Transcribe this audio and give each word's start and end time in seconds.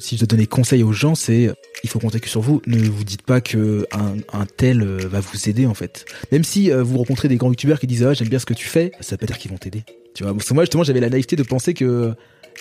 Si 0.00 0.16
je 0.16 0.20
dois 0.20 0.26
donner 0.26 0.46
conseil 0.46 0.82
aux 0.82 0.92
gens, 0.92 1.14
c'est 1.14 1.52
il 1.84 1.90
faut 1.90 1.98
compter 1.98 2.20
que 2.20 2.28
sur 2.28 2.40
vous. 2.40 2.62
Ne 2.66 2.88
vous 2.88 3.04
dites 3.04 3.22
pas 3.22 3.42
que 3.42 3.86
un, 3.92 4.46
tel 4.56 4.82
euh, 4.82 4.98
va 5.06 5.20
vous 5.20 5.48
aider 5.48 5.66
en 5.66 5.74
fait. 5.74 6.06
Même 6.32 6.42
si 6.42 6.72
euh, 6.72 6.82
vous 6.82 6.98
rencontrez 6.98 7.28
des 7.28 7.36
grands 7.36 7.50
youtubeurs 7.50 7.78
qui 7.78 7.86
disent 7.86 8.04
ah 8.04 8.14
j'aime 8.14 8.28
bien 8.28 8.38
ce 8.38 8.46
que 8.46 8.54
tu 8.54 8.66
fais, 8.66 8.92
ça 9.00 9.12
veut 9.12 9.18
pas 9.18 9.26
dire 9.26 9.38
qu'ils 9.38 9.50
vont 9.50 9.58
t'aider. 9.58 9.84
Tu 10.14 10.24
vois, 10.24 10.32
parce 10.32 10.48
que 10.48 10.54
moi 10.54 10.64
justement 10.64 10.84
j'avais 10.84 11.00
la 11.00 11.10
naïveté 11.10 11.36
de 11.36 11.42
penser 11.42 11.74
que 11.74 12.14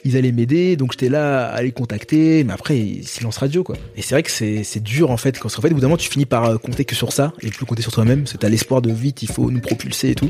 ils 0.04 0.18
allaient 0.18 0.32
m'aider, 0.32 0.76
donc 0.76 0.92
j'étais 0.92 1.10
là 1.10 1.48
à 1.48 1.62
les 1.62 1.72
contacter, 1.72 2.44
mais 2.44 2.54
après 2.54 3.00
silence 3.04 3.38
radio 3.38 3.64
quoi. 3.64 3.76
Et 3.96 4.02
c'est 4.02 4.16
vrai 4.16 4.24
que 4.24 4.32
c'est 4.32 4.84
dur 4.84 5.10
en 5.10 5.18
fait, 5.18 5.40
parce 5.40 5.56
qu'en 5.56 5.62
fait 5.62 5.70
au 5.70 5.76
bout 5.76 5.82
d'un 5.82 5.88
moment 5.88 5.98
tu 5.98 6.10
finis 6.10 6.26
par 6.26 6.46
euh, 6.46 6.58
compter 6.58 6.84
que 6.84 6.96
sur 6.96 7.14
ça 7.14 7.34
et 7.42 7.50
plus 7.50 7.66
compter 7.66 7.82
sur 7.82 7.94
toi-même. 7.94 8.28
C'est 8.28 8.40
t'as 8.40 8.50
l'espoir 8.50 8.82
de 8.82 8.92
vite, 8.92 9.24
il 9.24 9.30
faut 9.30 9.50
nous 9.50 9.62
propulser 9.62 10.10
et 10.10 10.16
tout. 10.16 10.30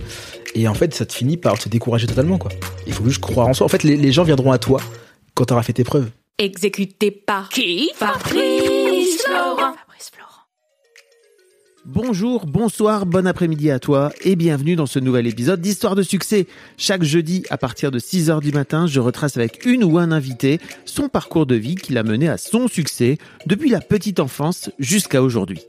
Et 0.54 0.68
en 0.68 0.76
fait 0.76 0.94
ça 0.94 1.08
te 1.08 1.14
finit 1.14 1.38
par 1.38 1.58
te 1.58 1.70
décourager 1.70 2.06
totalement 2.06 2.38
quoi. 2.38 2.52
Il 2.86 2.94
faut 2.94 3.06
juste 3.06 3.20
croire 3.20 3.48
en 3.48 3.54
soi. 3.54 3.66
En 3.66 3.70
fait 3.70 3.84
les, 3.84 3.98
les 3.98 4.12
gens 4.12 4.24
viendront 4.24 4.52
à 4.52 4.60
toi 4.60 4.80
quand 5.34 5.46
t'auras 5.46 5.64
fait 5.64 5.74
tes 5.74 5.84
preuves. 5.84 6.10
Exécuté 6.40 7.12
par 7.12 7.50
qui 7.50 7.92
Fabrice 7.96 9.24
Florent. 9.26 9.76
Bonjour, 11.84 12.46
bonsoir, 12.46 13.06
bon 13.06 13.28
après-midi 13.28 13.70
à 13.70 13.80
toi 13.80 14.14
et 14.22 14.38
bienvenue 14.38 14.78
dans 14.78 14.86
ce 14.86 15.00
nouvel 15.00 15.28
épisode 15.28 15.60
d'Histoire 15.60 15.96
de 15.96 16.02
succès. 16.02 16.48
Chaque 16.78 17.04
jeudi 17.04 17.44
à 17.50 17.58
partir 17.58 17.92
de 17.92 18.00
6h 18.00 18.40
du 18.40 18.54
matin, 18.54 18.88
je 18.88 19.02
retrace 19.02 19.36
avec 19.36 19.66
une 19.66 19.84
ou 19.84 19.98
un 19.98 20.14
invité 20.14 20.62
son 20.86 21.10
parcours 21.10 21.46
de 21.46 21.56
vie 21.56 21.76
qui 21.76 21.92
l'a 21.92 22.04
mené 22.04 22.30
à 22.30 22.38
son 22.38 22.70
succès 22.70 23.18
depuis 23.46 23.70
la 23.70 23.82
petite 23.82 24.22
enfance 24.22 24.72
jusqu'à 24.80 25.22
aujourd'hui. 25.22 25.69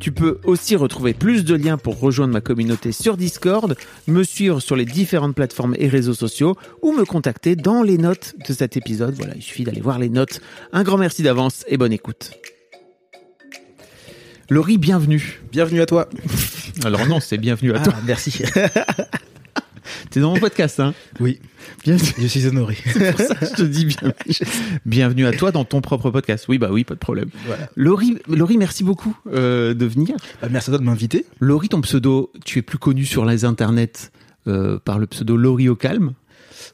Tu 0.00 0.12
peux 0.12 0.38
aussi 0.44 0.76
retrouver 0.76 1.12
plus 1.12 1.44
de 1.44 1.54
liens 1.54 1.76
pour 1.76 1.98
rejoindre 1.98 2.32
ma 2.32 2.40
communauté 2.40 2.92
sur 2.92 3.16
Discord, 3.16 3.74
me 4.06 4.22
suivre 4.22 4.60
sur 4.60 4.76
les 4.76 4.84
différentes 4.84 5.34
plateformes 5.34 5.74
et 5.78 5.88
réseaux 5.88 6.14
sociaux 6.14 6.56
ou 6.82 6.92
me 6.92 7.04
contacter 7.04 7.56
dans 7.56 7.82
les 7.82 7.98
notes 7.98 8.34
de 8.48 8.52
cet 8.54 8.76
épisode. 8.76 9.14
Voilà, 9.14 9.34
il 9.34 9.42
suffit 9.42 9.64
d'aller 9.64 9.80
voir 9.80 9.98
les 9.98 10.08
notes. 10.08 10.40
Un 10.72 10.84
grand 10.84 10.98
merci 10.98 11.22
d'avance 11.22 11.64
et 11.68 11.76
bonne 11.76 11.92
écoute. 11.92 12.30
Laurie, 14.50 14.78
bienvenue. 14.78 15.40
Bienvenue 15.50 15.80
à 15.80 15.86
toi. 15.86 16.08
Alors 16.84 17.06
non, 17.06 17.18
c'est 17.20 17.36
bienvenue 17.38 17.72
à 17.72 17.80
Ah, 17.80 17.84
toi. 17.84 17.94
merci. 18.06 18.42
T'es 20.10 20.20
dans 20.20 20.32
mon 20.32 20.38
podcast, 20.40 20.80
hein? 20.80 20.94
Oui, 21.18 21.40
Bienvenue. 21.84 22.12
je 22.18 22.26
suis 22.26 22.46
honoré. 22.46 22.76
Pour 22.92 23.18
ça 23.26 23.34
que 23.34 23.46
je 23.46 23.54
te 23.54 23.62
dis 23.62 23.84
bien. 23.86 24.12
Bienvenue 24.84 25.26
à 25.26 25.32
toi 25.32 25.52
dans 25.52 25.64
ton 25.64 25.80
propre 25.80 26.10
podcast. 26.10 26.46
Oui, 26.48 26.58
bah 26.58 26.68
oui, 26.70 26.84
pas 26.84 26.94
de 26.94 26.98
problème. 26.98 27.30
Voilà. 27.46 27.68
Laurie, 27.76 28.18
Laurie, 28.28 28.58
merci 28.58 28.84
beaucoup 28.84 29.16
euh, 29.32 29.74
de 29.74 29.86
venir. 29.86 30.16
Bah, 30.42 30.48
merci 30.50 30.70
à 30.70 30.72
toi 30.72 30.78
de 30.78 30.84
m'inviter. 30.84 31.24
Laurie, 31.40 31.68
ton 31.68 31.80
pseudo, 31.80 32.32
tu 32.44 32.58
es 32.58 32.62
plus 32.62 32.78
connu 32.78 33.04
sur 33.04 33.24
les 33.24 33.44
internets 33.44 34.10
euh, 34.46 34.78
par 34.78 34.98
le 34.98 35.06
pseudo 35.06 35.36
Laurie 35.36 35.68
au 35.68 35.76
calme. 35.76 36.14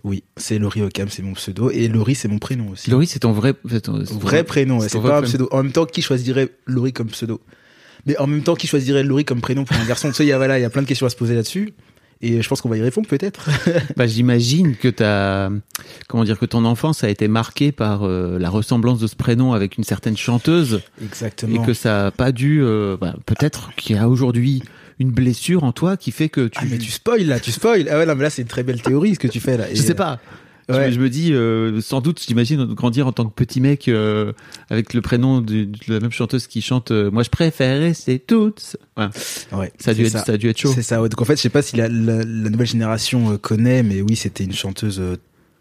Oui, 0.02 0.24
c'est 0.36 0.58
Laurie 0.58 0.82
Ocam, 0.82 1.08
c'est 1.08 1.22
mon 1.22 1.32
pseudo. 1.34 1.70
Et 1.70 1.88
Laurie, 1.88 2.14
c'est 2.14 2.28
mon 2.28 2.38
prénom 2.38 2.68
aussi. 2.70 2.90
Laurie, 2.90 3.06
c'est 3.06 3.20
ton 3.20 3.32
vrai, 3.32 3.54
ton- 3.82 4.02
vrai 4.18 4.44
prénom, 4.44 4.80
c'est 4.80 4.98
vrai 4.98 5.10
pas 5.10 5.18
un 5.18 5.22
prénom. 5.22 5.28
pseudo. 5.28 5.48
En 5.52 5.62
même 5.62 5.72
temps, 5.72 5.86
qui 5.86 6.02
choisirait 6.02 6.48
Laurie 6.66 6.92
comme 6.92 7.08
pseudo? 7.08 7.40
Mais 8.06 8.16
en 8.18 8.26
même 8.26 8.42
temps, 8.42 8.54
qui 8.54 8.66
choisirait 8.66 9.02
Laurie 9.02 9.24
comme 9.24 9.40
prénom 9.40 9.64
pour 9.64 9.76
un 9.76 9.84
garçon? 9.86 10.08
Tu 10.08 10.14
sais, 10.14 10.24
il 10.24 10.28
y 10.28 10.32
a, 10.32 10.36
voilà, 10.36 10.58
il 10.58 10.62
y 10.62 10.64
a 10.66 10.70
plein 10.70 10.82
de 10.82 10.86
questions 10.86 11.06
à 11.06 11.10
se 11.10 11.16
poser 11.16 11.34
là-dessus. 11.34 11.72
Et 12.24 12.40
je 12.40 12.48
pense 12.48 12.62
qu'on 12.62 12.70
va 12.70 12.78
y 12.78 12.82
répondre 12.82 13.06
peut-être. 13.06 13.50
Bah, 13.96 14.06
j'imagine 14.06 14.76
que 14.76 14.88
ta, 14.88 15.50
comment 16.08 16.24
dire, 16.24 16.38
que 16.38 16.46
ton 16.46 16.64
enfance 16.64 17.04
a 17.04 17.10
été 17.10 17.28
marquée 17.28 17.70
par 17.70 18.04
euh, 18.04 18.38
la 18.38 18.48
ressemblance 18.48 18.98
de 18.98 19.06
ce 19.06 19.14
prénom 19.14 19.52
avec 19.52 19.76
une 19.76 19.84
certaine 19.84 20.16
chanteuse 20.16 20.80
Exactement. 21.02 21.62
et 21.62 21.66
que 21.66 21.74
ça 21.74 22.06
a 22.06 22.10
pas 22.10 22.32
dû, 22.32 22.60
euh, 22.62 22.96
bah, 22.98 23.14
peut-être 23.26 23.74
qu'il 23.76 23.96
y 23.96 23.98
a 23.98 24.08
aujourd'hui 24.08 24.62
une 24.98 25.10
blessure 25.10 25.64
en 25.64 25.72
toi 25.72 25.96
qui 25.96 26.12
fait 26.12 26.28
que 26.28 26.48
tu, 26.48 26.58
Ah, 26.62 26.64
mais 26.68 26.78
tu 26.78 26.90
spoil 26.90 27.26
là, 27.26 27.40
tu 27.40 27.52
spoil. 27.52 27.88
Ah 27.90 27.98
ouais, 27.98 28.06
non, 28.06 28.14
mais 28.14 28.22
là, 28.24 28.30
c'est 28.30 28.42
une 28.42 28.48
très 28.48 28.62
belle 28.62 28.80
théorie 28.80 29.14
ce 29.14 29.18
que 29.20 29.28
tu 29.28 29.40
fais 29.40 29.56
là. 29.56 29.70
Et, 29.70 29.76
je 29.76 29.82
sais 29.82 29.94
pas. 29.94 30.18
Je- 30.68 30.98
me 30.98 31.08
dis, 31.10 31.32
euh, 31.32 31.80
sans 31.80 32.00
doute, 32.00 32.22
j'imagine 32.26 32.64
grandir 32.74 33.06
en 33.06 33.12
tant 33.12 33.24
que 33.26 33.34
petit 33.34 33.60
mec 33.60 33.88
euh, 33.88 34.32
avec 34.70 34.94
le 34.94 35.00
prénom 35.02 35.40
de, 35.40 35.64
de 35.64 35.78
la 35.88 36.00
même 36.00 36.10
chanteuse 36.12 36.46
qui 36.46 36.62
chante 36.62 36.90
euh, 36.90 37.10
Moi 37.10 37.22
je 37.22 37.30
préfère 37.30 37.94
c'est 37.94 38.18
toutes. 38.18 38.76
Ouais. 38.96 39.06
Ouais, 39.52 39.72
Ça, 39.78 39.90
a 39.90 39.94
dû 39.94 40.06
c'est 40.08 40.16
être, 40.18 40.26
ça. 40.26 40.32
a 40.32 40.36
dû 40.36 40.48
être 40.48 40.58
chaud. 40.58 40.72
C'est 40.74 40.82
ça. 40.82 40.96
Donc 40.96 41.20
en 41.20 41.24
fait, 41.24 41.36
je 41.36 41.42
sais 41.42 41.48
pas 41.50 41.62
si 41.62 41.76
la, 41.76 41.88
la- 41.88 42.18
la 42.24 42.50
nouvelle 42.50 42.66
génération 42.66 43.36
connaît, 43.38 43.82
mais 43.82 44.00
oui, 44.02 44.16
c'était 44.16 44.44
une 44.44 44.52
chanteuse 44.52 45.02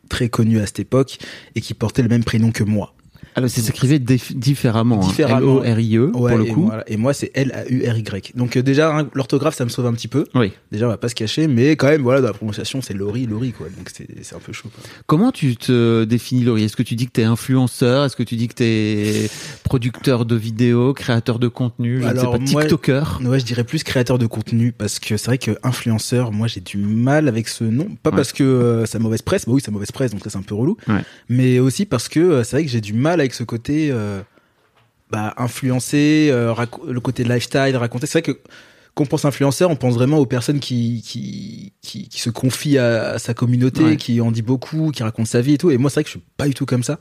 très 0.10 0.30
connue 0.30 0.60
à 0.60 0.66
cette 0.66 0.80
époque 0.80 1.18
et 1.56 1.62
qui 1.62 1.74
portait 1.74 2.02
le 2.04 2.10
même 2.10 2.24
prénom 2.24 2.52
que 2.52 2.64
moi. 2.64 2.94
Alors 3.36 3.50
c'est 3.50 3.62
s'écrivait 3.62 4.00
dif- 4.00 4.36
différemment. 4.36 5.02
hein. 5.04 5.08
Différemment. 5.08 5.64
L-O-R-I-E 5.64 6.08
pour 6.12 6.22
Ouais, 6.22 6.38
le 6.38 6.46
et 6.46 6.50
coup. 6.50 6.66
voilà. 6.68 6.84
Et 6.90 6.98
moi, 6.98 7.14
c'est 7.14 7.32
L-A-U-R-Y. 7.34 8.34
Donc 8.36 8.58
euh, 8.58 8.62
déjà, 8.64 8.96
hein, 8.98 9.08
l'orthographe, 9.14 9.56
ça 9.56 9.64
me 9.66 9.70
sauve 9.70 9.86
un 9.88 9.94
petit 9.94 10.08
peu. 10.08 10.26
Oui. 10.36 10.52
Déjà, 10.72 10.86
on 10.86 10.90
va 10.90 10.98
pas 10.98 11.10
se 11.10 11.16
cacher, 11.16 11.48
mais 11.48 11.72
quand 11.72 11.88
même, 11.88 12.02
voilà, 12.04 12.22
dans 12.22 12.28
la 12.28 12.34
prononciation, 12.34 12.82
c'est 12.82 12.94
Laurie, 12.94 13.26
Laurie, 13.26 13.52
quoi. 13.52 13.68
Donc 13.76 13.90
c'est 13.94 14.36
un 14.36 14.40
peu 14.40 14.54
chaud. 14.54 14.70
Quoi. 14.74 14.84
Comment 15.08 15.32
tu 15.32 15.56
te 15.56 16.04
définis, 16.04 16.44
Laurie 16.44 16.64
Est-ce 16.64 16.76
que 16.76 16.84
tu 16.84 16.96
dis 16.96 17.06
que 17.08 17.12
t'es 17.12 17.24
influenceur? 17.24 18.06
Est-ce 18.06 18.16
que 18.16 18.24
tu 18.24 18.36
dis 18.36 18.48
que 18.48 18.54
t'es 18.56 19.30
producteur 19.64 20.26
de 20.26 20.36
vidéos, 20.36 20.94
créateur 20.94 21.40
de 21.40 21.48
contenu 21.48 22.02
Je 22.02 22.08
Alors, 22.08 22.40
ne 22.40 22.46
sais 22.46 22.46
pas, 22.46 22.52
moi- 22.52 22.62
TikToker? 22.64 23.20
Ouais, 23.24 23.40
je 23.40 23.46
dirais 23.46 23.64
plus 23.64 23.84
créateur 23.84 24.18
de 24.18 24.26
contenu 24.28 24.72
parce 24.72 25.00
que 25.00 25.18
c'est 25.18 25.28
vrai 25.28 25.38
que 25.38 25.52
influenceur, 25.64 26.32
moi, 26.32 26.48
j'ai 26.48 26.62
du 26.62 26.78
mal 26.78 27.28
avec 27.28 27.48
ce 27.48 27.64
nom. 27.64 27.88
Pas 28.04 28.10
Ouais. 28.12 28.16
parce 28.18 28.32
que 28.34 28.44
euh, 28.44 28.86
ça 28.86 28.98
a 28.98 29.02
mauvaise 29.02 29.22
presse, 29.22 29.46
bah 29.46 29.54
oui, 29.54 29.62
ça 29.62 29.70
a 29.70 29.74
mauvaise 29.74 29.92
presse, 29.92 30.12
donc 30.12 30.24
ça 30.24 30.30
c'est 30.30 30.38
un 30.38 30.42
peu 30.44 30.56
relou. 30.56 30.78
Mais 31.30 31.60
aussi 31.60 31.86
parce 31.86 32.08
que 32.10 32.20
euh, 32.20 32.44
c'est 32.44 32.58
vrai 32.58 32.66
que 32.66 32.70
j'ai 32.72 32.82
du 32.82 32.94
mal 32.94 33.20
avec 33.24 33.34
ce 33.34 33.44
côté, 33.44 33.90
euh, 33.92 34.22
bah, 35.12 35.34
influencer, 35.38 36.30
euh, 36.32 36.54
le 36.88 37.00
côté 37.00 37.24
lifestyle, 37.24 37.76
raconter. 37.76 38.06
C'est 38.08 38.24
vrai 38.26 38.34
que 38.34 38.40
quand 38.96 39.04
on 39.06 39.08
pense 39.08 39.26
influenceur, 39.26 39.70
on 39.72 39.76
pense 39.76 39.96
vraiment 39.96 40.20
aux 40.20 40.26
personnes 40.28 40.60
qui 40.60 41.02
qui 41.04 41.74
qui, 41.82 42.08
qui 42.10 42.20
se 42.22 42.30
confient 42.30 42.78
à, 42.78 43.12
à 43.14 43.20
sa 43.20 43.34
communauté, 43.34 43.84
Ouais. 43.84 43.98
qui 43.98 44.22
en 44.22 44.32
dit 44.32 44.42
beaucoup, 44.44 44.92
qui 44.92 45.02
racontent 45.04 45.26
sa 45.26 45.42
vie 45.42 45.56
et 45.56 45.58
tout. 45.58 45.72
Et 45.72 45.78
moi, 45.78 45.90
c'est 45.90 45.96
vrai 45.96 46.04
que 46.04 46.10
je 46.10 46.18
suis 46.18 46.24
pas 46.38 46.48
du 46.48 46.54
tout 46.54 46.66
comme 46.68 46.84
ça. 46.84 47.00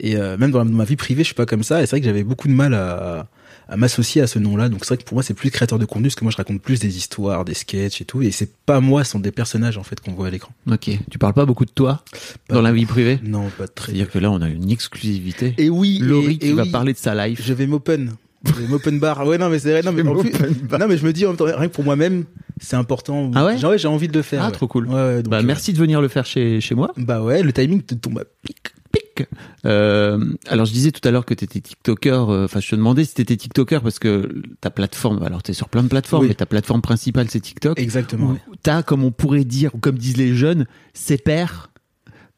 Et 0.00 0.16
euh, 0.16 0.36
même 0.36 0.50
dans 0.50 0.64
ma 0.64 0.84
vie 0.84 0.96
privée, 0.96 1.22
je 1.22 1.26
suis 1.28 1.34
pas 1.34 1.46
comme 1.46 1.62
ça. 1.62 1.82
Et 1.82 1.86
c'est 1.86 1.90
vrai 1.90 2.00
que 2.00 2.06
j'avais 2.06 2.22
beaucoup 2.24 2.48
de 2.48 2.52
mal 2.52 2.74
à, 2.74 3.26
à 3.68 3.76
m'associer 3.76 4.22
à 4.22 4.26
ce 4.26 4.38
nom-là. 4.38 4.68
Donc 4.68 4.84
c'est 4.84 4.94
vrai 4.94 4.96
que 4.98 5.04
pour 5.04 5.14
moi, 5.14 5.22
c'est 5.22 5.34
plus 5.34 5.50
créateur 5.50 5.78
de 5.78 5.84
contenu, 5.84 6.04
parce 6.08 6.14
que 6.14 6.24
moi, 6.24 6.30
je 6.30 6.36
raconte 6.36 6.62
plus 6.62 6.78
des 6.80 6.96
histoires, 6.96 7.44
des 7.44 7.54
sketchs 7.54 8.00
et 8.00 8.04
tout. 8.04 8.22
Et 8.22 8.30
c'est 8.30 8.50
pas 8.66 8.80
moi, 8.80 9.04
ce 9.04 9.12
sont 9.12 9.18
des 9.20 9.32
personnages 9.32 9.76
en 9.78 9.82
fait 9.82 10.00
qu'on 10.00 10.12
voit 10.12 10.28
à 10.28 10.30
l'écran. 10.30 10.52
Ok. 10.70 10.90
Tu 11.10 11.18
parles 11.18 11.34
pas 11.34 11.46
beaucoup 11.46 11.64
de 11.64 11.70
toi 11.70 12.04
Pas 12.48 12.54
dans 12.54 12.62
la 12.62 12.72
vie 12.72 12.86
privée? 12.86 13.18
Non, 13.22 13.50
pas 13.56 13.66
très. 13.68 13.86
C'est-à-dire 13.92 14.10
que 14.10 14.18
là, 14.18 14.30
on 14.30 14.40
a 14.40 14.48
une 14.48 14.70
exclusivité. 14.70 15.54
Et 15.58 15.68
oui, 15.70 15.98
Laurie 16.00 16.34
et- 16.34 16.38
qui 16.38 16.46
et 16.48 16.52
va 16.52 16.62
oui, 16.62 16.70
parler 16.70 16.92
de 16.92 16.98
sa 16.98 17.14
life. 17.26 17.40
Je 17.44 17.52
vais 17.54 17.66
m'open. 17.66 18.12
Je 18.44 18.52
vais 18.52 18.68
m'open 18.68 19.00
bar. 19.00 19.26
Ouais, 19.26 19.36
non, 19.36 19.48
mais 19.48 19.58
c'est 19.58 19.72
vrai. 19.72 19.82
Non, 19.82 19.90
mais, 19.90 20.08
en 20.08 20.14
plus- 20.14 20.30
non, 20.78 20.86
mais 20.88 20.96
je 20.96 21.04
me 21.04 21.12
dis 21.12 21.26
en 21.26 21.30
même 21.30 21.36
temps, 21.36 21.44
rien 21.46 21.66
que 21.66 21.72
pour 21.74 21.82
moi-même, 21.82 22.24
c'est 22.60 22.76
important. 22.76 23.32
Ah 23.34 23.44
ouais 23.46 23.56
j'ai 23.78 23.88
envie 23.88 24.06
de 24.06 24.12
le 24.16 24.22
faire. 24.22 24.42
Ah, 24.42 24.46
ouais. 24.46 24.52
trop 24.52 24.68
cool. 24.68 24.86
Ouais, 24.86 24.94
ouais, 24.94 25.22
donc, 25.24 25.30
Bah, 25.32 25.38
euh, 25.38 25.42
merci 25.44 25.72
de 25.72 25.78
venir 25.78 26.00
le 26.00 26.06
faire 26.08 26.24
chez, 26.24 26.60
chez 26.60 26.76
moi. 26.76 26.92
Bah 26.96 27.20
ouais, 27.20 27.42
le 27.42 27.52
timing 27.52 27.82
te 27.82 27.94
tombe 27.96 28.20
à 28.20 28.24
pic. 28.44 28.58
Euh, 29.66 30.24
alors 30.48 30.66
je 30.66 30.72
disais 30.72 30.90
tout 30.92 31.06
à 31.06 31.10
l'heure 31.10 31.24
que 31.24 31.34
tu 31.34 31.44
étais 31.44 31.60
TikToker. 31.60 32.28
euh, 32.30 32.44
Enfin, 32.44 32.60
je 32.60 32.68
te 32.70 32.76
demandais 32.76 33.04
si 33.04 33.14
tu 33.14 33.22
étais 33.22 33.36
TikToker 33.36 33.82
parce 33.82 33.98
que 33.98 34.42
ta 34.60 34.70
plateforme. 34.70 35.22
Alors 35.22 35.42
tu 35.42 35.50
es 35.50 35.54
sur 35.54 35.68
plein 35.68 35.82
de 35.82 35.88
plateformes, 35.88 36.22
Oui. 36.22 36.28
mais 36.28 36.34
ta 36.34 36.46
plateforme 36.46 36.82
principale 36.82 37.28
c'est 37.30 37.40
TikTok. 37.40 37.78
Exactement. 37.78 38.30
ouais. 38.32 38.38
Où 38.50 38.54
T'as, 38.62 38.82
comme 38.82 39.04
on 39.04 39.10
pourrait 39.10 39.44
dire, 39.44 39.74
ou 39.74 39.78
comme 39.78 39.98
disent 39.98 40.16
les 40.16 40.34
jeunes, 40.34 40.66
ses 40.94 41.18
pairs 41.18 41.70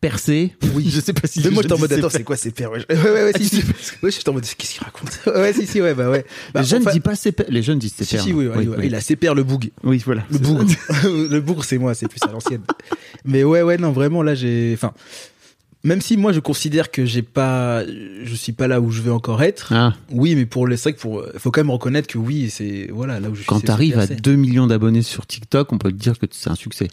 percés. 0.00 0.56
Oui. 0.74 0.88
je 0.94 0.98
sais 1.00 1.12
pas 1.12 1.28
si. 1.28 1.40
Mais 1.40 1.50
moi, 1.50 1.56
jeunes 1.56 1.62
j'étais 1.62 1.72
en 1.74 1.78
mode, 1.78 1.92
attends, 1.92 2.08
c'est 2.10 2.24
quoi 2.24 2.36
ces 2.36 2.50
pères 2.52 2.70
Ouais, 2.70 2.84
ouais, 2.88 2.96
ouais, 2.96 3.32
Ah, 3.34 3.38
si, 3.38 3.50
tu 3.50 3.66
Ouais, 4.02 4.10
j'étais 4.10 4.28
en 4.30 4.32
mode, 4.32 4.44
qu'est-ce 4.44 4.74
qu'il 4.74 4.82
raconte 4.82 5.20
Ouais, 5.26 5.52
si, 5.52 5.66
si, 5.66 5.80
ouais, 5.82 5.92
bah 5.94 6.08
ouais. 6.08 6.24
Bah, 6.54 6.60
Les 6.62 6.66
jeunes 6.66 6.80
enfin, 6.82 6.92
disent 6.92 7.02
pas 7.02 7.14
ses 7.16 7.32
pairs. 7.32 7.46
Les 7.50 7.62
jeunes 7.62 7.78
disent 7.78 7.92
ses 7.94 8.04
Si, 8.04 8.14
pairs. 8.14 8.24
si, 8.24 8.32
oui, 8.32 8.46
non 8.46 8.52
oui, 8.56 8.66
oui, 8.66 8.74
oui. 8.78 8.86
Il 8.86 8.94
a 8.94 9.00
ses 9.02 9.16
pères, 9.16 9.34
le 9.34 9.42
boug. 9.44 9.70
Oui, 9.84 10.02
voilà. 10.04 10.24
Le 10.30 10.38
ça. 10.38 10.74
le 11.04 11.40
bougre, 11.40 11.64
c'est 11.64 11.76
moi, 11.76 11.92
c'est 11.94 12.08
plus 12.08 12.20
à 12.26 12.32
l'ancienne. 12.32 12.62
Mais 13.26 13.44
ouais, 13.44 13.60
ouais, 13.62 13.76
non, 13.76 13.92
vraiment, 13.92 14.22
là, 14.22 14.34
j'ai. 14.34 14.72
Enfin, 14.74 14.92
même 15.82 16.00
si 16.00 16.16
moi 16.16 16.32
je 16.32 16.40
considère 16.40 16.90
que 16.90 17.04
j'ai 17.04 17.22
pas, 17.22 17.84
je 17.86 18.34
suis 18.34 18.52
pas 18.52 18.68
là 18.68 18.80
où 18.80 18.90
je 18.90 19.00
veux 19.02 19.12
encore 19.12 19.42
être. 19.42 19.72
Ah. 19.74 19.94
Oui, 20.10 20.34
mais 20.34 20.46
pour 20.46 20.66
les 20.66 20.76
c'est 20.76 20.90
vrai 20.90 20.92
que 20.94 21.00
pour, 21.00 21.24
faut 21.38 21.50
quand 21.50 21.60
même 21.60 21.70
reconnaître 21.70 22.08
que 22.08 22.18
oui, 22.18 22.50
c'est 22.50 22.88
voilà 22.92 23.20
là 23.20 23.30
où 23.30 23.34
je 23.34 23.40
suis. 23.40 23.46
Quand 23.46 23.60
t'arrives 23.60 23.98
à 23.98 24.02
assez. 24.02 24.16
2 24.16 24.34
millions 24.36 24.66
d'abonnés 24.66 25.02
sur 25.02 25.26
TikTok, 25.26 25.72
on 25.72 25.78
peut 25.78 25.90
te 25.90 25.96
dire 25.96 26.18
que 26.18 26.26
c'est 26.30 26.50
un 26.50 26.54
succès. 26.54 26.88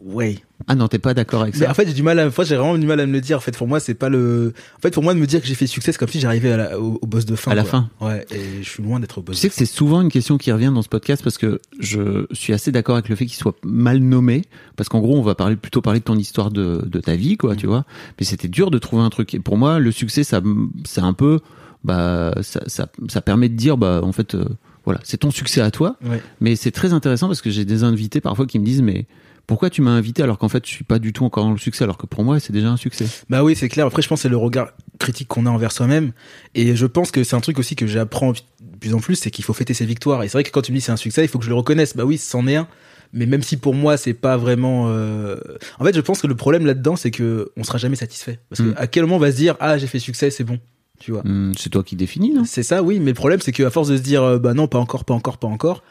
Ouais. 0.00 0.38
Ah 0.68 0.74
non, 0.74 0.88
t'es 0.88 0.98
pas 0.98 1.12
d'accord 1.14 1.42
avec 1.42 1.54
Mais 1.54 1.66
ça 1.66 1.70
en 1.70 1.74
fait, 1.74 1.86
j'ai 1.86 1.92
du 1.92 2.02
mal 2.02 2.18
à, 2.18 2.30
fois, 2.30 2.44
j'ai 2.44 2.56
vraiment 2.56 2.78
du 2.78 2.86
mal 2.86 2.98
à 3.00 3.06
me 3.06 3.12
le 3.12 3.20
dire. 3.20 3.36
En 3.36 3.40
fait, 3.40 3.56
pour 3.56 3.68
moi, 3.68 3.78
c'est 3.78 3.94
pas 3.94 4.08
le, 4.08 4.52
en 4.76 4.80
fait, 4.80 4.90
pour 4.90 5.02
moi, 5.02 5.12
de 5.14 5.18
me 5.18 5.26
dire 5.26 5.40
que 5.40 5.46
j'ai 5.46 5.54
fait 5.54 5.66
succès, 5.66 5.92
c'est 5.92 5.98
comme 5.98 6.08
si 6.08 6.18
j'arrivais 6.18 6.52
à 6.52 6.56
la- 6.56 6.80
au, 6.80 6.98
au 7.00 7.06
boss 7.06 7.24
de 7.26 7.36
fin. 7.36 7.50
À 7.50 7.54
la 7.54 7.62
quoi. 7.62 7.70
fin. 7.70 7.90
Ouais, 8.00 8.24
et 8.30 8.62
je 8.62 8.68
suis 8.68 8.82
loin 8.82 8.98
d'être 9.00 9.18
au 9.18 9.22
boss. 9.22 9.36
Tu 9.36 9.40
sais 9.42 9.48
de 9.48 9.52
que 9.52 9.56
c'est 9.58 9.66
souvent 9.66 10.00
une 10.00 10.10
question 10.10 10.38
qui 10.38 10.50
revient 10.50 10.72
dans 10.74 10.82
ce 10.82 10.88
podcast 10.88 11.22
parce 11.22 11.36
que 11.38 11.60
je 11.78 12.26
suis 12.32 12.52
assez 12.52 12.72
d'accord 12.72 12.96
avec 12.96 13.08
le 13.08 13.16
fait 13.16 13.26
qu'il 13.26 13.36
soit 13.36 13.56
mal 13.64 13.98
nommé 13.98 14.42
parce 14.76 14.88
qu'en 14.88 15.00
gros 15.00 15.16
on 15.18 15.22
va 15.22 15.34
parler 15.34 15.56
plutôt 15.56 15.82
parler 15.82 16.00
de 16.00 16.04
ton 16.04 16.16
histoire 16.16 16.50
de, 16.50 16.82
de 16.86 17.00
ta 17.00 17.16
vie 17.16 17.36
quoi 17.36 17.54
tu 17.56 17.66
vois 17.66 17.84
mais 18.18 18.24
c'était 18.26 18.48
dur 18.48 18.70
de 18.70 18.78
trouver 18.78 19.02
un 19.02 19.10
truc 19.10 19.34
et 19.34 19.40
pour 19.40 19.56
moi 19.56 19.78
le 19.78 19.90
succès 19.92 20.24
ça 20.24 20.40
c'est 20.84 21.00
un 21.00 21.12
peu 21.12 21.40
bah 21.84 22.34
ça, 22.42 22.60
ça, 22.66 22.88
ça 23.08 23.20
permet 23.20 23.48
de 23.48 23.54
dire 23.54 23.76
bah 23.76 24.00
en 24.02 24.12
fait 24.12 24.34
euh, 24.34 24.44
voilà 24.84 25.00
c'est 25.04 25.18
ton 25.18 25.30
succès 25.30 25.60
à 25.60 25.70
toi. 25.70 25.96
Ouais. 26.04 26.20
mais 26.40 26.56
c'est 26.56 26.70
très 26.70 26.92
intéressant 26.92 27.26
parce 27.28 27.42
que 27.42 27.50
j'ai 27.50 27.64
des 27.64 27.84
invités 27.84 28.20
parfois 28.20 28.46
qui 28.46 28.58
me 28.58 28.64
disent 28.64 28.82
mais 28.82 29.06
pourquoi 29.46 29.70
tu 29.70 29.82
m'as 29.82 29.90
invité 29.92 30.22
alors 30.22 30.38
qu'en 30.38 30.48
fait 30.48 30.66
je 30.66 30.70
suis 30.70 30.84
pas 30.84 30.98
du 30.98 31.12
tout 31.12 31.24
encore 31.24 31.44
dans 31.44 31.52
le 31.52 31.58
succès 31.58 31.84
alors 31.84 31.98
que 31.98 32.06
pour 32.06 32.24
moi 32.24 32.40
c'est 32.40 32.52
déjà 32.52 32.68
un 32.68 32.76
succès? 32.76 33.06
Bah 33.30 33.44
oui, 33.44 33.54
c'est 33.56 33.68
clair. 33.68 33.86
Après, 33.86 34.02
je 34.02 34.08
pense 34.08 34.18
que 34.18 34.22
c'est 34.22 34.28
le 34.28 34.36
regard 34.36 34.68
critique 34.98 35.28
qu'on 35.28 35.46
a 35.46 35.50
envers 35.50 35.72
soi-même. 35.72 36.12
Et 36.54 36.74
je 36.76 36.86
pense 36.86 37.10
que 37.10 37.22
c'est 37.24 37.36
un 37.36 37.40
truc 37.40 37.58
aussi 37.58 37.76
que 37.76 37.86
j'apprends 37.86 38.32
de 38.32 38.38
plus 38.80 38.92
en 38.94 38.98
plus, 39.00 39.14
c'est 39.16 39.30
qu'il 39.30 39.44
faut 39.44 39.52
fêter 39.54 39.72
ses 39.74 39.86
victoires. 39.86 40.22
Et 40.22 40.28
c'est 40.28 40.32
vrai 40.32 40.44
que 40.44 40.50
quand 40.50 40.62
tu 40.62 40.72
me 40.72 40.76
dis 40.76 40.80
c'est 40.82 40.92
un 40.92 40.96
succès, 40.96 41.24
il 41.24 41.28
faut 41.28 41.38
que 41.38 41.44
je 41.44 41.50
le 41.50 41.56
reconnaisse. 41.56 41.96
Bah 41.96 42.04
oui, 42.04 42.18
c'en 42.18 42.46
est 42.46 42.56
un. 42.56 42.66
Mais 43.12 43.24
même 43.26 43.42
si 43.42 43.56
pour 43.56 43.72
moi 43.72 43.96
c'est 43.96 44.14
pas 44.14 44.36
vraiment, 44.36 44.86
euh, 44.88 45.36
en 45.78 45.84
fait, 45.84 45.94
je 45.94 46.00
pense 46.00 46.20
que 46.20 46.26
le 46.26 46.34
problème 46.34 46.66
là-dedans, 46.66 46.96
c'est 46.96 47.12
que 47.12 47.50
on 47.56 47.62
sera 47.64 47.78
jamais 47.78 47.96
satisfait. 47.96 48.40
Parce 48.50 48.60
que 48.62 48.68
Mm. 48.68 48.74
à 48.76 48.86
quel 48.88 49.04
moment 49.04 49.16
on 49.16 49.20
va 49.20 49.30
se 49.30 49.36
dire 49.36 49.54
ah 49.60 49.78
j'ai 49.78 49.86
fait 49.86 50.00
succès, 50.00 50.30
c'est 50.30 50.42
bon, 50.44 50.58
tu 50.98 51.12
vois? 51.12 51.22
Hum, 51.24 51.52
c'est 51.56 51.70
toi 51.70 51.84
qui 51.84 51.94
définis 51.94 52.32
non? 52.34 52.42
C'est 52.44 52.64
ça, 52.64 52.82
oui. 52.82 52.98
Mais 52.98 53.12
le 53.12 53.14
problème, 53.14 53.40
c'est 53.40 53.52
qu'à 53.52 53.70
force 53.70 53.88
de 53.88 53.96
se 53.96 54.02
dire 54.02 54.22
euh, 54.24 54.38
bah 54.38 54.54
non, 54.54 54.66
pas 54.66 54.78
encore, 54.78 55.04
pas 55.04 55.14
encore, 55.14 55.38
pas 55.38 55.46
encore, 55.48 55.84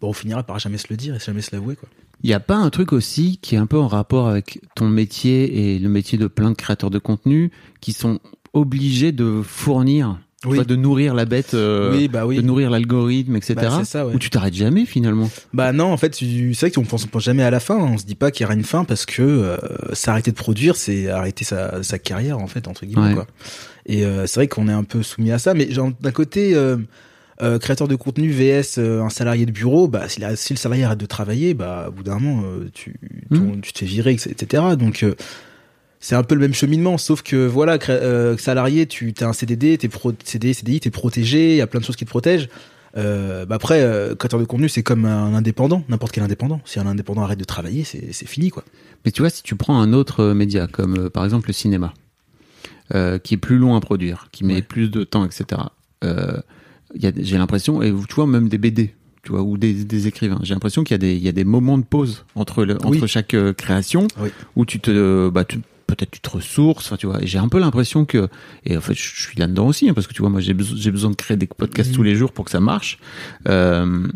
bah 0.00 0.08
on 0.08 0.12
finira 0.12 0.42
par 0.42 0.58
jamais 0.58 0.78
se 0.78 0.86
le 0.90 0.96
dire 0.96 1.14
et 1.14 1.18
jamais 1.18 1.42
se 1.42 1.50
l'avouer 1.54 1.76
quoi. 1.76 1.88
Il 2.24 2.26
n'y 2.28 2.34
a 2.34 2.40
pas 2.40 2.56
un 2.56 2.70
truc 2.70 2.92
aussi 2.92 3.38
qui 3.40 3.54
est 3.54 3.58
un 3.58 3.66
peu 3.66 3.78
en 3.78 3.86
rapport 3.86 4.26
avec 4.28 4.60
ton 4.74 4.88
métier 4.88 5.74
et 5.74 5.78
le 5.78 5.88
métier 5.88 6.18
de 6.18 6.26
plein 6.26 6.50
de 6.50 6.56
créateurs 6.56 6.90
de 6.90 6.98
contenu 6.98 7.52
qui 7.80 7.92
sont 7.92 8.18
obligés 8.54 9.12
de 9.12 9.40
fournir, 9.44 10.18
tu 10.42 10.48
Oui. 10.48 10.56
vois, 10.56 10.64
de 10.64 10.74
nourrir 10.74 11.14
la 11.14 11.26
bête, 11.26 11.54
euh, 11.54 11.92
oui, 11.96 12.08
bah 12.08 12.26
oui. 12.26 12.36
de 12.36 12.42
nourrir 12.42 12.70
l'algorithme, 12.70 13.36
etc. 13.36 13.54
Bah, 13.56 13.84
ça, 13.84 14.04
ouais. 14.04 14.14
Où 14.14 14.18
tu 14.18 14.30
t'arrêtes 14.30 14.54
jamais 14.54 14.84
finalement? 14.84 15.30
Bah 15.52 15.72
non, 15.72 15.92
en 15.92 15.96
fait, 15.96 16.14
c'est 16.16 16.52
vrai 16.60 16.70
qu'on 16.72 16.82
pense, 16.84 17.04
on 17.04 17.08
pense 17.08 17.22
jamais 17.22 17.44
à 17.44 17.50
la 17.50 17.60
fin. 17.60 17.76
hein. 17.78 17.90
On 17.92 17.98
se 17.98 18.04
dit 18.04 18.16
pas 18.16 18.32
qu'il 18.32 18.42
y 18.42 18.46
aura 18.46 18.54
une 18.54 18.64
fin 18.64 18.82
parce 18.84 19.06
que 19.06 19.22
euh, 19.22 19.56
s'arrêter 19.92 20.32
de 20.32 20.36
produire, 20.36 20.74
c'est 20.74 21.08
arrêter 21.08 21.44
sa, 21.44 21.84
sa 21.84 22.00
carrière 22.00 22.38
en 22.38 22.48
fait 22.48 22.66
entre 22.66 22.84
guillemets 22.84 23.08
Ouais. 23.10 23.14
quoi. 23.14 23.26
Et 23.86 24.04
euh, 24.04 24.26
c'est 24.26 24.40
vrai 24.40 24.48
qu'on 24.48 24.66
est 24.68 24.72
un 24.72 24.84
peu 24.84 25.04
soumis 25.04 25.30
à 25.30 25.38
ça. 25.38 25.54
Mais 25.54 25.66
d'un 26.00 26.10
côté, 26.12 26.54
euh, 27.42 27.58
créateur 27.58 27.86
de 27.88 27.94
contenu 27.94 28.30
vs 28.30 28.78
euh, 28.78 29.02
un 29.02 29.10
salarié 29.10 29.46
de 29.46 29.52
bureau, 29.52 29.86
bah 29.88 30.08
si, 30.08 30.20
la- 30.20 30.34
si 30.36 30.52
le 30.52 30.58
salarié 30.58 30.84
arrête 30.84 30.98
de 30.98 31.06
travailler, 31.06 31.54
bah 31.54 31.86
au 31.88 31.92
bout 31.92 32.02
d'un 32.02 32.18
moment, 32.18 32.42
euh, 32.44 32.68
tu, 32.74 32.94
ton- 33.32 33.60
tu 33.60 33.72
te 33.72 33.78
fais 33.78 33.86
virer, 33.86 34.12
etc. 34.12 34.62
Donc 34.78 35.04
c'est 36.00 36.14
un 36.14 36.22
peu 36.22 36.34
le 36.34 36.40
même 36.40 36.54
cheminement, 36.54 36.98
sauf 36.98 37.22
que 37.22 37.46
voilà, 37.46 37.78
salarié, 38.38 38.86
tu 38.86 39.14
as 39.20 39.26
un 39.28 39.32
CDD, 39.32 39.78
t'es 39.78 39.88
pro, 39.88 40.12
CDD, 40.24 40.52
CDI, 40.54 40.80
t'es 40.80 40.90
protégé, 40.90 41.50
il 41.52 41.56
y 41.56 41.60
a 41.60 41.66
plein 41.66 41.80
de 41.80 41.84
choses 41.84 41.96
qui 41.96 42.04
te 42.04 42.10
protègent. 42.10 42.48
Euh, 42.96 43.44
bah 43.46 43.56
après, 43.56 43.82
euh, 43.82 44.14
créateur 44.14 44.40
de 44.40 44.44
contenu, 44.44 44.68
c'est 44.68 44.82
comme 44.82 45.04
un 45.04 45.34
indépendant, 45.34 45.84
n'importe 45.88 46.12
quel 46.12 46.24
indépendant. 46.24 46.60
Si 46.64 46.80
un 46.80 46.86
indépendant 46.86 47.22
arrête 47.22 47.38
de 47.38 47.44
travailler, 47.44 47.84
c'est 47.84 48.12
c'est 48.12 48.26
fini, 48.26 48.48
quoi. 48.50 48.64
Mais 49.04 49.10
tu 49.12 49.22
vois, 49.22 49.30
si 49.30 49.42
tu 49.42 49.54
prends 49.56 49.78
un 49.80 49.92
autre 49.92 50.20
euh, 50.20 50.34
média 50.34 50.66
comme 50.66 51.10
par 51.10 51.24
exemple 51.24 51.48
le 51.48 51.52
cinéma, 51.52 51.92
qui 53.22 53.34
est 53.34 53.38
plus 53.38 53.58
long 53.58 53.76
à 53.76 53.80
produire, 53.80 54.28
qui 54.32 54.44
met 54.44 54.54
Ouais. 54.54 54.62
plus 54.62 54.88
de 54.90 55.04
temps, 55.04 55.24
etc. 55.26 55.60
Euh, 57.04 57.12
j'ai 57.16 57.38
l'impression, 57.38 57.82
et 57.82 57.90
tu 58.08 58.14
vois 58.14 58.26
même 58.26 58.48
des 58.48 58.58
BD, 58.58 58.94
tu 59.22 59.32
vois, 59.32 59.42
ou 59.42 59.56
des, 59.58 59.72
des 59.84 60.06
écrivains. 60.06 60.40
J'ai 60.42 60.54
l'impression 60.54 60.84
qu'il 60.84 60.94
y 60.94 60.96
a 60.96 60.98
des, 60.98 61.14
il 61.16 61.22
y 61.22 61.28
a 61.28 61.32
des 61.32 61.44
moments 61.44 61.78
de 61.78 61.84
pause 61.84 62.24
entre 62.34 62.64
le, 62.64 62.76
entre 62.84 63.06
chaque 63.06 63.34
euh, 63.34 63.52
création 63.52 64.06
Oui. 64.20 64.30
où 64.56 64.64
tu 64.64 64.80
te, 64.80 65.28
bah, 65.28 65.44
tu- 65.44 65.60
peut-être 65.86 66.10
tu 66.10 66.20
te 66.20 66.28
ressources, 66.30 66.92
tu 66.98 67.06
vois. 67.06 67.22
Et 67.22 67.26
j'ai 67.26 67.38
un 67.38 67.48
peu 67.48 67.58
l'impression 67.58 68.04
que, 68.04 68.28
et 68.64 68.76
en 68.76 68.80
fait, 68.80 68.94
je 68.94 69.22
suis 69.22 69.38
là-dedans 69.38 69.66
aussi, 69.68 69.88
hein, 69.88 69.94
parce 69.94 70.06
que 70.06 70.12
tu 70.12 70.20
vois, 70.20 70.30
moi, 70.30 70.40
j'ai 70.40 70.52
besoin, 70.54 70.76
j'ai 70.78 70.90
besoin 70.90 71.10
de 71.10 71.16
créer 71.16 71.36
des 71.36 71.46
podcasts 71.46 71.92
tous 71.94 72.02
les 72.02 72.14
jours 72.14 72.32
pour 72.32 72.44
que 72.44 72.50
ça 72.50 72.60
marche. 72.60 72.98
Euh, 73.48 74.06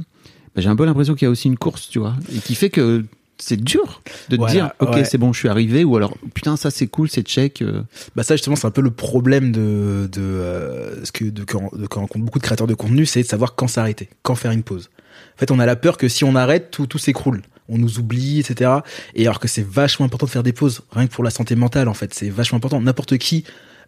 bah, 0.54 0.60
j'ai 0.60 0.68
un 0.68 0.76
peu 0.76 0.84
l'impression 0.84 1.14
qu'il 1.14 1.24
y 1.26 1.28
a 1.28 1.30
aussi 1.30 1.48
une 1.48 1.56
course, 1.56 1.88
tu 1.88 1.98
vois, 1.98 2.14
et 2.34 2.38
qui 2.38 2.54
fait 2.54 2.68
que 2.70 3.04
c'est 3.42 3.60
dur 3.60 4.02
de 4.28 4.36
te 4.36 4.40
Voilà, 4.40 4.52
dire, 4.52 4.70
ok, 4.80 4.94
ouais. 4.94 5.04
c'est 5.04 5.18
bon, 5.18 5.32
je 5.32 5.38
suis 5.40 5.48
arrivé, 5.48 5.84
ou 5.84 5.96
alors, 5.96 6.16
putain, 6.34 6.56
ça 6.56 6.70
c'est 6.70 6.86
cool, 6.86 7.08
c'est 7.08 7.22
check. 7.22 7.60
euh. 7.62 7.82
Bah 8.16 8.22
ça 8.22 8.34
justement 8.36 8.56
c'est 8.56 8.66
un 8.66 8.70
peu 8.70 8.80
le 8.80 8.90
problème 8.90 9.52
de 9.52 10.08
de 10.10 10.20
euh, 10.20 11.04
ce 11.04 11.12
que 11.12 11.24
de 11.24 11.44
quand, 11.44 11.70
de 11.74 11.86
beaucoup 12.20 12.38
de 12.38 12.44
créateurs 12.44 12.66
de 12.66 12.74
contenu, 12.74 13.06
c'est 13.06 13.22
de 13.22 13.26
savoir 13.26 13.54
quand 13.54 13.68
s'arrêter, 13.68 14.08
quand 14.22 14.34
faire 14.34 14.52
une 14.52 14.62
pause. 14.62 14.90
En 15.36 15.38
fait, 15.38 15.50
on 15.50 15.58
a 15.58 15.66
la 15.66 15.76
peur 15.76 15.96
que 15.96 16.08
si 16.08 16.24
on 16.24 16.34
arrête, 16.36 16.70
tout 16.70 16.86
tout 16.86 16.98
s'écroule. 16.98 17.42
On 17.68 17.78
nous 17.78 17.98
oublie, 17.98 18.40
etc. 18.40 18.70
Et 19.14 19.24
alors 19.26 19.40
que 19.40 19.48
c'est 19.48 19.66
vachement 19.66 20.04
important 20.06 20.26
de 20.26 20.30
faire 20.30 20.42
des 20.42 20.52
pauses, 20.52 20.82
rien 20.90 21.06
que 21.06 21.12
pour 21.12 21.24
la 21.24 21.30
santé 21.30 21.54
mentale 21.56 21.88
en 21.88 21.94
fait, 21.94 22.12
c'est 22.12 22.28
vachement 22.28 22.58
important. 22.58 22.80
N'importe 22.80 23.16
qui 23.18 23.44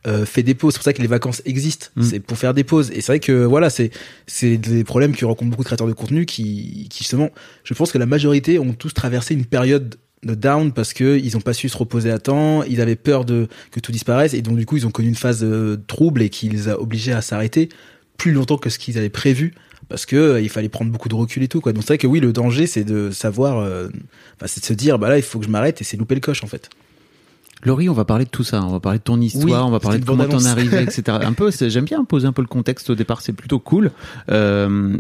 euh, 0.07 0.27
fait 0.27 0.43
des 0.43 0.55
pauses. 0.55 0.75
C'est 0.75 0.79
pour 0.79 0.85
ça 0.85 0.93
que 0.93 1.03
les 1.03 1.09
vacances 1.09 1.43
existent. 1.45 1.87
Mm. 1.97 2.03
C'est 2.03 2.21
pour 2.21 2.39
faire 2.39 2.55
des 2.55 2.65
pauses. 2.65 2.91
Et 2.91 3.01
c'est 3.01 3.13
vrai 3.13 3.21
que 3.21 3.45
voilà, 3.45 3.71
c'est 3.71 3.91
c'est 4.27 4.57
des 4.57 4.85
problèmes 4.85 5.15
que 5.15 5.25
rencontrent 5.25 5.51
beaucoup 5.51 5.63
de 5.63 5.67
créateurs 5.69 5.87
de 5.87 5.93
contenu 5.93 6.27
qui 6.27 6.89
qui 6.91 6.99
justement, 7.05 7.31
je 7.65 7.75
pense 7.75 7.93
que 7.93 7.99
la 7.99 8.07
majorité 8.07 8.59
ont 8.59 8.73
tous 8.73 8.93
traversé 8.93 9.35
une 9.35 9.47
période 9.47 9.97
de 10.25 10.35
down 10.35 10.73
parce 10.73 10.93
que 10.93 11.19
ils 11.19 11.37
ont 11.37 11.41
pas 11.41 11.53
su 11.53 11.69
se 11.69 11.77
reposer 11.77 12.11
à 12.11 12.19
temps, 12.19 12.63
ils 12.65 12.81
avaient 12.81 12.97
peur 12.97 13.25
de 13.25 13.49
que 13.71 13.81
tout 13.81 13.93
disparaisse 13.93 14.35
et 14.35 14.43
donc 14.43 14.57
du 14.57 14.67
coup 14.67 14.77
ils 14.77 14.87
ont 14.87 14.91
connu 14.91 15.09
une 15.09 15.15
phase 15.15 15.45
euh, 15.45 15.77
trouble 15.87 16.23
et 16.23 16.31
qui 16.31 16.49
les 16.49 16.69
a 16.69 16.81
obligés 16.81 17.13
à 17.13 17.21
s'arrêter 17.21 17.69
plus 18.17 18.33
longtemps 18.33 18.59
que 18.59 18.71
ce 18.71 18.79
qu'ils 18.79 18.99
avaient 18.99 19.09
prévu 19.09 19.55
parce 19.89 20.07
que 20.07 20.17
euh, 20.17 20.41
il 20.41 20.49
fallait 20.49 20.69
prendre 20.69 20.91
beaucoup 20.91 21.09
de 21.09 21.15
recul 21.15 21.43
et 21.43 21.49
tout 21.49 21.61
quoi. 21.61 21.73
Donc 21.73 21.83
c'est 21.83 21.89
vrai 21.89 21.99
que 21.99 22.07
oui 22.07 22.21
le 22.21 22.33
danger 22.33 22.67
c'est 22.67 22.85
de 22.85 23.11
savoir 23.11 23.59
euh, 23.59 23.89
c'est 24.47 24.61
de 24.61 24.67
se 24.67 24.73
dire 24.75 24.99
bah 24.99 25.09
là 25.09 25.19
il 25.19 25.23
faut 25.23 25.39
que 25.39 25.47
je 25.47 25.51
m'arrête 25.51 25.81
et 25.81 25.85
c'est 25.85 25.97
louper 25.97 26.15
le 26.15 26.21
coche 26.21 26.43
en 26.43 26.47
fait. 26.47 26.71
Laurie, 27.65 27.89
on 27.89 27.95
va 27.95 28.05
parler 28.05 28.25
de 28.25 28.31
tout 28.31 28.45
ça. 28.45 28.63
On 28.65 28.71
va 28.71 28.81
parler 28.81 28.99
de 28.99 29.05
ton 29.05 29.21
histoire, 29.21 29.45
Oui, 29.45 29.53
on 29.69 29.71
va 29.71 29.81
parler 29.81 29.99
de 29.99 30.05
comment 30.05 30.25
t'en 30.25 30.31
es 30.31 30.33
bande-annonce. 30.33 30.53
arrivé, 30.53 30.83
etc. 30.83 31.19
Un 31.23 31.33
peu, 31.33 31.51
j'aime 31.51 31.85
bien 31.85 32.05
poser 32.05 32.27
un 32.27 32.33
peu 32.33 32.43
le 32.43 32.49
contexte 32.49 32.91
au 32.91 32.95
départ. 32.95 33.21
C'est 33.21 33.33
plutôt 33.33 33.59
cool. 33.59 33.91
Euh, 34.31 34.97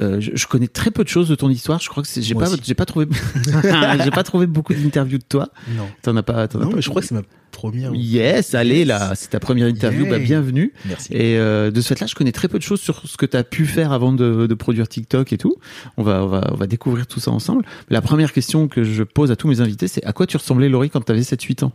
euh, 0.00 0.20
je, 0.20 0.30
je 0.34 0.46
connais 0.46 0.68
très 0.68 0.90
peu 0.90 1.02
de 1.04 1.08
choses 1.08 1.28
de 1.28 1.34
ton 1.34 1.48
histoire. 1.50 1.80
Je 1.80 1.88
crois 1.88 2.02
que 2.02 2.08
j'ai 2.16 2.34
pas, 2.34 2.46
j'ai 2.62 2.74
pas 2.74 2.86
trouvé, 2.86 3.06
j'ai 4.04 4.10
pas 4.10 4.22
trouvé 4.22 4.46
beaucoup 4.46 4.74
d'interviews 4.74 5.18
de 5.18 5.24
toi. 5.28 5.48
Non. 5.76 5.88
T'en 6.02 6.16
as 6.16 6.22
pas. 6.22 6.44
as 6.44 6.54
Non 6.54 6.68
pas 6.70 6.76
mais 6.76 6.82
je 6.82 6.88
crois 6.88 7.02
que 7.02 7.08
c'est 7.08 7.14
ma 7.14 7.22
première. 7.50 7.94
Yes, 7.94 8.54
allez 8.54 8.84
là, 8.84 9.14
c'est 9.14 9.30
ta 9.30 9.40
première 9.40 9.66
interview. 9.66 10.06
Bah, 10.06 10.18
bienvenue. 10.18 10.72
Merci. 10.84 11.12
Et 11.12 11.36
euh, 11.38 11.70
de 11.70 11.80
ce 11.80 11.88
fait-là, 11.88 12.06
je 12.06 12.14
connais 12.14 12.32
très 12.32 12.48
peu 12.48 12.58
de 12.58 12.62
choses 12.62 12.80
sur 12.80 13.02
ce 13.06 13.16
que 13.16 13.26
tu 13.26 13.36
as 13.36 13.44
pu 13.44 13.66
faire 13.66 13.92
avant 13.92 14.12
de, 14.12 14.46
de 14.46 14.54
produire 14.54 14.88
TikTok 14.88 15.32
et 15.32 15.38
tout. 15.38 15.56
On 15.96 16.02
va, 16.02 16.22
on, 16.22 16.28
va, 16.28 16.48
on 16.52 16.56
va 16.56 16.66
découvrir 16.66 17.06
tout 17.06 17.20
ça 17.20 17.30
ensemble. 17.30 17.64
La 17.90 18.00
première 18.00 18.32
question 18.32 18.68
que 18.68 18.84
je 18.84 19.02
pose 19.02 19.30
à 19.30 19.36
tous 19.36 19.48
mes 19.48 19.60
invités, 19.60 19.88
c'est 19.88 20.04
à 20.04 20.12
quoi 20.12 20.26
tu 20.26 20.36
ressemblais, 20.36 20.68
Laurie, 20.68 20.90
quand 20.90 21.04
tu 21.04 21.12
avais 21.12 21.22
7-8 21.22 21.64
ans? 21.64 21.72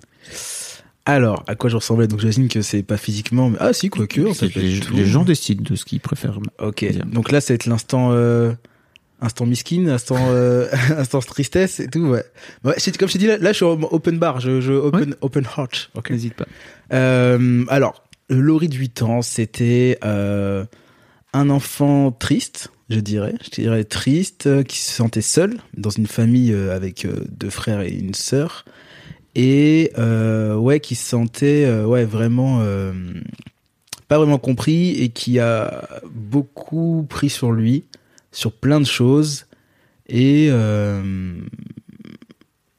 Alors 1.06 1.44
à 1.48 1.56
quoi 1.56 1.70
je 1.70 1.76
ressemblais? 1.76 2.08
Donc 2.08 2.20
j'imagine 2.20 2.48
que 2.48 2.62
c'est 2.62 2.84
pas 2.84 2.98
physiquement 2.98 3.50
mais 3.50 3.58
ah 3.60 3.74
si 3.74 3.90
quoique 3.90 4.22
les, 4.22 4.80
tout. 4.80 4.94
les 4.94 5.06
gens 5.06 5.24
décident 5.24 5.64
de 5.64 5.76
ce 5.76 5.86
qu'ils 5.86 6.00
préfèrent. 6.00 6.40
Ok. 6.60 6.86
dire. 6.86 7.06
Donc 7.06 7.32
là, 7.32 7.42
c'est 7.42 7.66
l'instant, 7.66 8.12
euh, 8.12 8.54
instant 9.22 9.46
miskin, 9.46 9.88
instant, 9.88 10.18
euh, 10.20 10.70
instant 10.98 11.20
tristesse 11.20 11.80
et 11.80 11.88
tout. 11.88 12.06
Ouais. 12.06 12.24
ouais 12.64 12.76
comme 12.98 13.08
je 13.08 13.14
t'ai 13.14 13.20
dit, 13.20 13.28
là, 13.28 13.38
là, 13.38 13.52
je 13.52 13.58
suis 13.58 13.66
en 13.66 13.82
open 13.92 14.18
bar, 14.18 14.40
je, 14.40 14.62
je 14.62 14.72
open, 14.72 15.16
open 15.22 15.46
heart. 15.58 15.92
Ok. 15.96 16.12
N'hésite 16.12 16.36
pas. 16.36 16.46
Euh, 16.94 17.66
alors, 17.68 18.04
Laurie 18.30 18.70
de 18.70 18.76
8 18.76 19.02
ans, 19.02 19.22
c'était 19.22 19.98
euh, 20.06 20.66
un 21.34 21.50
enfant 21.50 22.12
triste, 22.12 22.72
je 22.90 23.00
dirais. 23.00 23.34
Je 23.44 23.50
dirais 23.50 23.84
triste, 23.84 24.48
euh, 24.48 24.64
qui 24.64 24.78
se 24.80 24.92
sentait 24.92 25.22
seul 25.22 25.58
dans 25.76 25.90
une 25.90 26.08
famille 26.08 26.54
euh, 26.54 26.76
avec 26.76 27.06
euh, 27.06 27.26
deux 27.30 27.50
frères 27.50 27.82
et 27.82 27.92
une 27.92 28.14
sœur. 28.14 28.66
Et 29.36 29.92
euh, 29.98 30.56
ouais, 30.56 30.80
qui 30.80 30.96
se 30.96 31.08
sentait 31.10 31.66
euh, 31.66 31.86
ouais, 31.86 32.06
vraiment 32.06 32.60
euh, 32.62 32.94
pas 34.08 34.18
vraiment 34.18 34.38
compris 34.38 34.92
et 35.02 35.10
qui 35.10 35.40
a 35.40 35.88
beaucoup 36.14 37.06
pris 37.10 37.30
sur 37.30 37.52
lui, 37.52 37.84
sur 38.32 38.52
plein 38.52 38.80
de 38.80 38.86
choses. 38.86 39.46
Et, 40.10 40.50
euh, 40.52 41.02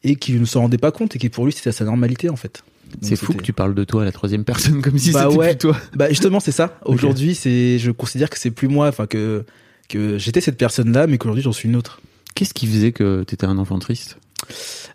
et 0.05 0.17
qui 0.17 0.33
ne 0.35 0.45
s'en 0.45 0.61
rendait 0.61 0.79
pas 0.79 0.93
compte 0.93 1.17
et 1.17 1.19
qui 1.19 1.31
pour 1.31 1.47
lui 1.47 1.53
c'était 1.53 1.73
sa 1.73 1.85
normalité 1.87 2.29
en 2.29 2.37
fait. 2.37 2.63
C'est 3.01 3.17
fou 3.17 3.33
que 3.33 3.43
tu 3.43 3.53
parles 3.55 3.75
de 3.75 3.83
toi 3.83 4.03
à 4.03 4.05
la 4.05 4.13
troisième 4.13 4.45
personne 4.45 4.83
comme 4.83 4.99
si 4.99 5.11
Bah 5.11 5.25
c'était 5.25 5.37
ouais. 5.39 5.49
plus 5.49 5.59
toi. 5.59 5.77
bah 5.95 6.11
justement 6.11 6.39
c'est 6.39 6.53
ça. 6.53 6.79
Aujourd'hui 6.85 7.35
c'est 7.35 7.79
je 7.79 7.91
considère 7.91 8.29
que 8.31 8.39
c'est 8.39 8.51
plus 8.53 8.69
moi, 8.69 8.89
enfin 8.89 9.07
que 9.07 9.45
que 9.89 10.19
j'étais 10.19 10.41
cette 10.43 10.59
personne-là, 10.59 11.07
mais 11.07 11.17
qu'aujourd'hui 11.19 11.43
j'en 11.43 11.53
suis 11.53 11.69
une 11.69 11.77
autre. 11.77 12.01
Qu'est-ce 12.35 12.53
qui 12.55 12.67
faisait 12.67 12.93
que 12.93 13.23
t'étais 13.25 13.47
un 13.47 13.57
enfant 13.59 13.79
triste? 13.79 14.19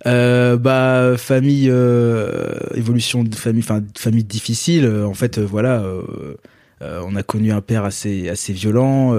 Euh, 0.05 0.55
bah 0.57 1.15
famille 1.17 1.67
euh, 1.69 2.55
évolution 2.73 3.23
de 3.23 3.35
famille, 3.35 3.63
enfin 3.63 3.81
famille 3.97 4.23
difficile. 4.23 4.85
euh, 4.85 5.05
en 5.05 5.13
fait 5.13 5.37
euh, 5.37 5.45
voilà. 5.45 5.81
euh, 5.81 6.35
euh, 6.81 7.01
on 7.05 7.15
a 7.17 7.23
connu 7.23 7.51
un 7.51 7.59
père 7.59 7.83
assez 7.83 8.29
assez 8.29 8.53
violent, 8.53 9.13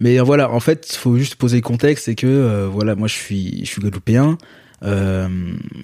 mais 0.00 0.18
voilà. 0.20 0.50
En 0.50 0.60
fait, 0.60 0.90
faut 0.90 1.18
juste 1.18 1.34
poser 1.34 1.56
le 1.56 1.62
contexte, 1.62 2.06
c'est 2.06 2.14
que 2.14 2.64
voilà, 2.66 2.94
moi 2.94 3.08
je 3.08 3.14
suis 3.14 3.60
je 3.60 3.70
suis 3.70 3.82
guadeloupéen. 3.82 4.38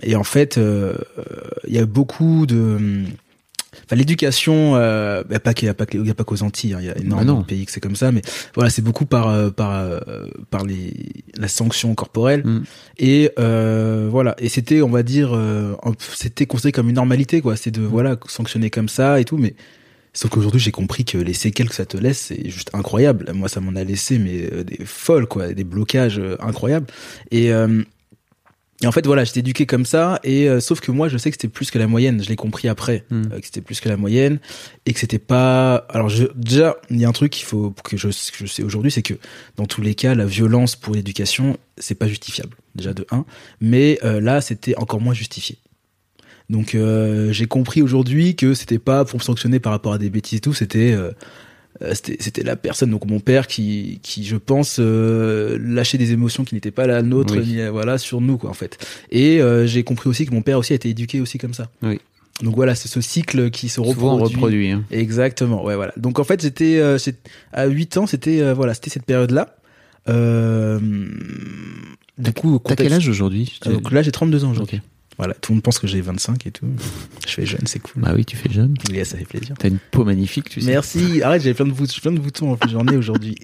Et 0.03 0.17
en 0.17 0.25
fait, 0.25 0.59
il 1.67 1.75
y 1.75 1.79
a 1.79 1.85
beaucoup 1.85 2.47
de 2.47 3.05
Enfin, 3.85 3.97
l'éducation, 3.97 4.77
euh, 4.77 5.25
bah, 5.29 5.41
pas 5.41 5.55
qu'il 5.55 5.67
y 5.67 5.69
a 5.69 5.75
pas 5.75 5.87
qu'il 5.87 6.07
y 6.07 6.11
a 6.11 6.15
pas 6.15 6.25
qu'aux 6.25 6.43
Antilles, 6.43 6.75
hein, 6.75 6.79
il 6.81 6.87
y 6.87 6.91
a 6.91 6.99
énormément 6.99 7.35
non. 7.35 7.41
de 7.41 7.47
pays 7.47 7.67
que 7.67 7.73
c'est 7.73 7.81
comme 7.81 7.97
ça, 7.97 8.13
mais 8.13 8.23
voilà, 8.55 8.71
c'est 8.71 8.83
beaucoup 8.83 9.07
par 9.07 9.29
euh, 9.29 9.51
par 9.51 9.73
euh, 9.73 9.99
par 10.51 10.65
les 10.65 10.93
la 11.37 11.49
sanction 11.49 11.95
corporelle 11.95 12.45
Mm. 12.45 12.63
et 12.99 13.31
euh, 13.39 14.09
voilà. 14.11 14.35
Et 14.39 14.49
c'était, 14.49 14.83
on 14.83 14.91
va 14.91 15.03
dire, 15.03 15.35
euh, 15.35 15.75
c'était 16.15 16.47
considéré 16.47 16.73
comme 16.73 16.89
une 16.89 16.97
normalité, 16.97 17.41
quoi. 17.41 17.57
C'est 17.57 17.71
de 17.71 17.83
voilà 17.83 18.17
sanctionner 18.29 18.71
comme 18.71 18.89
ça 18.89 19.21
et 19.21 19.25
tout, 19.25 19.37
mais 19.37 19.55
sauf 20.13 20.31
qu'aujourd'hui 20.31 20.61
j'ai 20.61 20.71
compris 20.71 21.05
que 21.05 21.19
les 21.19 21.35
séquelles 21.35 21.69
que 21.69 21.75
ça 21.75 21.87
te 21.87 21.97
laisse, 21.97 22.19
c'est 22.19 22.49
juste 22.51 22.71
incroyable. 22.73 23.31
Moi, 23.35 23.49
ça 23.49 23.61
m'en 23.61 23.75
a 23.77 23.85
laissé 23.85 24.19
mais 24.19 24.65
des 24.65 24.85
folles, 24.85 25.27
quoi, 25.27 25.53
des 25.53 25.65
blocages 25.65 26.21
incroyables. 26.41 26.87
Et 27.31 27.53
euh, 27.53 27.83
et 28.85 28.87
en 28.87 28.93
fait, 28.93 29.07
voilà, 29.07 29.25
j'étais 29.25 29.41
éduqué 29.41 29.65
comme 29.65 29.87
ça, 29.87 30.21
et 30.25 30.47
euh, 30.47 30.61
sauf 30.61 30.81
que 30.81 30.91
moi, 30.91 31.09
je 31.09 31.17
sais 31.17 31.31
que 31.31 31.37
c'était 31.37 31.49
plus 31.49 31.71
que 31.71 31.79
la 31.79 31.87
moyenne. 31.87 32.23
Je 32.23 32.29
l'ai 32.29 32.37
compris 32.37 32.69
après, 32.69 33.07
Mm. 33.09 33.23
euh, 33.33 33.41
que 33.41 33.47
c'était 33.47 33.63
plus 33.63 33.81
que 33.81 33.89
la 33.89 33.97
moyenne, 33.97 34.41
et 34.85 34.93
que 34.93 35.01
c'était 35.01 35.19
pas. 35.19 35.77
Alors, 35.89 36.11
je, 36.11 36.27
déjà, 36.35 36.77
il 36.91 37.01
y 37.01 37.07
a 37.07 37.09
un 37.09 37.13
truc 37.13 37.33
qu'il 37.33 37.47
faut 37.47 37.75
que 37.83 37.97
je, 37.97 38.09
que 38.09 38.37
je 38.41 38.45
sais 38.45 38.63
aujourd'hui, 38.63 38.91
c'est 38.91 39.01
que 39.01 39.15
dans 39.57 39.65
tous 39.65 39.81
les 39.81 39.95
cas, 39.95 40.15
la 40.15 40.27
violence 40.27 40.77
pour 40.77 40.95
l'éducation, 40.95 41.57
c'est 41.79 41.95
pas 41.95 42.07
justifiable. 42.09 42.55
Déjà 42.75 42.93
de 42.93 43.07
un, 43.11 43.25
mais 43.59 43.99
euh, 44.05 44.21
là, 44.21 44.43
c'était 44.43 44.77
encore 44.77 45.01
moins 45.01 45.15
justifié. 45.15 45.57
Donc, 46.51 46.75
euh, 46.75 47.33
j'ai 47.33 47.47
compris 47.47 47.81
aujourd'hui 47.81 48.37
que 48.37 48.53
c'était 48.53 48.79
pas 48.79 49.07
pour 49.07 49.19
me 49.19 49.25
sanctionner 49.25 49.61
par 49.61 49.73
rapport 49.73 49.95
à 49.95 49.99
des 49.99 50.11
bêtises 50.11 50.37
et 50.37 50.41
tout, 50.43 50.53
c'était 50.53 50.93
euh, 50.93 51.13
c'était 51.93 52.17
c'était 52.21 52.43
la 52.45 52.55
personne 52.57 52.91
donc 52.91 53.05
mon 53.07 53.19
père 53.21 53.47
qui 53.49 53.99
qui 54.03 54.25
je 54.25 54.37
pense 54.37 54.77
euh, 54.81 55.59
lâchait 55.61 55.99
des 55.99 56.13
émotions 56.13 56.45
qui 56.45 56.55
n'étaient 56.55 56.71
pas 56.71 56.87
la 56.87 57.03
nôtre 57.03 57.37
Oui. 57.37 57.47
ni 57.47 57.61
euh, 57.61 57.71
voilà 57.73 57.99
sur 57.99 58.21
nous 58.21 58.39
quoi 58.39 58.51
en 58.51 58.55
fait 58.55 58.79
et 59.11 59.41
euh, 59.41 59.67
j'ai 59.67 59.83
compris 59.83 60.09
aussi 60.09 60.25
que 60.25 60.33
mon 60.33 60.43
père 60.43 60.59
aussi 60.59 60.73
a 60.73 60.77
été 60.77 60.89
éduqué 60.91 61.21
aussi 61.21 61.37
comme 61.39 61.53
ça 61.55 61.69
Oui. 61.83 61.99
donc 62.43 62.55
voilà 62.55 62.75
c'est 62.77 62.89
ce 62.89 63.01
cycle 63.01 63.51
qui 63.51 63.69
se 63.69 63.83
Souvent 63.83 64.13
reproduit 64.15 64.35
reproduit. 64.37 64.71
hein. 64.71 64.85
exactement 64.93 65.65
ouais 65.65 65.75
voilà 65.75 65.93
donc 65.97 66.21
en 66.21 66.25
fait 66.25 66.41
j'étais 66.43 66.79
euh, 66.79 66.97
à 67.53 67.67
8 67.67 67.97
ans 67.97 68.07
c'était 68.07 68.41
euh, 68.41 68.55
voilà 68.55 68.73
c'était 68.75 68.91
cette 68.91 69.05
période 69.05 69.33
là 69.33 69.57
euh, 70.09 70.79
du 72.19 72.33
coup 72.33 72.61
T'as 72.65 72.77
quel 72.77 72.93
âge 72.93 73.09
aujourd'hui 73.09 73.59
Euh, 73.67 73.73
donc 73.73 73.91
là 73.91 74.03
j'ai 74.03 74.13
32 74.13 74.45
ans 74.45 74.51
aujourd'hui 74.53 74.77
Ok. 74.77 74.83
Voilà 75.19 75.35
tout 75.35 75.53
le 75.53 75.57
monde 75.57 75.63
pense 75.63 75.79
que 75.79 75.87
j'ai 75.87 76.01
25 76.01 76.47
et 76.47 76.51
tout 76.51 76.67
je 77.27 77.33
fais 77.33 77.47
jeune 77.47 77.67
c'est 77.67 77.79
cool 77.79 78.03
Bah 78.03 78.13
oui, 78.15 78.25
tu 78.25 78.37
fais 78.37 78.51
jeune. 78.51 78.75
Oui, 78.91 79.05
ça 79.05 79.17
fait 79.17 79.25
plaisir 79.25 79.55
T'as 79.59 79.69
une 79.69 79.79
peau 79.79 80.05
magnifique, 80.05 80.49
tu 80.49 80.61
sais. 80.61 80.67
Merci. 80.71 81.23
Arrête, 81.23 81.43
j'avais 81.43 81.55
plein 81.55 81.67
de 81.67 81.73
boutons, 81.73 82.01
plein 82.01 82.13
de 82.13 82.19
boutons 82.19 82.53
en 82.53 82.57
plus, 82.57 82.71
j'en 82.71 82.87
ai 82.87 82.97
aujourd'hui. 82.97 83.37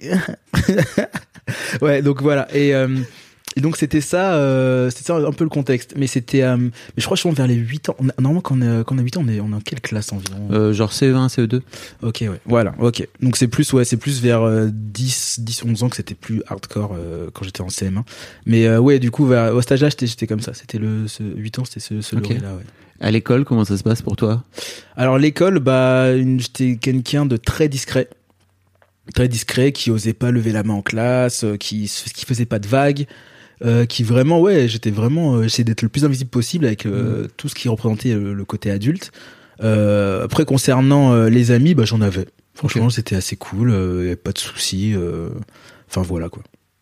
ouais, 1.81 2.01
donc 2.01 2.21
voilà. 2.21 2.47
Et, 2.55 2.73
euh, 2.75 2.97
et 3.57 3.61
donc 3.61 3.75
c'était 3.77 4.01
ça, 4.01 4.35
euh, 4.35 4.89
c'était 4.89 5.03
ça 5.05 5.15
un 5.17 5.31
peu 5.31 5.43
le 5.43 5.49
contexte. 5.49 5.93
Mais 5.97 6.07
c'était, 6.07 6.41
euh, 6.43 6.55
mais 6.57 6.71
je 6.97 7.03
crois 7.05 7.15
que 7.17 7.21
je 7.21 7.27
suis 7.27 7.35
vers 7.35 7.47
les 7.47 7.55
8 7.55 7.89
ans. 7.89 7.95
On 7.99 8.07
a- 8.09 8.13
normalement, 8.19 8.41
quand 8.41 8.57
on, 8.57 8.61
a, 8.61 8.83
quand 8.83 8.95
on 8.95 8.97
a 8.99 9.01
8 9.01 9.17
ans, 9.17 9.23
on 9.25 9.27
est, 9.27 9.39
on 9.41 9.51
est 9.51 9.55
en 9.55 9.59
quelle 9.59 9.81
classe 9.81 10.11
environ? 10.13 10.47
Euh, 10.51 10.71
genre 10.73 10.91
CE1, 10.93 11.27
CE2 11.27 11.61
Ok, 12.01 12.19
ouais. 12.21 12.39
Voilà, 12.45 12.73
ok. 12.79 13.07
Donc 13.21 13.35
c'est 13.37 13.47
plus, 13.47 13.71
ouais, 13.73 13.83
c'est 13.85 13.97
plus 13.97 14.21
vers 14.21 14.41
euh, 14.41 14.69
10, 14.71 15.39
10, 15.41 15.63
11 15.65 15.83
ans 15.83 15.89
que 15.89 15.95
c'était 15.97 16.15
plus 16.15 16.41
hardcore 16.47 16.95
euh, 16.97 17.29
quand 17.33 17.43
j'étais 17.43 17.61
en 17.61 17.67
CM1. 17.67 18.03
Mais 18.45 18.65
euh, 18.67 18.79
ouais, 18.79 18.99
du 18.99 19.11
coup, 19.11 19.25
vers, 19.25 19.53
au 19.53 19.61
stage 19.61 19.81
là, 19.81 19.89
j'étais, 19.89 20.07
j'étais 20.07 20.27
comme 20.27 20.41
ça. 20.41 20.53
C'était 20.53 20.77
le, 20.77 21.07
ce, 21.07 21.21
8 21.23 21.59
ans, 21.59 21.65
c'était 21.65 21.79
ce, 21.81 22.01
ce 22.01 22.15
Ok. 22.15 22.29
là 22.29 22.55
ouais. 22.55 22.63
À 23.03 23.09
l'école, 23.09 23.45
comment 23.45 23.65
ça 23.65 23.77
se 23.77 23.83
passe 23.83 24.01
pour 24.03 24.15
toi? 24.15 24.43
Alors 24.95 25.17
l'école, 25.17 25.57
bah, 25.59 26.13
une- 26.13 26.39
j'étais 26.39 26.75
quelqu'un 26.77 27.25
de 27.25 27.35
très 27.35 27.67
discret, 27.67 28.07
très 29.13 29.27
discret, 29.27 29.71
qui 29.71 29.89
osait 29.91 30.13
pas 30.13 30.29
lever 30.31 30.51
la 30.51 30.63
main 30.63 30.75
en 30.75 30.81
classe, 30.83 31.43
euh, 31.43 31.57
qui 31.57 31.91
qui 32.13 32.25
faisait 32.25 32.45
pas 32.45 32.59
de 32.59 32.67
vagues, 32.67 33.07
euh, 33.63 33.85
qui 33.85 34.03
vraiment, 34.03 34.39
ouais, 34.41 34.67
j'étais 34.67 34.91
vraiment, 34.91 35.35
euh, 35.35 35.43
j'essayais 35.43 35.63
d'être 35.63 35.81
le 35.81 35.89
plus 35.89 36.05
invisible 36.05 36.29
possible 36.29 36.65
avec 36.65 36.85
euh, 36.85 37.27
tout 37.37 37.47
ce 37.49 37.55
qui 37.55 37.69
représentait 37.69 38.13
le, 38.13 38.33
le 38.33 38.45
côté 38.45 38.71
adulte. 38.71 39.11
Euh, 39.63 40.23
après 40.25 40.45
concernant 40.45 41.13
euh, 41.13 41.29
les 41.29 41.51
amis, 41.51 41.75
bah 41.75 41.85
j'en 41.85 42.01
avais. 42.01 42.25
Franchement, 42.55 42.89
c'était 42.89 43.15
assez 43.15 43.35
cool, 43.35 43.71
euh, 43.71 44.03
y 44.03 44.07
avait 44.07 44.15
pas 44.15 44.31
de 44.31 44.39
soucis. 44.39 44.93
euh, 44.95 45.29
Enfin 45.89 46.01
voilà 46.01 46.29
quoi. 46.29 46.41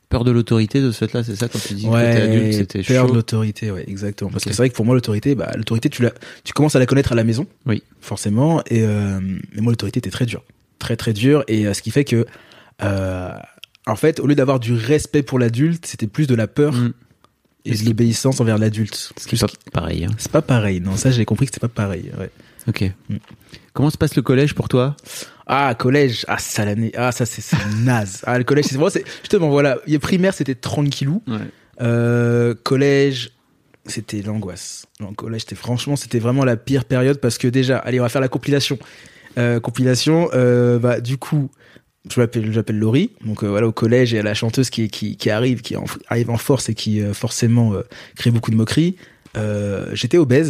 Peur 0.09 0.23
de 0.23 0.31
l'autorité 0.31 0.81
de 0.81 0.91
ce 0.91 1.05
fait-là, 1.05 1.23
c'est 1.23 1.35
ça 1.35 1.47
quand 1.47 1.59
tu 1.59 1.75
dis 1.75 1.85
que 1.85 1.91
t'es 1.91 2.21
adulte, 2.21 2.53
c'était 2.53 2.81
chaud. 2.81 3.13
l'autorité, 3.13 3.69
ouais, 3.69 3.83
exactement. 3.87 4.31
Parce 4.31 4.43
que 4.43 4.49
c'est 4.49 4.57
vrai 4.57 4.69
que 4.69 4.73
pour 4.75 4.85
moi, 4.85 4.95
l'autorité, 4.95 5.35
bah, 5.35 5.51
l'autorité, 5.55 5.87
tu 5.89 6.01
la, 6.01 6.11
tu 6.43 6.51
commences 6.53 6.75
à 6.75 6.79
la 6.79 6.87
connaître 6.87 7.11
à 7.11 7.15
la 7.15 7.23
maison. 7.23 7.45
Oui. 7.67 7.83
Forcément. 8.01 8.61
Et, 8.71 8.81
euh, 8.81 9.19
mais 9.21 9.61
moi, 9.61 9.71
l'autorité 9.71 9.99
était 9.99 10.09
très 10.09 10.25
dure. 10.25 10.43
Très, 10.79 10.95
très 10.95 11.13
dure. 11.13 11.43
Et 11.47 11.67
euh, 11.67 11.75
ce 11.75 11.83
qui 11.83 11.91
fait 11.91 12.05
que, 12.05 12.25
euh, 12.81 13.29
en 13.89 13.95
fait, 13.95 14.19
au 14.19 14.27
lieu 14.27 14.35
d'avoir 14.35 14.59
du 14.59 14.73
respect 14.73 15.23
pour 15.23 15.39
l'adulte, 15.39 15.85
c'était 15.85 16.07
plus 16.07 16.27
de 16.27 16.35
la 16.35 16.47
peur 16.47 16.73
Mm. 16.73 16.93
et 17.65 17.71
de 17.75 17.85
l'obéissance 17.85 18.39
envers 18.39 18.57
l'adulte. 18.57 19.11
Ce 19.17 19.27
qui 19.27 19.35
est 19.35 19.41
pas 19.41 19.81
pareil. 19.81 20.05
hein. 20.05 20.11
C'est 20.17 20.31
pas 20.31 20.41
pareil. 20.41 20.79
Non, 20.81 20.95
ça, 20.95 21.11
j'ai 21.11 21.25
compris 21.25 21.45
que 21.45 21.51
c'était 21.53 21.67
pas 21.67 21.73
pareil. 21.73 22.11
Ouais. 22.19 22.29
Ok. 22.67 22.91
Mm. 23.09 23.15
Comment 23.73 23.89
se 23.89 23.97
passe 23.97 24.15
le 24.15 24.21
collège 24.21 24.55
pour 24.55 24.67
toi? 24.69 24.95
Ah, 25.47 25.73
collège. 25.75 26.25
Ah, 26.27 26.37
ça, 26.37 26.65
l'année. 26.65 26.91
Ah, 26.95 27.11
ça, 27.11 27.25
c'est 27.25 27.41
c'est 27.41 27.57
naze. 27.83 28.21
Ah, 28.25 28.37
le 28.37 28.43
collège, 28.43 28.65
c'est 28.65 28.75
vraiment, 28.75 28.89
c'est, 28.89 29.03
justement, 29.21 29.49
voilà. 29.49 29.77
Primaire, 30.01 30.33
c'était 30.33 30.55
tranquillou. 30.55 31.21
Euh, 31.81 32.53
collège, 32.63 33.31
c'était 33.85 34.21
l'angoisse. 34.21 34.85
Non, 34.99 35.13
collège, 35.13 35.41
c'était 35.41 35.55
franchement, 35.55 35.95
c'était 35.95 36.19
vraiment 36.19 36.43
la 36.45 36.57
pire 36.57 36.85
période 36.85 37.19
parce 37.19 37.37
que 37.37 37.47
déjà, 37.47 37.77
allez, 37.77 37.99
on 37.99 38.03
va 38.03 38.09
faire 38.09 38.21
la 38.21 38.27
compilation. 38.27 38.77
Euh, 39.37 39.59
compilation, 39.59 40.29
euh, 40.33 40.79
bah, 40.79 40.99
du 40.99 41.17
coup, 41.17 41.49
je 42.13 42.19
m'appelle, 42.19 42.51
j'appelle 42.51 42.77
Laurie. 42.79 43.11
Donc 43.25 43.43
euh, 43.43 43.47
voilà, 43.47 43.67
au 43.67 43.71
collège, 43.71 44.11
il 44.11 44.15
y 44.15 44.19
la 44.23 44.33
chanteuse 44.33 44.69
qui, 44.69 44.89
arrive, 45.29 45.61
qui 45.61 45.75
en- 45.75 45.85
arrive 46.07 46.29
en 46.29 46.37
force 46.37 46.69
et 46.69 46.73
qui 46.75 47.01
euh, 47.01 47.13
forcément 47.13 47.73
euh, 47.73 47.81
crée 48.15 48.31
beaucoup 48.31 48.51
de 48.51 48.55
moqueries. 48.55 48.95
J'étais 49.93 50.17
obèse. 50.17 50.49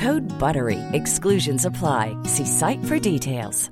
Code 0.00 0.26
BUTTERY. 0.38 0.78
Exclusions 0.92 1.64
apply. 1.64 2.16
See 2.24 2.46
site 2.46 2.84
for 2.84 2.98
details. 3.00 3.70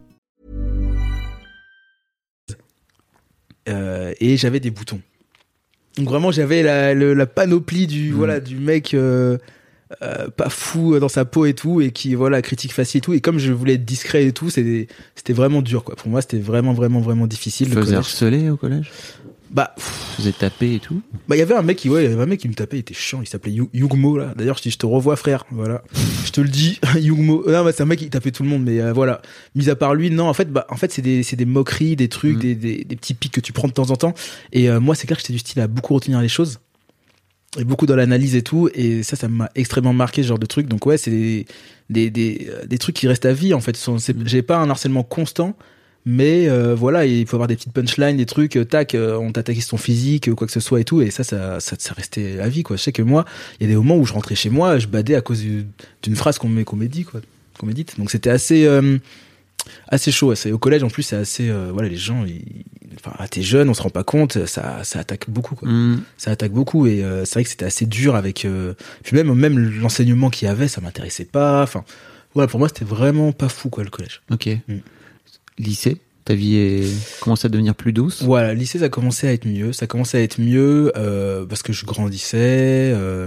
euh, 3.68 4.12
et 4.20 4.36
j'avais 4.36 4.58
des 4.58 4.70
boutons. 4.72 5.00
Donc 5.96 6.08
vraiment, 6.08 6.32
j'avais 6.32 6.62
la, 6.64 6.94
le- 6.94 7.14
la 7.14 7.26
panoplie 7.26 7.86
du 7.86 8.10
Mhm. 8.10 8.16
voilà 8.16 8.40
du 8.40 8.56
mec 8.56 8.92
euh, 8.92 9.38
euh, 10.02 10.28
pas 10.30 10.48
fou 10.48 10.98
dans 10.98 11.08
sa 11.08 11.24
peau 11.24 11.44
et 11.46 11.54
tout 11.54 11.80
et 11.80 11.92
qui 11.92 12.14
voilà 12.16 12.42
critique 12.42 12.72
facile 12.72 12.98
et 12.98 13.00
tout. 13.02 13.12
Et 13.12 13.20
comme 13.20 13.38
je 13.38 13.52
voulais 13.52 13.74
être 13.74 13.84
discret 13.84 14.24
et 14.26 14.32
tout, 14.32 14.50
c'était 14.50 14.88
c'était 15.14 15.32
vraiment 15.32 15.62
dur 15.62 15.84
quoi. 15.84 15.94
Pour 15.94 16.08
moi, 16.08 16.22
c'était 16.22 16.38
vraiment 16.40 16.72
vraiment 16.72 16.98
vraiment 17.00 17.28
difficile. 17.28 17.68
Tu 17.68 17.74
le 17.76 17.82
faisais 17.82 17.94
harceler 17.96 18.50
au 18.50 18.56
collège? 18.56 18.90
Bah, 19.52 19.74
Tu 19.76 19.82
faisais 20.22 20.32
taper 20.32 20.76
et 20.76 20.78
tout 20.80 21.02
bah 21.28 21.36
il 21.36 21.38
y 21.38 21.42
avait 21.42 21.54
un 21.54 21.60
mec 21.62 21.76
qui 21.76 21.90
ouais, 21.90 22.04
il 22.04 22.10
y 22.10 22.12
avait 22.12 22.22
un 22.22 22.26
mec 22.26 22.40
qui 22.40 22.48
me 22.48 22.54
tapait, 22.54 22.76
il 22.78 22.80
était 22.80 22.94
chiant, 22.94 23.20
il 23.20 23.26
s'appelait 23.26 23.52
Yu- 23.52 23.68
Yugmo 23.74 24.16
là. 24.16 24.32
D'ailleurs, 24.34 24.56
je 24.56 24.62
dis 24.62 24.70
je 24.70 24.78
te 24.78 24.86
revois 24.86 25.14
frère, 25.16 25.44
voilà. 25.50 25.82
je 26.24 26.30
te 26.32 26.40
le 26.40 26.48
dis, 26.48 26.80
Yugmo. 26.96 27.44
Non, 27.46 27.62
bah, 27.64 27.70
c'est 27.72 27.82
un 27.82 27.86
mec 27.86 27.98
qui 27.98 28.08
tapait 28.08 28.30
tout 28.30 28.42
le 28.42 28.48
monde 28.48 28.64
mais 28.64 28.80
euh, 28.80 28.92
voilà. 28.94 29.20
Mis 29.54 29.68
à 29.68 29.76
part 29.76 29.94
lui, 29.94 30.10
non, 30.10 30.26
en 30.28 30.34
fait 30.34 30.50
bah 30.50 30.66
en 30.70 30.76
fait 30.76 30.90
c'est 30.90 31.02
des 31.02 31.22
c'est 31.22 31.36
des 31.36 31.44
moqueries, 31.44 31.96
des 31.96 32.08
trucs, 32.08 32.36
Mm. 32.36 32.40
des, 32.40 32.54
des 32.54 32.84
des 32.84 32.96
petits 32.96 33.14
pics 33.14 33.32
que 33.32 33.40
tu 33.42 33.52
prends 33.52 33.68
de 33.68 33.72
temps 33.74 33.90
en 33.90 33.96
temps 33.96 34.14
et 34.52 34.70
euh, 34.70 34.80
moi 34.80 34.94
c'est 34.94 35.06
clair 35.06 35.16
que 35.18 35.22
j'étais 35.22 35.34
du 35.34 35.38
style 35.38 35.60
à 35.60 35.66
beaucoup 35.66 35.92
retenir 35.94 36.20
les 36.22 36.28
choses 36.28 36.58
et 37.60 37.64
beaucoup 37.64 37.84
dans 37.84 37.96
l'analyse 37.96 38.34
et 38.34 38.42
tout 38.42 38.70
et 38.74 39.02
ça 39.02 39.14
ça 39.16 39.28
m'a 39.28 39.50
extrêmement 39.54 39.92
marqué 39.92 40.22
ce 40.22 40.28
genre 40.28 40.38
de 40.38 40.46
truc. 40.46 40.66
Donc 40.66 40.86
ouais, 40.86 40.96
c'est 40.96 41.10
des 41.10 41.46
des 41.90 42.10
des, 42.10 42.48
euh, 42.50 42.64
des 42.64 42.78
trucs 42.78 42.96
qui 42.96 43.06
restent 43.06 43.26
à 43.26 43.34
vie 43.34 43.52
en 43.52 43.60
fait. 43.60 43.76
Mm. 43.86 43.98
J'ai 44.24 44.40
pas 44.42 44.56
un 44.56 44.70
harcèlement 44.70 45.02
constant 45.02 45.54
mais 46.04 46.48
euh, 46.48 46.74
voilà, 46.74 47.06
il 47.06 47.26
faut 47.26 47.36
avoir 47.36 47.46
des 47.48 47.54
petites 47.56 47.72
punchlines, 47.72 48.16
des 48.16 48.26
trucs, 48.26 48.56
euh, 48.56 48.64
tac, 48.64 48.94
euh, 48.94 49.16
on 49.16 49.30
t'attaquait 49.32 49.60
sur 49.60 49.70
ton 49.70 49.76
physique, 49.76 50.32
quoi 50.34 50.46
que 50.46 50.52
ce 50.52 50.60
soit 50.60 50.80
et 50.80 50.84
tout, 50.84 51.00
et 51.00 51.10
ça, 51.10 51.22
ça, 51.24 51.60
ça, 51.60 51.76
ça 51.78 51.94
restait 51.94 52.40
à 52.40 52.48
vie, 52.48 52.62
quoi. 52.64 52.76
Je 52.76 52.82
sais 52.82 52.92
que 52.92 53.02
moi, 53.02 53.24
il 53.60 53.64
y 53.64 53.66
a 53.66 53.68
des 53.70 53.76
moments 53.76 53.96
où 53.96 54.04
je 54.04 54.12
rentrais 54.12 54.34
chez 54.34 54.50
moi, 54.50 54.78
je 54.78 54.86
badais 54.88 55.14
à 55.14 55.20
cause 55.20 55.40
du- 55.40 55.66
d'une 56.02 56.16
phrase 56.16 56.38
qu'on 56.38 56.48
m'ait 56.48 56.64
dit, 56.88 57.04
quoi, 57.04 57.20
qu'on. 57.58 57.68
Donc 57.98 58.10
c'était 58.10 58.30
assez, 58.30 58.66
euh, 58.66 58.98
assez 59.88 60.10
chaud. 60.10 60.32
assez- 60.32 60.50
Au 60.50 60.58
collège, 60.58 60.82
en 60.82 60.88
plus, 60.88 61.04
c'est 61.04 61.16
assez, 61.16 61.48
euh, 61.48 61.70
voilà, 61.72 61.88
les 61.88 61.96
gens, 61.96 62.24
ils, 62.24 62.64
enfin, 62.96 63.14
ah, 63.18 63.28
t'es 63.28 63.42
jeune, 63.42 63.68
on 63.68 63.74
se 63.74 63.82
rend 63.82 63.90
pas 63.90 64.02
compte, 64.04 64.44
ça, 64.46 64.82
ça 64.82 64.98
attaque 64.98 65.26
beaucoup, 65.30 65.54
quoi. 65.54 65.68
Mm. 65.68 66.02
Ça 66.16 66.32
attaque 66.32 66.52
beaucoup, 66.52 66.86
et 66.88 67.04
c'est 67.24 67.34
vrai 67.34 67.44
que 67.44 67.50
c'était 67.50 67.64
assez 67.64 67.86
dur 67.86 68.16
avec, 68.16 68.44
puis 69.04 69.16
même, 69.16 69.32
même 69.34 69.56
l'enseignement 69.80 70.30
qu'il 70.30 70.48
y 70.48 70.50
avait, 70.50 70.66
ça 70.66 70.80
m'intéressait 70.80 71.24
pas. 71.26 71.62
Enfin, 71.62 71.84
voilà, 72.34 72.48
pour 72.48 72.58
moi, 72.58 72.66
c'était 72.68 72.84
vraiment 72.84 73.30
pas 73.30 73.48
fou, 73.48 73.68
quoi, 73.70 73.84
le 73.84 73.90
collège. 73.90 74.20
Ok. 74.32 74.48
Mm. 74.66 74.78
Lycée 75.62 75.98
ta 76.24 76.34
vie 76.34 76.54
est... 76.54 77.20
commence 77.20 77.44
à 77.44 77.48
devenir 77.48 77.74
plus 77.74 77.92
douce. 77.92 78.22
Voilà, 78.22 78.54
lycée, 78.54 78.78
ça 78.78 78.88
commençait 78.88 79.26
à 79.26 79.32
être 79.32 79.46
mieux. 79.46 79.72
Ça 79.72 79.86
commençait 79.88 80.18
à 80.18 80.22
être 80.22 80.40
mieux 80.40 80.92
euh, 80.96 81.44
parce 81.46 81.62
que 81.62 81.72
je 81.72 81.84
grandissais. 81.84 82.92
Euh, 82.94 83.26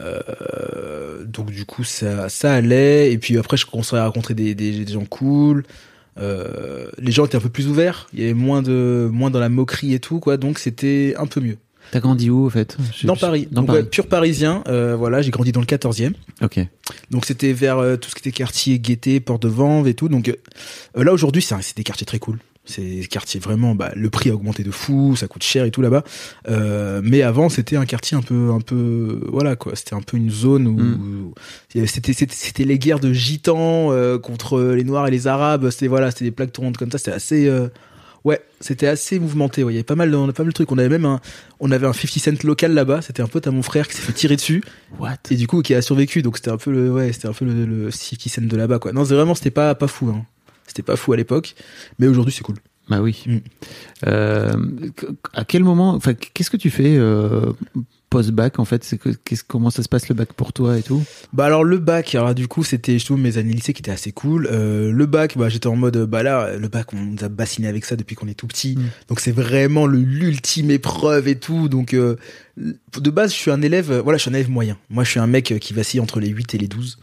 euh, 0.00 1.24
donc 1.24 1.50
du 1.50 1.66
coup, 1.66 1.84
ça, 1.84 2.28
ça 2.28 2.54
allait. 2.54 3.12
Et 3.12 3.18
puis 3.18 3.36
après, 3.36 3.56
je 3.56 3.66
commençais 3.66 3.96
à 3.96 4.06
rencontrer 4.06 4.34
des, 4.34 4.54
des, 4.54 4.84
des 4.84 4.92
gens 4.92 5.04
cool. 5.04 5.64
Euh, 6.18 6.90
les 6.98 7.12
gens 7.12 7.26
étaient 7.26 7.36
un 7.36 7.40
peu 7.40 7.50
plus 7.50 7.68
ouverts. 7.68 8.08
Il 8.14 8.20
y 8.20 8.24
avait 8.24 8.34
moins 8.34 8.62
de 8.62 9.10
moins 9.12 9.30
dans 9.30 9.40
la 9.40 9.50
moquerie 9.50 9.92
et 9.92 10.00
tout, 10.00 10.18
quoi. 10.18 10.38
Donc 10.38 10.58
c'était 10.58 11.14
un 11.18 11.26
peu 11.26 11.40
mieux. 11.40 11.58
T'as 11.92 12.00
grandi 12.00 12.30
où, 12.30 12.46
au 12.46 12.50
fait 12.50 12.76
Je- 12.94 13.06
Dans 13.06 13.14
je- 13.14 13.20
Paris. 13.20 13.48
Dans 13.50 13.60
donc, 13.62 13.68
Paris. 13.68 13.78
ouais, 13.80 13.84
pur 13.86 14.06
parisien. 14.08 14.62
Euh, 14.68 14.96
voilà, 14.96 15.22
j'ai 15.22 15.30
grandi 15.30 15.52
dans 15.52 15.60
le 15.60 15.66
14e. 15.66 16.14
Ok. 16.42 16.58
Donc 17.10 17.24
c'était 17.26 17.52
vers 17.52 17.78
euh, 17.78 17.96
tout 17.96 18.10
ce 18.10 18.14
qui 18.14 18.20
était 18.28 18.32
quartier 18.36 18.78
Gaîté, 18.78 19.20
Porte 19.20 19.42
de 19.42 19.48
Vanves 19.48 19.86
et 19.88 19.94
tout. 19.94 20.08
Donc 20.08 20.28
euh, 20.28 21.04
là 21.04 21.12
aujourd'hui, 21.12 21.42
c'est 21.42 21.76
des 21.76 21.84
quartiers 21.84 22.06
très 22.06 22.18
cool. 22.18 22.38
C'est 22.68 22.82
des 22.82 23.06
quartiers 23.06 23.38
vraiment, 23.38 23.76
bah, 23.76 23.92
le 23.94 24.10
prix 24.10 24.28
a 24.30 24.34
augmenté 24.34 24.64
de 24.64 24.72
fou, 24.72 25.14
ça 25.14 25.28
coûte 25.28 25.44
cher 25.44 25.64
et 25.64 25.70
tout 25.70 25.82
là-bas. 25.82 26.02
Mais 27.02 27.22
avant, 27.22 27.48
c'était 27.48 27.76
un 27.76 27.86
quartier 27.86 28.16
un 28.16 28.22
peu, 28.22 28.50
un 28.50 28.60
peu, 28.60 29.20
voilà 29.28 29.54
quoi. 29.54 29.76
C'était 29.76 29.94
un 29.94 30.00
peu 30.00 30.16
une 30.16 30.30
zone 30.30 30.66
où 30.66 30.72
Mm. 30.76 31.32
y 31.76 31.78
avait- 31.78 31.86
c'était, 31.86 32.64
les 32.64 32.78
guerres 32.80 32.98
de 32.98 33.12
gitans 33.12 33.92
contre 34.20 34.60
les 34.60 34.82
noirs 34.82 35.06
et 35.06 35.12
les 35.12 35.28
arabes. 35.28 35.70
C'était 35.70 35.86
voilà, 35.86 36.10
c'était 36.10 36.24
des 36.24 36.30
plaques 36.32 36.52
tournantes 36.52 36.76
comme 36.76 36.90
ça. 36.90 36.98
C'était 36.98 37.12
assez, 37.12 37.48
ouais, 38.26 38.42
c'était 38.60 38.88
assez 38.88 39.18
mouvementé. 39.18 39.62
Ouais. 39.64 39.72
Il 39.72 39.76
y 39.76 39.78
avait 39.78 39.84
pas 39.84 39.94
mal, 39.94 40.10
de, 40.10 40.32
pas 40.32 40.42
mal 40.42 40.48
de 40.48 40.52
trucs. 40.52 40.70
On 40.72 40.78
avait 40.78 40.88
même 40.88 41.04
un, 41.04 41.20
on 41.60 41.70
avait 41.70 41.86
un 41.86 41.92
50 41.92 42.22
cent 42.22 42.46
local 42.46 42.74
là-bas. 42.74 43.00
C'était 43.00 43.22
un 43.22 43.28
pote 43.28 43.46
à 43.46 43.52
mon 43.52 43.62
frère 43.62 43.86
qui 43.88 43.94
s'est 43.94 44.02
fait 44.02 44.12
tirer 44.12 44.36
dessus 44.36 44.62
What? 44.98 45.16
Et 45.30 45.36
du 45.36 45.46
coup 45.46 45.62
qui 45.62 45.74
a 45.74 45.80
survécu 45.80 46.22
donc 46.22 46.36
c'était 46.36 46.50
un 46.50 46.56
peu 46.56 46.72
le 46.72 46.90
ouais 46.90 47.12
c'était 47.12 47.28
un 47.28 47.32
peu 47.32 47.44
le, 47.44 47.64
le 47.64 47.90
50 47.90 48.28
cent 48.28 48.42
de 48.42 48.56
là-bas 48.56 48.78
quoi 48.78 48.92
non 48.92 49.04
c'est 49.04 49.14
vraiment 49.14 49.34
c'était 49.34 49.50
pas 49.50 49.74
pas 49.74 49.86
fou 49.86 50.08
hein. 50.08 50.24
c'était 50.66 50.82
pas 50.82 50.96
fou 50.96 51.12
à 51.12 51.16
l'époque 51.16 51.54
mais 51.98 52.06
aujourd'hui 52.08 52.32
c'est 52.32 52.42
cool 52.42 52.56
Bah 52.88 53.00
oui. 53.00 53.24
Mm. 53.26 53.36
Euh, 54.06 54.56
à 55.32 55.44
quel 55.44 55.64
moment, 55.64 55.90
enfin, 55.94 56.14
qu'est-ce 56.14 56.50
que 56.50 56.56
tu 56.56 56.70
fais 56.70 56.96
euh, 56.96 57.52
post-bac 58.10 58.58
en 58.58 58.64
fait 58.64 58.84
C'est 58.84 58.98
qu'est-ce- 58.98 59.42
comment 59.46 59.70
ça 59.70 59.82
se 59.82 59.88
passe 59.88 60.08
le 60.08 60.14
bac 60.14 60.32
pour 60.32 60.52
toi 60.52 60.78
et 60.78 60.82
tout? 60.82 61.02
Bah 61.32 61.44
alors 61.46 61.64
le 61.64 61.78
bac 61.78 62.14
alors 62.14 62.34
du 62.34 62.48
coup 62.48 62.62
c'était 62.64 62.98
je 62.98 63.04
trouve 63.04 63.18
mes 63.18 63.36
années 63.38 63.52
lycée 63.52 63.72
qui 63.72 63.82
étaient 63.82 63.90
assez 63.90 64.12
cool. 64.12 64.48
Euh, 64.50 64.92
le 64.92 65.06
bac 65.06 65.36
bah 65.36 65.48
j'étais 65.48 65.66
en 65.66 65.76
mode 65.76 65.96
bah 66.06 66.22
là 66.22 66.56
le 66.56 66.68
bac 66.68 66.92
on 66.94 66.96
nous 66.96 67.24
a 67.24 67.28
bassiné 67.28 67.68
avec 67.68 67.84
ça 67.84 67.96
depuis 67.96 68.14
qu'on 68.16 68.28
est 68.28 68.34
tout 68.34 68.46
petit. 68.46 68.76
Mm. 68.76 68.84
donc 69.08 69.20
c'est 69.20 69.32
vraiment 69.32 69.86
le 69.86 69.98
l'ultime 69.98 70.70
épreuve 70.70 71.28
et 71.28 71.36
tout. 71.36 71.68
Donc 71.68 71.94
euh, 71.94 72.16
de 72.56 73.10
base 73.10 73.32
je 73.32 73.36
suis 73.36 73.50
un 73.50 73.60
élève 73.62 73.90
euh, 73.90 74.00
voilà 74.02 74.16
je 74.18 74.22
suis 74.22 74.30
un 74.30 74.34
élève 74.34 74.50
moyen. 74.50 74.78
Moi 74.90 75.04
je 75.04 75.10
suis 75.10 75.20
un 75.20 75.26
mec 75.26 75.54
qui 75.60 75.72
vacille 75.74 76.00
entre 76.00 76.20
les 76.20 76.28
8 76.28 76.54
et 76.54 76.58
les 76.58 76.68
12 76.68 76.98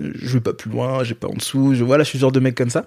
Euh, 0.00 0.12
je 0.14 0.32
vais 0.34 0.40
pas 0.40 0.52
plus 0.52 0.70
loin 0.70 1.02
j'ai 1.04 1.14
pas 1.14 1.28
en 1.28 1.34
dessous 1.34 1.74
je 1.74 1.82
voilà 1.84 2.04
je 2.04 2.08
suis 2.10 2.18
ce 2.18 2.22
genre 2.22 2.32
de 2.32 2.40
mec 2.40 2.54
comme 2.54 2.70
ça. 2.70 2.86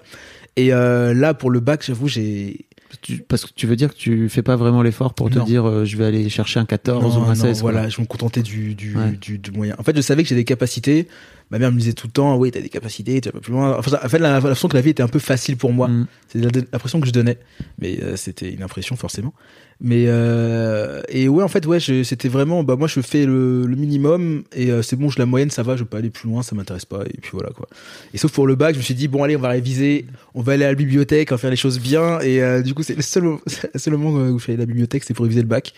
Et 0.55 0.71
euh, 0.73 1.13
là 1.13 1.33
pour 1.33 1.49
le 1.49 1.59
bac 1.59 1.83
j'avoue 1.85 2.07
j'ai 2.07 2.65
Tu- 3.01 3.19
Parce 3.27 3.45
que 3.45 3.51
tu 3.55 3.65
veux 3.67 3.75
dire 3.75 3.89
que 3.93 3.97
tu 3.97 4.29
fais 4.29 4.41
pas 4.43 4.55
vraiment 4.55 4.81
l'effort 4.81 5.13
pour 5.13 5.29
te 5.29 5.39
Non. 5.39 5.45
dire 5.45 5.67
euh, 5.67 5.85
je 5.85 5.97
vais 5.97 6.05
aller 6.05 6.29
chercher 6.29 6.59
un 6.59 6.65
14 6.65 7.15
Non, 7.15 7.21
ou 7.21 7.23
un 7.25 7.27
non, 7.29 7.35
16. 7.35 7.61
quoi. 7.61 7.71
voilà, 7.71 7.89
je 7.89 7.99
me 8.01 8.05
contentais 8.05 8.41
du, 8.41 8.75
du, 8.75 8.95
Ouais. 8.95 9.11
du, 9.19 9.37
du 9.39 9.51
moyen. 9.51 9.75
En 9.79 9.83
fait, 9.83 9.95
je 9.95 10.01
savais 10.01 10.23
que 10.23 10.29
j'ai 10.29 10.35
des 10.35 10.43
capacités. 10.45 11.07
Ma 11.53 11.59
mère 11.59 11.71
me 11.71 11.77
disait 11.77 11.93
tout 11.93 12.07
le 12.07 12.11
temps, 12.11 12.35
oui, 12.35 12.49
t'as 12.49 12.61
des 12.61 12.69
capacités, 12.69 13.21
tu 13.21 13.29
vas 13.29 13.33
pas 13.33 13.39
plus 13.39 13.51
loin. 13.51 13.77
Enfin, 13.77 13.95
en 14.03 14.09
fait, 14.09 14.17
la- 14.17 14.31
l'impression 14.39 14.67
que 14.67 14.75
la 14.75 14.81
vie 14.81 14.89
était 14.89 15.03
un 15.03 15.07
peu 15.07 15.19
facile 15.19 15.55
pour 15.55 15.71
moi. 15.71 15.87
Mm. 15.87 16.07
C'est 16.27 16.39
l'impression 16.39 16.99
que 16.99 17.05
je 17.05 17.11
donnais. 17.11 17.37
Mais 17.77 17.99
euh, 18.01 18.15
c'était 18.15 18.51
une 18.51 18.63
impression, 18.63 18.95
forcément. 18.95 19.35
Mais, 19.79 20.05
euh, 20.07 21.03
et 21.09 21.29
ouais, 21.29 21.43
en 21.43 21.47
fait, 21.47 21.67
ouais, 21.67 21.79
c'était 21.79 22.27
vraiment, 22.27 22.63
bah, 22.63 22.75
moi, 22.75 22.87
je 22.87 22.99
fais 23.01 23.27
le, 23.27 23.67
le 23.67 23.75
minimum 23.75 24.45
et 24.55 24.71
euh, 24.71 24.81
c'est 24.81 24.95
bon, 24.95 25.11
je 25.11 25.19
la 25.19 25.27
moyenne, 25.27 25.51
ça 25.51 25.61
va, 25.61 25.75
je 25.75 25.81
veux 25.83 25.87
pas 25.87 25.99
aller 25.99 26.09
plus 26.09 26.27
loin, 26.27 26.41
ça 26.41 26.55
m'intéresse 26.55 26.85
pas. 26.85 27.03
Et 27.05 27.19
puis 27.21 27.29
voilà, 27.33 27.51
quoi. 27.51 27.67
Et 28.15 28.17
sauf 28.17 28.31
pour 28.31 28.47
le 28.47 28.55
bac, 28.55 28.73
je 28.73 28.79
me 28.79 28.83
suis 28.83 28.95
dit, 28.95 29.07
bon, 29.07 29.21
allez, 29.21 29.35
on 29.35 29.39
va 29.39 29.49
réviser, 29.49 30.07
on 30.33 30.41
va 30.41 30.53
aller 30.53 30.65
à 30.65 30.69
la 30.69 30.75
bibliothèque, 30.75 31.31
on 31.31 31.35
va 31.35 31.37
faire 31.37 31.51
les 31.51 31.55
choses 31.55 31.79
bien. 31.79 32.19
Et 32.21 32.41
euh, 32.41 32.63
du 32.63 32.73
coup, 32.73 32.81
c'est 32.81 32.95
le 32.95 33.03
seul, 33.03 33.23
moment 33.91 34.09
où 34.09 34.39
je 34.39 34.43
suis 34.43 34.53
allé 34.53 34.61
à 34.63 34.65
la 34.65 34.65
bibliothèque, 34.65 35.03
c'est 35.03 35.13
pour 35.13 35.21
réviser 35.25 35.41
le 35.41 35.47
bac. 35.47 35.71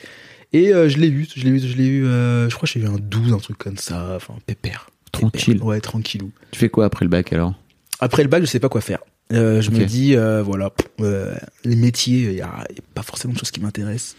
Et 0.54 0.74
euh, 0.74 0.88
je 0.88 1.00
l'ai 1.00 1.10
eu, 1.10 1.28
je 1.36 1.44
l'ai 1.44 1.50
eu, 1.50 1.60
je 1.60 1.76
l'ai 1.76 1.86
eu, 1.88 2.06
euh, 2.06 2.50
je 2.50 2.56
crois 2.56 2.66
que 2.66 2.72
j'ai 2.74 2.80
eu 2.80 2.88
un 2.88 2.96
12, 2.98 3.34
un 3.34 3.40
truc 3.40 3.58
comme 3.58 3.76
ça, 3.76 4.14
enfin, 4.16 4.36
pépère. 4.46 4.88
Tranquille. 5.20 5.62
Ouais, 5.62 5.80
tranquillou. 5.82 6.32
Tu 6.52 6.60
fais 6.60 6.70
quoi 6.70 6.86
après 6.86 7.06
le 7.06 7.10
bac 7.10 7.34
alors? 7.34 7.54
Après 8.00 8.24
le 8.24 8.30
bac, 8.30 8.42
je 8.42 8.48
sais 8.48 8.60
pas 8.60 8.70
quoi 8.70 8.82
faire. 8.82 9.00
Euh, 9.34 9.62
je 9.62 9.72
me 9.72 9.86
dis, 9.86 10.16
euh, 10.16 10.44
voilà, 10.44 10.72
euh, 11.02 11.34
les 11.64 11.76
métiers, 11.76 12.30
il 12.32 12.36
y 12.36 12.42
a, 12.42 12.68
pas 12.94 13.02
forcément 13.02 13.34
de 13.34 13.40
choses 13.40 13.52
qui 13.52 13.60
m'intéressent. 13.60 14.16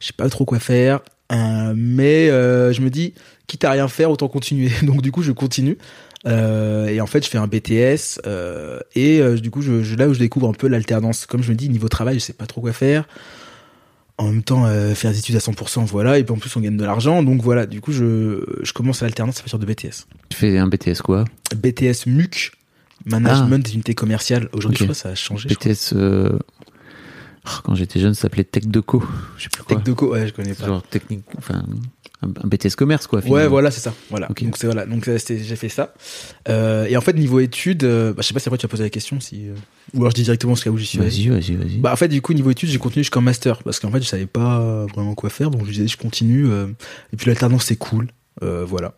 Je 0.00 0.08
sais 0.08 0.12
pas 0.12 0.28
trop 0.28 0.44
quoi 0.44 0.58
faire. 0.58 1.00
Mais 1.30 2.28
je 2.28 2.80
me 2.80 2.90
dis, 2.90 3.14
quitte 3.46 3.64
à 3.64 3.70
rien 3.70 3.88
faire, 3.88 4.10
autant 4.10 4.28
continuer. 4.28 4.70
Donc 4.82 5.02
du 5.02 5.12
coup, 5.12 5.22
je 5.22 5.32
continue. 5.32 5.78
Et 6.26 7.00
en 7.00 7.06
fait, 7.06 7.24
je 7.24 7.30
fais 7.30 7.38
un 7.38 7.46
BTS. 7.46 8.20
et 8.94 9.22
du 9.40 9.50
coup, 9.50 9.62
je, 9.62 9.82
je- 9.82 9.96
là 9.96 10.08
où 10.08 10.14
je 10.14 10.18
découvre 10.18 10.48
un 10.48 10.52
peu 10.54 10.68
l'alternance. 10.68 11.26
Comme 11.26 11.42
je 11.42 11.50
me 11.50 11.56
dis, 11.56 11.68
niveau 11.68 11.88
travail, 11.88 12.14
je 12.14 12.20
sais 12.24 12.32
pas 12.34 12.46
trop 12.46 12.60
quoi 12.60 12.72
faire. 12.72 13.06
En 14.18 14.26
même 14.30 14.42
temps, 14.42 14.66
euh, 14.66 14.94
faire 14.94 15.10
des 15.10 15.18
études 15.18 15.36
à 15.36 15.40
100%, 15.40 15.84
voilà. 15.86 16.18
Et 16.18 16.24
puis 16.24 16.32
en 16.32 16.36
plus, 16.38 16.54
on 16.56 16.60
gagne 16.60 16.76
de 16.76 16.84
l'argent. 16.84 17.22
Donc 17.22 17.42
voilà, 17.42 17.66
du 17.66 17.80
coup, 17.80 17.92
je, 17.92 18.44
je 18.62 18.72
commence 18.72 19.02
à 19.02 19.06
l'alternance 19.06 19.38
à 19.38 19.40
partir 19.40 19.58
de 19.58 19.66
BTS. 19.66 20.06
Tu 20.28 20.36
fais 20.36 20.58
un 20.58 20.68
BTS 20.68 21.00
quoi? 21.02 21.24
BTS 21.56 22.06
MUC, 22.06 22.52
Management 23.06 23.64
des 23.64 23.74
unités 23.74 23.94
commerciales. 23.94 24.48
Aujourd'hui, 24.52 24.78
je 24.78 24.84
crois 24.84 24.94
que 24.94 25.00
ça 25.00 25.08
a 25.08 25.14
changé. 25.14 25.48
BTS. 25.48 25.94
euh, 25.94 26.38
oh, 27.46 27.50
Quand 27.64 27.74
j'étais 27.74 28.00
jeune, 28.00 28.14
ça 28.14 28.22
s'appelait 28.22 28.44
Tech 28.44 28.66
Deco. 28.66 29.02
Je 29.38 29.44
sais 29.44 29.48
plus 29.48 29.62
quoi. 29.64 29.76
Tech 29.82 30.02
ouais, 30.02 30.26
je 30.28 30.32
connais 30.32 30.54
pas. 30.54 30.66
Genre 30.66 30.82
technique, 30.82 31.24
enfin 31.38 31.64
un, 32.22 32.48
BTS 32.48 32.76
commerce 32.76 33.06
quoi. 33.06 33.20
Ouais, 33.26 33.46
voilà, 33.46 33.70
c'est 33.70 33.80
ça. 33.80 33.94
Voilà. 34.10 34.28
Donc 34.28 34.56
c'est 34.56 34.66
voilà. 34.66 34.86
Donc 34.86 35.08
j'ai 35.08 35.56
fait 35.56 35.68
ça. 35.68 35.94
Euh, 36.48 36.86
et 36.86 36.96
en 36.96 37.00
fait, 37.00 37.14
niveau 37.14 37.40
études, 37.40 37.84
euh, 37.84 38.12
bah, 38.12 38.22
je 38.22 38.28
sais 38.28 38.34
pas 38.34 38.40
si 38.40 38.48
après 38.48 38.58
tu 38.58 38.66
as 38.66 38.68
posé 38.68 38.82
la 38.82 38.90
question, 38.90 39.20
si 39.20 39.48
euh, 39.48 39.54
ou 39.94 40.00
alors 40.00 40.10
je 40.10 40.16
dis 40.16 40.22
directement 40.22 40.54
jusqu'à 40.54 40.70
où 40.70 40.78
j'y 40.78 40.86
suis. 40.86 40.98
Vas-y, 40.98 41.28
vas-y, 41.28 41.56
vas-y. 41.56 41.78
Bah 41.78 41.92
en 41.92 41.96
fait, 41.96 42.08
du 42.08 42.22
coup, 42.22 42.32
niveau 42.32 42.50
études, 42.50 42.68
j'ai 42.68 42.78
continué 42.78 43.02
jusqu'en 43.02 43.20
master 43.20 43.62
parce 43.62 43.80
qu'en 43.80 43.90
fait, 43.90 44.02
je 44.02 44.08
savais 44.08 44.26
pas 44.26 44.86
vraiment 44.86 45.14
quoi 45.14 45.30
faire, 45.30 45.50
donc 45.50 45.66
je 45.66 45.72
disais 45.72 45.88
je 45.88 45.96
continue. 45.96 46.46
euh, 46.46 46.66
et 47.12 47.16
puis 47.16 47.26
l'alternance 47.26 47.64
c'est 47.64 47.76
cool. 47.76 48.08
Voilà. 48.40 48.94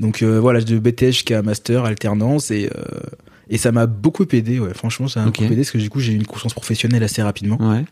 Donc 0.00 0.22
voilà, 0.22 0.60
de 0.60 0.78
BTS 0.78 1.06
jusqu'à 1.06 1.42
master, 1.42 1.84
alternance 1.84 2.50
et 2.50 2.70
et 3.48 3.58
ça 3.58 3.72
m'a 3.72 3.86
beaucoup 3.86 4.26
aidé. 4.32 4.58
Ouais, 4.58 4.74
franchement, 4.74 5.08
ça 5.08 5.20
m'a 5.20 5.26
beaucoup 5.26 5.44
aidé 5.44 5.56
parce 5.56 5.70
que 5.70 5.78
du 5.78 5.90
coup, 5.90 6.00
j'ai 6.00 6.12
eu 6.12 6.16
une 6.16 6.26
conscience 6.26 6.54
professionnelle 6.54 7.02
assez 7.02 7.22
rapidement. 7.22 7.58
Ouais. 7.60 7.84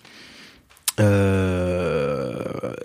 Euh, 1.01 2.35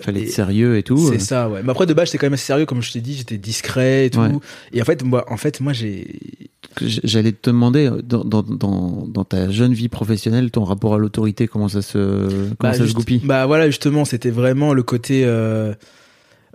Fallait 0.02 0.24
être 0.24 0.32
sérieux 0.32 0.78
et 0.78 0.84
tout. 0.84 0.98
C'est 0.98 1.15
euh. 1.15 1.19
ça, 1.19 1.50
ouais. 1.50 1.62
Mais 1.63 1.72
après, 1.72 1.86
de 1.86 1.93
base, 1.93 2.08
j'étais 2.08 2.17
quand 2.17 2.26
même 2.26 2.34
assez 2.34 2.45
sérieux, 2.45 2.65
comme 2.65 2.82
je 2.82 2.91
t'ai 2.91 3.02
dit, 3.02 3.15
j'étais 3.15 3.38
discret 3.38 4.08
et 4.08 4.10
tout. 4.10 4.19
Ouais. 4.19 4.32
Et 4.74 4.82
en 4.82 4.86
fait, 4.86 5.04
moi, 5.04 5.26
en 5.28 5.38
fait, 5.38 5.62
moi, 5.62 5.74
j'ai. 5.74 6.08
J'allais 6.82 7.32
te 7.32 7.50
demander 7.50 7.89
dans, 8.04 8.24
dans, 8.24 8.43
dans, 8.43 9.24
ta 9.24 9.50
jeune 9.50 9.74
vie 9.74 9.89
professionnelle, 9.89 10.52
ton 10.52 10.63
rapport 10.63 10.93
à 10.93 10.98
l'autorité, 10.98 11.48
comment 11.48 11.67
ça 11.67 11.82
se 11.82 11.98
comment 11.98 12.56
bah, 12.60 12.74
ça 12.74 12.88
se 12.88 12.93
goupille? 12.93 13.22
Bah 13.24 13.48
voilà, 13.48 13.67
justement, 13.67 14.06
c'était 14.06 14.30
vraiment 14.30 14.74
le 14.74 14.84
côté. 14.84 15.24
Euh, 15.26 15.74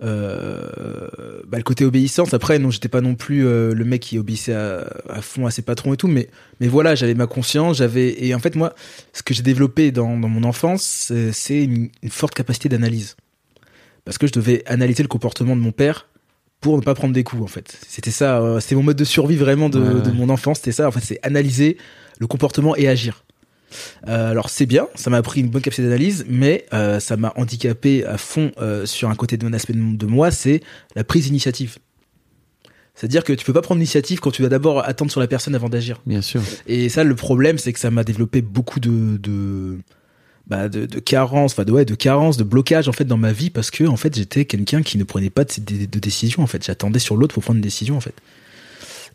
euh, 0.03 1.41
bah, 1.47 1.57
le 1.57 1.63
côté 1.63 1.85
obéissance. 1.85 2.33
Après, 2.33 2.59
non, 2.59 2.71
j'étais 2.71 2.87
pas 2.89 3.01
non 3.01 3.15
plus 3.15 3.45
euh, 3.45 3.73
le 3.73 3.85
mec 3.85 4.01
qui 4.01 4.17
obéissait 4.17 4.53
à, 4.53 4.87
à 5.09 5.21
fond 5.21 5.45
à 5.45 5.51
ses 5.51 5.61
patrons 5.61 5.93
et 5.93 5.97
tout, 5.97 6.07
mais 6.07 6.29
mais 6.59 6.67
voilà, 6.67 6.95
j'avais 6.95 7.13
ma 7.15 7.27
conscience, 7.27 7.77
j'avais 7.77 8.15
et 8.25 8.33
en 8.35 8.39
fait 8.39 8.55
moi, 8.55 8.73
ce 9.13 9.23
que 9.23 9.33
j'ai 9.33 9.43
développé 9.43 9.91
dans, 9.91 10.17
dans 10.17 10.29
mon 10.29 10.43
enfance, 10.43 10.83
c'est- 10.83 11.31
c'est 11.31 11.63
une, 11.63 11.89
une 12.03 12.09
forte 12.09 12.33
capacité 12.33 12.69
d'analyse, 12.69 13.15
parce 14.05 14.17
que 14.17 14.27
je 14.27 14.31
devais 14.33 14.63
analyser 14.65 15.03
le 15.03 15.09
comportement 15.09 15.55
de 15.55 15.61
mon 15.61 15.71
père 15.71 16.07
pour 16.61 16.77
ne 16.77 16.81
pas 16.81 16.95
prendre 16.95 17.13
des 17.13 17.23
coups 17.23 17.43
en 17.43 17.47
fait. 17.47 17.77
C'était 17.87 18.11
ça, 18.11 18.39
euh, 18.41 18.59
c'était 18.59 18.75
mon 18.75 18.83
mode 18.83 18.97
de 18.97 19.03
survie 19.03 19.35
vraiment 19.35 19.69
de, 19.69 19.79
ouais. 19.79 20.01
de 20.01 20.11
mon 20.11 20.29
enfance, 20.29 20.57
c'était 20.57 20.71
ça. 20.71 20.87
En 20.87 20.91
fait, 20.91 21.01
c'est 21.01 21.19
analyser 21.21 21.77
le 22.19 22.27
comportement 22.27 22.75
et 22.75 22.87
agir. 22.87 23.24
Euh, 24.07 24.31
alors 24.31 24.49
c'est 24.49 24.65
bien, 24.65 24.87
ça 24.95 25.09
m'a 25.09 25.17
appris 25.17 25.41
une 25.41 25.49
bonne 25.49 25.61
capacité 25.61 25.83
d'analyse, 25.83 26.25
mais 26.27 26.65
euh, 26.73 26.99
ça 26.99 27.17
m'a 27.17 27.33
handicapé 27.35 28.05
à 28.05 28.17
fond 28.17 28.51
euh, 28.61 28.85
sur 28.85 29.09
un 29.09 29.15
côté 29.15 29.37
de 29.37 29.45
mon 29.45 29.53
aspect 29.53 29.73
de, 29.73 30.05
moi, 30.05 30.31
c'est 30.31 30.61
la 30.95 31.03
prise 31.03 31.25
d'initiative. 31.25 31.77
C'est-à-dire 32.93 33.23
que 33.23 33.33
tu 33.33 33.45
peux 33.45 33.53
pas 33.53 33.61
prendre 33.61 33.79
l'initiative 33.79 34.19
quand 34.19 34.31
tu 34.31 34.41
vas 34.41 34.49
d'abord 34.49 34.85
attendre 34.87 35.11
sur 35.11 35.19
la 35.19 35.27
personne 35.27 35.53
avant 35.53 35.67
d'agir. 35.67 36.01
Bien 36.05 36.21
sûr. 36.21 36.41
Et 36.65 36.87
ça, 36.87 37.03
le 37.03 37.15
problème, 37.15 37.57
c'est 37.57 37.73
que 37.73 37.79
ça 37.79 37.91
m'a 37.91 38.05
développé 38.05 38.41
beaucoup 38.41 38.79
de, 38.79 39.17
de, 39.17 39.79
bah, 40.47 40.69
de, 40.69 40.85
de 40.85 40.99
carences, 40.99 41.53
enfin 41.53 41.65
de 41.65 41.71
ouais, 41.71 41.85
de 41.85 41.95
carences, 41.95 42.37
de 42.37 42.43
blocage 42.43 42.87
en 42.87 42.93
fait 42.93 43.05
dans 43.05 43.17
ma 43.17 43.31
vie 43.31 43.49
parce 43.49 43.71
que 43.71 43.83
en 43.83 43.97
fait 43.97 44.15
j'étais 44.15 44.45
quelqu'un 44.45 44.81
qui 44.83 44.97
ne 44.97 45.03
prenait 45.03 45.29
pas 45.29 45.43
de, 45.43 45.51
de, 45.59 45.85
de 45.85 45.99
décision 45.99 46.43
en 46.43 46.47
fait. 46.47 46.63
J'attendais 46.63 46.99
sur 46.99 47.17
l'autre 47.17 47.33
pour 47.33 47.43
prendre 47.43 47.57
une 47.57 47.63
décision 47.63 47.97
en 47.97 48.01
fait. 48.01 48.13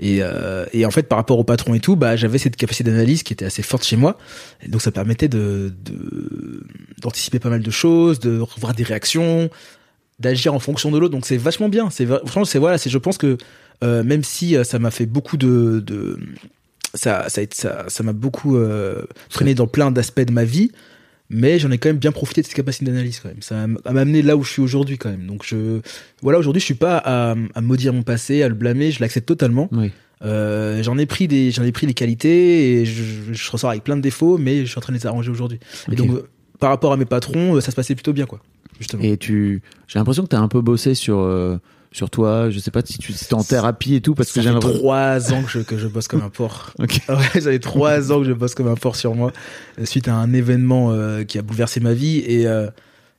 Et, 0.01 0.21
euh, 0.23 0.65
et 0.73 0.87
en 0.87 0.91
fait, 0.91 1.05
par 1.05 1.19
rapport 1.19 1.39
au 1.39 1.45
patron 1.45 1.75
et 1.75 1.81
tout, 1.81 1.95
bah, 1.95 2.17
j'avais 2.17 2.39
cette 2.39 2.57
capacité 2.57 2.91
d'analyse 2.91 3.23
qui 3.23 3.35
était 3.35 3.45
assez 3.45 3.63
forte 3.63 3.85
chez 3.85 3.97
moi. 3.97 4.17
Et 4.65 4.69
donc, 4.69 4.81
ça 4.81 4.91
permettait 4.91 5.29
de, 5.29 5.75
d'anticiper 7.01 7.39
pas 7.39 7.51
mal 7.51 7.63
de 7.63 7.71
choses, 7.71 8.19
de 8.19 8.41
revoir 8.41 8.75
des 8.75 8.83
réactions, 8.83 9.51
d'agir 10.19 10.55
en 10.55 10.59
fonction 10.59 10.91
de 10.91 10.99
l'autre. 10.99 11.13
Donc, 11.13 11.27
c'est 11.27 11.37
vachement 11.37 11.69
bien. 11.69 11.91
C'est, 11.91 12.07
franchement, 12.07 12.47
c'est, 12.47 12.59
voilà, 12.59 12.79
c'est, 12.79 12.89
je 12.89 12.97
pense 12.99 13.19
que, 13.19 13.37
euh, 13.85 14.03
même 14.03 14.25
si 14.25 14.57
euh, 14.57 14.65
ça 14.65 14.79
m'a 14.79 14.91
fait 14.91 15.07
beaucoup 15.07 15.37
de, 15.37 15.83
de, 15.87 16.19
ça, 16.95 17.27
ça, 17.29 17.43
ça, 17.89 18.03
m'a 18.03 18.15
beaucoup, 18.15 18.57
euh, 18.57 19.05
freiné 19.29 19.55
dans 19.55 19.67
plein 19.67 19.91
d'aspects 19.91 20.21
de 20.21 20.33
ma 20.33 20.45
vie. 20.45 20.73
Mais 21.31 21.61
j'en 21.61 21.71
ai 21.71 21.79
quand 21.79 21.89
même 21.89 21.99
bien 21.99 22.13
profité 22.13 22.43
de 22.43 22.47
cette 22.47 22.57
capacité 22.57 22.85
d'analyse 22.87 23.21
quand 23.21 23.29
même. 23.29 23.41
Ça 23.41 23.67
m'a 23.67 23.81
amené 23.85 24.21
là 24.21 24.37
où 24.37 24.43
je 24.43 24.51
suis 24.51 24.63
aujourd'hui 24.63 24.99
quand 24.99 25.11
même. 25.11 25.27
Donc 25.27 25.45
je, 25.47 25.81
voilà, 26.23 26.39
aujourd'hui 26.39 26.61
je 26.61 26.65
suis 26.65 26.75
pas 26.75 26.99
à, 26.99 27.37
à 27.55 27.61
maudire 27.61 27.93
mon 27.93 28.03
passé, 28.03 28.43
à 28.43 28.49
le 28.49 28.55
blâmer, 28.55 28.91
je 28.91 29.01
l'accepte 29.01 29.29
totalement. 29.29 29.69
Oui. 29.71 29.93
Euh, 30.23 30.83
j'en 30.83 30.99
ai 30.99 31.07
pris 31.07 31.29
des, 31.29 31.51
j'en 31.51 31.63
ai 31.63 31.73
pris 31.73 31.87
les 31.87 31.95
qualités 31.95 32.81
et 32.81 32.85
je, 32.85 33.33
je 33.33 33.51
ressors 33.51 33.71
avec 33.71 33.85
plein 33.85 33.97
de 33.97 34.03
défauts, 34.03 34.37
mais 34.39 34.67
je 34.67 34.71
suis 34.71 34.79
en 34.79 34.83
train 34.83 34.93
de 34.93 34.99
les 34.99 35.07
arranger 35.07 35.31
aujourd'hui. 35.31 35.59
Et 35.91 35.95
donc, 35.95 36.11
euh, 36.11 36.29
par 36.59 36.71
rapport 36.71 36.93
à 36.93 36.97
mes 36.97 37.07
patrons, 37.07 37.57
euh, 37.57 37.61
ça 37.61 37.71
se 37.71 37.77
passait 37.77 37.95
plutôt 37.95 38.13
bien, 38.13 38.27
quoi. 38.27 38.41
Justement. 38.79 39.03
Et 39.03 39.17
tu, 39.17 39.63
j'ai 39.87 39.99
l'impression 39.99 40.23
que 40.25 40.29
t'as 40.29 40.41
un 40.41 40.49
peu 40.49 40.61
bossé 40.61 40.95
sur 40.95 41.21
euh, 41.21 41.57
sur 41.93 42.09
toi. 42.11 42.51
Je 42.51 42.59
sais 42.59 42.71
pas 42.71 42.83
si 42.85 42.99
tu 42.99 43.13
t'es 43.13 43.35
en 43.35 43.43
thérapie 43.45 43.95
et 43.97 44.01
tout 44.01 44.15
parce 44.15 44.31
que 44.33 44.41
j'ai 44.41 44.53
trois 44.61 45.33
ans 45.33 45.43
que 45.43 45.51
je, 45.51 45.59
que 45.61 45.77
je 45.79 45.89
bosse 45.89 46.09
comme 46.09 46.23
un 46.23 46.29
porc. 46.31 46.73
Ok. 46.79 47.01
Ouais, 47.09 47.41
ça 47.41 47.51
fait 47.51 47.59
trois 47.59 48.13
ans 48.13 48.21
que 48.21 48.27
je 48.27 48.33
bosse 48.33 48.55
comme 48.55 48.69
un 48.69 48.75
porc 48.77 48.97
sur 48.97 49.15
moi, 49.15 49.33
suite 49.85 50.09
à 50.09 50.15
un 50.15 50.33
événement 50.33 50.93
euh, 50.93 51.25
qui 51.25 51.39
a 51.39 51.43
bouleversé 51.43 51.81
ma 51.81 51.93
vie. 51.95 52.19
Et, 52.27 52.47
euh, 52.47 52.69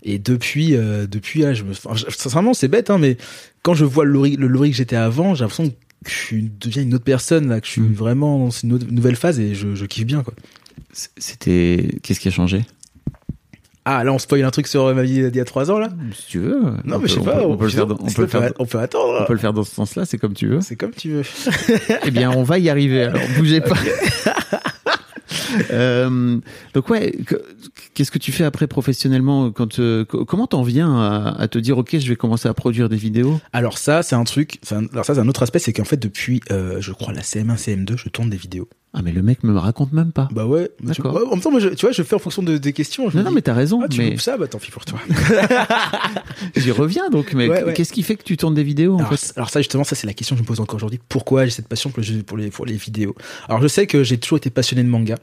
et 0.03 0.17
depuis, 0.19 0.75
euh, 0.75 1.05
depuis 1.07 1.41
là, 1.41 1.53
je 1.53 1.63
me, 1.63 1.71
enfin, 1.71 1.95
je- 1.95 2.05
sincèrement, 2.15 2.53
c'est 2.53 2.67
bête, 2.69 2.89
hein, 2.89 2.97
mais 2.97 3.17
quand 3.61 3.73
je 3.73 3.85
vois 3.85 4.05
le 4.05 4.11
Laurie, 4.11 4.35
le 4.35 4.47
Laurie 4.47 4.71
que 4.71 4.77
j'étais 4.77 4.95
avant, 4.95 5.35
j'ai 5.35 5.43
l'impression 5.43 5.69
que 6.03 6.09
je 6.09 6.37
deviens 6.59 6.81
une 6.81 6.95
autre 6.95 7.03
personne, 7.03 7.47
là, 7.49 7.61
que 7.61 7.67
je 7.67 7.71
suis 7.73 7.81
Mm. 7.81 7.93
vraiment 7.93 8.39
dans 8.39 8.49
une 8.49 8.73
autre- 8.73 8.87
nouvelle 8.89 9.15
phase 9.15 9.39
et 9.39 9.53
je, 9.53 9.75
je 9.75 9.85
kiffe 9.85 10.05
bien, 10.05 10.23
quoi. 10.23 10.33
C'était 11.17 11.99
qu'est-ce 12.03 12.19
qui 12.19 12.27
a 12.27 12.31
changé? 12.31 12.65
Ah, 13.85 14.03
là, 14.03 14.13
on 14.13 14.19
spoil 14.19 14.43
un 14.43 14.51
truc 14.51 14.67
sur 14.67 14.93
ma 14.93 15.01
vie 15.01 15.23
d'il 15.31 15.35
y 15.35 15.39
a 15.39 15.45
trois 15.45 15.71
ans, 15.71 15.79
là? 15.79 15.89
Si 16.15 16.27
tu 16.27 16.39
veux. 16.39 16.61
Non, 16.85 16.97
on 16.97 16.99
mais 16.99 17.07
je 17.07 17.13
sais 17.15 17.19
pas. 17.21 17.41
On 17.43 17.47
peut, 17.47 17.53
on 17.53 17.57
peut 17.57 17.63
le 17.65 17.69
faire. 17.71 17.87
dans- 17.87 17.97
On 17.99 18.11
peut 18.11 18.21
le 18.21 18.27
faire. 18.27 18.53
On 18.59 18.65
peut 18.65 18.79
attendre. 18.79 19.19
On 19.21 19.25
peut 19.25 19.33
le 19.33 19.39
faire 19.39 19.53
dans 19.53 19.63
ce 19.63 19.73
sens-là. 19.73 20.05
C'est 20.05 20.17
comme 20.19 20.33
tu 20.33 20.47
veux. 20.47 20.61
C'est 20.61 20.75
comme 20.75 20.91
tu 20.91 21.09
veux. 21.11 21.23
Eh 22.05 22.11
bien, 22.11 22.29
on 22.31 22.43
va 22.43 22.59
y 22.59 22.69
arriver. 22.69 23.03
Alors, 23.03 23.21
bougez 23.37 23.61
pas. 23.61 23.75
Euh, 25.71 26.37
donc 26.73 26.89
ouais, 26.89 27.11
que- 27.25 27.41
qu'est-ce 27.93 28.11
que 28.11 28.17
tu 28.17 28.31
fais 28.31 28.43
après 28.43 28.67
professionnellement 28.67 29.51
quand 29.51 29.79
euh, 29.79 30.03
co- 30.05 30.23
comment 30.25 30.47
t'en 30.47 30.61
viens 30.63 30.93
à, 30.97 31.35
à 31.41 31.47
te 31.47 31.57
dire 31.57 31.77
ok 31.77 31.97
je 31.99 32.07
vais 32.09 32.15
commencer 32.15 32.47
à 32.49 32.53
produire 32.53 32.89
des 32.89 32.95
vidéos? 32.97 33.39
Alors 33.53 33.77
ça, 33.77 34.01
c'est 34.03 34.15
un 34.15 34.23
truc. 34.23 34.59
un- 34.71 34.85
alors 34.93 35.05
ça, 35.05 35.13
c'est 35.15 35.19
un 35.21 35.27
autre 35.27 35.43
aspect, 35.43 35.59
c'est 35.59 35.73
qu'en 35.73 35.83
fait, 35.85 35.97
depuis, 35.97 36.41
euh, 36.51 36.77
je 36.79 36.91
crois, 36.91 37.13
la 37.13 37.21
CM1, 37.21 37.55
CM2, 37.57 37.97
je 37.97 38.09
tourne 38.09 38.29
des 38.29 38.37
vidéos. 38.37 38.67
Ah 38.93 39.01
mais 39.01 39.13
le 39.13 39.21
mec 39.21 39.43
me 39.43 39.57
raconte 39.57 39.93
même 39.93 40.11
pas. 40.11 40.27
Bah 40.33 40.45
ouais. 40.45 40.69
tu- 40.79 40.85
D'accord. 40.87 41.15
ouais, 41.15 41.21
en 41.25 41.31
même 41.31 41.39
temps, 41.39 41.49
moi, 41.49 41.61
je- 41.61 41.69
tu 41.69 41.85
vois, 41.85 41.93
je 41.93 42.03
fais 42.03 42.13
en 42.15 42.19
fonction 42.19 42.43
de, 42.43 42.57
des 42.57 42.73
questions. 42.73 43.09
Je 43.09 43.17
non 43.17 43.23
non 43.23 43.29
dis, 43.29 43.35
mais 43.35 43.41
t'as 43.41 43.53
raison. 43.53 43.79
Ah, 43.81 43.87
tu 43.87 43.99
mais 44.01 44.17
ça, 44.17 44.35
bah 44.37 44.47
tant 44.47 44.57
pis 44.59 44.69
pour 44.69 44.83
toi. 44.83 44.99
j'y 46.55 46.71
reviens 46.71 47.09
donc. 47.09 47.33
Mais 47.33 47.47
Ouais, 47.49 47.63
ouais. 47.63 47.73
qu'est-ce 47.73 47.93
qui 47.93 48.03
fait 48.03 48.15
que 48.15 48.23
tu 48.23 48.37
tournes 48.37 48.53
des 48.53 48.63
vidéos 48.63 48.95
en 48.95 48.99
alors, 48.99 49.13
fait? 49.17 49.33
alors 49.35 49.49
ça, 49.49 49.59
justement, 49.61 49.83
ça 49.83 49.95
c'est 49.95 50.07
la 50.07 50.13
question 50.13 50.35
que 50.35 50.39
je 50.39 50.43
me 50.43 50.47
pose 50.47 50.59
encore 50.59 50.75
aujourd'hui. 50.75 50.99
Pourquoi 51.09 51.45
j'ai 51.45 51.51
cette 51.51 51.67
passion 51.67 51.89
pour, 51.89 52.37
les, 52.37 52.49
pour 52.49 52.65
les 52.65 52.75
vidéos? 52.75 53.15
Alors 53.47 53.61
je 53.61 53.67
sais 53.67 53.87
que 53.87 54.03
j'ai 54.03 54.17
toujours 54.17 54.37
été 54.37 54.49
passionné 54.49 54.83
de 54.83 54.89
manga. 54.89 55.17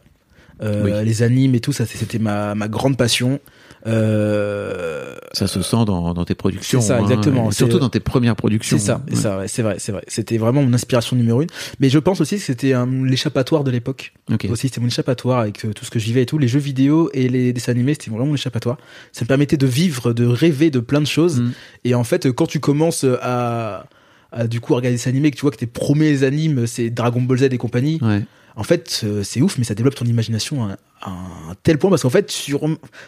Euh, 0.62 0.84
Oui. 0.84 1.04
Les 1.04 1.22
animes 1.22 1.54
et 1.54 1.60
tout, 1.60 1.72
ça 1.72 1.86
c'était 1.86 2.18
ma, 2.18 2.54
ma 2.54 2.68
grande 2.68 2.96
passion. 2.96 3.38
Euh, 3.86 5.14
Ça 5.32 5.46
se 5.46 5.60
sent 5.62 5.84
dans, 5.86 6.14
dans 6.14 6.24
tes 6.24 6.34
productions. 6.34 6.80
C'est 6.80 6.88
ça, 6.88 6.98
hein, 6.98 7.02
exactement. 7.02 7.50
surtout 7.50 7.74
C'est- 7.74 7.78
dans 7.80 7.88
tes 7.88 8.00
premières 8.00 8.34
productions. 8.36 8.78
C'est 8.78 8.84
ça, 8.86 8.96
Ouais. 8.96 9.02
c'est 9.10 9.16
ça, 9.16 9.38
ouais, 9.38 9.48
c'est 9.48 9.62
vrai, 9.62 9.76
c'est 9.78 9.92
vrai. 9.92 10.02
C'était 10.08 10.38
vraiment 10.38 10.62
mon 10.62 10.72
inspiration 10.74 11.16
numéro 11.16 11.42
une. 11.42 11.48
Mais 11.80 11.88
je 11.90 11.98
pense 11.98 12.20
aussi 12.20 12.36
que 12.36 12.42
c'était 12.42 12.72
un- 12.72 13.04
l'échappatoire 13.04 13.64
de 13.64 13.70
l'époque. 13.70 14.12
Aussi, 14.50 14.68
c'était 14.68 14.80
mon 14.80 14.86
échappatoire 14.88 15.40
avec 15.40 15.64
euh, 15.64 15.72
tout 15.72 15.84
ce 15.84 15.90
que 15.90 15.98
je 15.98 16.04
vivais 16.06 16.22
et 16.22 16.26
tout. 16.26 16.38
Les 16.38 16.48
jeux 16.48 16.58
vidéo 16.58 17.10
et 17.12 17.28
les 17.28 17.52
dessins 17.52 17.72
animés, 17.72 17.94
c'était 17.94 18.10
vraiment 18.10 18.26
mon 18.26 18.34
échappatoire. 18.34 18.78
Ça 19.12 19.24
me 19.24 19.28
permettait 19.28 19.56
de 19.56 19.66
vivre, 19.66 20.12
de 20.12 20.26
rêver 20.26 20.70
de 20.70 20.80
plein 20.80 21.00
de 21.00 21.06
choses. 21.06 21.40
Mm. 21.40 21.52
Et 21.84 21.94
en 21.94 22.04
fait, 22.04 22.26
euh, 22.26 22.32
quand 22.32 22.46
tu 22.46 22.60
commences 22.60 23.04
à, 23.22 23.86
à 24.32 24.46
du 24.46 24.60
coup 24.60 24.74
regarder 24.74 24.96
des 24.96 25.08
animés, 25.08 25.30
que 25.30 25.36
tu 25.36 25.42
vois 25.42 25.50
que 25.50 25.56
tes 25.56 25.66
premiers 25.66 26.22
animes, 26.22 26.66
c'est 26.66 26.90
Dragon 26.90 27.20
Ball 27.20 27.38
Z 27.38 27.42
et 27.44 27.58
compagnie, 27.58 27.98
Ouais. 28.02 28.22
En 28.58 28.64
fait, 28.64 29.00
euh, 29.04 29.22
c'est 29.22 29.40
ouf, 29.40 29.56
mais 29.56 29.64
ça 29.64 29.74
développe 29.74 29.94
ton 29.94 30.04
imagination 30.04 30.64
à, 30.68 30.76
à 31.00 31.10
un 31.10 31.54
tel 31.62 31.78
point 31.78 31.88
parce 31.90 32.02
qu'en 32.02 32.10
fait, 32.10 32.30
sur, 32.30 32.60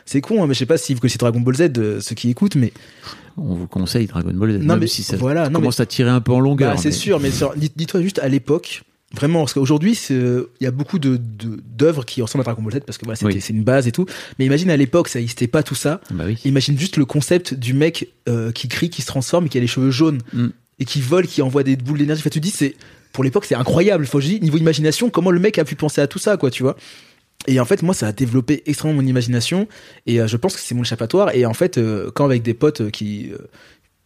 c'est 0.07 0.21
con, 0.23 0.43
hein, 0.43 0.47
mais 0.47 0.55
je 0.55 0.61
sais 0.61 0.67
pas 0.67 0.79
si 0.79 0.95
vous 0.95 1.01
connaissez 1.01 1.19
Dragon 1.19 1.41
Ball 1.41 1.55
Z, 1.57 1.61
euh, 1.77 2.01
ceux 2.01 2.15
qui 2.15 2.31
écoutent, 2.31 2.55
mais 2.57 2.73
On 3.37 3.55
vous 3.55 3.67
conseille 3.67 4.07
Dragon 4.07 4.33
Ball 4.33 4.53
Z. 4.53 4.55
Non, 4.61 4.67
même 4.75 4.79
mais 4.81 4.87
si 4.87 5.03
ça 5.03 5.17
voilà, 5.17 5.49
non, 5.51 5.59
commence 5.61 5.81
à 5.81 5.87
tirer 5.87 6.09
un 6.11 6.21
peu 6.21 6.33
en 6.33 6.41
longueur. 6.41 6.75
Bah, 6.75 6.81
c'est 6.81 6.89
mais- 6.91 6.95
sûr, 6.95 7.21
mais 7.21 7.31
dis-toi 7.77 8.01
juste 8.01 8.19
à 8.21 8.29
l'époque, 8.29 8.83
vraiment, 9.13 9.41
parce 9.41 9.55
qu'aujourd'hui, 9.55 9.99
il 10.11 10.45
y 10.61 10.67
a 10.67 10.71
beaucoup 10.71 10.99
de 11.01 11.19
d'œuvres 11.21 12.05
qui 12.05 12.23
ressemblent 12.23 12.43
à 12.43 12.45
Dragon 12.45 12.63
Ball 12.63 12.75
Z 12.75 12.81
parce 12.87 12.97
que 12.99 13.05
voilà, 13.05 13.19
Oui. 13.23 13.41
c'est 13.41 13.53
une 13.53 13.65
base 13.65 13.89
et 13.89 13.93
tout. 13.93 14.07
Mais 14.39 14.47
imagine 14.47 14.71
à 14.71 14.77
l'époque, 14.77 15.09
ça 15.09 15.19
n'existait 15.19 15.49
pas 15.49 15.63
tout 15.65 15.75
ça. 15.75 16.01
Bah 16.13 16.25
oui. 16.27 16.39
Imagine 16.45 16.79
juste 16.79 16.97
le 16.97 17.05
concept 17.07 17.55
du 17.55 17.75
mec 17.75 18.09
euh, 18.29 18.53
qui 18.53 18.69
crie, 18.69 18.89
qui 18.89 19.03
se 19.03 19.07
transforme, 19.09 19.47
et 19.47 19.49
qui 19.49 19.59
a 19.59 19.61
les 19.61 19.67
cheveux 19.67 19.91
jaunes 19.91 20.21
Mm. 20.33 20.49
et 20.79 20.85
qui 20.85 21.01
vole, 21.01 21.27
qui 21.27 21.43
envoie 21.43 21.65
des 21.65 21.75
boules 21.77 21.99
d'énergie. 21.99 22.21
Enfin, 22.23 22.31
tu 22.31 22.39
dis, 22.41 22.51
c'est 22.51 22.77
pour 23.13 23.25
l'époque, 23.25 23.45
c'est 23.45 23.55
incroyable. 23.55 24.07
Faut 24.07 24.21
je 24.21 24.39
niveau 24.39 24.59
imagination, 24.59 25.11
comment 25.11 25.31
le 25.31 25.41
mec 25.41 25.59
a 25.59 25.65
pu 25.65 25.75
penser 25.75 26.01
à 26.01 26.07
tout 26.07 26.19
ça, 26.19 26.37
quoi, 26.37 26.51
tu 26.51 26.63
vois. 26.63 26.77
Et 27.47 27.59
en 27.59 27.65
fait, 27.65 27.83
moi, 27.83 27.95
ça 27.95 28.07
a 28.07 28.13
développé 28.13 28.63
extrêmement 28.67 29.01
mon 29.01 29.09
imagination. 29.09 29.67
Et 30.07 30.21
euh, 30.21 30.27
je 30.27 30.37
pense 30.37 30.55
que 30.55 30.61
c'est 30.61 30.75
mon 30.75 30.83
échappatoire. 30.83 31.35
Et 31.35 31.47
en 31.47 31.55
fait, 31.55 31.79
euh, 31.79 32.11
quand 32.15 32.27
avec 32.27 32.43
des 32.43 32.55
potes 32.55 32.83
euh, 32.83 32.91
qui, 32.91 33.31
euh, 33.33 33.39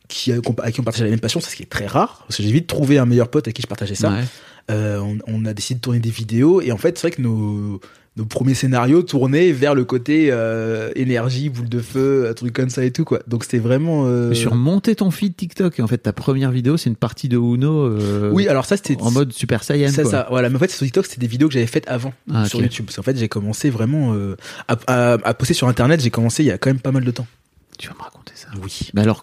qui, 0.09 0.33
avec 0.33 0.75
qui 0.75 0.81
on 0.81 0.85
partageait 0.85 1.05
la 1.05 1.11
même 1.11 1.21
passion, 1.21 1.41
c'est 1.41 1.51
ce 1.51 1.57
qui 1.57 1.65
est 1.65 1.71
très 1.71 1.87
rare, 1.87 2.25
parce 2.29 2.37
que 2.37 2.43
j'ai 2.43 2.53
vite 2.53 2.67
trouvé 2.67 2.99
un 2.99 3.07
meilleur 3.07 3.29
pote 3.29 3.47
avec 3.47 3.57
qui 3.57 3.63
je 3.63 3.67
partageais 3.67 3.97
ça. 3.97 4.11
Ouais. 4.11 4.25
Euh, 4.71 4.99
on, 4.99 5.19
on 5.27 5.45
a 5.45 5.53
décidé 5.53 5.79
de 5.79 5.83
tourner 5.83 5.99
des 5.99 6.11
vidéos. 6.11 6.61
Et 6.61 6.71
en 6.71 6.79
fait, 6.79 6.97
c'est 6.97 7.09
vrai 7.09 7.17
que 7.17 7.23
nos, 7.23 7.81
nos 8.17 8.25
premiers 8.25 8.55
scénarios 8.55 9.03
tournaient 9.03 9.51
vers 9.51 9.75
le 9.75 9.85
côté 9.85 10.29
euh, 10.31 10.93
énergie, 10.95 11.49
boule 11.49 11.69
de 11.69 11.81
feu, 11.81 12.29
un 12.31 12.35
truc 12.35 12.53
comme 12.53 12.71
ça 12.71 12.85
et 12.85 12.93
tout, 12.93 13.05
quoi. 13.05 13.21
Donc 13.27 13.43
c'était 13.43 13.59
vraiment. 13.59 14.05
euh, 14.07 14.33
Sur 14.35 14.55
monter 14.55 14.95
ton 14.95 15.11
feed 15.11 15.35
TikTok, 15.35 15.81
et 15.81 15.83
en 15.83 15.89
fait, 15.89 15.99
ta 15.99 16.13
première 16.13 16.53
vidéo, 16.53 16.77
c'est 16.77 16.89
une 16.91 16.95
partie 16.97 17.29
de 17.29 17.37
Uno 17.37 17.83
euh, 17.87 18.31
Oui, 18.33 18.47
alors 18.47 18.67
ça, 18.67 18.77
c'était. 18.77 18.97
en 19.03 19.11
mode 19.11 19.33
Super 19.33 19.65
Saiyan. 19.65 19.91
Quoi. 19.93 20.05
ça, 20.05 20.27
voilà. 20.31 20.49
Mais 20.49 20.57
en 20.57 20.59
fait, 20.61 20.71
sur 20.71 20.79
TikTok, 20.85 21.07
c'était 21.07 21.21
des 21.21 21.27
vidéos 21.27 21.49
que 21.49 21.55
j'avais 21.55 21.67
faites 21.67 21.89
avant 21.89 22.13
Ah, 22.33 22.47
sur. 22.47 22.61
YouTube. 22.61 22.85
Parce 22.87 22.97
qu'en 22.97 23.03
fait, 23.03 23.17
j'ai 23.17 23.29
commencé 23.29 23.69
vraiment 23.69 24.15
euh, 24.15 24.37
à, 24.69 24.77
à, 24.87 25.13
à 25.15 25.35
poster 25.35 25.55
sur 25.55 25.67
Internet. 25.67 26.01
J'ai 26.01 26.11
commencé 26.11 26.45
il 26.45 26.47
y 26.47 26.53
a 26.53 26.59
quand 26.59 26.71
même 26.71 26.79
pas 26.81 26.93
mal 26.93 27.05
de 27.05 27.11
temps. 27.11 27.27
Tu 27.77 27.89
vas 27.89 27.95
me 27.95 28.03
raconter 28.03 28.33
ça. 28.37 28.47
Oui. 28.63 28.91
Mais 28.95 29.01
alors, 29.01 29.23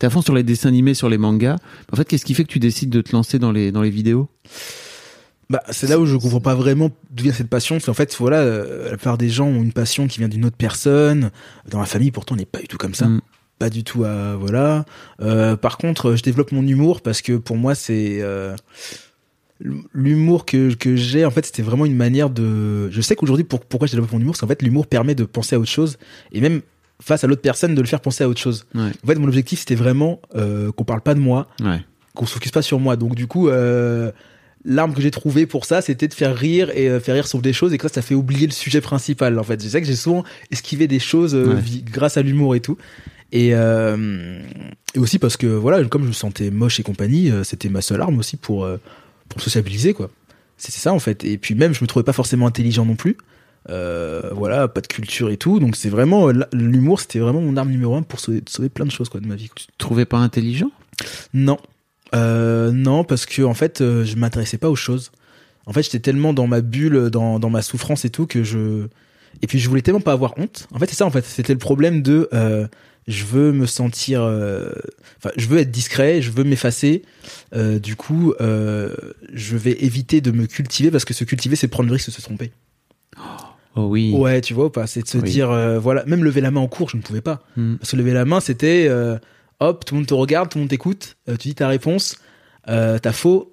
t'es 0.00 0.08
à 0.08 0.10
fond 0.10 0.20
sur 0.20 0.34
les 0.34 0.42
dessins 0.42 0.68
animés, 0.68 0.94
sur 0.94 1.08
les 1.08 1.18
mangas. 1.18 1.58
En 1.92 1.96
fait, 1.96 2.04
qu'est-ce 2.04 2.24
qui 2.24 2.34
fait 2.34 2.42
que 2.42 2.50
tu 2.50 2.58
décides 2.58 2.90
de 2.90 3.00
te 3.00 3.12
lancer 3.12 3.38
dans 3.38 3.52
les, 3.52 3.70
dans 3.70 3.82
les 3.82 3.90
vidéos? 3.90 4.28
Bah, 5.48 5.62
c'est 5.70 5.88
là 5.88 5.98
où 6.00 6.06
je 6.06 6.16
comprends 6.16 6.40
pas 6.40 6.54
vraiment 6.56 6.90
d'où 7.10 7.22
vient 7.24 7.32
cette 7.32 7.48
passion. 7.48 7.76
Parce 7.76 7.86
qu'en 7.86 7.94
fait, 7.94 8.14
voilà, 8.18 8.38
euh, 8.38 8.90
la 8.90 8.96
plupart 8.96 9.16
des 9.18 9.28
gens 9.28 9.46
ont 9.46 9.62
une 9.62 9.72
passion 9.72 10.08
qui 10.08 10.18
vient 10.18 10.28
d'une 10.28 10.44
autre 10.44 10.56
personne. 10.56 11.30
Dans 11.68 11.78
ma 11.78 11.86
famille, 11.86 12.10
pourtant, 12.10 12.34
on 12.34 12.38
n'est 12.38 12.44
pas 12.46 12.58
du 12.60 12.66
tout 12.68 12.78
comme 12.78 12.94
ça. 12.94 13.06
Mm. 13.06 13.20
Pas 13.58 13.70
du 13.70 13.84
tout 13.84 14.04
à 14.04 14.34
voilà. 14.36 14.84
Euh, 15.22 15.56
par 15.56 15.78
contre, 15.78 16.16
je 16.16 16.22
développe 16.22 16.52
mon 16.52 16.66
humour 16.66 17.00
parce 17.00 17.22
que 17.22 17.36
pour 17.36 17.56
moi, 17.56 17.74
c'est 17.74 18.18
euh, 18.20 18.54
l'humour 19.94 20.44
que 20.44 20.74
que 20.74 20.96
j'ai. 20.96 21.24
En 21.24 21.30
fait, 21.30 21.46
c'était 21.46 21.62
vraiment 21.62 21.86
une 21.86 21.96
manière 21.96 22.30
de. 22.30 22.90
Je 22.90 23.00
sais 23.00 23.16
qu'aujourd'hui, 23.16 23.44
pour, 23.44 23.60
pourquoi 23.60 23.86
je 23.86 23.92
développe 23.92 24.12
mon 24.12 24.20
humour, 24.20 24.36
c'est 24.36 24.40
qu'en 24.40 24.48
fait, 24.48 24.62
l'humour 24.62 24.86
permet 24.86 25.14
de 25.14 25.24
penser 25.24 25.56
à 25.56 25.58
autre 25.58 25.70
chose 25.70 25.96
et 26.32 26.40
même 26.40 26.60
face 27.00 27.24
à 27.24 27.26
l'autre 27.26 27.42
personne 27.42 27.74
de 27.74 27.80
le 27.80 27.86
faire 27.86 28.00
penser 28.00 28.24
à 28.24 28.28
autre 28.28 28.40
chose. 28.40 28.66
Ouais. 28.74 28.90
En 29.02 29.06
fait, 29.06 29.14
mon 29.16 29.28
objectif, 29.28 29.60
c'était 29.60 29.74
vraiment 29.74 30.20
euh, 30.34 30.72
qu'on 30.72 30.84
parle 30.84 31.02
pas 31.02 31.14
de 31.14 31.20
moi, 31.20 31.46
Ouais. 31.62 31.80
qu'on 32.14 32.26
se 32.26 32.34
focus 32.34 32.50
pas 32.52 32.62
sur 32.62 32.80
moi. 32.80 32.96
Donc 32.96 33.14
du 33.14 33.26
coup, 33.26 33.48
euh, 33.48 34.12
l'arme 34.66 34.92
que 34.94 35.00
j'ai 35.00 35.10
trouvée 35.10 35.46
pour 35.46 35.64
ça, 35.64 35.80
c'était 35.80 36.08
de 36.08 36.14
faire 36.14 36.36
rire 36.36 36.70
et 36.74 36.88
euh, 36.90 37.00
faire 37.00 37.14
rire 37.14 37.26
sur 37.26 37.40
des 37.40 37.52
choses 37.52 37.72
et 37.72 37.78
que 37.78 37.88
ça, 37.88 37.94
ça 37.94 38.02
fait 38.02 38.14
oublier 38.14 38.46
le 38.46 38.52
sujet 38.52 38.80
principal. 38.80 39.38
En 39.38 39.42
fait, 39.44 39.62
je 39.62 39.68
sais 39.68 39.80
que 39.80 39.86
j'ai 39.86 39.96
souvent 39.96 40.24
esquivé 40.50 40.86
des 40.88 40.98
choses 40.98 41.34
euh, 41.34 41.54
Ouais. 41.54 41.62
grâce 41.84 42.16
à 42.16 42.22
l'humour 42.22 42.54
et 42.54 42.60
tout. 42.60 42.76
Et, 43.32 43.50
euh, 43.54 44.40
et 44.94 44.98
aussi 44.98 45.18
parce 45.18 45.36
que 45.36 45.46
voilà, 45.46 45.82
comme 45.84 46.02
je 46.02 46.08
me 46.08 46.12
sentais 46.12 46.50
moche 46.50 46.78
et 46.80 46.82
compagnie, 46.82 47.30
c'était 47.44 47.68
ma 47.68 47.80
seule 47.82 48.00
arme 48.00 48.18
aussi 48.18 48.36
pour 48.36 48.68
pour 49.28 49.40
sociabiliser 49.40 49.94
quoi. 49.94 50.10
C'était 50.58 50.78
ça 50.78 50.92
en 50.92 50.98
fait. 51.00 51.24
Et 51.24 51.36
puis 51.38 51.54
même, 51.54 51.74
je 51.74 51.82
me 51.82 51.86
trouvais 51.88 52.04
pas 52.04 52.12
forcément 52.12 52.46
intelligent 52.46 52.84
non 52.84 52.94
plus. 52.96 53.16
Voilà, 53.68 54.68
pas 54.68 54.80
de 54.80 54.86
culture 54.86 55.28
et 55.30 55.36
tout. 55.36 55.58
Donc 55.58 55.74
c'est 55.76 55.88
vraiment 55.88 56.30
l'humour, 56.52 57.00
c'était 57.00 57.18
vraiment 57.18 57.40
mon 57.40 57.56
arme 57.56 57.70
numéro 57.70 57.96
un 57.96 58.02
pour 58.02 58.20
sauver, 58.20 58.42
sauver 58.48 58.68
plein 58.68 58.84
de 58.86 58.90
choses 58.92 59.08
quoi 59.08 59.20
de 59.20 59.26
ma 59.26 59.34
vie. 59.34 59.48
quoi. 59.48 59.56
Tu 59.56 59.66
te 59.66 59.72
trouvais 59.78 60.04
pas 60.04 60.18
intelligent? 60.18 60.70
Non. 61.34 61.58
Euh, 62.14 62.70
non, 62.72 63.04
parce 63.04 63.26
que 63.26 63.42
en 63.42 63.54
fait, 63.54 63.80
euh, 63.80 64.04
je 64.04 64.16
m'intéressais 64.16 64.58
pas 64.58 64.70
aux 64.70 64.76
choses. 64.76 65.10
En 65.66 65.72
fait, 65.72 65.82
j'étais 65.82 65.98
tellement 65.98 66.32
dans 66.32 66.46
ma 66.46 66.60
bulle, 66.60 67.10
dans, 67.10 67.38
dans 67.40 67.50
ma 67.50 67.62
souffrance 67.62 68.04
et 68.04 68.10
tout, 68.10 68.26
que 68.26 68.44
je. 68.44 68.86
Et 69.42 69.46
puis, 69.46 69.58
je 69.58 69.68
voulais 69.68 69.82
tellement 69.82 70.00
pas 70.00 70.12
avoir 70.12 70.38
honte. 70.38 70.68
En 70.72 70.78
fait, 70.78 70.86
c'est 70.88 70.96
ça, 70.96 71.04
en 71.06 71.10
fait. 71.10 71.24
C'était 71.24 71.52
le 71.52 71.58
problème 71.58 72.02
de. 72.02 72.28
euh, 72.32 72.66
je 73.08 73.24
veux 73.24 73.52
me 73.52 73.66
sentir. 73.66 74.22
euh, 74.22 74.70
Enfin, 75.18 75.30
je 75.36 75.46
veux 75.48 75.58
être 75.58 75.70
discret, 75.70 76.20
je 76.22 76.30
veux 76.30 76.44
m'effacer. 76.44 77.02
Euh, 77.54 77.78
du 77.78 77.96
coup, 77.96 78.34
euh, 78.40 78.94
je 79.32 79.56
vais 79.56 79.72
éviter 79.84 80.20
de 80.20 80.30
me 80.30 80.46
cultiver 80.46 80.90
parce 80.90 81.04
que 81.04 81.14
se 81.14 81.24
cultiver, 81.24 81.56
c'est 81.56 81.68
prendre 81.68 81.88
le 81.88 81.94
risque 81.94 82.06
de 82.08 82.12
se 82.14 82.20
tromper. 82.22 82.52
Oh 83.74 83.86
oui. 83.88 84.12
Ouais, 84.14 84.40
tu 84.40 84.54
vois 84.54 84.66
ou 84.66 84.70
pas? 84.70 84.86
C'est 84.86 85.02
de 85.02 85.08
se 85.08 85.18
Oui. 85.18 85.30
dire, 85.30 85.50
euh, 85.50 85.78
voilà, 85.78 86.04
même 86.06 86.24
lever 86.24 86.40
la 86.40 86.50
main 86.50 86.60
en 86.60 86.66
cours, 86.68 86.88
je 86.90 86.96
ne 86.96 87.02
pouvais 87.02 87.20
pas. 87.20 87.42
Hmm. 87.56 87.76
Parce 87.76 87.90
que 87.90 87.96
lever 87.96 88.12
la 88.12 88.24
main, 88.24 88.40
c'était 88.40 88.86
euh, 88.88 89.18
hop, 89.60 89.84
tout 89.84 89.94
le 89.94 90.00
monde 90.00 90.06
te 90.08 90.14
regarde, 90.14 90.48
tout 90.50 90.58
le 90.58 90.62
monde 90.62 90.70
t'écoute, 90.70 91.16
euh, 91.28 91.36
tu 91.36 91.48
dis 91.48 91.54
ta 91.54 91.68
réponse, 91.68 92.16
euh, 92.68 92.98
t'as 92.98 93.12
faux. 93.12 93.52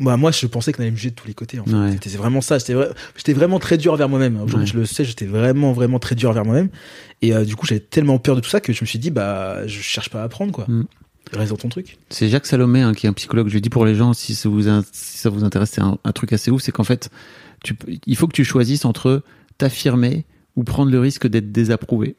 Bah, 0.00 0.16
moi, 0.16 0.32
je 0.32 0.44
pensais 0.48 0.72
qu'on 0.72 0.82
allait 0.82 0.90
me 0.90 0.96
juger 0.96 1.10
de 1.10 1.14
tous 1.14 1.28
les 1.28 1.34
côtés. 1.34 1.60
En 1.60 1.64
fait. 1.66 1.72
Ouais. 1.72 1.92
C'était 1.92 2.10
vraiment 2.16 2.40
ça. 2.40 2.58
J'étais 2.58 2.74
vra- 2.74 2.92
j'étais 3.16 3.32
vraiment 3.32 3.60
très 3.60 3.78
dur 3.78 3.92
envers 3.92 4.08
moi-même. 4.08 4.34
Aujourd'hui, 4.40 4.66
Ouais. 4.66 4.72
je 4.72 4.76
le 4.78 4.86
sais, 4.86 5.04
j'étais 5.04 5.24
vraiment, 5.26 5.72
vraiment 5.72 6.00
très 6.00 6.16
dur 6.16 6.30
envers 6.30 6.44
moi-même. 6.44 6.68
Et 7.22 7.32
euh, 7.32 7.44
du 7.44 7.54
coup, 7.54 7.64
j'avais 7.64 7.80
tellement 7.80 8.18
peur 8.18 8.34
de 8.34 8.40
tout 8.40 8.50
ça 8.50 8.60
que 8.60 8.72
je 8.72 8.80
me 8.82 8.86
suis 8.86 8.98
dit, 8.98 9.12
bah, 9.12 9.64
je 9.68 9.80
cherche 9.80 10.10
pas 10.10 10.22
à 10.22 10.24
apprendre, 10.24 10.50
quoi. 10.52 10.64
Mm. 10.66 10.84
Reste 11.32 11.50
dans 11.52 11.56
ton 11.56 11.68
truc. 11.68 11.96
C'est 12.10 12.28
Jacques 12.28 12.46
Salomé, 12.46 12.80
hein, 12.82 12.92
qui 12.92 13.06
est 13.06 13.08
un 13.08 13.12
psychologue. 13.12 13.48
Je 13.48 13.54
le 13.54 13.60
dis 13.60 13.70
pour 13.70 13.86
les 13.86 13.94
gens, 13.94 14.14
si 14.14 14.34
ça 14.34 14.48
vous, 14.48 14.68
in- 14.68 14.82
si 14.90 15.18
ça 15.18 15.30
vous 15.30 15.44
intéresse, 15.44 15.70
c'est 15.70 15.80
un, 15.80 15.96
un 16.02 16.12
truc 16.12 16.32
assez 16.32 16.50
ouf. 16.50 16.60
C'est 16.60 16.72
qu'en 16.72 16.82
fait, 16.84 17.08
tu, 17.62 17.76
il 18.06 18.16
faut 18.16 18.26
que 18.26 18.32
tu 18.34 18.44
choisisses 18.44 18.84
entre 18.84 19.22
t'affirmer 19.58 20.24
ou 20.56 20.64
prendre 20.64 20.90
le 20.90 20.98
risque 21.00 21.26
d'être 21.28 21.52
désapprouvé. 21.52 22.16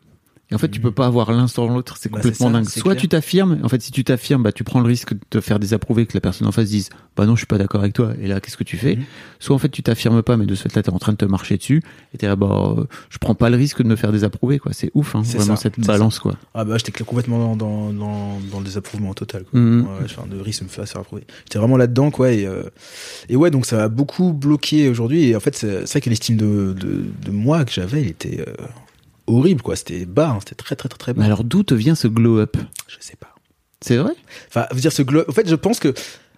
Et 0.52 0.56
en 0.56 0.60
fait, 0.60 0.70
tu 0.70 0.80
peux 0.80 0.92
pas 0.92 1.08
avoir 1.08 1.32
l'un 1.32 1.48
sans 1.48 1.68
l'autre, 1.68 1.96
c'est 2.00 2.12
Bah, 2.12 2.20
complètement 2.20 2.48
ça, 2.48 2.54
dingue. 2.54 2.70
Soit 2.70 2.92
clair. 2.92 3.02
tu 3.02 3.08
t'affirmes, 3.08 3.60
en 3.64 3.68
fait, 3.70 3.82
si 3.82 3.92
tu 3.92 4.04
t'affirmes, 4.04 4.44
bah, 4.44 4.52
tu 4.52 4.64
prends 4.64 4.80
le 4.80 4.86
risque 4.86 5.14
de 5.14 5.20
te 5.30 5.42
faire 5.42 5.58
désapprouver, 5.60 6.06
que 6.06 6.14
la 6.14 6.22
personne 6.22 6.48
en 6.48 6.52
face 6.52 6.70
dise, 6.70 6.90
bah 7.18 7.26
non, 7.26 7.34
je 7.34 7.40
suis 7.40 7.48
pas 7.48 7.58
d'accord 7.58 7.82
avec 7.82 7.94
toi. 7.94 8.14
Et 8.22 8.28
là, 8.28 8.40
qu'est-ce 8.40 8.56
que 8.58 8.64
tu 8.64 8.78
fais? 8.78 8.96
Mhm. 8.98 9.04
Soit 9.40 9.56
en 9.56 9.60
fait, 9.60 9.70
tu 9.70 9.82
t'affirmes 9.82 10.22
pas, 10.22 10.38
mais 10.38 10.46
de 10.46 10.54
ce 10.54 10.62
fait-là, 10.64 10.84
t'es 10.84 10.92
en 10.92 11.00
train 11.00 11.14
de 11.14 11.18
te 11.18 11.26
marcher 11.26 11.58
dessus, 11.58 11.82
et 12.14 12.20
t'es 12.20 12.28
là, 12.28 12.36
bah, 12.36 12.76
euh, 12.78 12.84
je 13.10 13.18
prends 13.18 13.34
pas 13.34 13.50
le 13.50 13.58
risque 13.58 13.82
de 13.82 13.88
me 13.88 13.96
faire 13.96 14.12
désapprouver, 14.12 14.60
quoi. 14.60 14.72
C'est 14.72 14.92
ouf, 14.94 15.16
hein, 15.16 15.24
C'est 15.26 15.38
vraiment 15.38 15.56
ça, 15.56 15.64
cette 15.64 15.80
balance, 15.80 16.20
quoi. 16.20 16.36
Ah 16.54 16.64
bah 16.64 16.78
j'étais 16.78 16.92
complètement 17.04 17.56
dans, 17.56 17.56
dans, 17.56 17.92
dans, 17.94 18.40
dans 18.52 18.60
le 18.60 18.66
désapprouvement 18.66 19.16
total. 19.16 19.46
Quoi. 19.46 19.60
Mhm. 19.60 19.82
Ouais, 19.82 19.88
enfin, 20.06 20.26
de 20.30 20.40
risque 20.40 20.60
de 20.60 20.66
me 20.66 20.70
faire 20.70 20.88
faire 20.88 21.02
approuver. 21.02 21.24
J'étais 21.46 21.58
vraiment 21.58 21.78
là-dedans, 21.78 22.12
quoi. 22.12 22.32
Et, 22.32 22.46
euh, 22.46 22.62
et 23.30 23.36
ouais, 23.36 23.50
donc 23.50 23.66
ça 23.66 23.78
m'a 23.78 23.88
beaucoup 23.88 24.32
bloqué 24.32 24.90
aujourd'hui. 24.90 25.24
Et 25.30 25.36
en 25.36 25.40
fait, 25.40 25.56
c'est 25.56 25.88
c'est 25.88 25.94
vrai 25.94 26.02
que 26.02 26.10
l'estime 26.12 26.38
de, 26.38 26.76
de, 26.80 27.04
de 27.26 27.32
moi 27.32 27.66
que 27.66 27.72
j'avais, 27.72 28.04
il 28.04 28.08
était 28.10 28.42
euh, 28.48 28.54
horrible, 29.28 29.62
quoi. 29.62 29.76
C'était 29.76 30.06
bas, 30.06 30.30
hein. 30.30 30.40
c'était 30.40 30.56
très, 30.56 30.76
très, 30.76 30.90
très, 30.90 30.98
très 30.98 31.14
bas. 31.14 31.20
Mais 31.20 31.26
alors, 31.26 31.44
d'où 31.44 31.64
te 31.64 31.74
vient 31.74 31.96
ce 31.96 32.08
glow-up 32.08 32.58
Je 32.88 32.96
sais 33.00 33.16
pas. 33.16 33.34
C'est 33.82 33.98
vrai? 33.98 34.14
Enfin, 34.48 34.66
vous 34.72 34.80
dire 34.80 34.92
ce 34.92 35.02
glow. 35.02 35.24
En 35.28 35.32
fait, 35.32 35.48
je 35.48 35.56
pense 35.56 35.80
que. 35.80 35.94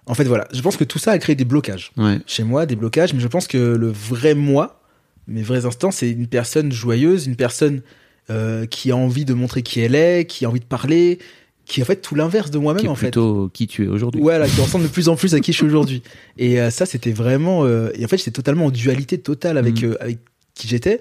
En 0.06 0.14
fait, 0.14 0.24
voilà. 0.24 0.46
Je 0.52 0.60
pense 0.62 0.76
que 0.76 0.84
tout 0.84 0.98
ça 0.98 1.12
a 1.12 1.18
créé 1.18 1.36
des 1.36 1.44
blocages. 1.44 1.92
Ouais. 1.96 2.18
Chez 2.26 2.42
moi, 2.44 2.66
des 2.66 2.76
blocages. 2.76 3.12
Mais 3.14 3.20
je 3.20 3.28
pense 3.28 3.46
que 3.46 3.58
le 3.58 3.88
vrai 3.90 4.34
moi, 4.34 4.80
mes 5.26 5.42
vrais 5.42 5.66
instants, 5.66 5.90
c'est 5.90 6.10
une 6.10 6.26
personne 6.26 6.72
joyeuse, 6.72 7.26
une 7.26 7.36
personne 7.36 7.82
euh, 8.30 8.66
qui 8.66 8.90
a 8.90 8.96
envie 8.96 9.24
de 9.24 9.34
montrer 9.34 9.62
qui 9.62 9.80
elle 9.80 9.94
est, 9.94 10.26
qui 10.26 10.44
a 10.44 10.48
envie 10.48 10.60
de 10.60 10.64
parler, 10.64 11.18
qui 11.66 11.80
est 11.80 11.82
en 11.82 11.86
fait 11.86 12.00
tout 12.00 12.14
l'inverse 12.14 12.50
de 12.50 12.58
moi-même, 12.58 12.80
Qui 12.80 12.86
est 12.86 12.90
en 12.90 12.94
fait. 12.94 13.06
plutôt 13.06 13.50
qui 13.52 13.66
tu 13.66 13.84
es 13.84 13.88
aujourd'hui. 13.88 14.20
Voilà, 14.22 14.46
qui 14.48 14.60
ressemble 14.60 14.84
de 14.84 14.90
plus 14.90 15.08
en 15.10 15.16
plus 15.16 15.34
à 15.34 15.40
qui 15.40 15.52
je 15.52 15.58
suis 15.58 15.66
aujourd'hui. 15.66 16.02
Et 16.38 16.60
euh, 16.60 16.70
ça, 16.70 16.86
c'était 16.86 17.12
vraiment. 17.12 17.64
euh, 17.64 17.90
et 17.94 18.04
en 18.04 18.08
fait, 18.08 18.16
j'étais 18.18 18.30
totalement 18.30 18.66
en 18.66 18.70
dualité 18.70 19.18
totale 19.18 19.58
avec, 19.58 19.82
euh, 19.84 19.96
avec 20.00 20.18
qui 20.54 20.68
j'étais. 20.68 21.00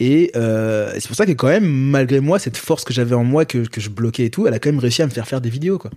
Et 0.00 0.32
euh, 0.34 0.92
c'est 0.94 1.06
pour 1.06 1.16
ça 1.16 1.24
que 1.26 1.32
quand 1.32 1.46
même, 1.48 1.66
malgré 1.66 2.20
moi, 2.20 2.38
cette 2.38 2.56
force 2.56 2.84
que 2.84 2.92
j'avais 2.92 3.14
en 3.14 3.24
moi, 3.24 3.44
que, 3.44 3.58
que 3.58 3.80
je 3.80 3.90
bloquais 3.90 4.24
et 4.26 4.30
tout, 4.30 4.46
elle 4.46 4.54
a 4.54 4.58
quand 4.58 4.70
même 4.70 4.80
réussi 4.80 5.02
à 5.02 5.06
me 5.06 5.10
faire 5.10 5.26
faire 5.28 5.40
des 5.40 5.50
vidéos, 5.50 5.78
quoi. 5.78 5.90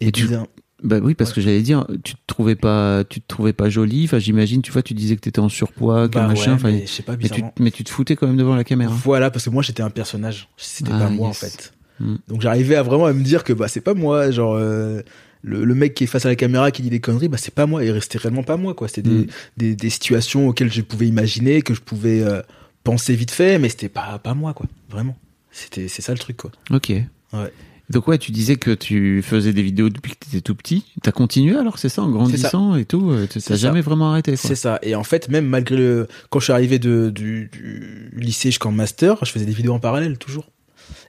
Et, 0.00 0.08
Et 0.08 0.12
tu- 0.12 0.24
bizarre- 0.24 0.46
Bah 0.82 0.98
oui, 1.02 1.14
parce 1.14 1.32
que 1.32 1.40
j'allais 1.40 1.62
dire, 1.62 1.86
tu 2.02 2.14
te 2.14 2.20
trouvais 2.26 2.56
pas, 2.56 3.04
tu 3.08 3.20
te 3.20 3.26
trouvais 3.28 3.52
pas 3.52 3.70
jolie. 3.70 4.04
Enfin, 4.04 4.18
j'imagine, 4.18 4.62
tu 4.62 4.72
vois, 4.72 4.82
tu 4.82 4.94
disais 4.94 5.14
que 5.16 5.20
t'étais 5.20 5.38
en 5.38 5.48
surpoids, 5.48 6.08
que 6.08 6.14
Bah 6.14 6.26
machin. 6.26 6.56
ouais, 6.56 6.72
mais 6.72 6.86
je 6.86 6.90
sais 6.92 7.02
pas, 7.04 7.16
mais 7.16 7.28
tu, 7.28 7.42
mais 7.60 7.70
tu 7.70 7.84
te 7.84 7.90
foutais 7.90 8.16
quand 8.16 8.26
même 8.26 8.36
devant 8.36 8.56
la 8.56 8.64
caméra. 8.64 8.92
Voilà, 9.04 9.30
parce 9.30 9.44
que 9.44 9.50
moi, 9.50 9.62
j'étais 9.62 9.82
un 9.82 9.90
personnage. 9.90 10.48
C'était 10.56 10.90
Ah, 10.92 10.98
pas 10.98 11.08
moi, 11.08 11.28
yes. 11.28 11.36
en 11.44 11.46
fait. 11.46 11.72
Mhm. 12.00 12.18
Donc 12.28 12.40
j'arrivais 12.42 12.74
à 12.74 12.82
vraiment 12.82 13.06
à 13.06 13.12
me 13.12 13.22
dire 13.22 13.44
que 13.44 13.52
bah 13.52 13.68
c'est 13.68 13.80
pas 13.82 13.94
moi, 13.94 14.30
genre 14.32 14.54
euh, 14.56 15.02
le, 15.42 15.64
le 15.64 15.74
mec 15.74 15.94
qui 15.94 16.04
est 16.04 16.06
face 16.08 16.26
à 16.26 16.28
la 16.30 16.36
caméra 16.36 16.70
qui 16.72 16.82
dit 16.82 16.90
des 16.90 17.00
conneries, 17.00 17.28
bah 17.28 17.36
c'est 17.38 17.54
pas 17.54 17.66
moi, 17.66 17.84
et 17.84 17.90
restait 17.92 18.18
réellement 18.18 18.42
pas 18.42 18.56
moi 18.56 18.74
quoi. 18.74 18.88
C'était 18.88 19.02
des, 19.02 19.10
Mhm. 19.10 19.26
des, 19.58 19.76
des 19.76 19.90
situations 19.90 20.48
auxquelles 20.48 20.72
je 20.72 20.80
pouvais 20.82 21.06
imaginer, 21.06 21.62
que 21.62 21.74
je 21.74 21.80
pouvais 21.80 22.22
euh, 22.22 22.42
penser 22.84 23.14
vite 23.14 23.30
fait, 23.30 23.58
mais 23.58 23.68
c'était 23.68 23.88
pas 23.88 24.18
pas 24.18 24.34
moi 24.34 24.54
quoi, 24.54 24.66
vraiment. 24.90 25.16
C'était 25.50 25.88
c'est 25.88 26.02
ça 26.02 26.12
le 26.12 26.18
truc 26.18 26.36
quoi. 26.36 26.50
Ok. 26.70 26.90
Ouais. 27.32 27.52
Donc 27.90 28.08
ouais, 28.08 28.16
tu 28.16 28.30
disais 28.32 28.56
que 28.56 28.70
tu 28.70 29.20
faisais 29.22 29.52
des 29.52 29.62
vidéos 29.62 29.90
depuis 29.90 30.12
que 30.12 30.24
t'étais 30.24 30.40
tout 30.40 30.54
petit. 30.54 30.84
T'as 31.02 31.12
continué 31.12 31.56
alors, 31.56 31.78
c'est 31.78 31.90
ça, 31.90 32.02
en 32.02 32.08
grandissant 32.10 32.74
et 32.76 32.86
tout. 32.86 33.10
euh, 33.10 33.26
C'est 33.28 33.56
jamais 33.56 33.82
vraiment 33.82 34.10
arrêté. 34.12 34.34
C'est 34.36 34.54
ça. 34.54 34.78
Et 34.82 34.94
en 34.94 35.04
fait, 35.04 35.28
même 35.28 35.46
malgré 35.46 35.76
le 35.76 36.08
quand 36.30 36.38
je 36.38 36.44
suis 36.44 36.52
arrivé 36.54 36.78
de, 36.78 37.10
du, 37.10 37.50
du 37.52 38.10
lycée 38.16 38.48
jusqu'en 38.48 38.72
master, 38.72 39.22
je 39.24 39.30
faisais 39.30 39.44
des 39.44 39.52
vidéos 39.52 39.74
en 39.74 39.80
parallèle 39.80 40.16
toujours. 40.16 40.48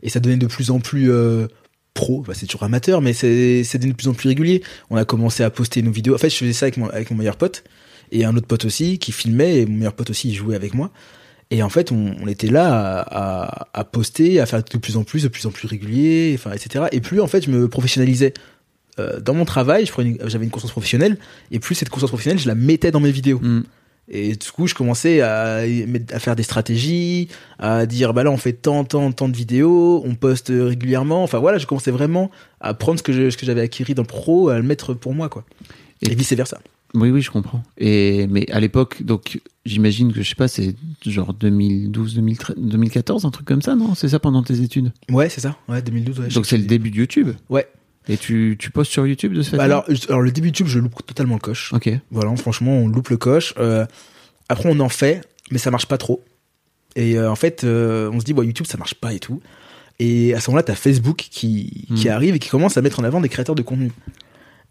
Et 0.01 0.09
ça 0.09 0.19
devenait 0.19 0.38
de 0.39 0.47
plus 0.47 0.71
en 0.71 0.79
plus 0.81 1.09
euh, 1.09 1.47
pro. 1.93 2.21
Bah, 2.27 2.33
c'est 2.36 2.47
toujours 2.47 2.63
amateur, 2.63 3.01
mais 3.01 3.13
c'est 3.13 3.63
c'est 3.63 3.77
devenu 3.77 3.93
de 3.93 3.97
plus 3.97 4.09
en 4.09 4.13
plus 4.13 4.27
régulier. 4.27 4.62
On 4.89 4.97
a 4.97 5.05
commencé 5.05 5.43
à 5.43 5.49
poster 5.49 5.81
nos 5.83 5.91
vidéos. 5.91 6.15
En 6.15 6.17
fait, 6.17 6.29
je 6.29 6.36
faisais 6.36 6.53
ça 6.53 6.65
avec 6.65 6.75
mon, 6.75 6.88
avec 6.89 7.12
mon 7.12 7.17
meilleur 7.17 7.38
pote 7.38 7.63
et 8.12 8.25
un 8.25 8.36
autre 8.36 8.47
pote 8.47 8.65
aussi 8.65 8.97
qui 8.97 9.13
filmait. 9.13 9.59
Et 9.59 9.65
mon 9.65 9.77
meilleur 9.77 9.93
pote 9.93 10.09
aussi, 10.09 10.29
il 10.29 10.33
jouait 10.36 10.55
avec 10.55 10.73
moi. 10.73 10.91
Et 11.51 11.62
en 11.62 11.69
fait, 11.69 11.91
on, 11.91 12.15
on 12.21 12.27
était 12.27 12.47
là 12.47 12.99
à, 13.01 13.43
à, 13.43 13.67
à 13.73 13.84
poster, 13.84 14.39
à 14.39 14.45
faire 14.45 14.63
de 14.63 14.77
plus 14.77 14.97
en 14.97 15.03
plus, 15.03 15.23
de 15.23 15.27
plus 15.27 15.45
en 15.45 15.51
plus 15.51 15.67
régulier, 15.67 16.34
enfin, 16.38 16.51
etc. 16.51 16.86
Et 16.91 16.99
plus 16.99 17.21
en 17.21 17.27
fait, 17.27 17.45
je 17.45 17.51
me 17.51 17.67
professionnalisais 17.67 18.34
euh, 18.99 19.19
dans 19.19 19.34
mon 19.36 19.45
travail. 19.45 19.89
J'avais 20.25 20.45
une 20.45 20.51
conscience 20.51 20.71
professionnelle, 20.71 21.17
et 21.51 21.60
plus 21.60 21.75
cette 21.75 21.89
conscience 21.89 22.10
professionnelle, 22.10 22.39
je 22.39 22.47
la 22.47 22.56
mettais 22.56 22.91
dans 22.91 22.99
mes 22.99 23.12
vidéos. 23.12 23.39
Mm. 23.39 23.63
Et 24.10 24.36
du 24.36 24.51
coup, 24.51 24.67
je 24.67 24.73
commençais 24.73 25.21
à, 25.21 25.60
à 26.12 26.19
faire 26.19 26.36
des 26.36 26.43
stratégies, 26.43 27.29
à 27.58 27.86
dire 27.86 28.13
bah 28.13 28.23
là 28.23 28.32
on 28.32 28.38
fait 28.38 28.51
tant, 28.51 28.84
tant, 28.84 29.12
tant 29.13 29.29
de 29.29 29.36
vidéos, 29.38 30.01
on 30.06 30.15
poste 30.15 30.49
régulièrement. 30.53 31.23
Enfin 31.23 31.39
voilà, 31.39 31.58
je 31.58 31.65
commençais 31.65 31.91
vraiment 31.91 32.29
à 32.60 32.73
prendre 32.73 32.99
ce 32.99 33.03
que 33.03 33.13
je- 33.13 33.29
ce 33.29 33.38
que 33.38 33.45
j'avais 33.45 33.62
acquis 33.62 33.93
dans 33.93 34.01
le 34.01 34.08
pro, 34.08 34.49
à 34.49 34.58
le 34.58 34.63
mettre 34.63 34.93
pour 34.93 35.13
moi 35.13 35.29
quoi. 35.29 35.45
Et- 36.01 36.12
Et, 36.12 36.15
vice 36.15 36.34
versa. 36.34 36.60
Oui, 36.95 37.10
oui, 37.10 37.21
je 37.21 37.32
comprends. 37.32 37.63
Et 37.77 38.27
mais 38.27 38.49
à 38.51 38.60
l'époque, 38.60 39.01
donc 39.03 39.39
j'imagine 39.65 40.13
que 40.13 40.21
je 40.21 40.29
sais 40.29 40.36
pas, 40.36 40.47
c'est 40.47 40.75
genre 41.06 41.34
2012, 41.34 42.15
2013, 42.15 42.56
2014, 42.60 43.25
un 43.25 43.32
truc 43.32 43.47
comme 43.47 43.62
ça, 43.63 43.75
non? 43.75 43.95
C'est 43.95 44.10
ça 44.10 44.19
pendant 44.19 44.43
tes 44.43 44.62
études? 44.62 44.91
Ouais, 45.10 45.27
c'est 45.29 45.41
ça. 45.41 45.58
Ouais, 45.67 45.82
2012. 45.82 46.19
Ouais, 46.19 46.27
Donc 46.27 46.45
c'est 46.45 46.58
le 46.58 46.65
début 46.65 46.91
de 46.91 46.97
YouTube? 46.97 47.29
Ouais. 47.49 47.67
Et 48.10 48.17
tu, 48.17 48.58
tu 48.60 48.69
postes 48.69 48.91
sur 48.91 49.08
YouTube 49.08 49.34
de 49.34 49.41
ce 49.41 49.51
fait 49.51 49.58
Bah 49.58 49.63
alors, 49.63 49.86
alors 50.10 50.21
le 50.21 50.32
début 50.32 50.51
de 50.51 50.58
YouTube, 50.58 50.67
je 50.67 50.77
loupe 50.79 51.06
totalement 51.06 51.36
le 51.36 51.39
coche. 51.39 51.71
Ok. 51.73 51.89
Voilà, 52.12 52.36
franchement, 52.36 52.73
on 52.77 52.88
loupe 52.88 53.10
le 53.10 53.17
coche. 53.17 53.53
Euh, 53.58 53.86
après, 54.49 54.69
on 54.69 54.79
en 54.82 54.89
fait, 54.89 55.21
mais 55.51 55.58
ça 55.58 55.71
marche 55.71 55.86
pas 55.88 55.97
trop. 55.97 56.21
Et 56.97 57.17
euh, 57.17 57.32
en 57.32 57.36
fait, 57.36 57.63
euh, 57.63 58.12
on 58.13 58.19
se 58.19 58.25
dit, 58.25 58.34
bon, 58.34 58.43
YouTube, 58.43 58.65
ça 58.67 58.77
marche 58.77 58.93
pas 58.95 59.13
et 59.13 59.19
tout. 59.19 59.41
Et 59.99 60.34
à 60.34 60.41
ce 60.41 60.49
moment-là, 60.51 60.63
t'as 60.63 60.75
Facebook 60.75 61.15
qui, 61.32 61.88
qui 61.95 62.08
Hmm. 62.10 62.12
arrive 62.12 62.36
et 62.36 62.39
qui 62.39 62.49
commence 62.49 62.75
à 62.77 62.82
mettre 62.82 62.99
en 62.99 63.03
avant 63.06 63.21
des 63.21 63.29
créateurs 63.29 63.56
de 63.56 63.62
contenu. 63.62 63.91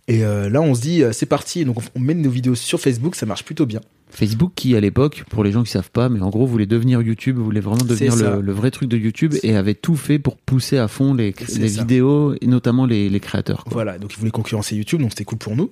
Et 0.08 0.24
euh, 0.24 0.50
là, 0.50 0.60
on 0.60 0.74
se 0.74 0.80
dit, 0.80 1.02
euh, 1.02 1.12
c'est 1.12 1.26
parti. 1.26 1.64
Donc, 1.64 1.78
on- 1.94 2.00
met 2.00 2.14
nos 2.14 2.30
vidéos 2.30 2.54
sur 2.56 2.80
Facebook, 2.80 3.14
ça 3.14 3.24
marche 3.26 3.44
plutôt 3.44 3.66
bien. 3.66 3.80
Facebook 4.14 4.52
qui 4.54 4.76
à 4.76 4.80
l'époque, 4.80 5.24
pour 5.30 5.42
les 5.42 5.52
gens 5.52 5.62
qui 5.62 5.70
savent 5.70 5.90
pas, 5.90 6.10
mais 6.10 6.20
en 6.20 6.28
gros 6.28 6.44
voulait 6.44 6.66
devenir 6.66 7.00
YouTube, 7.00 7.38
voulait 7.38 7.60
vraiment 7.60 7.82
devenir 7.82 8.14
le, 8.14 8.42
le 8.42 8.52
vrai 8.52 8.70
truc 8.70 8.90
de 8.90 8.98
YouTube 8.98 9.32
et 9.42 9.56
avait 9.56 9.72
tout 9.72 9.96
fait 9.96 10.18
pour 10.18 10.36
pousser 10.36 10.76
à 10.76 10.86
fond 10.86 11.14
les, 11.14 11.34
vidéos 11.80 12.34
et 12.38 12.46
notamment 12.46 12.84
les, 12.84 13.08
les 13.08 13.20
créateurs. 13.20 13.64
quoi. 13.64 13.72
Voilà, 13.72 13.98
donc 13.98 14.12
ils 14.12 14.18
voulaient 14.18 14.30
concurrencer 14.30 14.76
YouTube, 14.76 15.00
donc 15.00 15.12
c'était 15.12 15.24
cool 15.24 15.38
pour 15.38 15.56
nous. 15.56 15.70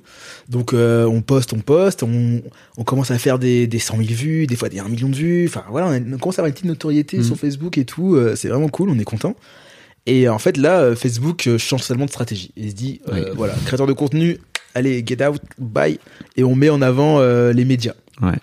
Donc 0.49 0.73
euh, 0.73 1.05
on 1.05 1.21
poste, 1.21 1.53
on 1.53 1.59
poste, 1.59 2.03
on, 2.03 2.41
on 2.79 2.85
commence 2.85 3.11
à 3.11 3.19
faire 3.19 3.39
des, 3.39 3.67
des 3.67 3.79
100 3.79 3.99
000 3.99 4.09
vues, 4.11 4.47
des 4.47 4.57
fois 4.57 4.71
des 4.71 4.79
1 4.79 4.89
million 4.89 5.11
de 5.11 5.17
vues. 5.17 5.45
Enfin 5.47 5.65
voilà, 5.69 5.89
on, 5.89 5.91
a- 5.91 6.15
on 6.15 6.19
commence 6.19 6.39
à 6.39 6.41
avoir 6.41 6.47
une 6.47 6.55
petite 6.55 6.65
notoriété 6.65 7.19
Mhm. 7.19 7.25
sur 7.25 7.37
Facebook 7.37 7.77
et 7.77 7.85
tout. 7.85 8.15
euh, 8.15 8.37
c'est 8.37 8.49
vraiment 8.49 8.69
cool, 8.71 8.89
on 8.89 8.99
est 8.99 9.05
content. 9.05 9.37
Et 10.11 10.29
en 10.29 10.41
fait 10.41 10.57
là, 10.57 10.81
euh, 10.81 10.97
Facebook 10.97 11.47
euh, 11.47 11.57
change 11.57 11.83
seulement 11.83 12.07
de 12.07 12.11
stratégie. 12.11 12.51
Il 12.57 12.71
se 12.71 12.75
dit, 12.75 13.01
euh, 13.13 13.33
voilà, 13.37 13.55
créateur 13.65 13.87
de 13.87 13.93
contenu, 13.93 14.39
allez, 14.75 15.05
get 15.07 15.25
out, 15.25 15.41
bye. 15.57 16.01
Et 16.37 16.43
on 16.43 16.57
met 16.57 16.69
en 16.69 16.83
avant 16.83 17.21
euh, 17.21 17.53
les 17.53 17.65
médias. 17.65 17.95
Ouais. 18.21 18.35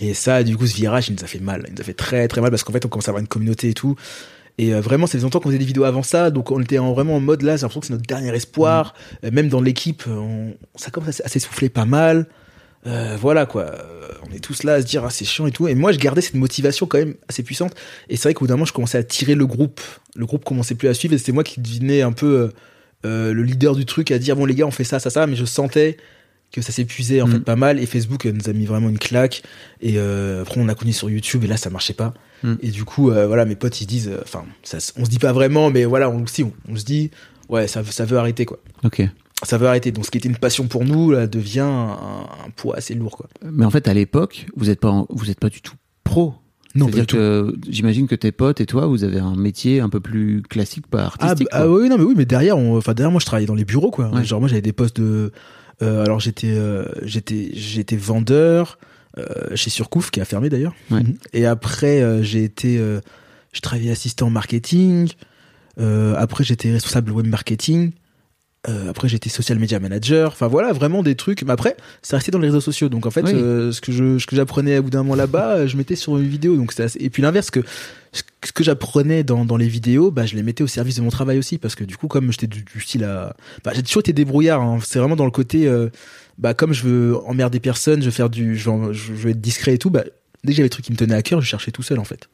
Et 0.00 0.14
ça, 0.14 0.42
du 0.42 0.56
coup, 0.56 0.66
ce 0.66 0.74
virage, 0.74 1.08
il 1.08 1.14
nous 1.14 1.22
a 1.22 1.26
fait 1.26 1.40
mal. 1.40 1.64
Il 1.68 1.74
nous 1.74 1.80
a 1.82 1.84
fait 1.84 1.92
très 1.92 2.26
très 2.26 2.40
mal 2.40 2.50
parce 2.50 2.64
qu'en 2.64 2.72
fait, 2.72 2.86
on 2.86 2.88
commence 2.88 3.06
à 3.06 3.10
avoir 3.10 3.20
une 3.20 3.28
communauté 3.28 3.68
et 3.68 3.74
tout. 3.74 3.96
Et 4.56 4.72
euh, 4.72 4.80
vraiment, 4.80 5.06
ça 5.06 5.12
faisait 5.12 5.24
longtemps 5.24 5.40
qu'on 5.40 5.50
faisait 5.50 5.58
des 5.58 5.64
vidéos 5.66 5.84
avant 5.84 6.02
ça, 6.02 6.30
donc 6.30 6.50
on 6.50 6.60
était 6.60 6.78
en, 6.78 6.94
vraiment 6.94 7.16
en 7.16 7.20
mode 7.20 7.42
là, 7.42 7.56
j'ai 7.56 7.62
l'impression 7.62 7.80
que 7.80 7.86
c'est 7.88 7.92
notre 7.92 8.06
dernier 8.06 8.34
espoir. 8.34 8.94
Euh, 9.24 9.30
même 9.30 9.48
dans 9.48 9.60
l'équipe, 9.60 10.04
on, 10.06 10.54
ça 10.76 10.90
commence 10.90 11.20
à 11.20 11.28
s'essouffler 11.28 11.68
pas 11.68 11.84
mal. 11.84 12.26
Euh, 12.86 13.16
voilà 13.20 13.46
quoi, 13.46 13.62
Euh, 13.64 14.08
on 14.28 14.34
est 14.34 14.40
tous 14.40 14.62
là 14.62 14.74
à 14.74 14.80
se 14.82 14.86
dire 14.86 15.04
ah, 15.04 15.10
c'est 15.10 15.24
chiant 15.24 15.46
et 15.46 15.52
tout. 15.52 15.68
Et 15.68 15.74
moi, 15.74 15.92
je 15.92 15.98
gardais 15.98 16.20
cette 16.20 16.34
motivation 16.34 16.86
quand 16.86 16.98
même 16.98 17.14
assez 17.28 17.42
puissante. 17.42 17.74
Et 18.08 18.16
c'est 18.16 18.24
vrai 18.24 18.34
qu'au 18.34 18.40
bout 18.40 18.46
d'un 18.48 18.54
moment, 18.54 18.64
je 18.66 18.72
commençais 18.72 18.98
à 18.98 19.02
tirer 19.02 19.34
le 19.34 19.46
groupe. 19.46 19.80
Le 20.16 20.26
groupe 20.26 20.44
commençait 20.44 20.74
plus 20.74 20.88
à 20.88 20.94
suivre 20.94 21.14
et 21.14 21.18
c'était 21.18 21.32
moi 21.32 21.44
qui 21.44 21.60
devenais 21.60 22.02
un 22.02 22.12
peu 22.12 22.50
euh, 23.06 23.32
le 23.32 23.42
leader 23.42 23.74
du 23.74 23.84
truc 23.86 24.10
à 24.10 24.18
dire 24.18 24.36
bon 24.36 24.44
les 24.46 24.54
gars, 24.54 24.66
on 24.66 24.70
fait 24.70 24.84
ça, 24.84 24.98
ça, 24.98 25.10
ça. 25.10 25.26
Mais 25.26 25.36
je 25.36 25.44
sentais 25.44 25.96
que 26.52 26.62
ça 26.62 26.72
s'épuisait 26.72 27.20
en 27.20 27.26
Mm. 27.26 27.32
fait 27.32 27.40
pas 27.40 27.56
mal 27.56 27.80
et 27.80 27.86
Facebook 27.86 28.26
nous 28.26 28.48
a 28.48 28.52
mis 28.52 28.64
vraiment 28.64 28.88
une 28.88 28.98
claque 28.98 29.42
et 29.80 29.94
euh, 29.98 30.42
après 30.42 30.60
on 30.60 30.68
a 30.68 30.74
connu 30.76 30.92
sur 30.92 31.10
YouTube 31.10 31.42
et 31.42 31.48
là 31.48 31.56
ça 31.56 31.68
marchait 31.68 31.94
pas 31.94 32.14
Mm. 32.44 32.54
et 32.62 32.68
du 32.70 32.84
coup 32.84 33.10
euh, 33.10 33.26
voilà 33.26 33.44
mes 33.44 33.56
potes 33.56 33.80
ils 33.80 33.84
se 33.84 33.88
disent 33.88 34.10
enfin 34.22 34.44
on 34.96 35.04
se 35.04 35.10
dit 35.10 35.18
pas 35.18 35.32
vraiment 35.32 35.70
mais 35.70 35.84
voilà 35.84 36.08
on 36.10 36.24
si 36.28 36.44
on, 36.44 36.52
on 36.68 36.76
se 36.76 36.84
dit 36.84 37.10
ouais 37.48 37.66
ça 37.66 37.82
ça 37.82 38.04
veut 38.04 38.18
arrêter 38.18 38.44
quoi 38.44 38.60
Ok. 38.84 39.02
Ça 39.42 39.58
veut 39.58 39.66
arrêter 39.66 39.90
donc 39.92 40.06
ce 40.06 40.10
qui 40.10 40.18
était 40.18 40.28
une 40.28 40.36
passion 40.36 40.66
pour 40.68 40.84
nous 40.84 41.10
là 41.10 41.26
devient 41.26 41.60
un, 41.60 42.26
un 42.46 42.50
poids 42.56 42.76
assez 42.76 42.94
lourd 42.94 43.16
quoi 43.16 43.28
Mais 43.44 43.64
en 43.64 43.70
fait, 43.70 43.88
à 43.88 43.94
l'époque, 43.94 44.46
vous 44.56 44.70
êtes 44.70 44.80
pas, 44.80 44.90
en- 44.90 45.06
vous 45.10 45.30
êtes 45.30 45.40
pas 45.40 45.50
du 45.50 45.60
tout 45.60 45.74
pro. 46.04 46.34
non 46.74 46.86
C'est-à-dire 46.86 47.06
que 47.06 47.54
j'imagine 47.68 48.06
que 48.06 48.14
tes 48.14 48.32
potes 48.32 48.60
et 48.60 48.66
toi, 48.66 48.86
vous 48.86 49.02
avez 49.04 49.18
un 49.18 49.34
métier 49.36 49.80
un 49.80 49.88
peu 49.88 50.00
plus 50.00 50.42
classique, 50.42 50.86
pas 50.86 51.02
ah, 51.02 51.06
artistique. 51.06 51.48
bah, 51.50 51.58
ah 51.62 51.68
oui 51.68 51.88
non 51.88 51.98
mais 51.98 52.04
oui 52.04 52.14
mais 52.16 52.24
derrière 52.26 52.56
enfin 52.56 52.94
derrière 52.94 53.10
moi 53.10 53.20
je 53.20 53.26
travaillais 53.26 53.46
dans 53.46 53.54
les 53.54 53.64
bureaux 53.64 53.90
quoi 53.90 54.08
Ouais. 54.10 54.24
genre 54.24 54.40
moi 54.40 54.48
j'avais 54.48 54.62
des 54.62 54.72
postes 54.72 55.00
de 55.00 55.32
euh, 55.82 56.04
alors 56.04 56.20
j'étais 56.20 56.52
euh, 56.54 56.84
j'étais 57.02 57.50
j'étais 57.54 57.96
vendeur 57.96 58.78
euh, 59.18 59.24
chez 59.56 59.68
Surcouf 59.70 60.10
qui 60.10 60.20
a 60.20 60.24
fermé 60.24 60.48
d'ailleurs 60.48 60.74
Ouais. 60.90 61.02
Mhm. 61.02 61.14
et 61.32 61.44
après 61.46 62.22
j'ai 62.22 62.44
été 62.44 62.78
je 63.52 63.60
travaillais 63.60 63.90
assistant 63.90 64.30
marketing 64.30 65.08
après 65.78 66.44
j'étais 66.44 66.70
responsable 66.72 67.10
web 67.12 67.26
marketing 67.26 67.92
euh, 68.68 68.90
après 68.90 69.08
j'étais 69.08 69.28
social 69.30 69.58
media 69.58 69.78
manager. 69.80 70.32
Enfin 70.32 70.46
voilà 70.48 70.72
vraiment 70.72 71.02
des 71.02 71.14
trucs. 71.14 71.42
Mais 71.42 71.52
après 71.52 71.76
ça 72.02 72.16
restait 72.16 72.30
dans 72.32 72.38
les 72.38 72.48
réseaux 72.48 72.60
sociaux. 72.60 72.88
Donc 72.88 73.06
en 73.06 73.10
fait 73.10 73.22
Oui. 73.24 73.32
euh, 73.34 73.72
ce 73.72 73.80
que 73.80 73.92
je 73.92 74.18
ce 74.18 74.26
que 74.26 74.36
j'apprenais 74.36 74.76
à 74.76 74.82
bout 74.82 74.90
d'un 74.90 75.02
moment 75.02 75.14
là-bas 75.14 75.56
euh, 75.56 75.66
je 75.66 75.76
mettais 75.76 75.96
sur 75.96 76.16
une 76.18 76.26
vidéo. 76.28 76.56
Donc 76.56 76.78
assez- 76.80 76.98
et 77.02 77.10
puis 77.10 77.22
l'inverse 77.22 77.50
que 77.50 77.60
ce 78.12 78.52
que 78.52 78.62
j'apprenais 78.62 79.24
dans, 79.24 79.44
dans 79.44 79.56
les 79.56 79.66
vidéos 79.68 80.10
bah 80.10 80.24
je 80.26 80.36
les 80.36 80.42
mettais 80.42 80.62
au 80.62 80.66
service 80.66 80.96
de 80.96 81.02
mon 81.02 81.10
travail 81.10 81.38
aussi. 81.38 81.58
Parce 81.58 81.74
que 81.74 81.84
du 81.84 81.96
coup 81.96 82.08
comme 82.08 82.30
j'étais 82.32 82.46
du, 82.46 82.62
du 82.62 82.80
style 82.80 83.04
à 83.04 83.36
bah, 83.64 83.72
j'ai 83.74 83.82
toujours 83.82 84.00
été 84.00 84.12
débrouillard 84.12 84.60
hein. 84.62 84.78
c'est 84.84 84.98
vraiment 84.98 85.16
dans 85.16 85.24
le 85.26 85.30
côté 85.30 85.66
euh, 85.66 85.88
bah 86.38 86.54
comme 86.54 86.72
je 86.72 86.82
veux 86.84 87.16
emmerder 87.26 87.60
personne 87.60 88.00
je 88.00 88.06
veux 88.06 88.10
faire 88.10 88.30
du 88.30 88.56
je 88.56 88.70
veux, 88.70 88.92
je 88.92 89.12
veux 89.12 89.30
être 89.30 89.40
discret 89.40 89.74
et 89.74 89.78
tout 89.78 89.90
bah 89.90 90.04
dès 90.44 90.52
que 90.52 90.56
j'avais 90.56 90.66
des 90.66 90.70
trucs 90.70 90.84
qui 90.84 90.92
me 90.92 90.96
tenaient 90.96 91.14
à 91.14 91.22
cœur 91.22 91.40
je 91.40 91.46
cherchais 91.46 91.70
tout 91.70 91.82
seul 91.82 91.98
en 91.98 92.04
fait 92.04 92.28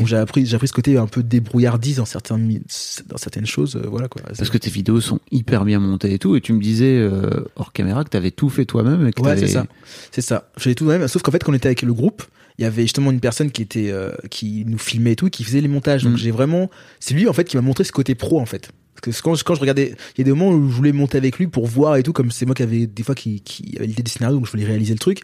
Donc 0.00 0.06
j'ai 0.06 0.16
appris, 0.16 0.46
j'ai 0.46 0.54
appris 0.56 0.68
ce 0.68 0.72
côté 0.72 0.96
un 0.96 1.06
peu 1.06 1.22
débrouillardise 1.22 1.96
dans 1.96 2.04
certains, 2.04 2.38
dans 2.38 3.16
certaines 3.16 3.46
choses, 3.46 3.76
euh, 3.76 3.86
voilà 3.88 4.08
quoi. 4.08 4.22
Parce 4.22 4.50
que 4.50 4.58
tes 4.58 4.70
vidéos 4.70 5.00
sont 5.00 5.20
hyper 5.30 5.64
bien 5.64 5.78
montées 5.80 6.12
et 6.14 6.18
tout, 6.18 6.36
et 6.36 6.40
tu 6.40 6.52
me 6.52 6.60
disais 6.62 6.96
euh, 6.98 7.44
hors 7.56 7.72
caméra 7.72 8.04
que 8.04 8.10
t'avais 8.10 8.30
tout 8.30 8.48
fait 8.48 8.64
toi-même. 8.64 9.02
Ouais, 9.02 9.36
c'est 9.36 9.46
ça. 9.52 9.66
C'est 10.12 10.20
ça. 10.22 10.50
J'ai 10.58 10.74
tout 10.74 10.84
même. 10.86 11.06
Sauf 11.08 11.22
qu'en 11.22 11.30
fait, 11.32 11.42
quand 11.44 11.52
on 11.52 11.54
était 11.54 11.66
avec 11.68 11.82
le 11.82 11.92
groupe, 11.92 12.22
il 12.58 12.62
y 12.62 12.64
avait 12.64 12.82
justement 12.82 13.10
une 13.10 13.20
personne 13.20 13.50
qui 13.50 13.60
était, 13.62 13.90
euh, 13.90 14.12
qui 14.30 14.64
nous 14.66 14.78
filmait 14.78 15.12
et 15.12 15.16
tout, 15.16 15.28
qui 15.28 15.44
faisait 15.44 15.60
les 15.60 15.68
montages. 15.68 16.04
Donc 16.04 16.14
Mm. 16.14 16.18
j'ai 16.18 16.30
vraiment, 16.30 16.70
c'est 17.00 17.12
lui 17.14 17.28
en 17.28 17.32
fait 17.34 17.44
qui 17.44 17.56
m'a 17.56 17.62
montré 17.62 17.84
ce 17.84 17.92
côté 17.92 18.14
pro 18.14 18.40
en 18.40 18.46
fait. 18.46 18.70
Parce 19.02 19.18
que 19.18 19.22
quand, 19.22 19.34
je- 19.34 19.44
quand 19.44 19.54
je 19.54 19.60
regardais, 19.60 19.94
il 20.16 20.18
y 20.18 20.20
a 20.22 20.24
des 20.24 20.30
moments 20.30 20.48
où 20.52 20.70
je 20.70 20.74
voulais 20.74 20.92
monter 20.92 21.18
avec 21.18 21.38
lui 21.38 21.48
pour 21.48 21.66
voir 21.66 21.96
et 21.96 22.02
tout, 22.02 22.14
comme 22.14 22.30
c'est 22.30 22.46
moi 22.46 22.54
qui 22.54 22.62
avait 22.62 22.86
des 22.86 23.02
fois 23.02 23.14
qui, 23.14 23.42
qui 23.42 23.74
avait 23.76 23.86
l'idée 23.86 24.02
des 24.02 24.10
scénarios, 24.10 24.36
donc 24.38 24.46
je 24.46 24.52
voulais 24.52 24.64
réaliser 24.64 24.94
le 24.94 24.98
truc. 24.98 25.20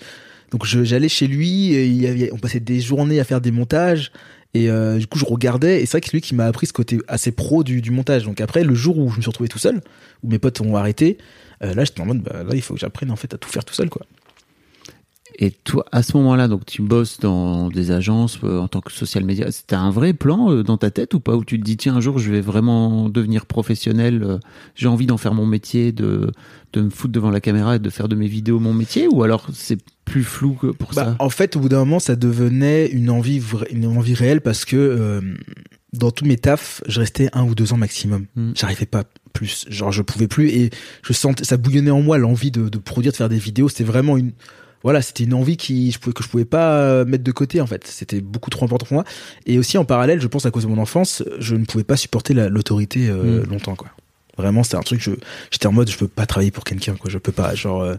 Donc 0.51 0.67
j'allais 0.67 1.09
chez 1.09 1.27
lui, 1.27 1.73
et 1.73 1.87
il 1.87 1.97
y 2.03 2.07
avait, 2.07 2.31
on 2.35 2.37
passait 2.37 2.61
des 2.61 2.81
journées 2.81 3.19
à 3.19 3.25
faire 3.25 3.41
des 3.41 3.51
montages. 3.51 4.13
Et 4.55 4.69
euh, 4.69 4.99
du 4.99 5.07
coup, 5.07 5.19
je 5.19 5.25
regardais, 5.25 5.83
et 5.83 5.87
c'est 5.87 5.93
vrai 5.93 6.01
que 6.03 6.07
c'est 6.07 6.13
lui 6.13 6.21
qui 6.21 6.35
m'a 6.35 6.47
appris 6.47 6.67
ce 6.67 6.73
côté 6.73 6.99
assez 7.09 7.33
pro 7.33 7.65
du, 7.65 7.81
du 7.81 7.91
montage. 7.91 8.25
Donc 8.25 8.41
après, 8.41 8.65
le 8.65 8.75
jour 8.75 8.99
où 8.99 9.11
je 9.11 9.17
me 9.17 9.23
suis 9.23 9.31
retrouvé 9.31 9.49
tout 9.49 9.59
seul, 9.59 9.81
où 10.23 10.29
mes 10.29 10.39
potes 10.39 10.61
ont 10.61 10.77
arrêté, 10.77 11.17
euh, 11.63 11.75
là, 11.75 11.85
j'étais 11.85 12.01
en 12.01 12.07
mode, 12.07 12.21
bah, 12.21 12.43
là, 12.43 12.55
il 12.55 12.61
faut 12.61 12.75
que 12.75 12.81
j'apprenne 12.81 13.11
en 13.11 13.17
fait 13.17 13.33
à 13.33 13.39
tout 13.39 13.49
faire 13.49 13.65
tout 13.65 13.75
seul, 13.75 13.89
quoi. 13.89 14.05
Et 15.39 15.51
toi, 15.51 15.85
à 15.93 16.03
ce 16.03 16.17
moment-là, 16.17 16.49
donc 16.49 16.67
tu 16.67 16.83
bosses 16.83 17.19
dans 17.21 17.69
des 17.69 17.91
agences 17.91 18.39
euh, 18.45 18.59
en 18.59 18.69
tant 18.69 18.81
que 18.81 18.93
social 18.93 19.25
media. 19.25 19.51
C'était 19.51 19.75
un 19.77 19.91
vrai 19.91 20.13
plan 20.13 20.51
euh, 20.53 20.63
dans 20.63 20.77
ta 20.77 20.91
tête 20.91 21.15
ou 21.15 21.21
pas 21.21 21.35
Où 21.37 21.45
tu 21.45 21.59
te 21.59 21.65
dis, 21.65 21.77
tiens, 21.77 21.97
un 21.97 22.01
jour, 22.01 22.19
je 22.19 22.31
vais 22.31 22.41
vraiment 22.41 23.09
devenir 23.09 23.47
professionnel, 23.47 24.23
euh, 24.23 24.39
j'ai 24.75 24.89
envie 24.89 25.07
d'en 25.07 25.17
faire 25.17 25.35
mon 25.35 25.47
métier, 25.47 25.93
de, 25.93 26.31
de 26.73 26.81
me 26.83 26.91
foutre 26.91 27.13
devant 27.13 27.31
la 27.31 27.41
caméra 27.41 27.77
et 27.77 27.79
de 27.79 27.91
faire 27.91 28.09
de 28.09 28.15
mes 28.17 28.27
vidéos 28.29 28.59
mon 28.61 28.75
métier 28.75 29.09
Ou 29.09 29.23
alors 29.23 29.47
c'est 29.53 29.79
plus 30.05 30.25
flou 30.25 30.53
que 30.55 30.67
pour 30.69 30.91
Bah, 30.95 31.05
ça? 31.05 31.17
en 31.19 31.31
fait, 31.31 31.57
au 31.57 31.61
bout 31.61 31.69
d'un 31.69 31.79
moment, 31.81 31.99
ça 32.01 32.17
devenait 32.17 32.87
une 32.89 33.09
envie, 33.11 33.43
une 33.71 33.87
envie 33.87 34.15
réelle 34.15 34.41
parce 34.41 34.65
que 34.65 34.77
euh, 34.77 35.21
dans 35.93 36.11
tous 36.11 36.25
mes 36.25 36.37
tafs, 36.37 36.83
je 36.89 37.01
restais 37.01 37.29
un 37.33 37.45
ou 37.45 37.55
deux 37.55 37.73
ans 37.73 37.77
maximum. 37.77 38.27
Mm. 38.37 38.53
J'arrivais 38.55 38.87
pas 38.87 39.05
plus. 39.33 39.65
Genre, 39.69 39.93
je 39.93 40.03
pouvais 40.03 40.29
plus 40.29 40.49
et 40.51 40.71
je 41.03 41.13
sentais, 41.13 41.45
ça 41.45 41.57
bouillonnait 41.57 41.91
en 41.91 42.03
moi 42.03 42.19
l'envie 42.19 42.51
de, 42.51 42.69
de 42.69 42.79
produire, 42.79 43.13
de 43.13 43.17
faire 43.17 43.29
des 43.29 43.39
vidéos. 43.39 43.69
C'était 43.69 43.85
vraiment 43.85 44.17
une, 44.17 44.33
voilà, 44.85 45.03
c'était 45.03 45.25
une 45.25 45.35
envie 45.35 45.57
qui, 45.57 45.91
je 45.93 45.99
pouvais, 45.99 46.13
que 46.13 46.23
je 46.25 46.29
pouvais 46.29 46.45
pas 46.45 46.75
euh, 46.79 47.05
mettre 47.05 47.25
de 47.25 47.33
côté 47.33 47.61
en 47.61 47.67
fait. 47.67 47.87
C'était 47.87 48.21
beaucoup 48.21 48.51
trop 48.51 48.65
important 48.65 48.87
pour 48.87 48.95
moi. 48.95 49.05
Et 49.47 49.59
aussi 49.59 49.79
en 49.79 49.85
parallèle, 49.85 50.21
je 50.21 50.27
pense 50.27 50.47
à 50.47 50.51
cause 50.51 50.65
de 50.65 50.69
mon 50.69 50.79
enfance, 50.79 51.23
je 51.39 51.55
ne 51.57 51.65
pouvais 51.65 51.85
pas 51.85 51.97
supporter 51.97 52.35
la- 52.35 52.49
l'autorité 52.49 53.09
euh, 53.09 53.43
Mm. 53.45 53.51
longtemps 53.51 53.77
quoi. 53.77 53.89
Vraiment, 54.39 54.63
c'était 54.63 54.77
un 54.77 54.81
truc. 54.81 55.01
Je, 55.01 55.11
j'étais 55.51 55.67
en 55.67 55.73
mode, 55.73 55.91
je 55.91 55.97
peux 55.99 56.09
pas 56.09 56.25
travailler 56.27 56.51
pour 56.51 56.65
quelqu'un 56.65 56.95
quoi. 56.97 57.11
Je 57.11 57.19
peux 57.19 57.33
pas. 57.33 57.55
Genre. 57.55 57.83
euh, 57.83 57.97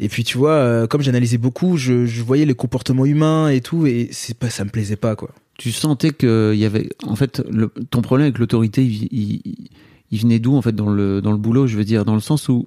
et 0.00 0.08
puis 0.08 0.24
tu 0.24 0.38
vois, 0.38 0.52
euh, 0.52 0.86
comme 0.86 1.02
j'analysais 1.02 1.38
beaucoup, 1.38 1.76
je, 1.76 2.06
je 2.06 2.22
voyais 2.22 2.46
les 2.46 2.54
comportements 2.54 3.04
humains 3.04 3.48
et 3.50 3.60
tout, 3.60 3.86
et 3.86 4.08
c'est 4.12 4.36
pas, 4.38 4.48
ça 4.48 4.64
me 4.64 4.70
plaisait 4.70 4.96
pas 4.96 5.14
quoi. 5.16 5.30
Tu 5.58 5.72
sentais 5.72 6.10
qu'il 6.12 6.54
y 6.54 6.64
avait. 6.64 6.88
En 7.04 7.16
fait, 7.16 7.42
le- 7.50 7.72
ton 7.90 8.00
problème 8.00 8.26
avec 8.26 8.38
l'autorité, 8.38 8.82
il, 8.84 9.08
il- 9.12 9.68
il 10.10 10.18
venait 10.20 10.38
d'où, 10.38 10.56
en 10.56 10.62
fait, 10.62 10.72
dans 10.74 10.88
le, 10.88 11.20
dans 11.20 11.32
le 11.32 11.36
boulot 11.36 11.66
Je 11.66 11.76
veux 11.76 11.84
dire, 11.84 12.04
dans 12.04 12.14
le 12.14 12.20
sens 12.20 12.48
où. 12.48 12.66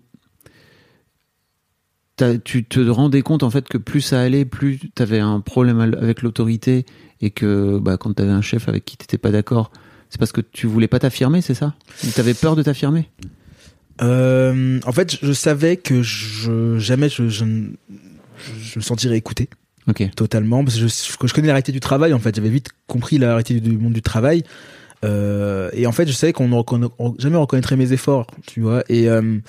Tu 2.43 2.63
te 2.65 2.79
rendais 2.79 3.21
compte, 3.21 3.43
en 3.43 3.49
fait, 3.49 3.67
que 3.67 3.77
plus 3.77 4.01
ça 4.01 4.21
allait, 4.21 4.45
plus 4.45 4.79
tu 4.79 5.01
avais 5.01 5.19
un 5.19 5.39
problème 5.39 5.79
avec 5.79 6.21
l'autorité 6.21 6.85
et 7.21 7.29
que 7.29 7.79
bah, 7.79 7.97
quand 7.97 8.13
tu 8.13 8.21
avais 8.21 8.31
un 8.31 8.41
chef 8.41 8.67
avec 8.67 8.85
qui 8.85 8.97
tu 8.97 9.17
pas 9.17 9.31
d'accord, 9.31 9.71
c'est 10.09 10.19
parce 10.19 10.31
que 10.31 10.41
tu 10.41 10.67
voulais 10.67 10.87
pas 10.87 10.99
t'affirmer, 10.99 11.41
c'est 11.41 11.53
ça? 11.53 11.75
Tu 12.01 12.19
avais 12.19 12.33
peur 12.33 12.55
de 12.55 12.63
t'affirmer? 12.63 13.09
Euh, 14.01 14.79
en 14.85 14.91
fait, 14.91 15.17
je, 15.21 15.31
savais 15.33 15.77
que 15.77 16.01
je, 16.01 16.77
jamais 16.79 17.09
je, 17.09 17.29
je, 17.29 17.45
ne- 17.45 17.69
je 18.59 18.79
me 18.79 18.83
sentirais 18.83 19.17
écouté 19.17 19.49
totalement, 20.15 20.63
parce 20.63 20.77
que 20.77 20.87
je, 21.27 21.33
connais 21.33 21.47
la 21.47 21.53
réalité 21.53 21.71
du 21.71 21.79
travail. 21.79 22.13
En 22.13 22.19
fait, 22.19 22.35
j'avais 22.35 22.49
vite 22.49 22.69
compris 22.87 23.17
la 23.17 23.27
réalité 23.29 23.59
du 23.59 23.77
monde 23.77 23.93
du 23.93 24.01
travail. 24.01 24.43
Euh, 25.03 25.69
et 25.73 25.87
en 25.87 25.91
fait, 25.91 26.07
je 26.07 26.13
savais 26.13 26.33
qu'on 26.33 26.47
ne 26.47 26.55
reconna- 26.55 26.91
on- 26.99 27.15
jamais 27.17 27.37
reconnaîtrait 27.37 27.75
mes 27.75 27.91
efforts, 27.91 28.27
tu 28.45 28.61
vois. 28.61 28.83
Et 28.87 29.09
euh, 29.09 29.39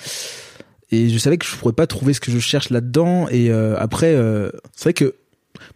et 0.92 1.08
je 1.08 1.18
savais 1.18 1.38
que 1.38 1.44
je 1.46 1.56
pourrais 1.56 1.72
pas 1.72 1.86
trouver 1.88 2.12
ce 2.14 2.20
que 2.20 2.30
je 2.30 2.38
cherche 2.38 2.70
là-dedans. 2.70 3.26
Et 3.30 3.50
euh, 3.50 3.74
après, 3.78 4.14
euh, 4.14 4.50
c'est 4.76 4.84
vrai 4.84 4.92
que 4.92 5.14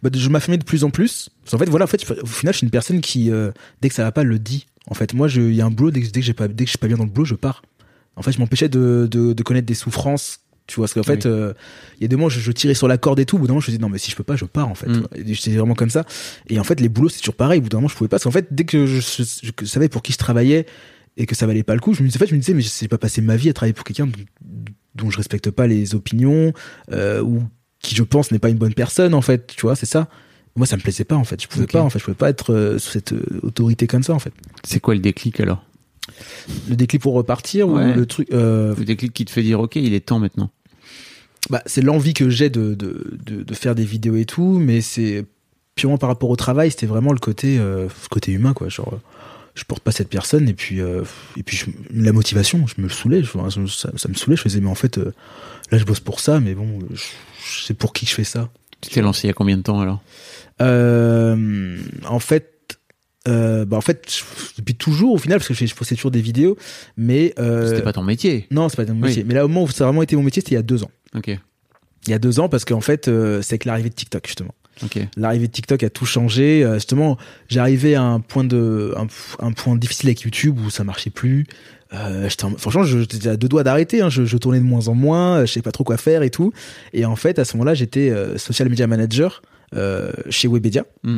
bah, 0.01 0.09
je 0.13 0.29
m'affirmais 0.29 0.57
de 0.57 0.63
plus 0.63 0.83
en 0.85 0.89
plus. 0.89 1.29
Parce 1.43 1.51
qu'en 1.51 1.57
fait, 1.57 1.69
voilà, 1.69 1.83
en 1.85 1.87
fait, 1.87 2.09
au 2.21 2.25
final, 2.25 2.53
je 2.53 2.57
suis 2.59 2.65
une 2.65 2.71
personne 2.71 3.01
qui, 3.01 3.31
euh, 3.31 3.51
dès 3.81 3.89
que 3.89 3.95
ça 3.95 4.03
va 4.03 4.11
pas, 4.13 4.23
le 4.23 4.39
dit. 4.39 4.67
En 4.89 4.93
fait, 4.93 5.13
moi, 5.13 5.27
il 5.35 5.53
y 5.53 5.59
a 5.61 5.65
un 5.65 5.71
boulot, 5.71 5.91
dès 5.91 6.01
que, 6.01 6.07
dès 6.07 6.19
que 6.21 6.25
j'ai 6.25 6.33
pas, 6.33 6.47
dès 6.47 6.63
que 6.63 6.67
je 6.67 6.71
suis 6.71 6.77
pas 6.77 6.87
bien 6.87 6.95
dans 6.97 7.03
le 7.03 7.09
boulot, 7.09 7.25
je 7.25 7.35
pars. 7.35 7.61
En 8.15 8.21
fait, 8.21 8.31
je 8.31 8.39
m'empêchais 8.39 8.69
de, 8.69 9.07
de, 9.11 9.33
de 9.33 9.43
connaître 9.43 9.67
des 9.67 9.73
souffrances. 9.73 10.39
Tu 10.67 10.75
vois, 10.75 10.83
parce 10.85 10.93
qu'en 10.95 11.03
fait, 11.03 11.25
Oui. 11.25 11.31
il 11.97 12.01
y 12.01 12.05
a 12.05 12.07
des 12.09 12.15
moments, 12.17 12.27
je, 12.29 12.39
je 12.41 12.51
tirais 12.51 12.73
sur 12.73 12.87
la 12.89 12.97
corde 12.97 13.19
et 13.19 13.25
tout. 13.25 13.37
Au 13.37 13.39
bout 13.39 13.47
d'un 13.47 13.53
moment, 13.53 13.61
je 13.61 13.67
me 13.71 13.75
disais, 13.77 13.81
non, 13.81 13.89
mais 13.89 13.97
si 13.99 14.11
je 14.11 14.15
peux 14.17 14.23
pas, 14.23 14.35
je 14.35 14.43
pars, 14.45 14.67
en 14.67 14.75
fait. 14.75 14.87
Mm. 14.87 15.07
J'étais 15.25 15.51
vraiment 15.55 15.75
comme 15.75 15.89
ça. 15.89 16.05
Et 16.49 16.59
en 16.59 16.63
fait, 16.65 16.79
les 16.81 16.89
boulots, 16.89 17.07
c'est 17.09 17.19
toujours 17.19 17.35
pareil. 17.35 17.59
Au 17.59 17.61
bout 17.63 17.69
d'un 17.69 17.77
moment, 17.77 17.87
je 17.87 17.95
pouvais 17.95 18.09
pas. 18.09 18.15
Parce 18.15 18.25
qu'en 18.25 18.31
fait, 18.31 18.47
dès 18.51 18.65
que 18.65 18.85
je, 18.85 18.99
je- 18.99 19.51
je 19.61 19.65
savais 19.65 19.87
pour 19.89 20.01
qui 20.03 20.11
je 20.11 20.17
travaillais 20.17 20.65
et 21.17 21.25
que 21.25 21.35
ça 21.35 21.45
valait 21.47 21.63
pas 21.63 21.73
le 21.73 21.79
coup, 21.81 21.93
je 21.93 22.03
me 22.03 22.07
disais, 22.07 22.17
en 22.17 22.21
fait, 22.21 22.27
je 22.27 22.35
me 22.35 22.39
disais, 22.39 22.53
mais 22.53 22.61
je 22.61 22.69
sais 22.69 22.87
pas 22.87 22.97
passer 22.97 23.21
ma 23.21 23.35
vie 23.35 23.49
à 23.49 23.53
travailler 23.53 23.73
pour 23.73 23.83
quelqu'un 23.83 24.05
dont, 24.07 24.13
dont 24.95 25.09
je 25.09 25.17
respecte 25.17 25.49
pas 25.51 25.67
les 25.67 25.95
opinions, 25.95 26.53
euh, 26.91 27.21
ou 27.21 27.43
qui, 27.79 27.95
je 27.95 28.03
pense, 28.03 28.31
n'est 28.31 28.39
pas 28.39 28.49
une 28.49 28.57
bonne 28.57 28.73
personne, 28.73 29.13
en 29.13 29.21
fait. 29.21 29.47
Tu 29.47 29.61
vois, 29.61 29.75
c'est 29.75 29.85
ça. 29.85 30.07
Moi, 30.55 30.65
ça 30.65 30.77
me 30.77 30.81
plaisait 30.81 31.03
pas, 31.03 31.15
en 31.15 31.23
fait. 31.23 31.41
Je 31.41 31.47
pouvais 31.47 31.67
pas, 31.67 31.81
en 31.81 31.89
fait. 31.89 31.99
Je 31.99 32.03
pouvais 32.05 32.15
pas 32.15 32.29
être 32.29 32.53
euh, 32.53 32.79
sous 32.79 32.91
cette 32.91 33.13
euh, 33.13 33.39
autorité 33.43 33.85
comme 33.87 34.03
ça, 34.03 34.13
en 34.13 34.19
fait. 34.19 34.33
C'est 34.63 34.79
quoi 34.79 34.93
le 34.95 35.01
déclic 35.01 35.39
alors? 35.39 35.63
Le 36.69 36.75
déclic 36.75 37.01
pour 37.01 37.13
repartir, 37.13 37.67
Ouais. 37.67 37.91
ou 37.91 37.93
le 37.95 38.05
truc, 38.05 38.27
Le 38.31 38.75
déclic 38.85 39.13
qui 39.13 39.25
te 39.25 39.31
fait 39.31 39.43
dire, 39.43 39.59
ok, 39.59 39.75
il 39.75 39.93
est 39.93 40.05
temps 40.05 40.19
maintenant. 40.19 40.49
bah, 41.49 41.61
c'est 41.65 41.81
l'envie 41.81 42.13
que 42.13 42.29
j'ai 42.29 42.49
de, 42.49 42.73
de, 42.75 43.17
de, 43.25 43.43
de 43.43 43.53
faire 43.53 43.75
des 43.75 43.85
vidéos 43.85 44.15
et 44.15 44.25
tout, 44.25 44.57
mais 44.59 44.81
c'est 44.81 45.25
purement 45.75 45.97
par 45.97 46.09
rapport 46.09 46.29
au 46.29 46.35
travail, 46.35 46.71
c'était 46.71 46.87
vraiment 46.87 47.11
le 47.13 47.19
côté, 47.19 47.57
euh, 47.59 47.87
côté 48.09 48.31
humain, 48.31 48.53
quoi. 48.53 48.67
Genre, 48.69 48.99
je 49.57 49.63
porte 49.63 49.81
pas 49.83 49.91
cette 49.91 50.09
personne, 50.09 50.47
et 50.47 50.53
puis, 50.53 50.79
euh, 50.81 51.03
et 51.35 51.41
puis 51.43 51.57
je- 51.57 51.65
la 51.91 52.11
motivation, 52.13 52.65
je 52.67 52.79
me 52.81 52.87
saoulais, 52.89 53.23
je- 53.23 53.31
ça, 53.67 53.89
ça 53.95 54.07
me 54.09 54.13
saoulait, 54.13 54.37
je 54.37 54.41
faisais, 54.43 54.61
mais 54.61 54.69
en 54.69 54.75
fait, 54.75 54.97
euh, 54.99 55.11
là, 55.71 55.77
je 55.77 55.83
bosse 55.83 55.99
pour 55.99 56.19
ça, 56.19 56.39
mais 56.39 56.53
bon, 56.53 56.79
sais 57.65 57.73
pour 57.73 57.91
qui 57.93 58.05
je 58.05 58.13
fais 58.13 58.23
ça. 58.23 58.49
Tu 58.81 58.91
t'es 58.91 59.01
lancé 59.01 59.25
il 59.25 59.27
y 59.27 59.31
a 59.31 59.33
combien 59.33 59.57
de 59.57 59.63
temps 59.63 59.81
alors? 59.81 60.01
Euh, 60.61 61.77
en 62.07 62.19
fait, 62.19 62.53
bah, 63.25 63.65
en 63.77 63.81
fait, 63.81 64.09
je- 64.09 64.23
depuis 64.61 64.75
toujours, 64.75 65.13
au 65.13 65.17
final, 65.17 65.39
parce 65.39 65.47
que 65.49 65.53
je, 65.53 65.65
je 65.65 65.75
postais 65.75 65.95
toujours 65.95 66.11
des 66.11 66.21
vidéos, 66.21 66.57
mais, 66.95 67.33
euh, 67.39 67.67
C'était 67.67 67.81
pas 67.81 67.93
ton 67.93 68.03
métier? 68.03 68.47
non, 68.51 68.69
c'est 68.69 68.77
pas 68.77 68.83
Oui. 68.91 68.99
métier. 68.99 69.23
Mais 69.25 69.33
là, 69.33 69.43
au 69.45 69.47
moment 69.47 69.63
où 69.63 69.69
ça 69.69 69.83
a 69.83 69.87
vraiment 69.87 70.03
été 70.03 70.15
mon 70.15 70.23
métier, 70.23 70.41
c'était 70.41 70.51
il 70.53 70.59
y 70.59 70.59
a 70.59 70.63
deux 70.63 70.83
ans. 70.83 70.91
Ok. 71.15 71.27
Il 71.27 72.11
y 72.11 72.13
a 72.13 72.19
deux 72.19 72.39
ans, 72.39 72.47
parce 72.47 72.63
qu'en 72.63 72.79
fait, 72.81 73.05
c'est 73.41 73.53
avec 73.53 73.65
l'arrivée 73.65 73.89
de 73.89 73.95
TikTok, 73.95 74.25
justement. 74.27 74.53
Ok. 74.83 74.99
L'arrivée 75.15 75.47
de 75.47 75.51
TikTok 75.51 75.83
a 75.83 75.89
tout 75.89 76.05
changé. 76.05 76.63
Euh, 76.63 76.75
justement, 76.75 77.17
j'arrivais 77.49 77.95
à 77.95 78.03
un 78.03 78.19
point 78.19 78.43
de, 78.43 78.93
un, 78.97 79.07
un 79.45 79.51
point 79.51 79.75
difficile 79.75 80.09
avec 80.09 80.21
YouTube 80.21 80.59
où 80.59 80.69
ça 80.69 80.83
marchait 80.83 81.09
plus. 81.09 81.45
Euh, 81.93 82.29
franchement, 82.57 82.83
j'étais 82.83 83.29
à 83.29 83.37
deux 83.37 83.47
doigts 83.47 83.63
d'arrêter. 83.63 84.01
Hein. 84.01 84.09
Je, 84.09 84.25
je 84.25 84.37
tournais 84.37 84.59
de 84.59 84.65
moins 84.65 84.87
en 84.87 84.93
moins. 84.93 85.45
Je 85.45 85.53
savais 85.53 85.63
pas 85.63 85.71
trop 85.71 85.83
quoi 85.83 85.97
faire 85.97 86.23
et 86.23 86.29
tout. 86.29 86.53
Et 86.93 87.05
en 87.05 87.15
fait, 87.15 87.39
à 87.39 87.45
ce 87.45 87.55
moment-là, 87.57 87.73
j'étais 87.73 88.09
euh, 88.09 88.37
social 88.37 88.69
media 88.69 88.87
manager 88.87 89.41
euh, 89.75 90.11
chez 90.29 90.47
Webedia. 90.47 90.85
Mm. 91.03 91.17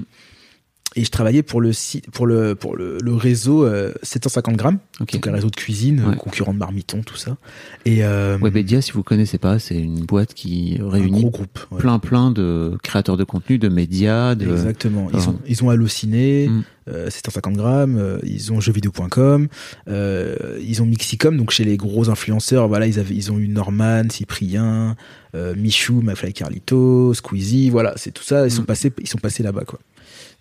Et 0.96 1.06
je 1.06 1.12
travaillais 1.12 1.44
pour 1.44 1.62
le 1.62 1.72
site, 1.72 2.10
pour 2.10 2.26
le 2.26 2.56
pour 2.56 2.76
le, 2.76 2.98
le 3.00 3.14
réseau 3.14 3.64
euh, 3.64 3.94
750 4.02 4.56
grammes, 4.56 4.80
Ok. 5.00 5.14
donc 5.14 5.28
un 5.28 5.32
réseau 5.34 5.52
de 5.52 5.56
cuisine, 5.56 6.00
Ouais. 6.04 6.14
euh, 6.14 6.16
concurrent 6.16 6.52
de 6.52 6.58
Marmiton, 6.58 7.04
tout 7.04 7.16
ça. 7.16 7.38
Et 7.86 8.04
euh, 8.04 8.40
Webedia, 8.42 8.82
si 8.82 8.92
vous 8.94 9.04
connaissez 9.04 9.38
pas, 9.38 9.60
c'est 9.60 9.78
une 9.78 10.04
boîte 10.04 10.34
qui 10.34 10.80
un 10.82 10.90
réunit 10.90 11.22
gros 11.22 11.30
groupe. 11.30 11.60
ouais. 11.72 11.78
plein 11.78 12.00
plein 12.00 12.32
de 12.32 12.76
créateurs 12.82 13.18
de 13.18 13.24
contenu, 13.24 13.60
de 13.60 13.70
médias, 13.70 14.34
de 14.34 14.50
Exactement. 14.50 15.10
Ils 15.14 15.30
ont, 15.30 15.40
ils 15.48 15.64
ont 15.64 15.70
Allociné, 15.70 16.48
Mm. 16.50 16.64
euh, 16.90 17.10
750 17.12 17.54
grammes, 17.54 17.98
euh, 18.00 18.18
ils 18.24 18.52
ont 18.52 18.60
jeuxvideo.com, 18.60 19.48
euh, 19.90 20.60
ils 20.66 20.82
ont 20.82 20.86
Mixicom, 20.88 21.38
donc 21.38 21.52
chez 21.52 21.66
les 21.66 21.78
gros 21.78 22.10
influenceurs, 22.10 22.68
voilà, 22.68 22.88
ils 22.88 22.98
avaient, 23.00 23.14
ils 23.16 23.32
ont 23.32 23.38
eu 23.38 23.48
Norman, 23.48 24.04
Cyprien, 24.10 24.96
euh, 25.36 25.54
Michou, 25.56 26.02
McFly 26.02 26.34
Carlito, 26.34 27.14
Squeezie, 27.14 27.70
voilà, 27.70 27.94
c'est 27.96 28.12
tout 28.12 28.24
ça, 28.24 28.46
ils 28.48 28.52
sont 28.52 28.64
Mm. 28.64 28.66
passés, 28.66 28.92
ils 29.00 29.08
sont 29.08 29.20
passés 29.20 29.44
là-bas, 29.44 29.66
quoi. 29.66 29.80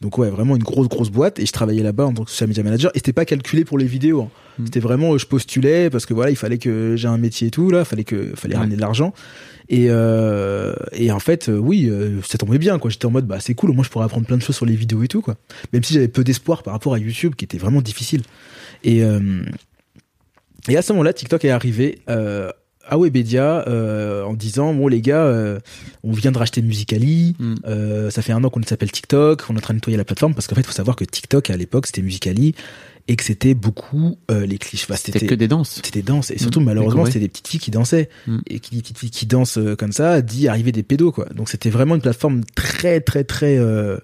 Donc 0.00 0.16
ouais, 0.18 0.30
vraiment 0.30 0.54
une 0.54 0.62
grosse 0.62 0.86
grosse 0.88 1.10
boîte 1.10 1.40
et 1.40 1.46
je 1.46 1.50
travaillais 1.52 1.82
là-bas 1.82 2.06
en 2.06 2.12
tant 2.14 2.24
que 2.24 2.30
social 2.30 2.48
media 2.48 2.62
manager 2.62 2.92
et 2.94 2.98
c'était 2.98 3.12
pas 3.12 3.24
calculé 3.24 3.64
pour 3.64 3.78
les 3.78 3.86
vidéos. 3.86 4.22
hein. 4.22 4.30
Mm. 4.60 4.64
C'était 4.66 4.80
vraiment 4.80 5.14
euh, 5.14 5.18
je 5.18 5.26
postulais 5.26 5.90
parce 5.90 6.06
que 6.06 6.14
voilà, 6.14 6.30
il 6.30 6.36
fallait 6.36 6.58
que 6.58 6.94
j'ai 6.96 7.08
un 7.08 7.18
métier 7.18 7.48
et 7.48 7.50
tout 7.50 7.68
là, 7.70 7.84
fallait 7.84 8.04
que 8.04 8.32
fallait 8.36 8.54
Ouais. 8.54 8.60
ramener 8.60 8.76
de 8.76 8.80
l'argent. 8.80 9.12
Et 9.68 9.86
euh, 9.90 10.72
et 10.92 11.10
en 11.10 11.18
fait, 11.18 11.48
euh, 11.48 11.58
oui, 11.58 11.88
euh, 11.90 12.20
ça 12.22 12.38
tombait 12.38 12.58
bien 12.58 12.78
quoi. 12.78 12.90
J'étais 12.90 13.06
en 13.06 13.10
mode 13.10 13.26
bah 13.26 13.40
c'est 13.40 13.54
cool, 13.54 13.72
moi 13.72 13.84
je 13.84 13.90
pourrais 13.90 14.04
apprendre 14.04 14.26
plein 14.26 14.36
de 14.36 14.42
choses 14.42 14.56
sur 14.56 14.66
les 14.66 14.76
vidéos 14.76 15.02
et 15.02 15.08
tout 15.08 15.20
quoi. 15.20 15.34
Même 15.72 15.82
si 15.82 15.94
j'avais 15.94 16.08
peu 16.08 16.22
d'espoir 16.22 16.62
par 16.62 16.74
rapport 16.74 16.94
à 16.94 16.98
YouTube 16.98 17.34
qui 17.34 17.44
était 17.44 17.58
vraiment 17.58 17.82
difficile. 17.82 18.22
Et 18.84 19.02
euh, 19.02 19.42
et 20.68 20.76
à 20.76 20.82
ce 20.82 20.92
moment-là, 20.92 21.12
TikTok 21.12 21.44
est 21.44 21.50
arrivé 21.50 22.00
euh, 22.08 22.50
à 22.88 22.98
Webedia 22.98 23.64
euh, 23.68 24.24
en 24.24 24.34
disant 24.34 24.72
bon 24.74 24.88
les 24.88 25.00
gars, 25.00 25.22
euh, 25.24 25.58
on 26.02 26.12
vient 26.12 26.32
de 26.32 26.38
racheter 26.38 26.62
Musicali, 26.62 27.36
Mm. 27.38 27.54
euh, 27.66 28.10
ça 28.10 28.22
fait 28.22 28.32
un 28.32 28.42
an 28.44 28.50
qu'on 28.50 28.62
s'appelle 28.62 28.90
TikTok, 28.90 29.44
on 29.50 29.54
est 29.54 29.58
en 29.58 29.60
train 29.60 29.74
de 29.74 29.78
nettoyer 29.78 29.96
la 29.98 30.04
plateforme 30.04 30.34
parce 30.34 30.46
qu'en 30.46 30.54
fait, 30.54 30.62
il 30.62 30.66
faut 30.66 30.72
savoir 30.72 30.96
que 30.96 31.04
TikTok 31.04 31.50
à 31.50 31.56
l'époque 31.56 31.86
c'était 31.86 32.02
Musicali 32.02 32.54
et 33.10 33.16
que 33.16 33.24
c'était 33.24 33.54
beaucoup 33.54 34.18
euh, 34.30 34.44
les 34.44 34.58
clichés. 34.58 34.84
Enfin, 34.88 35.00
C'était 35.02 35.26
que 35.26 35.34
des 35.34 35.48
danses. 35.48 35.80
c'était 35.82 36.02
danse 36.02 36.30
et 36.30 36.38
surtout 36.38 36.60
Mm. 36.60 36.64
malheureusement 36.64 37.06
c'était 37.06 37.20
des 37.20 37.28
petites 37.28 37.48
filles 37.48 37.60
qui 37.60 37.70
dansaient 37.70 38.08
Mm. 38.26 38.38
et 38.48 38.60
qui 38.60 38.70
dit 38.74 38.82
petites 38.82 38.98
filles 38.98 39.10
qui 39.10 39.26
dansent 39.26 39.58
euh, 39.58 39.76
comme 39.76 39.92
ça 39.92 40.20
dit 40.22 40.48
arriver 40.48 40.72
des 40.72 40.82
pédos 40.82 41.12
quoi 41.12 41.26
donc 41.34 41.48
c'était 41.48 41.70
vraiment 41.70 41.94
une 41.94 42.02
plateforme 42.02 42.42
très 42.54 43.00
très 43.00 43.24
très 43.24 43.56
euh, 43.58 43.96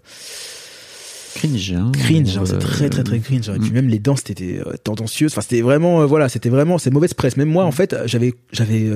cringe. 1.35 1.73
Hein, 1.73 1.93
cringe, 1.93 2.37
hein, 2.37 2.43
c'est 2.45 2.55
Euh, 2.55 2.59
très 2.59 2.89
très 2.89 3.03
très 3.03 3.19
cringe. 3.19 3.49
Et 3.49 3.59
puis 3.59 3.71
mm. 3.71 3.75
même 3.75 3.89
les 3.89 3.99
danses 3.99 4.23
c'était 4.25 4.61
euh, 4.67 4.75
tendancieux. 4.83 5.27
Enfin 5.27 5.41
c'était 5.41 5.61
vraiment 5.61 6.03
euh, 6.03 6.07
voilà, 6.07 6.29
c'était 6.29 6.49
vraiment 6.49 6.79
c'est 6.79 6.91
mauvaise 6.91 7.15
presse. 7.15 7.37
Même 7.37 7.49
moi 7.49 7.65
en 7.65 7.73
fait 7.73 7.97
j'avais 8.07 8.35
j'avais 8.53 8.89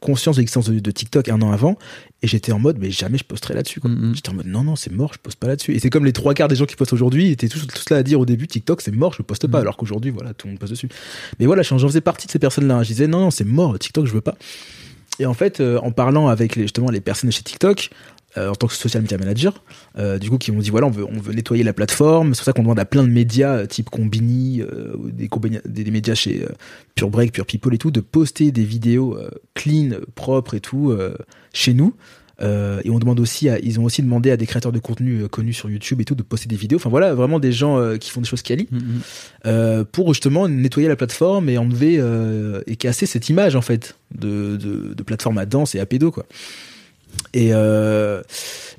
conscience 0.00 0.36
de 0.36 0.40
l'existence 0.40 0.70
de, 0.70 0.78
de 0.78 0.90
TikTok 0.90 1.28
un 1.28 1.40
an 1.42 1.52
avant 1.52 1.78
et 2.22 2.26
j'étais 2.26 2.52
en 2.52 2.58
mode 2.58 2.78
mais 2.78 2.90
jamais 2.90 3.18
je 3.18 3.24
posterai 3.24 3.54
là-dessus. 3.54 3.80
Mm, 3.82 3.88
mm. 3.88 4.14
J'étais 4.14 4.30
en 4.30 4.34
mode 4.34 4.46
non 4.46 4.64
non 4.64 4.76
c'est 4.76 4.92
mort, 4.92 5.12
je 5.14 5.18
poste 5.18 5.38
pas 5.38 5.48
là-dessus. 5.48 5.74
Et 5.74 5.78
c'est 5.78 5.90
comme 5.90 6.04
les 6.04 6.12
trois 6.12 6.34
quarts 6.34 6.48
des 6.48 6.56
gens 6.56 6.66
qui 6.66 6.76
postent 6.76 6.92
aujourd'hui 6.92 7.30
étaient 7.30 7.48
tous 7.48 7.66
tous 7.66 7.90
là 7.90 7.98
à 7.98 8.02
dire 8.02 8.20
au 8.20 8.26
début 8.26 8.48
TikTok 8.48 8.80
c'est 8.80 8.94
mort, 8.94 9.14
je 9.14 9.22
poste 9.22 9.46
pas. 9.46 9.58
Mm. 9.58 9.62
Alors 9.62 9.76
qu'aujourd'hui 9.76 10.10
voilà 10.10 10.34
tout 10.34 10.46
le 10.46 10.52
monde 10.52 10.60
poste 10.60 10.72
dessus. 10.72 10.88
Mais 11.38 11.46
voilà 11.46 11.62
j'en 11.62 11.78
faisais 11.78 12.00
partie 12.00 12.26
de 12.26 12.32
ces 12.32 12.38
personnes-là. 12.38 12.82
Je 12.82 12.88
disais 12.88 13.06
non 13.06 13.20
non 13.20 13.30
c'est 13.30 13.44
mort 13.44 13.78
TikTok 13.78 14.06
je 14.06 14.12
veux 14.12 14.20
pas. 14.20 14.36
Et 15.18 15.26
en 15.26 15.34
fait, 15.34 15.60
euh, 15.60 15.78
en 15.80 15.90
parlant 15.92 16.28
avec 16.28 16.56
les, 16.56 16.62
justement 16.62 16.90
les 16.90 17.00
personnes 17.00 17.30
chez 17.30 17.42
TikTok, 17.42 17.90
euh, 18.38 18.48
en 18.48 18.54
tant 18.54 18.66
que 18.66 18.74
social 18.74 19.02
media 19.02 19.18
manager, 19.18 19.62
euh, 19.98 20.18
du 20.18 20.30
coup, 20.30 20.38
qui 20.38 20.52
m'ont 20.52 20.60
dit 20.60 20.70
voilà, 20.70 20.86
on 20.86 20.90
veut, 20.90 21.04
on 21.04 21.20
veut 21.20 21.34
nettoyer 21.34 21.62
la 21.64 21.74
plateforme. 21.74 22.34
C'est 22.34 22.40
pour 22.40 22.44
ça 22.46 22.52
qu'on 22.52 22.62
demande 22.62 22.78
à 22.78 22.86
plein 22.86 23.02
de 23.02 23.08
médias, 23.08 23.58
euh, 23.58 23.66
type 23.66 23.90
Combini, 23.90 24.62
euh, 24.62 24.94
des, 25.12 25.28
des, 25.66 25.84
des 25.84 25.90
médias 25.90 26.14
chez 26.14 26.46
Pure 26.94 27.10
Break, 27.10 27.32
Pure 27.32 27.44
People 27.44 27.74
et 27.74 27.78
tout, 27.78 27.90
de 27.90 28.00
poster 28.00 28.50
des 28.50 28.64
vidéos 28.64 29.18
clean, 29.54 29.90
propres 30.14 30.54
et 30.54 30.60
tout 30.60 30.96
chez 31.52 31.74
nous. 31.74 31.94
Et 32.40 32.90
on 32.90 32.98
demande 32.98 33.20
aussi, 33.20 33.48
à, 33.48 33.58
ils 33.60 33.78
ont 33.78 33.84
aussi 33.84 34.02
demandé 34.02 34.30
à 34.30 34.36
des 34.36 34.46
créateurs 34.46 34.72
de 34.72 34.78
contenu 34.78 35.28
connus 35.28 35.52
sur 35.52 35.70
YouTube 35.70 36.00
et 36.00 36.04
tout 36.04 36.14
de 36.14 36.22
poster 36.22 36.48
des 36.48 36.56
vidéos. 36.56 36.78
Enfin 36.78 36.90
voilà, 36.90 37.14
vraiment 37.14 37.38
des 37.38 37.52
gens 37.52 37.96
qui 37.98 38.10
font 38.10 38.20
des 38.20 38.26
choses 38.26 38.42
quali 38.42 38.66
Mm, 38.70 38.76
mm. 38.76 39.00
euh, 39.46 39.84
pour 39.84 40.12
justement 40.14 40.48
nettoyer 40.48 40.88
la 40.88 40.96
plateforme 40.96 41.48
et 41.48 41.58
enlever 41.58 42.02
et 42.66 42.76
casser 42.76 43.06
cette 43.06 43.28
image 43.28 43.56
en 43.56 43.62
fait 43.62 43.96
de, 44.14 44.56
de, 44.56 44.94
de 44.94 45.02
plateforme 45.02 45.38
à 45.38 45.46
danse 45.46 45.74
et 45.74 45.80
à 45.80 45.86
pédo 45.86 46.10
quoi. 46.10 46.26
Et, 47.34 47.50
euh, 47.52 48.22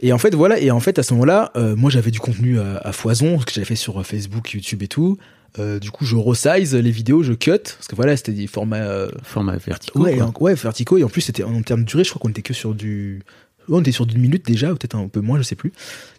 et 0.01 0.13
en 0.13 0.17
fait 0.17 0.36
voilà 0.36 0.59
et 0.59 0.69
en 0.71 0.79
fait 0.79 0.99
à 0.99 1.03
ce 1.03 1.13
moment-là 1.13 1.51
euh, 1.55 1.75
moi 1.75 1.89
j'avais 1.89 2.11
du 2.11 2.19
contenu 2.19 2.59
à, 2.59 2.77
à 2.77 2.91
foison 2.91 3.39
ce 3.39 3.45
que 3.45 3.51
j'avais 3.53 3.65
fait 3.65 3.75
sur 3.75 3.99
euh, 3.99 4.03
Facebook 4.03 4.51
YouTube 4.53 4.84
et 4.84 4.88
tout 4.88 5.17
Euh, 5.59 5.79
du 5.79 5.91
coup 5.91 6.03
je 6.05 6.15
resize 6.15 6.73
les 6.75 6.89
vidéos 6.91 7.21
je 7.23 7.34
cut 7.34 7.51
parce 7.77 7.88
que 7.88 7.95
voilà 7.95 8.17
c'était 8.17 8.31
des 8.31 8.47
formats 8.47 8.77
euh, 8.77 9.09
Format 9.23 9.57
verticaux. 9.57 9.99
ouais, 10.01 10.17
quoi. 10.17 10.25
en- 10.36 10.43
ouais 10.43 10.55
verticaux 10.55 10.97
et 10.97 11.03
en 11.03 11.09
plus 11.09 11.21
c'était 11.21 11.43
en 11.43 11.61
termes 11.61 11.81
de 11.81 11.88
durée 11.88 12.03
je 12.03 12.09
crois 12.09 12.19
qu'on 12.19 12.29
était 12.29 12.41
que 12.41 12.53
sur 12.55 12.73
du 12.73 13.21
on 13.69 13.79
était 13.79 13.91
sur 13.93 14.05
d'une 14.07 14.19
minute 14.19 14.45
déjà 14.45 14.71
ou 14.71 14.75
peut-être 14.75 14.95
un 14.97 15.07
peu 15.07 15.21
moins 15.21 15.38
je 15.38 15.43
sais 15.43 15.55
plus 15.55 15.71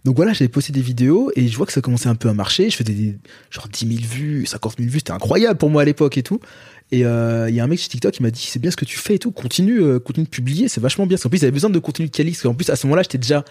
donc 0.05 0.15
voilà 0.17 0.33
j'avais 0.33 0.49
posté 0.49 0.73
des 0.73 0.81
vidéos 0.81 1.31
et 1.37 1.47
je 1.49 1.57
vois 1.57 1.67
que 1.67 1.73
ça 1.73 1.81
commençait 1.83 2.09
un 2.09 2.15
peu 2.15 2.29
à 2.29 2.33
marcher 2.33 2.71
je 2.71 2.77
faisais 2.77 2.93
des 2.95 3.19
genre 3.51 3.67
10 3.69 3.87
000 3.87 3.99
vues 4.09 4.47
50 4.47 4.77
000 4.79 4.89
vues 4.89 5.01
c'était 5.01 5.11
incroyable 5.13 5.59
pour 5.59 5.69
moi 5.69 5.83
à 5.83 5.85
l'époque 5.85 6.17
et 6.17 6.23
tout 6.23 6.39
et 6.95 7.05
euh, 7.05 7.49
il 7.49 7.55
y 7.55 7.61
a 7.61 7.65
un 7.65 7.67
mec 7.67 7.79
chez 7.79 7.89
TikTok 7.89 8.13
qui 8.13 8.23
m'a 8.23 8.31
dit 8.31 8.41
c'est 8.49 8.59
bien 8.59 8.71
ce 8.71 8.77
que 8.77 8.85
tu 8.85 8.99
fais 8.99 9.15
et 9.15 9.19
tout 9.19 9.31
continue 9.33 9.81
euh, 9.81 9.99
continue 9.99 10.25
de 10.27 10.31
publier 10.31 10.69
c'est 10.69 10.81
vachement 10.81 11.07
bien 11.07 11.17
parce 11.17 11.23
qu'en 11.25 11.29
plus 11.31 11.39
il 11.39 11.45
avait 11.45 11.51
besoin 11.53 11.71
de 11.71 11.79
contenu 11.79 12.07
de 12.07 12.11
quali 12.11 12.31
parce 12.33 12.43
qu'en 12.43 12.55
plus 12.55 12.69
à 12.71 12.77
ce 12.77 12.87
moment-là 12.87 13.03
j'étais 13.03 13.19
déjà 13.19 13.45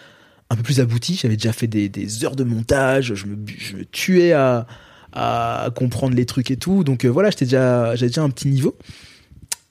un 0.50 0.56
peu 0.56 0.64
plus 0.64 0.80
abouti 0.80 1.20
j'avais 1.22 1.36
déjà 1.36 1.52
fait 1.52 1.68
des, 1.68 1.90
des 1.90 2.24
heures 2.26 2.36
de 2.36 2.44
montage 2.44 3.14
je 3.16 3.26
me, 3.26 3.36
je 3.58 3.78
me 3.78 3.86
tuais 3.86 4.32
à 4.34 4.68
à 5.12 5.70
comprendre 5.76 6.16
les 6.16 6.26
trucs 6.26 6.52
et 6.52 6.58
tout 6.58 6.84
donc 6.84 7.06
euh, 7.06 7.10
voilà 7.10 7.30
j'étais 7.32 7.46
déjà 7.46 7.96
j'avais 7.96 8.10
déjà 8.10 8.22
un 8.24 8.30
petit 8.30 8.48
niveau 8.48 8.78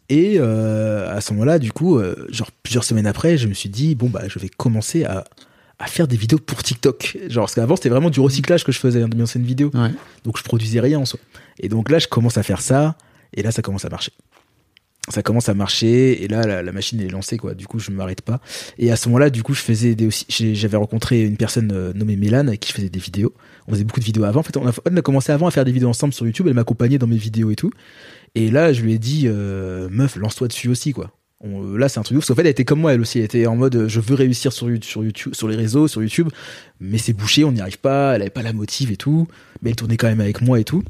et 0.08 0.38
à 0.38 1.20
ce 1.22 1.32
moment-là, 1.32 1.58
du 1.58 1.72
coup, 1.72 1.98
genre 2.28 2.50
plusieurs 2.62 2.84
semaines 2.84 3.06
après, 3.06 3.38
je 3.38 3.48
me 3.48 3.54
suis 3.54 3.70
dit 3.70 3.94
bon 3.94 4.10
bah 4.10 4.22
je 4.28 4.38
vais 4.38 4.50
commencer 4.50 5.04
à, 5.04 5.24
à 5.78 5.86
faire 5.86 6.06
des 6.06 6.16
vidéos 6.18 6.38
pour 6.38 6.62
TikTok. 6.62 7.16
Genre 7.28 7.44
parce 7.44 7.54
qu'avant 7.54 7.76
c'était 7.76 7.88
vraiment 7.88 8.10
du 8.10 8.20
recyclage 8.20 8.62
que 8.62 8.72
je 8.72 8.78
faisais 8.78 9.00
hein, 9.00 9.08
de 9.08 9.16
mes 9.16 9.22
anciennes 9.22 9.44
vidéos, 9.44 9.70
Ouais. 9.72 9.90
donc 10.24 10.36
je 10.36 10.42
produisais 10.42 10.80
rien 10.80 10.98
en 10.98 11.06
soi. 11.06 11.18
Et 11.60 11.70
donc 11.70 11.90
là, 11.90 11.98
je 11.98 12.08
commence 12.08 12.36
à 12.36 12.42
faire 12.42 12.60
ça, 12.60 12.96
et 13.34 13.42
là 13.42 13.50
ça 13.50 13.62
commence 13.62 13.84
à 13.84 13.88
marcher. 13.88 14.12
Ça 15.08 15.22
commence 15.22 15.48
à 15.48 15.54
marcher, 15.54 16.22
et 16.22 16.28
là 16.28 16.62
la, 16.62 16.72
machine 16.72 17.00
est 17.00 17.08
lancée 17.08 17.36
quoi. 17.36 17.54
Du 17.54 17.66
coup, 17.66 17.80
je 17.80 17.90
ne 17.90 17.96
m'arrête 17.96 18.22
pas. 18.22 18.40
Et 18.78 18.92
à 18.92 18.96
ce 18.96 19.08
moment-là, 19.08 19.30
du 19.30 19.42
coup, 19.42 19.52
je 19.52 19.60
faisais 19.60 19.96
des 19.96 20.06
aussi. 20.06 20.26
J'avais 20.54 20.76
rencontré 20.76 21.22
une 21.22 21.36
personne 21.36 21.72
euh, 21.72 21.92
nommée 21.92 22.14
Mélane 22.14 22.46
avec 22.46 22.60
qui 22.60 22.68
je 22.68 22.74
faisais 22.74 22.88
des 22.88 23.00
vidéos. 23.00 23.34
On 23.66 23.72
faisait 23.72 23.82
beaucoup 23.82 23.98
de 23.98 24.04
vidéos 24.04 24.22
avant. 24.22 24.40
En 24.40 24.42
fait, 24.44 24.56
on 24.56 24.66
a, 24.66 25.02
commencé 25.02 25.32
avant 25.32 25.48
à 25.48 25.50
faire 25.50 25.64
des 25.64 25.72
vidéos 25.72 25.88
ensemble 25.88 26.14
sur 26.14 26.24
YouTube. 26.24 26.46
Elle 26.46 26.54
m'accompagnait 26.54 26.98
dans 26.98 27.08
mes 27.08 27.16
vidéos 27.16 27.50
et 27.50 27.56
tout. 27.56 27.72
Et 28.36 28.52
là, 28.52 28.72
je 28.72 28.82
lui 28.82 28.92
ai 28.92 28.98
dit, 28.98 29.24
euh, 29.26 29.88
meuf, 29.90 30.14
lance-toi 30.14 30.46
dessus 30.46 30.68
aussi, 30.68 30.92
quoi. 30.92 31.10
On- 31.40 31.74
là, 31.74 31.88
c'est 31.88 31.98
un 31.98 32.04
truc 32.04 32.18
ouf. 32.18 32.22
Parce 32.22 32.28
qu'en 32.28 32.34
fait, 32.36 32.42
elle 32.42 32.52
était 32.52 32.64
comme 32.64 32.80
moi, 32.80 32.94
elle 32.94 33.00
aussi. 33.00 33.18
Elle 33.18 33.24
était 33.24 33.46
en 33.46 33.56
mode, 33.56 33.74
euh, 33.74 33.88
je 33.88 33.98
veux 33.98 34.14
réussir 34.14 34.52
sur, 34.52 34.68
sur 34.82 35.02
YouTube, 35.02 35.34
sur 35.34 35.48
les 35.48 35.56
réseaux, 35.56 35.88
sur 35.88 36.00
YouTube. 36.00 36.28
Mais 36.78 36.98
c'est 36.98 37.12
bouché, 37.12 37.42
on 37.42 37.50
n'y 37.50 37.60
arrive 37.60 37.78
pas. 37.78 38.14
Elle 38.14 38.22
avait 38.22 38.30
pas 38.30 38.42
la 38.42 38.52
motive 38.52 38.92
et 38.92 38.96
tout. 38.96 39.26
Mais 39.62 39.70
elle 39.70 39.76
tournait 39.76 39.96
quand 39.96 40.06
même 40.06 40.20
avec 40.20 40.42
moi 40.42 40.60
et 40.60 40.64
tout. 40.64 40.84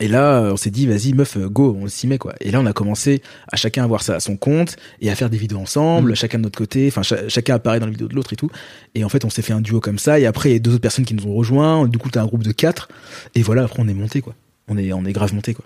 Et 0.00 0.08
là, 0.08 0.42
euh, 0.42 0.52
on 0.52 0.56
s'est 0.58 0.70
dit, 0.70 0.86
vas-y, 0.86 1.14
meuf, 1.14 1.38
euh, 1.38 1.48
go, 1.48 1.74
on 1.80 1.88
s'y 1.88 2.06
met, 2.06 2.18
quoi. 2.18 2.34
Et 2.40 2.50
là, 2.50 2.60
on 2.60 2.66
a 2.66 2.74
commencé 2.74 3.22
à 3.50 3.56
chacun 3.56 3.82
avoir 3.82 4.02
ça 4.02 4.16
à 4.16 4.20
son 4.20 4.36
compte 4.36 4.76
et 5.00 5.10
à 5.10 5.14
faire 5.14 5.30
des 5.30 5.38
vidéos 5.38 5.58
ensemble, 5.58 6.14
chacun 6.14 6.36
de 6.38 6.42
notre 6.44 6.58
côté. 6.58 6.86
Enfin, 6.88 7.02
cha- 7.02 7.28
chacun 7.28 7.54
apparaît 7.54 7.80
dans 7.80 7.86
la 7.86 7.92
vidéo 7.92 8.06
de 8.06 8.14
l'autre 8.14 8.32
et 8.34 8.36
tout. 8.36 8.50
Et 8.94 9.04
en 9.04 9.08
fait, 9.08 9.24
on 9.24 9.30
s'est 9.30 9.40
fait 9.40 9.54
un 9.54 9.62
duo 9.62 9.80
comme 9.80 9.98
ça. 9.98 10.20
Et 10.20 10.26
après, 10.26 10.50
il 10.50 10.52
y 10.52 10.56
a 10.56 10.58
deux 10.58 10.72
autres 10.72 10.82
personnes 10.82 11.06
qui 11.06 11.14
nous 11.14 11.26
ont 11.26 11.34
rejoints. 11.34 11.88
Du 11.88 11.96
coup, 11.96 12.10
t'as 12.10 12.20
un 12.22 12.26
groupe 12.26 12.42
de 12.42 12.52
quatre. 12.52 12.88
Et 13.34 13.40
voilà, 13.42 13.62
après, 13.64 13.82
on 13.82 13.88
est 13.88 13.94
monté, 13.94 14.20
quoi. 14.20 14.34
On 14.68 14.76
est, 14.76 14.92
on 14.92 15.04
est 15.06 15.12
grave 15.12 15.32
monté, 15.32 15.54
quoi. 15.54 15.64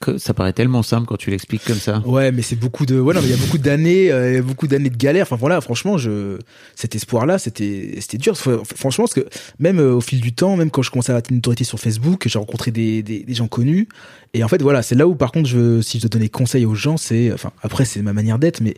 Que 0.00 0.18
ça 0.18 0.34
paraît 0.34 0.52
tellement 0.52 0.82
simple 0.82 1.06
quand 1.06 1.16
tu 1.16 1.30
l'expliques 1.30 1.64
comme 1.64 1.78
ça. 1.78 2.02
Ouais, 2.06 2.32
mais 2.32 2.42
c'est 2.42 2.56
beaucoup 2.56 2.86
de, 2.86 2.94
non, 2.96 3.12
mais 3.14 3.22
il 3.22 3.30
y 3.30 3.32
a 3.32 3.36
beaucoup 3.36 3.58
d'années, 3.58 4.10
euh, 4.10 4.42
beaucoup 4.42 4.66
d'années 4.66 4.90
de 4.90 4.96
galère. 4.96 5.22
Enfin 5.22 5.36
voilà, 5.36 5.60
franchement, 5.60 5.98
je, 5.98 6.38
cet 6.74 6.94
espoir-là, 6.94 7.38
c'était, 7.38 7.96
c'était 8.00 8.18
dur. 8.18 8.34
Fr- 8.34 8.62
Franchement, 8.76 9.04
parce 9.04 9.14
que 9.14 9.26
même 9.58 9.78
euh, 9.78 9.94
au 9.94 10.00
fil 10.00 10.20
du 10.20 10.32
temps, 10.32 10.56
même 10.56 10.70
quand 10.70 10.82
je 10.82 10.90
commençais 10.90 11.12
à 11.12 11.16
avoir 11.16 11.30
une 11.30 11.38
autorité 11.38 11.64
sur 11.64 11.78
Facebook, 11.78 12.24
j'ai 12.26 12.38
rencontré 12.38 12.70
des, 12.70 13.02
des, 13.02 13.20
des 13.24 13.34
gens 13.34 13.48
connus. 13.48 13.88
Et 14.34 14.44
en 14.44 14.48
fait, 14.48 14.60
voilà, 14.60 14.82
c'est 14.82 14.94
là 14.94 15.06
où, 15.06 15.14
par 15.14 15.32
contre, 15.32 15.48
je, 15.48 15.80
si 15.80 15.98
je 15.98 16.02
dois 16.02 16.10
donner 16.10 16.28
conseil 16.28 16.64
aux 16.66 16.74
gens, 16.74 16.96
c'est, 16.96 17.32
enfin, 17.32 17.52
après, 17.62 17.84
c'est 17.84 18.02
ma 18.02 18.12
manière 18.12 18.38
d'être, 18.38 18.60
mais 18.60 18.74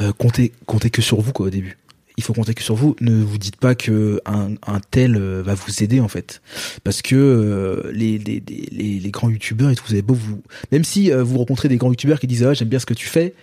euh, 0.00 0.12
comptez, 0.12 0.52
comptez 0.66 0.90
que 0.90 1.02
sur 1.02 1.20
vous, 1.20 1.32
quoi, 1.32 1.46
au 1.46 1.50
début. 1.50 1.76
Il 2.16 2.22
faut 2.22 2.34
compter 2.34 2.54
que 2.54 2.62
sur 2.62 2.74
vous. 2.74 2.94
Ne 3.00 3.22
vous 3.22 3.38
dites 3.38 3.56
pas 3.56 3.74
que 3.74 4.20
un, 4.26 4.80
tel 4.90 5.16
euh, 5.16 5.42
va 5.42 5.54
vous 5.54 5.82
aider 5.82 6.00
en 6.00 6.08
fait, 6.08 6.42
parce 6.84 7.02
que 7.02 7.16
euh, 7.16 7.90
les, 7.92 8.18
les, 8.18 8.40
les, 8.40 9.10
grands 9.10 9.30
youtubeurs 9.30 9.70
et 9.70 9.74
tout, 9.74 9.84
vous 9.86 9.94
avez 9.94 10.02
beau 10.02 10.14
vous, 10.14 10.42
même 10.72 10.84
si 10.84 11.10
euh, 11.10 11.22
vous 11.22 11.38
rencontrez 11.38 11.68
des 11.68 11.76
grands 11.76 11.90
youtubeurs 11.90 12.20
qui 12.20 12.26
disent 12.26 12.44
ah 12.44 12.54
j'aime 12.54 12.68
bien 12.68 12.78
ce 12.78 12.86
que 12.86 12.94
tu 12.94 13.06
fais, 13.06 13.34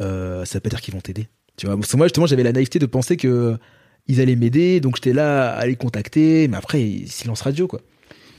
euh, 0.00 0.44
ça 0.44 0.58
veut 0.58 0.60
pas 0.60 0.70
dire 0.70 0.80
qu'ils 0.80 0.94
vont 0.94 1.00
t'aider. 1.00 1.28
Tu 1.56 1.66
vois, 1.66 1.76
parce 1.76 1.90
que 1.90 1.96
moi 1.96 2.06
justement 2.06 2.26
j'avais 2.26 2.42
la 2.42 2.52
naïveté 2.52 2.78
de 2.78 2.86
penser 2.86 3.16
que 3.16 3.56
ils 4.06 4.20
allaient 4.20 4.36
m'aider, 4.36 4.80
donc 4.80 4.96
j'étais 4.96 5.12
là 5.12 5.50
à 5.50 5.66
les 5.66 5.76
contacter, 5.76 6.48
mais 6.48 6.56
après 6.56 7.02
silence 7.06 7.42
radio 7.42 7.66
quoi. 7.66 7.80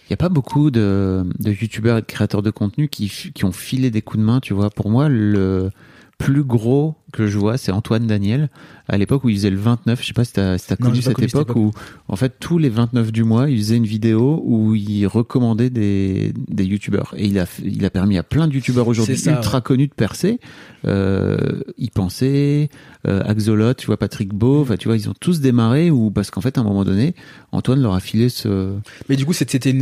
Il 0.09 0.13
n'y 0.13 0.15
a 0.15 0.17
pas 0.17 0.29
beaucoup 0.29 0.71
de, 0.71 1.23
de 1.37 1.51
youtubeurs 1.51 1.99
et 1.99 2.01
de 2.01 2.05
créateurs 2.07 2.41
de 2.41 2.49
contenu 2.49 2.89
qui, 2.89 3.09
qui 3.09 3.45
ont 3.45 3.51
filé 3.51 3.91
des 3.91 4.01
coups 4.01 4.19
de 4.19 4.25
main, 4.25 4.39
tu 4.39 4.55
vois. 4.55 4.71
Pour 4.71 4.89
moi, 4.89 5.07
le 5.07 5.69
plus 6.17 6.43
gros 6.43 6.95
que 7.12 7.28
je 7.28 7.38
vois, 7.38 7.57
c'est 7.57 7.72
Antoine 7.72 8.05
Daniel, 8.07 8.49
à 8.88 8.97
l'époque 8.97 9.24
où 9.24 9.30
il 9.30 9.36
faisait 9.36 9.49
le 9.49 9.57
29. 9.57 10.01
Je 10.01 10.07
sais 10.07 10.14
pas 10.14 10.24
si 10.26 10.34
t'as 10.34 10.57
si 10.57 10.72
as 10.74 10.78
Non, 10.80 10.89
connu 10.89 11.01
cette 11.01 11.20
époque 11.22 11.55
où, 11.55 11.72
en 12.07 12.16
fait, 12.16 12.36
tous 12.39 12.57
les 12.57 12.70
29 12.70 13.12
du 13.12 13.24
mois, 13.24 13.49
il 13.49 13.57
faisait 13.57 13.78
une 13.78 13.86
vidéo 13.86 14.41
où 14.45 14.76
il 14.76 15.05
recommandait 15.07 15.70
des, 15.70 16.34
des 16.47 16.66
youtubeurs. 16.66 17.14
Et 17.18 17.26
il 17.28 17.39
a, 17.39 17.45
il 17.64 17.84
a 17.86 17.89
permis 17.89 18.18
à 18.18 18.24
plein 18.24 18.47
de 18.47 18.53
youtubeurs 18.53 18.88
aujourd'hui 18.88 19.16
ultra 19.28 19.62
connus 19.62 19.88
de 19.88 19.93
percer. 19.93 20.39
Euh, 20.86 21.60
y 21.78 21.89
penser, 21.89 22.70
euh, 23.05 23.22
Axolot, 23.26 23.74
tu 23.74 23.86
vois, 23.88 23.97
Patrick 23.97 24.34
Beau, 24.34 24.62
enfin, 24.62 24.78
tu 24.78 24.88
vois, 24.88 24.95
ils 24.95 25.10
ont 25.10 25.14
tous 25.20 25.41
démarré 25.41 25.91
ou 25.91 26.10
parce 26.10 26.32
qu'en 26.32 26.39
fait, 26.41 26.57
à 26.57 26.62
un 26.62 26.64
moment 26.64 26.86
donné, 26.86 27.16
Antoine 27.51 27.82
leur 27.82 27.93
a 27.95 27.99
filé 27.99 28.30
ce, 28.30 28.76
Mais 29.10 29.18
du 29.18 29.26
coup 29.26 29.34
c'était 29.34 29.70
une, 29.70 29.82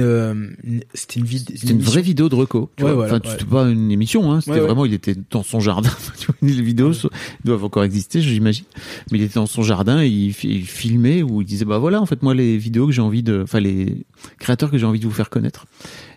une- 0.64 0.82
c'était 0.96 1.20
une, 1.20 1.26
vid- 1.28 1.52
c'était 1.56 1.74
une 1.74 1.82
vraie 1.82 2.02
vidéo 2.02 2.30
de 2.30 2.36
reco. 2.36 2.72
Tu 2.78 2.84
Ouais, 2.84 2.90
vois. 2.94 3.06
voilà, 3.08 3.18
enfin, 3.18 3.30
ouais. 3.30 3.36
c'était 3.38 3.50
pas 3.50 3.70
une 3.70 3.92
émission, 3.92 4.32
hein. 4.32 4.42
C'était 4.42 4.60
vraiment, 4.60 4.86
il 4.86 4.94
était 4.94 5.16
dans 5.30 5.44
son 5.44 5.60
jardin. 5.60 5.92
Tu 6.18 6.26
vois, 6.28 6.36
les 6.42 6.62
vidéos 6.64 6.94
doivent 7.44 7.64
encore 7.64 7.84
exister, 7.84 8.22
j'imagine. 8.22 8.66
Mais 9.12 9.18
il 9.18 9.24
était 9.24 9.36
dans 9.36 9.46
son 9.46 9.64
jardin 9.64 10.02
et 10.02 10.08
il, 10.08 10.34
fi- 10.34 10.50
il 10.50 10.66
filmait 10.66 11.22
où 11.24 11.42
il 11.42 11.46
disait, 11.46 11.66
bah 11.66 11.78
voilà, 11.78 12.02
en 12.02 12.06
fait, 12.06 12.22
moi, 12.24 12.34
les 12.34 12.58
vidéos 12.58 12.86
que 12.88 12.92
j'ai 12.94 13.02
envie 13.02 13.24
de, 13.24 13.42
enfin, 13.44 13.60
les 13.60 14.06
créateurs 14.40 14.72
que 14.72 14.78
j'ai 14.78 14.86
envie 14.86 15.00
de 15.00 15.06
vous 15.06 15.12
faire 15.12 15.30
connaître. 15.30 15.66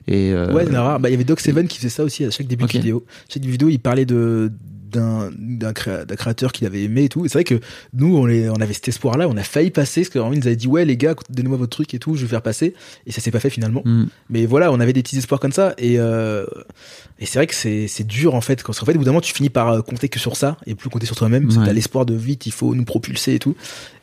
Et, 0.09 0.33
euh, 0.33 0.53
Ouais, 0.53 0.65
il. 0.65 0.71
Bah, 0.73 0.99
il 1.05 1.11
y 1.11 1.15
avait 1.15 1.25
Doc 1.25 1.41
Seven 1.41 1.69
qui 1.69 1.77
faisait 1.79 1.89
ça 1.89 2.05
aussi 2.05 2.25
à 2.25 2.31
chaque 2.31 2.47
début 2.47 2.65
de 2.65 2.69
vidéo. 2.73 3.05
Chaque 3.29 3.45
vidéo, 3.45 3.69
il 3.69 3.79
parlait 3.79 4.07
de 4.07 4.51
d'un 4.91 5.31
d'un 5.39 5.73
créa- 5.73 6.05
d'un 6.05 6.17
créateur 6.17 6.53
qu'il 6.53 6.67
avait 6.67 6.83
aimé 6.83 7.05
et 7.05 7.09
tout. 7.09 7.25
Et 7.25 7.29
c'est 7.29 7.39
vrai 7.39 7.45
que 7.45 7.61
nous, 7.95 8.17
on, 8.17 8.27
les, 8.27 8.49
on 8.51 8.57
avait 8.61 8.73
cet 8.75 8.89
espoir-là, 8.89 9.29
on 9.29 9.37
a 9.37 9.43
failli 9.43 9.71
passer, 9.71 10.03
parce 10.03 10.11
que 10.11 10.19
vraiment, 10.19 10.35
ils 10.35 10.41
nous 10.41 10.47
avaient 10.47 10.57
dit 10.57 10.67
ouais 10.69 10.85
les 10.85 10.97
gars, 10.97 11.15
donnez-moi 11.31 11.57
votre 11.59 11.71
truc 11.71 11.95
et 11.95 11.99
tout, 11.99 12.17
je 12.17 12.23
vais 12.23 12.29
faire 12.29 12.43
passer. 12.43 12.75
Et 13.07 13.13
ça 13.13 13.21
s'est 13.21 13.31
pas 13.31 13.41
fait 13.41 13.51
finalement. 13.51 13.83
hmm. 13.85 14.07
Mais 14.29 14.47
voilà, 14.47 14.71
on 14.73 14.81
avait 14.81 14.93
des 14.93 15.03
petits 15.03 15.17
espoirs 15.19 15.41
comme 15.41 15.53
ça. 15.53 15.75
Et 15.79 15.99
euh, 15.99 16.45
et 17.19 17.27
c'est 17.27 17.39
vrai 17.39 17.47
que 17.47 17.55
c'est 17.55 17.87
c'est 17.89 18.07
dur 18.07 18.35
en 18.35 18.41
fait, 18.41 18.63
parce 18.65 18.79
qu'en 18.79 18.85
fait, 18.87 18.93
au 18.95 18.99
bout 18.99 19.05
d'un 19.05 19.11
moment, 19.13 19.21
tu 19.21 19.35
finis 19.35 19.51
par 19.51 19.69
euh, 19.71 19.83
compter 19.83 20.09
que 20.09 20.19
sur 20.19 20.37
ça 20.37 20.57
et 20.67 20.75
plus 20.75 20.91
compter 20.91 21.07
sur 21.07 21.17
toi-même. 21.17 21.45
Parce 21.45 21.57
que 21.57 21.61
Ouais. 21.61 21.67
t'as 21.67 21.73
l'espoir 21.73 22.07
de 22.07 22.15
vite, 22.15 22.47
il 22.47 22.53
faut 22.53 22.75
nous 22.75 22.85
propulser 22.85 23.35
et 23.35 23.39
tout. 23.39 23.57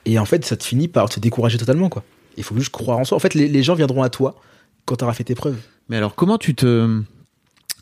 Et 0.06 0.20
en 0.20 0.26
fait, 0.26 0.46
ça 0.46 0.56
te 0.56 0.64
finit 0.64 0.88
par 0.88 1.10
te 1.10 1.20
décourager 1.20 1.58
totalement 1.58 1.90
quoi. 1.90 2.04
Il 2.38 2.44
faut 2.44 2.56
juste 2.58 2.70
croire 2.72 3.00
en 3.00 3.04
soi. 3.04 3.16
En 3.18 3.20
fait, 3.20 3.34
les, 3.34 3.48
les 3.48 3.64
gens 3.64 3.74
viendront 3.76 4.04
à 4.04 4.10
toi 4.10 4.40
quand 4.86 4.96
t'auras 4.98 5.14
fait 5.14 5.24
tes 5.24 5.36
preuves. 5.36 5.58
Mais 5.90 5.98
alors, 5.98 6.14
comment 6.16 6.38
tu 6.38 6.54
te, 6.54 7.02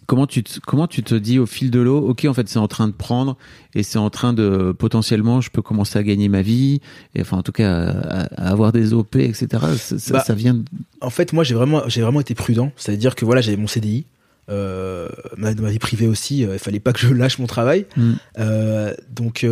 comment 0.06 0.28
tu 0.28 0.44
te, 0.44 0.60
comment 0.60 0.88
tu 0.88 1.04
te 1.04 1.16
dis 1.16 1.40
au 1.40 1.46
fil 1.46 1.72
de 1.72 1.80
l'eau, 1.80 1.98
ok, 2.00 2.26
en 2.26 2.34
fait, 2.34 2.48
c'est 2.48 2.60
en 2.60 2.68
train 2.68 2.88
de 2.88 2.94
prendre 2.94 3.38
et 3.74 3.84
c'est 3.84 3.98
en 3.98 4.10
train 4.10 4.34
de 4.34 4.74
potentiellement, 4.78 5.42
je 5.42 5.50
peux 5.50 5.62
commencer 5.62 5.98
à 6.00 6.04
gagner 6.04 6.30
ma 6.30 6.42
vie, 6.42 6.82
et 7.16 7.22
enfin, 7.22 7.38
en 7.38 7.44
tout 7.44 7.52
cas, 7.52 7.72
à, 7.90 8.22
à 8.48 8.50
avoir 8.52 8.72
des 8.72 8.94
OP, 8.94 9.16
etc. 9.18 9.48
Ça, 9.78 10.14
Bah, 10.14 10.20
ça 10.26 10.34
vient. 10.34 10.62
En 11.02 11.10
fait, 11.10 11.34
moi, 11.34 11.44
j'ai 11.44 11.56
vraiment, 11.56 11.84
j'ai 11.88 12.02
vraiment 12.02 12.22
été 12.22 12.36
prudent. 12.36 12.72
C'est-à-dire 12.76 13.16
que 13.16 13.26
voilà, 13.26 13.42
j'avais 13.42 13.58
mon 13.58 13.68
CDI, 13.68 14.06
euh, 14.50 15.10
ma, 15.38 15.54
ma 15.56 15.70
vie 15.72 15.80
privée 15.80 16.08
aussi. 16.08 16.46
euh, 16.46 16.54
il 16.54 16.60
fallait 16.60 16.80
pas 16.80 16.94
que 16.94 17.00
je 17.00 17.08
lâche 17.14 17.40
mon 17.40 17.48
travail. 17.48 17.86
Hmm. 17.98 18.14
Euh, 18.40 18.94
donc, 19.12 19.46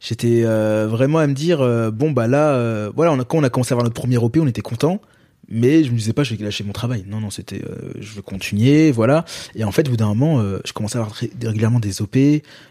J'étais 0.00 0.42
vraiment 0.42 1.18
à 1.18 1.26
me 1.26 1.32
dire 1.32 1.60
bon 1.92 2.10
bah 2.10 2.26
là 2.26 2.90
voilà 2.94 3.10
on 3.12 3.18
a, 3.20 3.24
quand 3.24 3.38
on 3.38 3.42
a 3.42 3.48
commencé 3.48 3.72
à 3.72 3.74
avoir 3.74 3.84
notre 3.84 3.98
premier 3.98 4.18
OP 4.18 4.36
on 4.38 4.46
était 4.46 4.60
content 4.60 5.00
mais 5.48 5.84
je 5.84 5.90
me 5.90 5.96
disais 5.96 6.12
pas 6.12 6.22
je 6.24 6.34
vais 6.34 6.44
lâcher 6.44 6.64
mon 6.64 6.72
travail. 6.72 7.04
Non 7.08 7.20
non 7.20 7.30
c'était 7.30 7.62
euh, 7.64 7.92
je 8.00 8.12
veux 8.14 8.22
continuer 8.22 8.90
voilà. 8.92 9.24
Et 9.54 9.64
en 9.64 9.72
fait 9.72 9.86
au 9.88 9.90
bout 9.92 9.96
d'un 9.96 10.08
moment 10.08 10.40
euh, 10.40 10.58
je 10.64 10.72
commençais 10.72 10.98
à 10.98 11.02
avoir 11.02 11.14
ré- 11.16 11.30
régulièrement 11.42 11.80
des 11.80 12.02
OP 12.02 12.16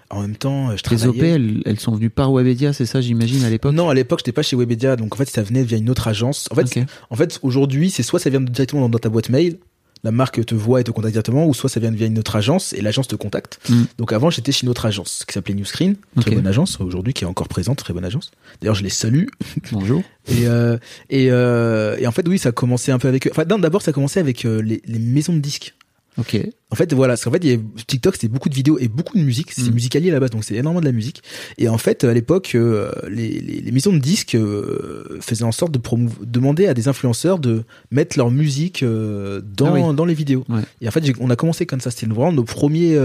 en 0.10 0.22
même 0.22 0.36
temps 0.36 0.70
euh, 0.70 0.76
je 0.78 0.90
Les 0.90 1.06
OP, 1.08 1.16
travaillais. 1.18 1.36
elles, 1.36 1.62
elles 1.66 1.80
sont 1.80 1.94
venues 1.96 2.10
par 2.10 2.32
Webedia, 2.34 2.74
c'est 2.74 2.86
ça, 2.86 3.02
j'imagine, 3.02 3.44
à 3.44 3.50
l'époque 3.50 3.74
non 3.74 3.90
à 3.90 3.94
l'époque 3.94 4.20
j'étais 4.20 4.32
pas 4.32 4.44
chez 4.44 4.56
Webedia. 4.56 4.96
Donc 4.96 5.14
en 5.14 5.18
fait 5.18 5.30
ça 5.30 5.42
venait 5.44 5.64
via 5.64 5.78
une 5.78 5.90
autre 5.90 6.08
agence. 6.08 6.48
En 6.52 6.56
fait 6.56 6.78
Ok. 6.80 6.86
en 7.10 7.16
fait 7.16 7.40
aujourd'hui 7.44 7.90
c'est 7.90 8.04
soit 8.04 8.20
ça 8.20 8.30
vient 8.30 8.42
directement 8.42 8.82
dans, 8.82 8.90
dans 8.90 9.00
ta 9.00 9.10
boîte 9.10 9.30
mail 9.30 9.58
la 10.04 10.12
marque 10.12 10.46
te 10.46 10.56
voit 10.56 10.82
et 10.82 10.84
te 10.84 10.92
contacte 10.92 11.14
directement 11.14 11.46
ou 11.48 11.54
soit 11.54 11.70
ça 11.70 11.80
vient 11.80 11.92
via 11.92 12.08
une 12.08 12.20
autre 12.20 12.36
agence 12.36 12.74
et 12.74 12.82
l'agence 12.82 13.08
te 13.08 13.16
contacte 13.16 13.60
Mm. 13.70 13.84
donc 13.98 14.12
avant 14.14 14.30
j'étais 14.30 14.52
chez 14.52 14.64
une 14.64 14.70
autre 14.70 14.86
agence 14.86 15.24
qui 15.28 15.34
s'appelait 15.34 15.54
Newscreen 15.54 15.96
très 16.20 16.32
bonne 16.36 16.48
agence 16.48 16.80
aujourd'hui 16.82 17.14
qui 17.14 17.24
est 17.24 17.28
encore 17.28 17.48
présente 17.48 17.78
très 17.78 17.94
bonne 17.94 18.04
agence 18.06 18.32
d'ailleurs 18.62 18.76
je 18.76 18.84
les 18.84 18.90
salue 18.90 19.26
Bonjour. 19.72 20.04
Et, 20.28 20.48
euh, 20.48 20.78
et, 21.10 21.28
euh, 21.32 21.98
et 22.00 22.08
en 22.08 22.12
fait, 22.12 22.28
oui, 22.28 22.38
ça 22.38 22.50
a 22.50 22.52
commencé 22.52 22.92
un 22.92 23.00
peu 23.00 23.08
avec. 23.10 23.28
Enfin, 23.30 23.44
d'abord, 23.46 23.82
ça 23.82 23.90
a 23.92 23.94
commencé 23.94 24.20
avec 24.20 24.46
euh, 24.46 24.62
les, 24.62 24.82
les 24.86 25.00
maisons 25.00 25.34
de 25.34 25.40
disques. 25.40 25.76
Ok. 26.18 26.38
En 26.70 26.76
fait, 26.76 26.94
voilà, 26.94 27.14
parce 27.14 27.24
qu'en 27.24 27.32
fait, 27.32 27.44
il 27.44 27.50
y 27.50 27.54
a, 27.54 27.58
TikTok, 27.88 28.16
c'était 28.16 28.28
beaucoup 28.28 28.50
de 28.50 28.54
vidéos 28.54 28.78
et 28.80 28.88
beaucoup 28.88 29.18
de 29.18 29.24
musique. 29.24 29.52
C'est 29.52 29.70
Mm. 29.70 29.74
musicalier 29.74 30.10
à 30.12 30.14
la 30.14 30.20
base, 30.20 30.30
donc 30.30 30.44
c'est 30.44 30.54
énormément 30.56 30.82
de 30.82 30.86
la 30.86 30.92
musique. 30.92 31.24
Et 31.58 31.68
en 31.70 31.78
fait, 31.80 32.04
à 32.04 32.14
l'époque, 32.14 32.52
euh, 32.56 32.92
les, 33.10 33.40
les, 33.40 33.62
les 33.62 33.72
maisons 33.72 33.92
de 33.94 33.98
disques 34.00 34.36
euh, 34.36 35.18
faisaient 35.22 35.44
en 35.44 35.52
sorte 35.52 35.72
de 35.72 35.80
demander 36.24 36.68
à 36.68 36.74
des 36.76 36.88
influenceurs 36.88 37.40
de 37.40 37.64
mettre 37.90 38.18
leur 38.18 38.30
musique 38.30 38.84
euh, 38.84 39.42
dans, 39.56 39.74
Ah 39.74 39.88
oui. 39.90 39.96
dans 39.96 40.06
les 40.06 40.14
vidéos. 40.14 40.46
Ouais. 40.50 40.62
Et 40.82 40.88
en 40.88 40.92
fait, 40.92 41.04
on 41.20 41.30
a 41.32 41.36
commencé 41.36 41.66
comme 41.66 41.82
ça. 41.82 41.90
C'était 41.90 42.06
vraiment 42.08 42.32
nos 42.32 42.44
premiers, 42.44 42.96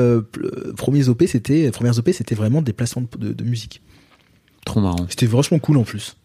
premiers 0.76 1.08
OP, 1.08 1.24
c'était, 1.26 1.70
premières 1.70 1.98
OP, 1.98 2.10
c'était 2.12 2.34
vraiment 2.34 2.62
des 2.62 2.72
placements 2.72 3.04
de, 3.18 3.28
de, 3.28 3.32
de 3.32 3.44
musique. 3.44 3.80
Trop 4.64 4.80
marrant. 4.80 5.06
C'était 5.08 5.26
vachement 5.26 5.58
cool 5.58 5.78
en 5.78 5.84
plus. 5.84 6.16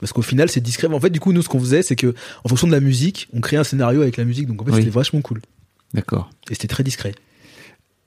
Parce 0.00 0.12
qu'au 0.12 0.22
final, 0.22 0.48
c'est 0.48 0.60
discret. 0.60 0.88
En 0.88 0.98
fait, 1.00 1.10
du 1.10 1.20
coup, 1.20 1.32
nous, 1.32 1.42
ce 1.42 1.48
qu'on 1.48 1.60
faisait, 1.60 1.82
c'est 1.82 1.94
que, 1.96 2.12
en 2.44 2.48
fonction 2.48 2.66
de 2.66 2.72
la 2.72 2.80
musique, 2.80 3.28
on 3.32 3.40
créait 3.40 3.58
un 3.58 3.64
scénario 3.64 4.02
avec 4.02 4.16
la 4.16 4.24
musique. 4.24 4.46
Donc, 4.48 4.60
en 4.62 4.64
fait, 4.64 4.72
Oui. 4.72 4.78
c'était 4.78 4.90
vachement 4.90 5.20
cool. 5.20 5.40
D'accord. 5.94 6.30
Et 6.50 6.54
c'était 6.54 6.68
très 6.68 6.84
discret. 6.84 7.14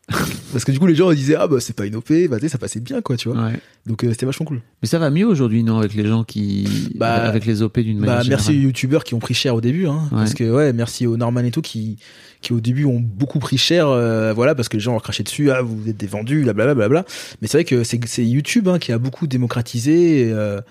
Parce 0.51 0.63
que 0.63 0.71
du 0.71 0.79
coup, 0.79 0.85
les 0.85 0.95
gens 0.95 1.09
ils 1.09 1.17
disaient, 1.17 1.35
ah 1.35 1.47
bah, 1.47 1.59
c'est 1.59 1.75
pas 1.75 1.85
une 1.85 1.95
OP, 1.95 2.11
bah, 2.29 2.37
ça 2.47 2.57
passait 2.57 2.79
bien, 2.79 3.01
quoi, 3.01 3.17
tu 3.17 3.29
vois. 3.29 3.43
Ouais. 3.43 3.59
Donc, 3.87 4.03
euh, 4.03 4.11
c'était 4.11 4.27
vachement 4.27 4.45
cool. 4.45 4.61
Mais 4.81 4.87
ça 4.87 4.99
va 4.99 5.09
mieux 5.09 5.25
aujourd'hui, 5.25 5.63
non, 5.63 5.79
avec 5.79 5.95
les 5.95 6.05
gens 6.05 6.23
qui, 6.23 6.91
Bah, 6.95 7.17
Bah, 7.17 7.23
avec 7.27 7.45
les 7.45 7.63
OP 7.63 7.79
d'une 7.79 7.99
manière 7.99 8.19
Bah, 8.19 8.23
merci 8.29 8.51
aux 8.51 8.61
youtubeurs 8.61 9.03
qui 9.03 9.15
ont 9.15 9.19
pris 9.19 9.33
cher 9.33 9.55
au 9.55 9.61
début, 9.61 9.87
hein. 9.87 10.01
Ouais. 10.11 10.17
Parce 10.19 10.35
que, 10.35 10.43
ouais, 10.43 10.73
merci 10.73 11.07
aux 11.07 11.17
Norman 11.17 11.41
et 11.41 11.51
tout 11.51 11.63
qui, 11.63 11.97
qui 12.41 12.53
au 12.53 12.59
début 12.59 12.85
ont 12.85 12.99
beaucoup 12.99 13.39
pris 13.39 13.57
cher, 13.57 13.87
euh, 13.87 14.31
voilà, 14.33 14.53
parce 14.53 14.69
que 14.69 14.77
les 14.77 14.81
gens 14.83 14.95
ont 14.95 14.99
craché 14.99 15.23
dessus, 15.23 15.49
ah, 15.49 15.63
vous 15.63 15.89
êtes 15.89 15.97
des 15.97 16.07
vendus, 16.07 16.43
blablabla, 16.43 16.75
blablabla. 16.75 17.05
Mais 17.41 17.47
c'est 17.47 17.57
vrai 17.57 17.65
que 17.65 17.83
c'est, 17.83 18.25
YouTube, 18.25 18.67
hein, 18.67 18.77
qui 18.77 18.91
a 18.91 18.99
beaucoup 18.99 19.25
démocratisé, 19.25 20.21
et, 20.21 20.31
euh, 20.31 20.61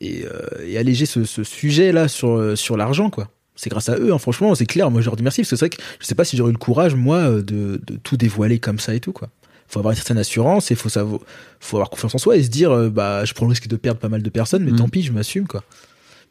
et, 0.00 0.24
et 0.66 0.78
allégé 0.78 1.04
ce, 1.04 1.24
ce 1.24 1.42
sujet-là 1.42 2.06
sur, 2.06 2.56
sur 2.56 2.76
l'argent, 2.76 3.10
quoi. 3.10 3.28
C'est 3.56 3.70
grâce 3.70 3.88
à 3.88 3.96
eux, 3.98 4.12
hein, 4.12 4.18
franchement, 4.18 4.54
c'est 4.54 4.66
clair. 4.66 4.90
Moi, 4.90 5.00
je 5.00 5.06
leur 5.06 5.16
dis 5.16 5.22
merci, 5.22 5.42
parce 5.42 5.50
que 5.50 5.56
c'est 5.56 5.66
vrai 5.66 5.70
que 5.70 5.82
je 6.00 6.06
sais 6.06 6.14
pas 6.16 6.24
si 6.24 6.36
j'aurais 6.36 6.50
eu 6.50 6.54
le 6.54 6.58
courage, 6.58 6.94
moi, 6.94 7.18
euh, 7.18 7.42
de, 7.42 7.80
de 7.86 7.96
tout 8.02 8.16
dévoiler 8.16 8.58
comme 8.58 8.78
ça 8.80 8.94
et 8.94 9.00
tout, 9.00 9.12
quoi. 9.12 9.28
Faut 9.68 9.78
avoir 9.78 9.92
une 9.92 9.96
certaine 9.96 10.18
assurance 10.18 10.70
et 10.70 10.74
faut 10.74 10.88
savoir, 10.88 11.20
faut 11.60 11.76
avoir 11.76 11.88
confiance 11.90 12.14
en 12.14 12.18
soi 12.18 12.36
et 12.36 12.42
se 12.42 12.48
dire, 12.50 12.70
euh, 12.72 12.90
bah, 12.90 13.24
je 13.24 13.32
prends 13.32 13.46
le 13.46 13.50
risque 13.50 13.68
de 13.68 13.76
perdre 13.76 14.00
pas 14.00 14.08
mal 14.08 14.22
de 14.22 14.30
personnes, 14.30 14.64
mais 14.64 14.72
Mm. 14.72 14.76
tant 14.76 14.88
pis, 14.88 15.02
je 15.02 15.12
m'assume, 15.12 15.46
quoi. 15.46 15.62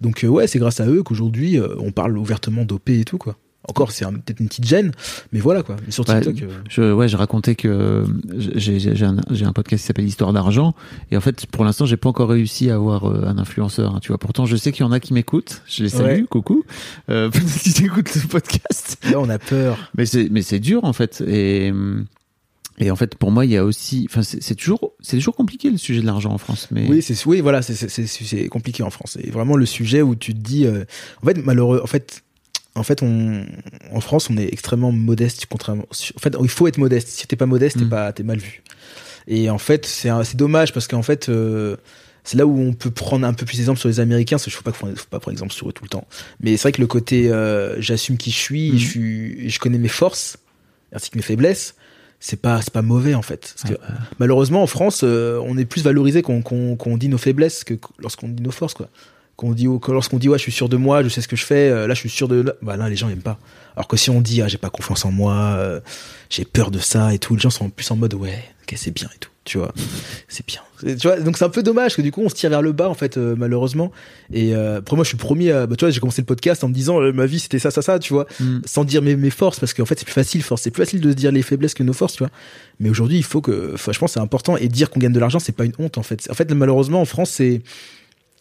Donc, 0.02 0.24
euh, 0.24 0.28
ouais, 0.28 0.48
c'est 0.48 0.60
grâce 0.60 0.80
à 0.82 0.88
eux 0.88 1.02
qu'aujourd'hui, 1.02 1.58
euh, 1.58 1.76
on 1.80 1.92
parle 1.92 2.18
ouvertement 2.18 2.66
d'OP 2.66 2.90
et 2.90 3.06
tout, 3.06 3.18
quoi. 3.18 3.38
Encore, 3.70 3.92
c'est 3.92 4.04
un- 4.04 4.12
peut-être 4.14 4.40
une 4.42 4.48
petite 4.50 4.66
gêne, 4.68 4.92
mais 5.32 5.40
voilà, 5.40 5.64
quoi. 5.64 5.78
Mais 5.86 5.92
sur 5.92 6.08
Ouais, 6.10 6.20
TikTok, 6.20 6.44
euh, 6.50 6.54
Je, 6.70 6.92
ouais, 6.92 7.08
je 7.08 7.16
racontais 7.16 7.56
que 7.56 8.04
j'ai 8.38 8.80
j'ai- 8.80 9.06
un, 9.06 9.16
j'ai 9.32 9.46
un 9.46 9.54
podcast 9.54 9.82
qui 9.82 9.88
s'appelle 9.88 10.06
Histoire 10.06 10.34
d'argent 10.34 10.74
et 11.12 11.18
en 11.18 11.22
fait, 11.22 11.46
pour 11.46 11.64
l'instant, 11.64 11.86
j'ai 11.86 11.96
pas 11.98 12.10
encore 12.10 12.30
réussi 12.30 12.70
à 12.70 12.76
avoir 12.76 13.06
euh, 13.10 13.26
un 13.26 13.38
influenceur. 13.38 13.96
hein, 13.96 14.00
tu 14.02 14.10
vois, 14.10 14.18
pourtant, 14.18 14.46
je 14.46 14.56
sais 14.58 14.72
qu'il 14.74 14.82
y 14.86 14.88
en 14.88 14.92
a 14.92 15.00
qui 15.00 15.14
m'écoutent. 15.14 15.62
Je 15.66 15.84
les 15.84 15.90
salue, 15.90 16.22
Ouais. 16.22 16.26
coucou. 16.30 16.64
Euh, 17.10 17.30
qu'ils 17.64 17.86
écoutent 17.86 18.14
le 18.16 18.28
podcast. 18.28 18.98
là, 19.10 19.20
on 19.20 19.30
a 19.30 19.40
peur. 19.40 19.78
Mais 19.98 20.06
c'est 20.06 20.28
mais 20.30 20.42
c'est 20.42 20.60
dur 20.60 20.84
en 20.84 20.94
fait 20.94 21.22
et 21.26 21.72
et 22.80 22.90
en 22.92 22.96
fait 22.96 23.16
pour 23.16 23.30
moi 23.32 23.46
il 23.46 23.52
y 23.52 23.58
a 23.58 23.64
aussi 23.64 24.08
enfin 24.10 24.24
c'est 24.24 24.42
c'est 24.42 24.56
toujours 24.56 24.94
c'est 25.00 25.16
toujours 25.18 25.36
compliqué 25.36 25.70
le 25.70 25.78
sujet 25.78 26.02
de 26.02 26.06
l'argent 26.08 26.32
en 26.32 26.38
France 26.40 26.68
mais 26.72 26.88
Oui, 26.90 27.02
c'est 27.04 27.24
oui, 27.28 27.40
voilà, 27.40 27.62
c'est 27.62 27.76
c'est 27.76 27.88
c'est- 27.88 28.08
c'est 28.08 28.48
compliqué 28.50 28.84
en 28.84 28.90
France. 28.90 29.18
C'est 29.22 29.30
vraiment 29.30 29.56
le 29.56 29.66
sujet 29.66 30.02
où 30.02 30.16
tu 30.16 30.34
te 30.34 30.40
dis, 30.40 30.66
euh, 30.66 30.84
en 31.22 31.26
fait, 31.28 31.38
malheureux, 31.46 31.80
en 31.84 31.88
fait, 31.88 32.24
en 32.76 32.84
fait, 32.84 33.04
on, 33.04 33.46
en 33.92 34.00
France, 34.02 34.30
on 34.30 34.38
est 34.38 34.52
extrêmement 34.52 34.92
modeste, 34.92 35.46
contrairement. 35.50 35.86
En 35.92 36.20
fait, 36.20 36.36
il 36.42 36.50
faut 36.50 36.68
être 36.68 36.78
modeste. 36.78 37.08
Si 37.10 37.28
t'es 37.28 37.36
pas 37.36 37.46
modeste, 37.46 37.78
t'es 37.78 37.86
Mm. 37.86 37.90
pas, 37.90 38.12
t'es 38.14 38.24
mal 38.24 38.40
vu. 38.40 38.64
Et 39.28 39.50
en 39.50 39.58
fait, 39.58 39.86
c'est 39.86 40.10
c'est 40.24 40.36
dommage 40.38 40.74
parce 40.74 40.88
qu'en 40.88 41.04
fait, 41.04 41.30
euh, 41.30 41.78
c'est 42.24 42.38
là 42.38 42.46
où 42.46 42.60
on 42.60 42.74
peut 42.74 42.92
prendre 42.92 43.26
un 43.28 43.34
peu 43.34 43.46
plus 43.46 43.58
d'exemple 43.58 43.80
sur 43.80 43.90
les 43.90 44.00
Américains. 44.00 44.36
Parce 44.38 44.46
que 44.46 44.52
je 44.52 44.56
faut 44.56 44.64
pas, 44.64 44.72
faut 44.74 44.86
pas 45.10 45.20
prendre 45.20 45.32
exemple 45.34 45.54
sur 45.54 45.70
eux 45.70 45.74
tout 45.74 45.84
le 45.84 45.90
temps. 45.90 46.08
Mais 46.42 46.58
c'est 46.58 46.64
vrai 46.64 46.72
que 46.74 46.82
le 46.82 46.88
côté, 46.88 47.30
euh, 47.32 47.80
j'assume 47.82 48.18
qui 48.18 48.32
je 48.32 48.38
suis, 48.38 48.72
Mm. 48.72 48.78
je 48.78 48.88
suis, 48.88 49.50
je 49.50 49.60
connais 49.60 49.78
mes 49.78 49.88
forces 49.88 50.38
ainsi 50.94 51.10
que 51.10 51.18
mes 51.18 51.22
faiblesses. 51.24 51.76
C'est 52.20 52.40
pas, 52.42 52.62
c'est 52.62 52.72
pas 52.72 52.82
mauvais 52.82 53.16
en 53.16 53.22
fait. 53.22 53.54
Parce 53.62 53.74
que 53.76 53.80
malheureusement 54.18 54.64
en 54.64 54.68
France 54.68 55.02
euh, 55.04 55.42
on 55.44 55.58
est 55.58 55.66
plus 55.66 55.84
valorisé 55.84 56.22
qu'on 56.22 56.42
qu'on 56.42 56.78
qu'on 56.78 56.96
dit 56.96 57.10
nos 57.10 57.18
faiblesses 57.18 57.66
que 57.66 57.74
lorsqu'on 58.00 58.30
dit 58.30 58.42
nos 58.42 58.52
forces 58.52 58.74
quoi 58.74 58.88
qu'on 59.36 59.52
dit 59.54 59.68
que 59.82 59.92
lorsqu'on 59.92 60.18
dit 60.18 60.30
ouais 60.30 60.38
je 60.38 60.44
suis 60.44 60.52
sûr 60.52 60.70
de 60.70 60.78
moi 60.78 61.04
je 61.04 61.10
sais 61.10 61.22
ce 61.22 61.28
que 61.28 61.36
je 61.36 61.46
fais 61.46 61.70
euh, 61.70 61.88
là 61.88 61.94
je 61.94 62.00
suis 62.00 62.10
sûr 62.10 62.28
de 62.28 62.56
bah 62.62 62.78
là 62.78 62.90
les 62.90 62.96
gens 62.96 63.10
aiment 63.10 63.22
pas. 63.22 63.40
Alors 63.76 63.88
que 63.88 63.98
si 63.98 64.10
on 64.10 64.22
dit 64.22 64.42
ah 64.42 64.48
j'ai 64.48 64.58
pas 64.58 64.70
confiance 64.70 65.06
en 65.06 65.12
moi 65.12 65.34
euh, 65.34 65.80
j'ai 66.30 66.46
peur 66.46 66.72
de 66.72 66.80
ça 66.80 67.14
et 67.14 67.20
tout 67.20 67.36
les 67.36 67.42
gens 67.42 67.50
sont 67.50 67.70
plus 67.70 67.90
en 67.92 67.96
mode 67.96 68.14
ouais 68.14 68.44
ok 68.64 68.74
c'est 68.78 68.92
bien 68.92 69.10
et 69.14 69.18
tout 69.20 69.30
tu 69.46 69.58
vois. 69.58 69.74
C'est 70.30 70.46
bien. 70.46 70.62
Tu 70.80 71.08
vois 71.08 71.20
donc 71.20 71.38
c'est 71.38 71.44
un 71.44 71.50
peu 71.50 71.64
dommage 71.64 71.96
que 71.96 72.02
du 72.02 72.12
coup 72.12 72.22
on 72.22 72.30
se 72.30 72.36
tire 72.36 72.50
vers 72.50 72.62
le 72.62 72.72
bas 72.72 72.90
en 72.90 72.94
fait 72.94 73.18
euh, 73.18 73.36
malheureusement. 73.38 73.92
Et 74.32 74.56
euh, 74.56 74.78
après 74.78 74.96
moi 74.96 75.04
je 75.04 75.10
suis 75.10 75.18
premier 75.18 75.52
à, 75.52 75.68
bah, 75.68 75.76
tu 75.76 75.84
vois 75.84 75.92
j'ai 75.92 76.00
commencé 76.00 76.22
le 76.22 76.26
podcast 76.26 76.64
en 76.64 76.70
me 76.70 76.74
disant 76.74 77.02
euh, 77.02 77.12
ma 77.12 77.26
vie 77.26 77.40
c'était 77.40 77.60
ça 77.60 77.70
ça 77.70 77.82
ça 77.82 78.00
tu 78.00 78.14
vois. 78.14 78.26
Mm. 78.40 78.60
sans 78.66 78.86
dire 78.86 79.02
mes, 79.02 79.16
mes 79.16 79.30
forces 79.30 79.60
parce 79.60 79.74
qu'en 79.74 79.86
fait 79.86 80.00
c'est 80.00 80.06
plus 80.06 80.14
facile 80.14 80.42
force 80.44 80.62
c'est 80.62 80.72
plus 80.72 80.84
facile 80.84 81.02
de 81.02 81.10
se 81.10 81.16
dire 81.16 81.32
les 81.32 81.42
faiblesses 81.42 81.74
que 81.74 81.84
nos 81.84 81.94
forces 81.94 82.14
tu 82.14 82.24
vois. 82.24 82.32
Mais 82.80 82.90
aujourd'hui 82.90 83.18
il 83.18 83.24
faut 83.24 83.42
que 83.42 83.76
je 83.76 84.00
pense 84.00 84.14
c'est 84.14 84.20
important. 84.20 84.56
Et 84.56 84.70
dire 84.70 84.90
qu'on 84.90 85.00
gagne 85.00 85.14
de 85.14 85.20
l'argent 85.20 85.40
c'est 85.40 85.52
pas 85.52 85.66
une 85.66 85.74
honte 85.78 85.98
en 85.98 86.04
fait. 86.04 86.26
En 86.30 86.34
fait 86.34 86.50
malheureusement 86.52 87.02
en 87.02 87.06
France 87.06 87.32
c'est 87.32 87.62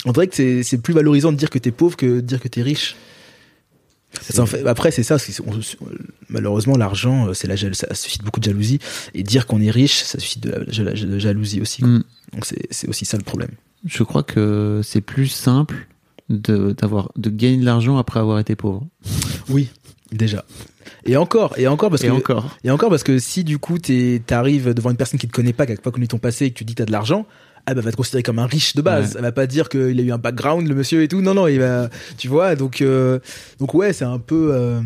on 0.05 0.13
dirait 0.13 0.27
que 0.27 0.35
c'est 0.35 0.63
c'est 0.63 0.79
plus 0.79 0.95
valorisant 0.95 1.33
de 1.33 1.37
dire 1.37 1.51
que 1.51 1.59
t'es 1.59 1.71
pauvre 1.71 1.97
que 1.97 2.07
de 2.07 2.21
dire 2.21 2.41
que 2.41 2.49
t'es 2.49 2.63
riche. 2.63 2.97
Ça 4.21 4.43
en 4.43 4.47
fait- 4.47 4.67
après 4.67 4.91
c'est 4.91 5.03
ça 5.03 5.17
on- 5.47 5.59
malheureusement 6.29 6.77
l'argent 6.77 7.29
euh, 7.29 7.35
c'est 7.35 7.47
la 7.49 7.57
ça 7.57 7.95
suscite 7.95 8.23
beaucoup 8.23 8.41
de 8.41 8.45
jalousie. 8.45 8.79
Et 9.15 9.23
dire 9.23 9.47
qu'on 9.47 9.61
est 9.63 9.71
riche 9.71 10.03
ça 10.03 10.19
suscite 10.21 10.43
de 10.43 10.51
la, 10.51 10.59
de 10.61 10.83
la- 10.83 11.19
jalousie 11.19 11.61
aussi. 11.63 11.83
Mm. 11.85 12.05
donc 12.35 12.45
c'est 12.45 12.67
c'est 12.71 12.89
aussi 12.89 13.05
ça 13.07 13.17
le 13.17 13.23
problème. 13.25 13.51
Je 13.87 14.03
crois 14.03 14.23
que 14.23 14.81
c'est 14.85 15.01
plus 15.01 15.29
simple 15.29 15.87
de 16.29 16.73
d'avoir 16.73 17.11
de 17.17 17.31
gagner 17.31 17.57
de 17.59 17.65
l'argent 17.65 17.97
après 17.97 18.21
avoir 18.21 18.39
été 18.39 18.55
pauvre. 18.55 18.87
Oui 19.49 19.69
déjà. 20.13 20.45
Et 21.07 21.17
encore 21.17 21.55
et 21.59 21.67
encore 21.67 21.89
parce 21.91 22.05
et 22.05 22.09
que 22.09 22.13
encore. 22.13 22.59
Et 22.65 22.71
encore 22.71 22.91
parce 22.91 23.03
que 23.03 23.19
si 23.19 23.45
du 23.45 23.59
coup 23.59 23.79
t'arrives 23.79 24.75
devant 24.75 24.91
une 24.91 24.97
personne 24.99 25.19
qui 25.19 25.27
te 25.27 25.33
connaît 25.33 25.55
pas, 25.55 25.65
qui 25.65 25.73
a 25.73 25.77
pas 25.77 25.91
connu 25.91 26.07
ton 26.07 26.19
passé 26.19 26.45
et 26.47 26.51
que 26.51 26.59
tu 26.59 26.65
dis 26.65 26.75
que 26.75 26.79
t'as 26.79 26.85
de 26.87 26.93
l'argent, 26.93 27.27
elle 27.67 27.79
va 27.81 27.91
te 27.93 27.97
considérer 27.97 28.23
comme 28.23 28.39
un 28.39 28.47
riche 28.47 28.75
de 28.75 28.83
base. 28.83 29.11
Ouais. 29.11 29.15
Elle 29.19 29.23
va 29.23 29.33
pas 29.33 29.47
dire 29.47 29.69
qu'il 29.69 29.99
a 29.99 30.03
eu 30.03 30.13
un 30.13 30.19
background, 30.19 30.67
le 30.67 30.75
monsieur 30.75 31.03
et 31.03 31.09
tout. 31.09 31.21
Non, 31.21 31.35
non, 31.35 31.47
il 31.47 31.61
va, 31.61 31.89
tu 32.19 32.29
vois. 32.29 32.57
Donc, 32.57 32.81
euh, 32.81 33.19
donc 33.59 33.75
ouais, 33.75 33.93
c'est 33.93 34.05
un 34.05 34.19
peu, 34.19 34.51
euh, 34.53 34.81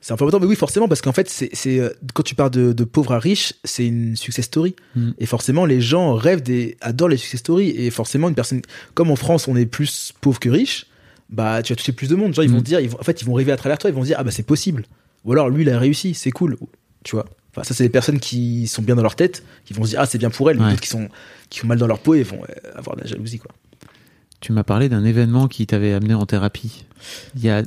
c'est 0.00 0.12
un 0.12 0.16
peu 0.16 0.24
important. 0.24 0.40
Mais 0.40 0.46
oui, 0.46 0.56
forcément, 0.56 0.88
parce 0.88 1.02
qu'en 1.02 1.12
fait, 1.12 1.28
c'est, 1.28 1.50
c'est 1.52 1.78
euh, 1.78 1.90
quand 2.14 2.22
tu 2.22 2.34
parles 2.34 2.50
de, 2.50 2.72
de 2.72 2.84
pauvre 2.84 3.12
à 3.12 3.18
riche, 3.18 3.52
c'est 3.64 3.86
une 3.86 4.16
success 4.16 4.46
story. 4.46 4.74
Mm. 4.94 5.10
Et 5.18 5.26
forcément, 5.26 5.66
les 5.66 5.80
gens 5.80 6.14
rêvent 6.14 6.42
des, 6.42 6.76
adorent 6.80 7.08
les 7.08 7.16
success 7.18 7.40
stories. 7.40 7.70
Et 7.70 7.90
forcément, 7.90 8.28
une 8.28 8.34
personne, 8.34 8.62
comme 8.94 9.10
en 9.10 9.16
France, 9.16 9.48
on 9.48 9.56
est 9.56 9.66
plus 9.66 10.12
pauvre 10.20 10.40
que 10.40 10.48
riche, 10.48 10.86
bah, 11.28 11.62
tu 11.62 11.72
vas 11.72 11.76
toucher 11.76 11.92
plus 11.92 12.08
de 12.08 12.14
monde. 12.16 12.34
Genre, 12.34 12.44
ils 12.44 12.50
vont 12.50 12.58
Mm. 12.58 12.62
dire, 12.62 12.80
ils 12.80 12.88
vont, 12.88 13.00
en 13.00 13.04
fait, 13.04 13.20
ils 13.20 13.24
vont 13.26 13.34
rêver 13.34 13.52
à 13.52 13.56
travers 13.56 13.78
toi. 13.78 13.90
Ils 13.90 13.96
vont 13.96 14.02
dire, 14.04 14.16
ah 14.18 14.24
bah, 14.24 14.30
c'est 14.30 14.44
possible. 14.46 14.84
Ou 15.24 15.32
alors, 15.32 15.50
lui, 15.50 15.62
il 15.62 15.70
a 15.70 15.78
réussi, 15.78 16.14
c'est 16.14 16.30
cool. 16.30 16.56
Tu 17.04 17.16
vois. 17.16 17.26
Enfin, 17.56 17.64
ça, 17.64 17.72
c'est 17.74 17.84
des 17.84 17.88
personnes 17.90 18.20
qui 18.20 18.66
sont 18.66 18.82
bien 18.82 18.94
dans 18.96 19.02
leur 19.02 19.16
tête, 19.16 19.42
qui 19.64 19.72
vont 19.72 19.84
se 19.84 19.90
dire, 19.90 20.00
ah, 20.00 20.06
c'est 20.06 20.18
bien 20.18 20.28
pour 20.30 20.50
elle. 20.50 20.58
Mais 20.58 20.64
Ouais. 20.64 20.70
d'autres 20.70 20.82
qui 20.82 20.88
sont, 20.88 21.08
qui 21.48 21.60
sont 21.60 21.66
mal 21.66 21.78
dans 21.78 21.86
leur 21.86 21.98
peau 22.00 22.14
et 22.14 22.22
vont 22.22 22.42
euh, 22.42 22.70
avoir 22.78 22.96
de 22.96 23.00
la 23.02 23.06
jalousie, 23.06 23.38
quoi. 23.38 23.50
tu 24.40 24.52
m'as 24.52 24.62
parlé 24.64 24.88
d'un 24.90 25.04
événement 25.04 25.48
qui 25.48 25.66
t'avait 25.66 25.92
amené 25.94 26.12
en 26.14 26.26
thérapie 26.26 26.84
il 27.34 27.42
y 27.44 27.48
a 27.48 27.62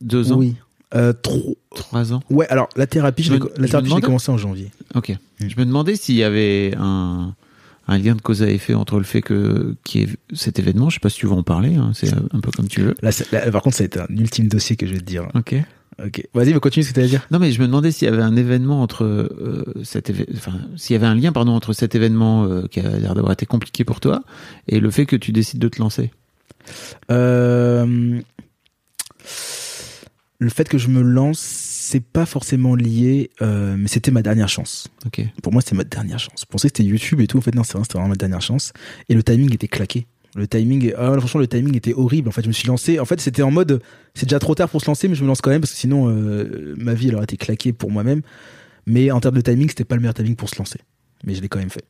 deux 0.00 0.30
ans 0.32 0.36
Oui. 0.36 0.54
Euh, 0.94 1.12
trois 1.74 2.12
ans 2.12 2.22
Ouais, 2.30 2.46
alors, 2.48 2.68
la 2.76 2.86
thérapie, 2.86 3.22
je 3.22 3.32
me- 3.32 3.50
la 3.56 3.66
thérapie, 3.66 3.88
commencé 4.02 4.30
en 4.30 4.36
janvier. 4.38 4.70
ok 4.94 5.10
Mm. 5.40 5.48
je 5.48 5.56
me 5.58 5.64
demandais 5.66 5.96
s'il 5.96 6.14
y 6.16 6.22
avait 6.22 6.74
un 6.78 7.34
un 7.88 7.98
lien 7.98 8.14
de 8.14 8.20
cause 8.20 8.42
à 8.44 8.48
effet 8.50 8.74
entre 8.74 8.98
le 8.98 9.02
fait 9.02 9.22
que 9.22 9.74
qui 9.84 10.02
est 10.02 10.08
cet 10.34 10.58
événement 10.60 10.88
je 10.88 10.94
sais 10.94 11.00
pas 11.00 11.08
si 11.10 11.18
tu 11.18 11.26
veux 11.26 11.32
en 11.32 11.42
parler 11.42 11.74
hein, 11.74 11.90
c'est 11.94 12.12
un 12.12 12.40
peu 12.40 12.50
comme 12.52 12.68
tu 12.68 12.80
veux 12.82 12.94
Là, 13.02 13.10
c'est- 13.10 13.30
là, 13.32 13.50
par 13.50 13.60
contre, 13.62 13.76
ça 13.76 13.82
a 13.82 13.86
été 13.86 13.98
un 14.00 14.06
ultime 14.10 14.46
dossier 14.48 14.76
que 14.76 14.86
je 14.86 14.92
vais 14.92 15.00
te 15.00 15.04
dire. 15.04 15.26
ok 15.34 15.56
Ok. 16.04 16.26
Vas-y, 16.34 16.52
mais 16.52 16.60
continue 16.60 16.82
ce 16.84 16.90
que 16.90 16.94
tu 16.94 17.00
à 17.00 17.06
dire. 17.06 17.26
Non, 17.30 17.38
mais 17.38 17.52
je 17.52 17.60
me 17.60 17.66
demandais 17.66 17.92
s'il 17.92 18.08
y 18.08 18.10
avait 18.12 18.22
un 18.22 18.34
événement 18.36 18.82
entre 18.82 19.04
euh, 19.04 19.64
cet 19.84 20.10
éve- 20.10 20.26
enfin, 20.36 20.54
s'il 20.76 20.94
y 20.94 20.96
avait 20.96 21.06
un 21.06 21.14
lien, 21.14 21.32
pardon, 21.32 21.52
entre 21.52 21.72
cet 21.72 21.94
événement 21.94 22.44
euh, 22.44 22.66
qui 22.66 22.80
a 22.80 22.88
l'air 22.98 23.14
d'avoir 23.14 23.32
été 23.32 23.46
compliqué 23.46 23.84
pour 23.84 24.00
toi 24.00 24.22
et 24.68 24.80
le 24.80 24.90
fait 24.90 25.06
que 25.06 25.16
tu 25.16 25.32
décides 25.32 25.60
de 25.60 25.68
te 25.68 25.78
lancer. 25.80 26.10
Euh, 27.10 28.20
le 30.38 30.48
fait 30.48 30.68
que 30.68 30.78
je 30.78 30.88
me 30.88 31.02
lance, 31.02 31.38
c'est 31.38 32.02
pas 32.02 32.26
forcément 32.26 32.74
lié, 32.74 33.30
euh, 33.42 33.76
mais 33.78 33.86
c'était 33.88 34.10
ma 34.10 34.22
dernière 34.22 34.48
chance. 34.48 34.88
Ok. 35.06 35.22
Pour 35.42 35.52
moi, 35.52 35.62
c'était 35.62 35.76
ma 35.76 35.84
dernière 35.84 36.18
chance. 36.18 36.40
Je 36.40 36.46
pensais 36.46 36.68
que 36.68 36.76
c'était 36.76 36.88
YouTube 36.88 37.20
et 37.20 37.26
tout. 37.26 37.38
En 37.38 37.42
fait, 37.42 37.54
non, 37.54 37.62
c'est 37.64 37.76
vraiment 37.92 38.08
ma 38.08 38.16
dernière 38.16 38.40
chance. 38.40 38.72
Et 39.08 39.14
le 39.14 39.22
timing 39.22 39.52
était 39.54 39.68
claqué. 39.68 40.06
Le 40.34 40.48
timing, 40.48 40.94
ah, 40.96 41.14
franchement, 41.18 41.40
le 41.40 41.46
timing 41.46 41.76
était 41.76 41.92
horrible. 41.92 42.28
En 42.28 42.32
fait, 42.32 42.42
je 42.42 42.48
me 42.48 42.52
suis 42.52 42.66
lancé. 42.66 42.98
En 42.98 43.04
fait, 43.04 43.20
c'était 43.20 43.42
en 43.42 43.50
mode, 43.50 43.82
c'est 44.14 44.26
déjà 44.26 44.38
trop 44.38 44.54
tard 44.54 44.68
pour 44.68 44.80
se 44.80 44.86
lancer, 44.86 45.08
mais 45.08 45.14
je 45.14 45.22
me 45.22 45.28
lance 45.28 45.42
quand 45.42 45.50
même 45.50 45.60
parce 45.60 45.72
que 45.72 45.78
sinon, 45.78 46.08
euh, 46.08 46.74
ma 46.78 46.94
vie 46.94 47.08
elle 47.08 47.16
aurait 47.16 47.24
été 47.24 47.36
claquée 47.36 47.72
pour 47.72 47.90
moi-même. 47.90 48.22
Mais 48.86 49.10
en 49.10 49.20
termes 49.20 49.36
de 49.36 49.40
timing, 49.42 49.68
c'était 49.68 49.84
pas 49.84 49.94
le 49.94 50.00
meilleur 50.00 50.14
timing 50.14 50.36
pour 50.36 50.48
se 50.48 50.56
lancer. 50.56 50.78
Mais 51.24 51.34
je 51.34 51.42
l'ai 51.42 51.48
quand 51.48 51.58
même 51.58 51.70
fait. 51.70 51.84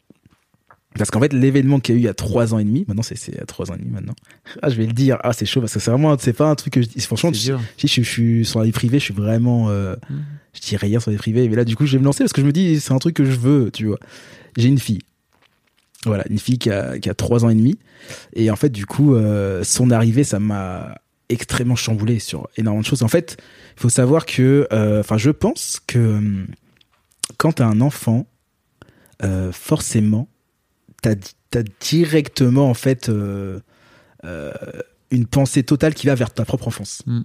Parce 0.99 1.11
qu'en 1.11 1.21
fait, 1.21 1.33
l'événement 1.33 1.81
qu'il 1.81 1.95
y 1.95 1.97
a 1.97 1.99
eu 1.99 2.03
il 2.03 2.05
y 2.05 2.09
a 2.09 2.15
trois 2.15 2.53
ans 2.53 2.59
et 2.59 2.65
demi, 2.65 2.85
maintenant 2.87 3.03
c'est 3.03 3.17
c'est 3.17 3.41
a 3.41 3.47
trois 3.47 3.71
ans 3.71 3.75
et 3.75 3.79
demi 3.79 3.91
maintenant. 3.91 4.15
Ah, 4.61 4.69
je 4.69 4.75
vais 4.75 4.87
le 4.87 4.93
dire. 4.93 5.17
Ah, 5.23 5.33
c'est 5.33 5.47
chaud 5.47 5.61
parce 5.61 5.73
que 5.73 5.81
c'est 5.81 5.91
vraiment, 5.91 6.17
c'est 6.19 6.35
pas 6.35 6.51
un 6.51 6.55
truc 6.55 6.75
que 6.75 6.83
je 6.83 6.89
dis. 6.89 7.01
Franchement, 7.01 7.33
je, 7.33 7.53
je, 7.79 7.87
je 7.87 8.03
suis 8.03 8.45
sur 8.45 8.59
la 8.59 8.67
vie 8.67 8.73
privée, 8.73 8.99
je 8.99 9.05
suis 9.05 9.15
vraiment, 9.15 9.71
euh, 9.71 9.95
je 10.53 10.61
dis 10.61 10.77
rien 10.77 11.01
sur 11.01 11.11
la 11.11 11.17
vie 11.17 11.21
privée. 11.21 11.49
Mais 11.49 11.57
là, 11.57 11.65
du 11.65 11.77
coup, 11.77 11.87
je 11.87 11.93
vais 11.93 11.99
me 11.99 12.05
lancer 12.05 12.25
parce 12.25 12.35
que 12.35 12.43
je 12.43 12.47
me 12.47 12.53
dis, 12.53 12.79
c'est 12.81 12.93
un 12.93 12.99
truc 12.99 13.15
que 13.15 13.25
je 13.25 13.39
veux, 13.39 13.71
tu 13.71 13.87
vois. 13.87 13.99
J'ai 14.57 14.69
une 14.69 14.79
fille. 14.79 15.01
Voilà, 16.05 16.25
une 16.29 16.39
fille 16.39 16.59
qui 16.59 16.71
a, 16.71 16.99
qui 16.99 17.09
a 17.09 17.15
trois 17.15 17.45
ans 17.45 17.49
et 17.49 17.55
demi. 17.55 17.79
Et 18.35 18.51
en 18.51 18.57
fait, 18.57 18.71
du 18.71 18.87
coup, 18.87 19.15
euh, 19.15 19.63
son 19.63 19.91
arrivée, 19.91 20.25
ça 20.25 20.41
m'a 20.41 20.97
extrêmement 21.29 21.77
chamboulé 21.77 22.19
sur 22.19 22.49
énormément 22.57 22.83
de 22.83 22.87
choses. 22.87 23.03
En 23.03 23.09
fait, 23.09 23.37
il 23.77 23.81
faut 23.81 23.89
savoir 23.89 24.27
que, 24.27 24.67
euh, 24.73 25.01
enfin, 25.01 25.17
je 25.17 25.31
pense 25.31 25.81
que 25.87 25.99
hum, 25.99 26.47
quand 27.39 27.53
t'as 27.53 27.67
un 27.67 27.81
enfant, 27.81 28.27
euh, 29.23 29.53
forcément, 29.53 30.29
t'as 31.03 31.15
as 31.55 31.63
directement 31.81 32.71
en 32.71 32.75
fait 32.75 33.09
euh, 33.09 33.61
euh, 34.25 34.53
une 35.11 35.27
pensée 35.27 35.63
totale 35.63 35.95
qui 35.95 36.07
va 36.07 36.15
vers 36.15 36.33
ta 36.33 36.45
propre 36.45 36.69
enfance. 36.69 37.03
Mm. 37.07 37.21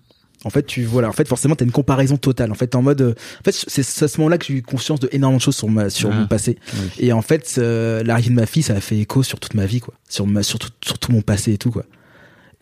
En 0.48 0.50
fait, 0.50 0.66
tu 0.66 0.84
voilà, 0.84 1.10
en 1.10 1.12
fait, 1.14 1.28
forcément, 1.28 1.56
t'as 1.56 1.66
une 1.66 1.72
comparaison 1.72 2.18
totale. 2.18 2.52
En 2.52 2.56
fait, 2.56 2.74
en 2.76 2.82
mode, 2.82 3.02
euh, 3.02 3.12
en 3.42 3.44
fait, 3.44 3.66
c'est 3.68 4.04
à 4.04 4.08
ce 4.08 4.18
moment-là 4.20 4.38
que 4.38 4.46
j'ai 4.46 4.54
eu 4.56 4.62
conscience 4.64 5.00
de 5.00 5.10
énormément 5.12 5.38
de 5.38 5.42
choses 5.44 5.56
sur 5.58 5.70
ma 5.70 5.90
sur 5.90 6.10
Ah. 6.12 6.16
mon 6.16 6.28
passé. 6.28 6.58
Oui. 6.74 6.80
Et 7.00 7.14
en 7.14 7.22
fait, 7.22 7.56
euh, 7.60 8.04
l'arrivée 8.04 8.30
de 8.30 8.36
ma 8.36 8.46
fille, 8.46 8.64
ça 8.64 8.74
a 8.74 8.82
fait 8.82 8.98
écho 8.98 9.22
sur 9.24 9.40
toute 9.40 9.54
ma 9.54 9.66
vie, 9.66 9.80
quoi, 9.82 9.94
sur 10.10 10.26
ma 10.26 10.42
sur 10.44 10.58
tout, 10.60 10.70
sur 10.84 10.98
tout 10.98 11.12
mon 11.12 11.22
passé 11.22 11.54
et 11.54 11.58
tout, 11.58 11.70
quoi. 11.72 11.84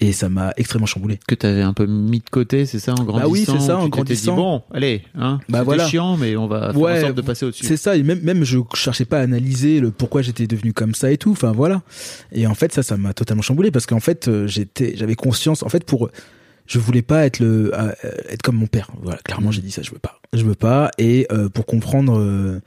Et 0.02 0.12
ça 0.12 0.28
m'a 0.28 0.52
extrêmement 0.58 0.88
chamboulé. 0.88 1.20
Que 1.26 1.36
t'avais 1.36 1.62
un 1.62 1.72
peu 1.72 1.86
mis 1.86 2.20
de 2.20 2.30
côté, 2.30 2.66
c'est 2.66 2.80
ça, 2.80 2.92
en 2.92 3.06
grandissant. 3.06 3.18
Bah 3.22 3.28
oui, 3.32 3.46
c'est 3.46 3.60
ça, 3.66 3.78
en 3.78 3.84
t'étais 3.86 3.86
dit, 3.86 3.90
grandissant. 4.26 4.36
bon, 4.36 4.62
allez, 4.74 5.04
hein. 5.18 5.40
Bah 5.48 5.64
voilà. 5.64 5.88
chiant, 5.88 6.18
mais 6.18 6.36
on 6.36 6.48
va 6.48 6.74
faire 6.74 6.82
Ouais, 6.82 6.98
en 6.98 7.02
sorte 7.02 7.16
de 7.16 7.22
passer 7.22 7.46
au-dessus. 7.46 7.66
C'est 7.66 7.78
ça, 7.78 7.96
et 7.96 8.04
même, 8.04 8.20
même 8.22 8.44
je 8.44 8.60
cherchais 8.74 9.06
pas 9.06 9.20
à 9.20 9.22
analyser 9.22 9.80
le 9.80 9.92
pourquoi 9.92 10.22
j'étais 10.22 10.48
devenu 10.48 10.74
comme 10.74 10.94
ça 10.96 11.12
et 11.14 11.18
tout. 11.18 11.32
Enfin 11.32 11.54
voilà. 11.54 11.82
Et 12.34 12.46
en 12.46 12.56
fait, 12.56 12.74
ça, 12.74 12.84
ça 12.84 12.98
m'a 12.98 13.14
totalement 13.14 13.42
chamboulé 13.42 13.72
parce 13.72 13.86
qu'en 13.86 14.02
fait, 14.02 14.28
euh, 14.28 14.48
j'étais, 14.48 14.96
j'avais 14.98 15.16
conscience. 15.16 15.64
En 15.64 15.70
fait, 15.70 15.86
pour, 15.86 16.10
je 16.68 16.80
voulais 16.80 17.02
pas 17.02 17.26
être 17.26 17.40
le, 17.40 17.72
euh, 17.74 17.92
être 18.30 18.42
comme 18.42 18.56
mon 18.56 18.68
père. 18.68 18.90
Voilà, 19.02 19.20
clairement, 19.20 19.52
j'ai 19.52 19.62
dit 19.62 19.72
ça. 19.72 19.82
Je 19.82 19.92
veux 19.92 20.00
pas. 20.00 20.20
Je 20.34 20.44
veux 20.44 20.56
pas. 20.56 20.92
Et 20.98 21.28
euh, 21.32 21.50
pour 21.50 21.66
comprendre 21.66 22.20
euh, 22.20 22.60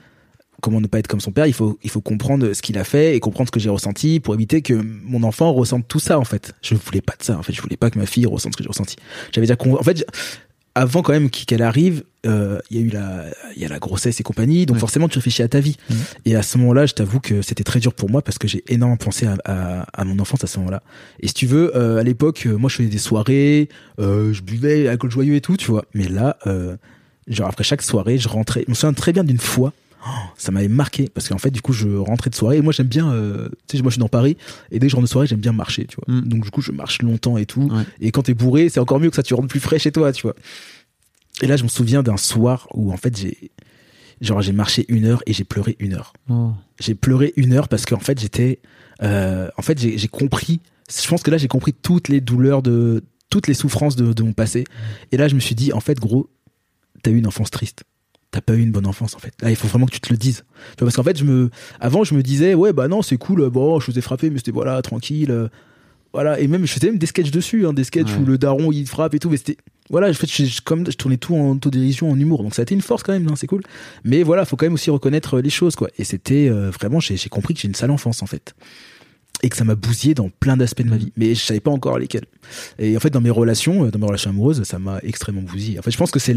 comment 0.61 0.80
ne 0.80 0.86
pas 0.86 0.99
être 0.99 1.09
comme 1.09 1.20
son 1.20 1.32
père, 1.32 1.46
il 1.46 1.53
faut, 1.53 1.78
il 1.82 1.90
faut 1.90 2.01
comprendre 2.01 2.53
ce 2.53 2.62
qu'il 2.62 2.78
a 2.78 2.84
fait 2.84 3.16
et 3.16 3.20
comprendre 3.20 3.49
ce 3.49 3.53
que 3.53 3.61
j'ai 3.61 3.70
ressenti 3.70 4.20
pour 4.20 4.34
éviter 4.34 4.62
que 4.62 4.74
mon 4.74 5.22
enfant 5.22 5.53
ressente 5.53 5.86
tout 5.88 6.01
ça. 6.01 6.18
En 6.18 6.24
fait, 6.24 6.55
je 6.62 6.74
voulais 6.74 7.01
pas 7.01 7.14
de 7.18 7.24
ça. 7.24 7.38
En 7.38 7.42
fait, 7.42 7.53
je 7.53 7.61
voulais 7.61 7.76
pas 7.76 7.90
que 7.90 7.99
ma 7.99 8.07
fille 8.07 8.26
ressente 8.26 8.53
ce 8.53 8.57
que 8.57 8.62
j'ai 8.62 8.68
ressenti. 8.68 8.96
J'avais 9.32 9.46
déjà, 9.46 9.57
en 9.61 9.82
fait. 9.82 10.05
Avant 10.79 11.03
quand 11.03 11.12
même 11.12 11.29
qu'elle 11.31 11.62
arrive, 11.62 12.05
euh, 12.26 12.59
il 12.70 12.76
y 12.76 12.81
a 12.81 12.83
eu 12.85 12.89
la, 12.89 13.24
il 13.57 13.62
y 13.62 13.64
a 13.64 13.68
la 13.68 13.79
grossesse 13.79 14.20
et 14.20 14.22
compagnie, 14.22 14.64
donc 14.66 14.76
Ouais. 14.76 14.81
forcément 14.81 15.09
tu 15.09 15.18
réfléchis 15.18 15.43
à 15.43 15.49
ta 15.49 15.61
vie. 15.61 15.76
Mhm. 15.91 15.97
Et 16.26 16.37
à 16.37 16.43
ce 16.43 16.57
moment-là, 16.59 16.87
je 16.87 16.95
t'avoue 16.95 17.20
que 17.20 17.43
c'était 17.43 17.64
très 17.64 17.81
dur 17.81 17.93
pour 17.95 18.11
moi 18.11 18.22
parce 18.22 18.39
que 18.39 18.47
j'ai 18.49 18.62
énormément 18.68 18.97
pensé 18.97 19.26
à, 19.26 19.37
à, 19.45 19.87
à 20.01 20.05
mon 20.05 20.18
enfance 20.18 20.45
à 20.45 20.47
ce 20.47 20.59
moment-là. 20.59 20.83
Et 21.20 21.29
si 21.29 21.35
tu 21.35 21.47
veux, 21.47 21.76
euh, 21.76 21.99
à 21.99 22.03
l'époque, 22.03 22.45
euh, 22.47 22.57
moi 22.57 22.70
je 22.70 22.76
faisais 22.76 22.89
des 22.89 22.99
soirées, 22.99 23.68
euh, 24.01 24.33
je 24.33 24.43
buvais 24.43 24.89
alcool 24.89 25.11
joyeux 25.11 25.35
et 25.35 25.41
tout, 25.41 25.57
tu 25.57 25.70
vois. 25.70 25.85
Mais 25.95 26.09
là, 26.09 26.37
genre 27.26 27.49
après 27.49 27.64
chaque 27.64 27.83
soirée, 27.83 28.18
je 28.18 28.29
rentrais. 28.29 28.62
Je 28.66 28.70
me 28.70 28.74
souviens 28.74 28.93
très 28.95 29.12
bien 29.12 29.24
d'une 29.24 29.39
fois. 29.39 29.72
Oh, 30.09 30.30
ça 30.36 30.50
m'avait 30.52 30.68
marqué 30.68 31.09
parce 31.12 31.28
qu'en 31.28 31.38
fait 31.38 31.50
du 31.50 31.61
coup 31.61 31.72
je 31.72 31.88
rentrais 31.88 32.30
de 32.30 32.34
soirée 32.34 32.56
et 32.56 32.62
moi 32.62 32.72
j'aime 32.72 32.86
bien 32.86 33.12
euh, 33.12 33.48
tu 33.68 33.76
sais 33.76 33.82
moi 33.82 33.90
je 33.90 33.94
suis 33.94 34.00
dans 34.00 34.09
Paris 34.09 34.36
et 34.70 34.78
dès 34.78 34.86
que 34.86 34.90
je 34.90 34.96
rentre 34.96 35.06
de 35.06 35.11
soirée 35.11 35.26
j'aime 35.26 35.40
bien 35.40 35.52
marcher 35.52 35.84
tu 35.86 35.96
vois 35.96 36.04
Mm. 36.14 36.28
donc 36.28 36.44
du 36.44 36.50
coup 36.50 36.61
je 36.62 36.72
marche 36.72 37.02
longtemps 37.02 37.36
et 37.38 37.46
tout 37.46 37.68
Ouais. 37.70 37.82
et 38.00 38.11
quand 38.11 38.22
t'es 38.22 38.34
bourré 38.34 38.68
c'est 38.68 38.80
encore 38.80 38.98
mieux 39.00 39.11
que 39.11 39.16
ça 39.16 39.22
tu 39.22 39.34
rentres 39.34 39.48
plus 39.48 39.61
frais 39.61 39.78
chez 39.78 39.92
toi 39.92 40.12
tu 40.12 40.22
vois 40.22 40.34
et 41.42 41.46
là 41.46 41.56
je 41.56 41.62
me 41.64 41.68
souviens 41.68 42.02
d'un 42.02 42.16
soir 42.16 42.68
où 42.74 42.92
en 42.92 42.96
fait 42.96 43.16
j'ai 43.16 43.50
genre 44.20 44.42
j'ai 44.42 44.52
marché 44.52 44.84
une 44.88 45.04
heure 45.04 45.22
et 45.26 45.32
j'ai 45.32 45.44
pleuré 45.44 45.76
une 45.78 45.94
heure 45.94 46.12
Oh. 46.28 46.52
j'ai 46.80 46.94
pleuré 46.94 47.32
une 47.36 47.52
heure 47.52 47.68
parce 47.68 47.84
qu'en 47.86 48.00
fait 48.00 48.18
j'étais 48.20 48.61
euh, 49.02 49.48
en 49.56 49.62
fait 49.62 49.78
j'ai 49.78 50.09
compris 50.09 50.61
je 50.90 51.06
pense 51.06 51.22
que 51.22 51.30
là 51.30 51.36
j'ai 51.38 51.48
compris 51.48 51.72
toutes 51.74 52.09
les 52.09 52.20
douleurs 52.20 52.62
de 52.62 53.04
toutes 53.30 53.46
les 53.46 53.54
souffrances 53.54 53.94
de, 53.94 54.12
de 54.12 54.22
mon 54.22 54.32
passé 54.32 54.64
et 55.12 55.16
là 55.18 55.28
je 55.28 55.34
me 55.34 55.40
suis 55.40 55.54
dit 55.54 55.72
en 55.72 55.80
fait 55.80 55.98
gros 56.00 56.30
t'as 57.02 57.11
eu 57.12 57.18
une 57.18 57.26
enfance 57.26 57.50
triste 57.50 57.84
t'as 58.31 58.41
pas 58.41 58.55
eu 58.55 58.61
une 58.61 58.72
bonne 58.72 58.87
enfance 58.87 59.14
en 59.14 59.18
fait. 59.18 59.33
Là 59.43 59.51
il 59.51 59.57
faut 59.57 59.68
vraiment 59.68 59.87
que 59.87 59.93
tu 59.93 60.01
te 60.01 60.11
le 60.12 60.16
dises. 60.18 60.45
Tu 60.76 60.81
vois, 60.81 60.87
parce 60.87 60.97
qu'en 60.97 61.03
fait 61.03 61.16
je 61.18 61.24
me 61.24 61.51
avant 61.81 62.05
je 62.05 62.14
me 62.14 62.22
disais 62.22 62.55
ouais 62.55 62.72
bah 62.72 62.89
non 62.89 63.03
c'est 63.03 63.16
cool 63.16 63.49
bon 63.51 63.81
je 63.81 63.91
vous 63.91 63.99
ai 63.99 64.03
frappé 64.03 64.31
mais 64.31 64.39
c'était 64.39 64.51
voilà 64.53 64.81
tranquille 64.83 65.31
euh, 65.31 65.49
voilà. 66.12 66.39
Et 66.41 66.49
même 66.49 66.66
je 66.66 66.72
faisais 66.72 66.89
même 66.89 66.99
des 66.99 67.07
sketchs 67.07 67.31
dessus 67.31 67.66
hein, 67.66 67.72
des 67.72 67.85
sketchs 67.85 68.09
Ouais. 68.12 68.18
où 68.22 68.24
le 68.26 68.39
daron 68.39 68.70
il 68.72 68.87
frappe 68.87 69.14
et 69.14 69.18
tout 69.18 69.31
mais 69.31 69.37
c'était 69.39 69.57
voilà 69.91 70.09
en 70.11 70.12
fait 70.12 70.31
je, 70.31 70.45
je- 70.45 70.61
comme 70.61 70.85
je 70.91 70.97
tournais 70.97 71.16
tout 71.16 71.35
en 71.35 71.53
autodérision 71.53 72.11
en 72.11 72.18
humour. 72.18 72.43
Donc 72.43 72.55
ça 72.55 72.61
a 72.61 72.64
été 72.64 72.74
une 72.74 72.83
force 72.83 73.03
quand 73.03 73.12
même 73.12 73.26
hein, 73.29 73.35
c'est 73.37 73.47
cool. 73.47 73.62
Mais 74.05 74.22
voilà 74.22 74.45
faut 74.45 74.57
quand 74.57 74.66
même 74.66 74.74
aussi 74.74 74.91
reconnaître 74.91 75.41
les 75.41 75.51
choses 75.51 75.74
quoi. 75.76 75.89
Et 75.99 76.05
c'était 76.05 76.49
euh, 76.51 76.70
vraiment 76.70 77.01
j'ai 77.01 77.16
j'ai 77.16 77.29
compris 77.31 77.55
que 77.55 77.61
j'ai 77.61 77.68
une 77.68 77.74
sale 77.74 77.91
enfance 77.91 78.22
en 78.22 78.26
fait 78.26 78.55
et 79.43 79.49
que 79.49 79.57
ça 79.57 79.64
m'a 79.64 79.74
bousillé 79.74 80.14
dans 80.14 80.31
plein 80.31 80.57
d'aspects 80.57 80.83
de 80.83 80.91
ma 80.91 80.97
vie. 80.97 81.12
Mais 81.16 81.35
je 81.35 81.41
savais 81.41 81.61
pas 81.61 81.70
encore 81.70 81.99
lesquels. 81.99 82.26
Et 82.79 82.97
en 82.97 83.01
fait 83.01 83.11
dans 83.11 83.20
mes 83.20 83.31
relations 83.31 83.85
euh, 83.85 83.91
dans 83.91 83.99
mes 83.99 84.07
relations 84.07 84.31
amoureuses 84.31 84.62
ça 84.64 84.79
m'a 84.79 84.99
extrêmement 85.03 85.43
bousillé. 85.43 85.79
En 85.79 85.83
fait 85.83 85.91
je 85.91 85.99
pense 85.99 86.11
que 86.11 86.18
c'est 86.18 86.35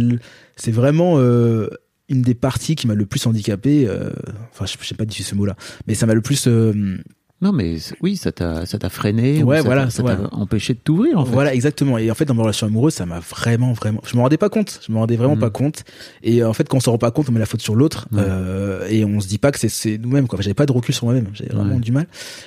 c'est 0.55 0.71
vraiment 0.71 1.17
euh, 1.17 1.67
une 2.09 2.21
des 2.21 2.35
parties 2.35 2.75
qui 2.75 2.87
m'a 2.87 2.95
le 2.95 3.05
plus 3.05 3.25
handicapé 3.25 3.87
euh, 3.87 4.11
enfin 4.51 4.65
je 4.65 4.75
je 4.79 4.87
sais 4.87 4.95
pas 4.95 5.05
dire 5.05 5.25
ce 5.25 5.33
mot 5.33 5.45
là 5.45 5.55
mais 5.87 5.95
ça 5.95 6.05
m'a 6.05 6.13
le 6.13 6.21
plus 6.21 6.47
euh, 6.47 6.97
Non, 7.41 7.51
mais 7.51 7.77
oui, 8.01 8.17
ça 8.17 8.31
t'a, 8.31 8.65
ça 8.67 8.77
t'a 8.77 8.89
freiné. 8.89 9.41
ou 9.41 9.47
Ouais, 9.47 9.57
ça 9.57 9.63
voilà, 9.63 9.85
t'a- 9.85 9.89
Ça 9.89 10.03
ouais. 10.03 10.15
t'a 10.15 10.29
empêché 10.35 10.73
de 10.75 10.79
t'ouvrir, 10.79 11.17
en 11.17 11.25
fait. 11.25 11.31
Voilà, 11.31 11.53
exactement. 11.55 11.97
Et 11.97 12.11
en 12.11 12.13
fait, 12.13 12.25
dans 12.25 12.35
mes 12.35 12.41
relations 12.43 12.67
amoureuses, 12.67 12.93
ça 12.93 13.05
m'a 13.07 13.19
vraiment, 13.19 13.73
vraiment. 13.73 13.99
Je 14.05 14.15
me 14.15 14.21
rendais 14.21 14.37
pas 14.37 14.49
compte. 14.49 14.79
Je 14.87 14.91
me 14.91 14.97
rendais 14.99 15.15
vraiment 15.15 15.33
Mhm. 15.35 15.41
pas 15.41 15.49
compte. 15.49 15.83
Et 16.23 16.43
euh, 16.43 16.49
en 16.49 16.53
fait, 16.53 16.69
quand 16.69 16.77
on 16.77 16.79
s'en 16.79 16.91
rend 16.91 16.97
pas 16.99 17.09
compte, 17.09 17.29
on 17.29 17.31
met 17.31 17.39
la 17.39 17.45
faute 17.47 17.61
sur 17.61 17.73
l'autre. 17.75 18.07
Ouais. 18.11 18.21
Euh, 18.23 18.87
et 18.89 19.03
on 19.05 19.19
se 19.19 19.27
dit 19.27 19.39
pas 19.39 19.51
que 19.51 19.57
c'est- 19.57 19.69
c'est 19.69 19.97
nous-mêmes. 19.97 20.27
Quoi. 20.27 20.39
J'avais 20.41 20.53
pas 20.53 20.67
de 20.67 20.71
recul 20.71 20.93
sur 20.93 21.05
moi-même. 21.05 21.27
J'avais 21.33 21.51
vraiment 21.53 21.79
du 21.79 21.91
mal. 21.91 22.05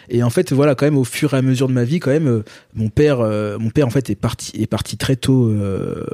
Et 0.08 0.22
en 0.22 0.30
fait, 0.30 0.52
voilà, 0.52 0.74
quand 0.76 0.86
même, 0.86 0.96
au 0.98 1.04
fur 1.04 1.34
et 1.34 1.38
à 1.38 1.42
mesure 1.42 1.66
de 1.66 1.72
ma 1.72 1.82
vie, 1.84 1.98
quand 1.98 2.10
même, 2.12 2.28
euh, 2.28 2.42
mon 2.74 2.88
père, 2.88 3.18
euh, 3.20 3.58
mon 3.58 3.70
père, 3.70 3.86
en 3.88 3.90
fait, 3.90 4.10
est 4.10 4.14
parti, 4.14 4.52
est 4.60 4.66
parti 4.68 4.96
très 4.96 5.16
tôt 5.16 5.48
euh, 5.48 6.04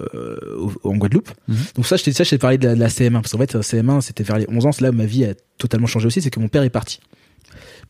en 0.84 0.96
Guadeloupe. 0.96 1.30
Mhm. 1.48 1.56
Donc 1.76 1.86
ça, 1.86 1.96
je 1.96 2.04
t'ai 2.04 2.12
ça, 2.12 2.24
je 2.24 2.30
t'ai 2.30 2.38
parlé 2.38 2.56
de 2.58 2.66
la, 2.66 2.74
de 2.74 2.80
la 2.80 2.88
CM1 2.88 3.20
parce 3.20 3.32
qu'en 3.32 3.38
fait, 3.38 3.52
la 3.54 3.60
CM1, 3.62 4.00
c'était 4.00 4.24
vers 4.24 4.38
les 4.38 4.46
11 4.48 4.64
ans. 4.66 4.72
C'est 4.72 4.82
là 4.82 4.90
où 4.90 4.94
ma 4.94 5.04
vie 5.06 5.24
a 5.24 5.34
totalement 5.58 5.86
changé 5.86 6.06
aussi. 6.06 6.22
C'est 6.22 6.30
que 6.30 6.40
mon 6.40 6.48
père 6.48 6.62
est 6.62 6.70
parti. 6.70 7.00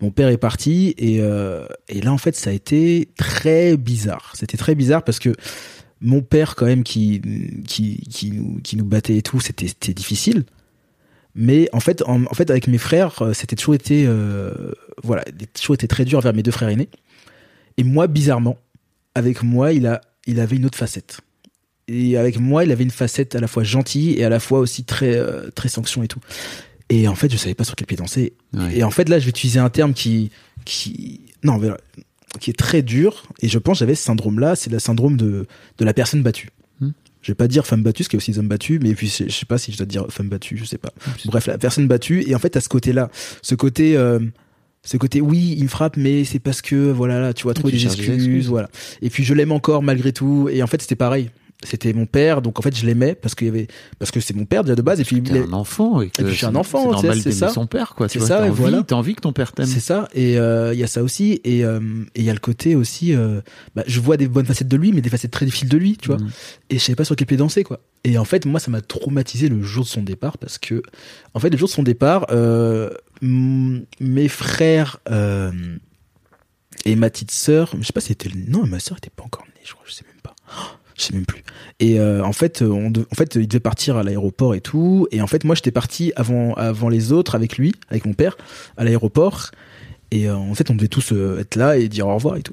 Mon 0.00 0.10
père 0.10 0.28
est 0.28 0.38
parti 0.38 0.94
et, 0.96 1.18
euh, 1.20 1.66
et 1.88 2.00
là 2.00 2.12
en 2.12 2.18
fait 2.18 2.34
ça 2.34 2.50
a 2.50 2.52
été 2.52 3.08
très 3.18 3.76
bizarre. 3.76 4.32
C'était 4.34 4.56
très 4.56 4.74
bizarre 4.74 5.02
parce 5.02 5.18
que 5.18 5.34
mon 6.00 6.22
père 6.22 6.54
quand 6.54 6.64
même 6.66 6.84
qui 6.84 7.20
qui 7.66 8.32
nous 8.32 8.60
qui 8.62 8.76
nous 8.76 8.84
battait 8.84 9.16
et 9.16 9.22
tout, 9.22 9.40
c'était 9.40 9.68
c'était 9.68 9.92
difficile. 9.92 10.44
Mais 11.34 11.68
en 11.72 11.80
fait 11.80 12.02
en, 12.06 12.24
fait 12.34 12.50
avec 12.50 12.66
mes 12.66 12.78
frères, 12.78 13.20
euh, 13.20 13.32
c'était 13.34 13.56
toujours 13.56 13.74
été 13.74 14.04
euh, 14.06 14.72
voilà, 15.02 15.22
toujours 15.54 15.74
été 15.74 15.86
très 15.86 16.06
dur 16.06 16.20
vers 16.20 16.32
mes 16.32 16.42
deux 16.42 16.50
frères 16.50 16.70
aînés. 16.70 16.88
Et 17.76 17.84
moi 17.84 18.06
bizarrement, 18.06 18.56
avec 19.14 19.42
moi, 19.42 19.72
il 19.72 19.86
a 19.86 20.00
il 20.26 20.40
avait 20.40 20.56
une 20.56 20.64
autre 20.64 20.78
facette. 20.78 21.20
Et 21.88 22.16
avec 22.16 22.38
moi, 22.38 22.64
il 22.64 22.70
avait 22.70 22.84
une 22.84 22.90
facette 22.90 23.34
à 23.34 23.40
la 23.40 23.48
fois 23.48 23.64
gentille 23.64 24.14
et 24.14 24.24
à 24.24 24.28
la 24.28 24.40
fois 24.40 24.60
aussi 24.60 24.84
très 24.84 25.20
très 25.54 25.68
sanction 25.68 26.02
et 26.02 26.08
tout. 26.08 26.20
Et 26.90 27.08
en 27.08 27.14
fait, 27.14 27.30
je 27.32 27.36
savais 27.36 27.54
pas 27.54 27.64
sur 27.64 27.76
quel 27.76 27.86
pied 27.86 27.96
danser. 27.96 28.34
Ouais. 28.52 28.78
Et 28.78 28.82
en 28.84 28.90
fait, 28.90 29.08
là, 29.08 29.18
je 29.18 29.24
vais 29.24 29.30
utiliser 29.30 29.60
un 29.60 29.70
terme 29.70 29.94
qui, 29.94 30.30
qui, 30.64 31.20
non, 31.44 31.56
mais, 31.58 31.68
qui 32.40 32.50
est 32.50 32.58
très 32.58 32.82
dur. 32.82 33.22
Et 33.42 33.48
je 33.48 33.58
pense 33.58 33.78
que 33.78 33.80
j'avais 33.80 33.94
ce 33.94 34.04
syndrome-là, 34.04 34.56
c'est 34.56 34.70
le 34.70 34.78
syndrome 34.78 35.16
de, 35.16 35.46
de 35.78 35.84
la 35.84 35.94
personne 35.94 36.22
battue. 36.22 36.50
Hmm. 36.80 36.90
Je 37.22 37.30
vais 37.30 37.36
pas 37.36 37.48
dire 37.48 37.66
femme 37.66 37.82
battue, 37.82 38.02
parce 38.02 38.08
qu'il 38.08 38.16
y 38.16 38.18
a 38.18 38.22
aussi 38.22 38.32
des 38.32 38.38
hommes 38.40 38.48
battus, 38.48 38.80
mais 38.82 38.94
puis 38.94 39.06
je 39.06 39.30
sais 39.30 39.46
pas 39.46 39.56
si 39.56 39.72
je 39.72 39.76
dois 39.76 39.86
dire 39.86 40.06
femme 40.10 40.28
battue, 40.28 40.56
je 40.56 40.64
sais 40.64 40.78
pas. 40.78 40.90
Bref, 41.26 41.46
la 41.46 41.58
personne 41.58 41.86
battue. 41.86 42.24
Et 42.28 42.34
en 42.34 42.38
fait, 42.38 42.56
à 42.56 42.60
ce 42.60 42.68
côté-là, 42.68 43.08
ce 43.40 43.54
côté, 43.54 43.96
euh, 43.96 44.18
ce 44.82 44.96
côté, 44.96 45.20
oui, 45.20 45.54
il 45.58 45.64
me 45.64 45.68
frappe, 45.68 45.96
mais 45.96 46.24
c'est 46.24 46.38
parce 46.40 46.62
que, 46.62 46.90
voilà, 46.90 47.20
là, 47.20 47.34
tu 47.34 47.44
vois, 47.44 47.52
Ah, 47.52 47.60
trouver 47.60 47.74
des 47.74 47.84
excuses, 47.84 48.08
excuses. 48.08 48.48
voilà. 48.48 48.68
Et 49.02 49.10
puis 49.10 49.22
je 49.24 49.34
l'aime 49.34 49.52
encore 49.52 49.82
malgré 49.82 50.12
tout. 50.12 50.48
Et 50.50 50.62
en 50.62 50.66
fait, 50.66 50.80
c'était 50.82 50.96
pareil. 50.96 51.30
C'était 51.62 51.92
mon 51.92 52.06
père, 52.06 52.40
donc 52.40 52.58
en 52.58 52.62
fait, 52.62 52.74
je 52.74 52.86
l'aimais 52.86 53.14
parce 53.14 53.34
qu'il 53.34 53.46
y 53.46 53.50
avait, 53.50 53.66
parce 53.98 54.10
que 54.10 54.18
c'est 54.20 54.34
mon 54.34 54.46
père 54.46 54.64
déjà 54.64 54.74
de 54.76 54.80
base. 54.80 54.98
Et 54.98 55.04
puis, 55.04 55.18
il 55.18 55.36
est- 55.36 55.40
un 55.40 55.52
enfant 55.52 56.00
et 56.00 56.08
que 56.08 56.22
Et 56.22 56.24
puis 56.24 56.32
je 56.32 56.38
suis 56.38 56.46
un 56.46 56.54
enfant, 56.54 56.84
c'est 56.98 57.06
normal 57.08 57.32
ça. 57.34 57.48
son 57.50 57.66
père 57.66 57.94
quoi 57.94 58.08
tu 58.08 58.14
C'est 58.14 58.18
vois 58.20 58.28
ça, 58.28 58.38
t'as 58.38 58.46
et 58.46 58.48
envie 58.48 58.60
voilà. 58.62 58.82
t'as 58.82 58.94
envie 58.96 59.14
que 59.14 59.20
ton 59.20 59.34
père 59.34 59.52
t'aime 59.52 59.66
C'est 59.66 59.78
ça, 59.80 60.08
et 60.14 60.38
euh, 60.38 60.72
il 60.72 60.80
y 60.80 60.84
a 60.84 60.86
ça 60.86 61.02
aussi, 61.02 61.38
et 61.44 61.62
euh, 61.66 61.78
et 62.14 62.20
il 62.20 62.24
y 62.24 62.30
a 62.30 62.32
le 62.32 62.38
côté 62.38 62.76
aussi, 62.76 63.14
euh, 63.14 63.42
bah, 63.74 63.84
je 63.86 64.00
vois 64.00 64.16
des 64.16 64.26
bonnes 64.26 64.46
facettes 64.46 64.68
de 64.68 64.76
lui, 64.78 64.92
mais 64.92 65.02
des 65.02 65.10
facettes 65.10 65.32
très 65.32 65.44
difficiles 65.44 65.68
de 65.68 65.76
lui, 65.76 65.98
tu 65.98 66.06
vois. 66.08 66.16
Mhm. 66.16 66.30
Et 66.70 66.78
je 66.78 66.82
savais 66.82 66.96
pas 66.96 67.04
sur 67.04 67.14
quel 67.14 67.26
pied 67.26 67.36
danser, 67.36 67.62
quoi. 67.62 67.80
Et 68.04 68.16
en 68.16 68.24
fait, 68.24 68.46
moi, 68.46 68.58
ça 68.58 68.70
m'a 68.70 68.80
traumatisé 68.80 69.50
le 69.50 69.62
jour 69.62 69.84
de 69.84 69.88
son 69.90 70.02
départ, 70.02 70.38
parce 70.38 70.56
que, 70.56 70.82
en 71.34 71.40
fait, 71.40 71.50
le 71.50 71.58
jour 71.58 71.68
de 71.68 71.72
son 71.74 71.82
départ, 71.82 72.26
mes 73.20 74.28
frères 74.28 74.98
et 76.86 76.96
ma 76.96 77.10
petite 77.10 77.30
sœur, 77.30 77.74
je 77.78 77.86
sais 77.86 77.92
pas 77.92 78.00
si 78.00 78.08
c'était, 78.08 78.30
non, 78.48 78.66
ma 78.66 78.80
sœur 78.80 78.96
était 78.96 79.10
pas 79.10 79.24
encore 79.24 79.44
née, 79.46 79.60
je 79.64 79.72
crois, 79.74 79.84
je 79.86 79.92
sais 79.92 80.04
même 80.06 80.20
pas. 80.22 80.34
Oh, 80.56 80.62
je 81.00 81.06
sais 81.06 81.14
même 81.14 81.26
plus. 81.26 81.42
Et 81.80 81.98
euh, 81.98 82.22
en 82.24 82.32
fait, 82.32 82.62
on 82.62 82.90
de- 82.90 83.06
en 83.10 83.14
fait, 83.14 83.34
il 83.36 83.48
devait 83.48 83.60
partir 83.60 83.96
à 83.96 84.02
l'aéroport 84.02 84.54
et 84.54 84.60
tout. 84.60 85.08
Et 85.10 85.20
en 85.22 85.26
fait, 85.26 85.44
moi, 85.44 85.54
j'étais 85.54 85.70
parti 85.70 86.12
avant, 86.16 86.54
les 86.88 87.12
autres 87.12 87.34
avec 87.34 87.56
lui, 87.58 87.72
avec 87.88 88.04
mon 88.06 88.12
père, 88.14 88.36
à 88.76 88.84
l'aéroport. 88.84 89.50
Et 90.10 90.28
euh, 90.28 90.34
en 90.36 90.54
fait, 90.54 90.70
on 90.70 90.74
devait 90.74 90.88
tous 90.88 91.12
euh, 91.12 91.40
être 91.40 91.56
là 91.56 91.76
et 91.76 91.88
dire 91.88 92.06
au 92.08 92.14
revoir 92.14 92.36
et 92.36 92.42
tout. 92.42 92.52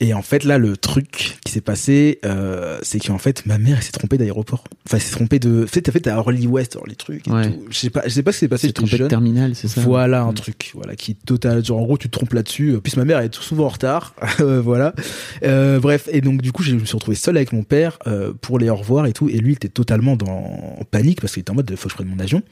Et 0.00 0.12
en 0.12 0.20
fait, 0.22 0.44
là, 0.44 0.58
le 0.58 0.76
truc 0.76 1.38
qui 1.44 1.52
s'est 1.52 1.60
passé, 1.60 2.18
euh, 2.24 2.78
c'est 2.82 2.98
qu'en 3.00 3.18
fait, 3.18 3.46
ma 3.46 3.56
mère 3.56 3.76
elle 3.78 3.82
s'est 3.82 3.92
trompée 3.92 4.18
d'aéroport. 4.18 4.64
Enfin, 4.86 4.98
elle 4.98 5.02
s'est 5.02 5.12
trompée 5.14 5.38
de. 5.38 5.64
En 5.64 5.66
fait, 5.66 5.88
en 5.88 5.92
fait, 5.92 6.06
à 6.06 6.18
Orly 6.18 6.46
West, 6.46 6.76
Orly 6.76 6.96
truc. 6.96 7.26
Et 7.26 7.30
Ouais. 7.30 7.50
tout. 7.50 7.64
Je 7.70 7.78
sais 7.78 7.90
pas, 7.90 8.02
je 8.04 8.10
sais 8.10 8.22
pas 8.22 8.32
ce 8.32 8.36
qui 8.38 8.40
s'est 8.40 8.48
passé. 8.48 8.66
J'étais 8.68 8.74
trompé 8.76 8.92
de 8.92 8.96
jeune. 8.98 9.08
terminal, 9.08 9.54
c'est 9.54 9.68
ça 9.68 9.80
Voilà 9.80 10.22
un 10.22 10.32
truc, 10.34 10.72
voilà, 10.74 10.96
qui 10.96 11.12
est 11.12 11.24
total. 11.24 11.64
Genre, 11.64 11.78
en 11.78 11.84
gros, 11.84 11.96
tu 11.98 12.08
te 12.08 12.12
trompes 12.12 12.34
là-dessus. 12.34 12.78
Plus 12.82 12.96
ma 12.96 13.04
mère 13.04 13.18
elle 13.20 13.26
est 13.26 13.30
tout 13.30 13.42
souvent 13.42 13.64
en 13.66 13.68
retard, 13.70 14.14
Euh, 14.40 14.60
voilà. 14.60 14.94
Euh, 15.44 15.80
bref, 15.80 16.08
et 16.12 16.20
donc 16.20 16.42
du 16.42 16.52
coup, 16.52 16.62
je 16.62 16.74
me 16.74 16.84
suis 16.84 16.94
retrouvé 16.94 17.16
seul 17.16 17.36
avec 17.38 17.52
mon 17.52 17.62
père 17.62 17.98
euh, 18.06 18.32
pour 18.40 18.58
les 18.58 18.68
au 18.68 18.76
revoir 18.76 19.06
et 19.06 19.12
tout. 19.12 19.28
Et 19.30 19.38
lui, 19.38 19.52
il 19.52 19.56
était 19.56 19.68
totalement 19.68 20.16
dans 20.16 20.26
en 20.26 20.84
panique 20.90 21.20
parce 21.22 21.32
qu'il 21.32 21.40
était 21.40 21.50
en 21.50 21.54
mode, 21.54 21.74
faut 21.74 21.84
que 21.84 21.90
je 21.90 21.94
prenne 21.94 22.08
mon 22.08 22.18
avion. 22.18 22.42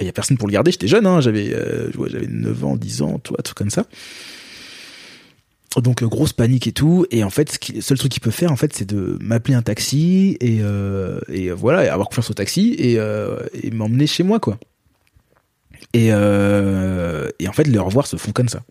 Il 0.00 0.06
y 0.06 0.08
a 0.08 0.12
personne 0.12 0.36
pour 0.38 0.46
le 0.48 0.52
garder. 0.52 0.70
J'étais 0.70 0.86
jeune, 0.86 1.06
hein, 1.06 1.20
j'avais, 1.20 1.52
euh, 1.52 1.90
j'avais 2.08 2.26
9 2.28 2.64
ans, 2.64 2.76
10 2.76 3.02
ans, 3.02 3.18
tout, 3.18 3.34
truc 3.42 3.56
comme 3.56 3.70
ça. 3.70 3.86
Donc 5.76 6.02
euh, 6.02 6.08
grosse 6.08 6.32
panique 6.32 6.66
et 6.66 6.72
tout. 6.72 7.06
Et 7.10 7.22
en 7.22 7.30
fait, 7.30 7.58
le 7.74 7.80
seul 7.80 7.98
truc 7.98 8.10
qu'il 8.12 8.22
peut 8.22 8.30
faire, 8.30 8.50
en 8.50 8.56
fait, 8.56 8.74
c'est 8.74 8.86
de 8.86 9.18
m'appeler 9.20 9.54
un 9.54 9.62
taxi 9.62 10.36
et, 10.40 10.58
euh, 10.60 11.20
et 11.28 11.50
euh, 11.50 11.54
voilà, 11.54 11.84
et 11.84 11.88
avoir 11.88 12.08
confiance 12.08 12.30
au 12.30 12.34
taxi 12.34 12.74
et, 12.78 12.98
m'emmener 13.70 14.06
chez 14.06 14.22
moi, 14.22 14.40
quoi. 14.40 14.58
Et, 15.94 16.08
et 16.08 17.48
en 17.48 17.52
fait, 17.52 17.64
les 17.64 17.78
au 17.78 17.84
revoir 17.84 18.06
se 18.06 18.16
font 18.16 18.32
comme 18.32 18.48
ça. 18.48 18.62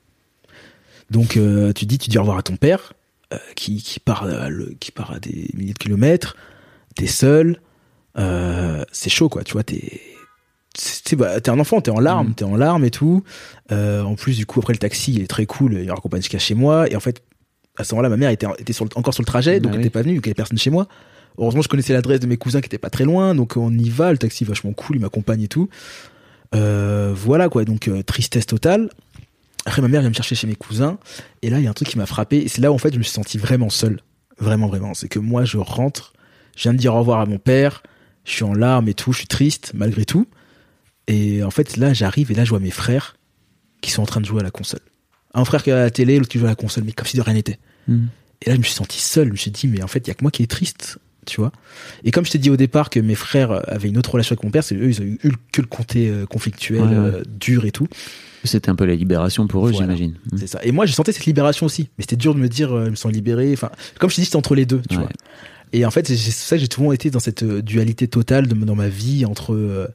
Donc, 1.09 1.39
tu 1.75 1.85
dis, 1.85 1.97
tu 1.97 2.09
dis 2.09 2.17
au 2.17 2.21
revoir 2.21 2.37
à 2.37 2.43
ton 2.43 2.57
père, 2.57 2.93
qui, 3.55 3.81
qui, 3.81 3.99
part, 3.99 4.23
à 4.25 4.49
qui 4.79 4.91
part 4.91 5.11
à 5.13 5.19
des 5.19 5.49
milliers 5.53 5.73
de 5.73 5.79
kilomètres, 5.79 6.35
t'es 6.95 7.07
seul, 7.07 7.61
c'est 8.91 9.09
chaud, 9.09 9.29
quoi, 9.29 9.43
tu 9.43 9.53
vois, 9.53 9.63
t'es. 9.63 10.01
T'es 11.03 11.15
bah, 11.15 11.41
t'es 11.41 11.49
un 11.49 11.59
enfant, 11.59 11.81
t'es 11.81 11.89
en 11.91 11.99
larmes, 11.99 12.27
Mhm. 12.27 12.33
t'es 12.35 12.43
en 12.45 12.55
larmes 12.55 12.85
et 12.85 12.91
tout. 12.91 13.23
Euh, 13.71 14.03
en 14.03 14.15
plus, 14.15 14.37
du 14.37 14.45
coup, 14.45 14.59
après 14.59 14.73
le 14.73 14.79
taxi, 14.79 15.13
il 15.13 15.21
est 15.21 15.27
très 15.27 15.45
cool, 15.47 15.73
il 15.73 15.89
raccompagne 15.89 16.21
jusqu'à 16.21 16.37
chez 16.39 16.53
moi. 16.53 16.87
Et 16.91 16.95
en 16.95 16.99
fait, 16.99 17.23
à 17.77 17.83
ce 17.83 17.95
moment-là, 17.95 18.09
ma 18.09 18.17
mère 18.17 18.29
était, 18.29 18.45
était 18.59 18.73
sur 18.73 18.85
le- 18.85 18.91
encore 18.95 19.13
sur 19.13 19.21
le 19.21 19.25
trajet, 19.27 19.59
donc 19.59 19.71
Bah 19.71 19.75
elle 19.75 19.79
oui. 19.79 19.83
n'était 19.85 19.93
pas 19.93 20.01
venue, 20.03 20.13
vu 20.15 20.21
qu'il 20.21 20.27
y 20.27 20.31
avait 20.31 20.35
personne 20.35 20.57
chez 20.57 20.69
moi. 20.69 20.87
Heureusement, 21.39 21.61
je 21.61 21.67
connaissais 21.67 21.93
l'adresse 21.93 22.19
de 22.19 22.27
mes 22.27 22.37
cousins 22.37 22.61
qui 22.61 22.65
étaient 22.67 22.77
pas 22.77 22.89
très 22.89 23.05
loin, 23.05 23.33
donc 23.35 23.57
on 23.57 23.71
y 23.77 23.89
va. 23.89 24.11
Le 24.11 24.17
taxi 24.17 24.43
est 24.43 24.47
vachement 24.47 24.73
cool, 24.73 24.97
il 24.97 24.99
m'accompagne 25.01 25.41
et 25.43 25.47
tout. 25.47 25.67
Euh, 26.55 27.13
voilà 27.15 27.49
quoi, 27.49 27.65
donc 27.65 27.87
euh, 27.87 28.03
tristesse 28.03 28.45
totale. 28.45 28.89
Après, 29.65 29.81
ma 29.81 29.87
mère 29.87 30.01
vient 30.01 30.09
me 30.09 30.15
chercher 30.15 30.35
chez 30.35 30.47
mes 30.47 30.55
cousins, 30.55 30.97
et 31.41 31.49
là, 31.49 31.57
il 31.59 31.63
y 31.63 31.67
a 31.67 31.69
un 31.69 31.73
truc 31.73 31.89
qui 31.89 31.97
m'a 31.97 32.05
frappé, 32.05 32.37
et 32.37 32.47
c'est 32.47 32.61
là 32.61 32.71
où 32.71 32.75
en 32.75 32.77
fait, 32.77 32.93
je 32.93 32.97
me 32.99 33.03
suis 33.03 33.11
senti 33.13 33.37
vraiment 33.37 33.69
seul. 33.69 33.99
Vraiment, 34.39 34.67
vraiment. 34.67 34.93
C'est 34.93 35.09
que 35.09 35.19
moi, 35.19 35.43
je 35.45 35.57
rentre, 35.57 36.13
je 36.55 36.63
viens 36.63 36.73
de 36.73 36.77
dire 36.77 36.93
au 36.95 36.99
revoir 36.99 37.19
à 37.19 37.25
mon 37.25 37.37
père, 37.39 37.83
je 38.23 38.31
suis 38.31 38.43
en 38.43 38.53
larmes 38.53 38.87
et 38.87 38.93
tout, 38.93 39.11
je 39.11 39.19
suis 39.19 39.27
triste, 39.27 39.71
malgré 39.73 40.05
tout. 40.05 40.25
Et 41.07 41.43
en 41.43 41.51
fait, 41.51 41.77
là, 41.77 41.93
j'arrive, 41.93 42.31
et 42.31 42.35
là, 42.35 42.43
je 42.43 42.49
vois 42.49 42.59
mes 42.59 42.71
frères 42.71 43.15
qui 43.81 43.91
sont 43.91 44.01
en 44.01 44.05
train 44.05 44.21
de 44.21 44.25
jouer 44.25 44.41
à 44.41 44.43
la 44.43 44.51
console. 44.51 44.81
Un 45.33 45.45
frère 45.45 45.63
qui 45.63 45.69
est 45.69 45.73
à 45.73 45.77
la 45.79 45.89
télé, 45.91 46.17
l'autre 46.17 46.29
qui 46.29 46.39
joue 46.39 46.45
à 46.45 46.49
la 46.49 46.55
console, 46.55 46.83
mais 46.83 46.91
comme 46.91 47.07
si 47.07 47.15
de 47.17 47.21
rien 47.21 47.33
n'était. 47.35 47.59
Mm. 47.87 48.05
Et 48.43 48.49
là, 48.49 48.53
je 48.55 48.59
me 48.59 48.63
suis 48.63 48.73
senti 48.73 48.99
seul. 48.99 49.27
Je 49.27 49.31
me 49.31 49.37
suis 49.37 49.51
dit, 49.51 49.67
mais 49.67 49.81
en 49.83 49.87
fait, 49.87 49.99
il 50.05 50.07
y 50.09 50.11
a 50.11 50.13
que 50.15 50.23
moi 50.23 50.31
qui 50.31 50.43
est 50.43 50.47
triste, 50.47 50.99
tu 51.25 51.39
vois. 51.39 51.51
Et 52.03 52.11
comme 52.11 52.25
je 52.25 52.31
t'ai 52.31 52.37
dit 52.37 52.49
au 52.49 52.57
départ 52.57 52.89
que 52.89 52.99
mes 52.99 53.15
frères 53.15 53.51
avaient 53.69 53.89
une 53.89 53.97
autre 53.97 54.11
relation 54.11 54.33
avec 54.33 54.43
mon 54.43 54.51
père, 54.51 54.63
c'est 54.63 54.75
eux, 54.75 54.89
ils 54.89 55.01
ont 55.01 55.05
eu 55.05 55.19
que 55.51 55.61
le 55.61 55.67
comté 55.67 56.09
euh, 56.09 56.25
conflictuel, 56.25 56.81
Ouais, 56.81 56.87
ouais. 56.89 56.95
euh, 56.95 57.23
dur 57.39 57.65
et 57.65 57.71
tout. 57.71 57.87
C'était 58.43 58.69
un 58.69 58.75
peu 58.75 58.85
la 58.85 58.95
libération 58.95 59.47
pour 59.47 59.67
eux, 59.67 59.71
Voilà. 59.71 59.85
j'imagine. 59.95 60.15
Mm. 60.31 60.37
C'est 60.37 60.47
ça. 60.47 60.59
Et 60.63 60.71
moi, 60.71 60.85
j'ai 60.85 60.93
senti 60.93 61.13
cette 61.13 61.25
libération 61.25 61.65
aussi. 61.65 61.89
Mais 61.97 62.03
c'était 62.03 62.15
dur 62.15 62.33
de 62.35 62.39
me 62.39 62.47
dire, 62.49 62.71
euh, 62.75 62.85
je 62.85 62.89
me 62.91 62.95
sens 62.95 63.11
libéré. 63.11 63.51
Enfin, 63.53 63.69
comme 63.99 64.09
je 64.09 64.15
t'ai 64.15 64.21
dit, 64.21 64.25
c'était 64.25 64.37
entre 64.37 64.55
les 64.55 64.65
deux, 64.65 64.81
tu 64.89 64.95
Ouais. 64.97 65.03
vois. 65.03 65.11
Et 65.73 65.85
en 65.85 65.91
fait, 65.91 66.07
c'est 66.07 66.15
ça 66.15 66.55
j'ai 66.57 66.67
souvent 66.71 66.93
été 66.93 67.09
dans 67.11 67.19
cette 67.19 67.43
euh, 67.43 67.61
dualité 67.61 68.07
totale 68.07 68.47
de, 68.47 68.55
dans 68.55 68.75
ma 68.75 68.87
vie 68.87 69.25
entre 69.25 69.53
euh, 69.53 69.87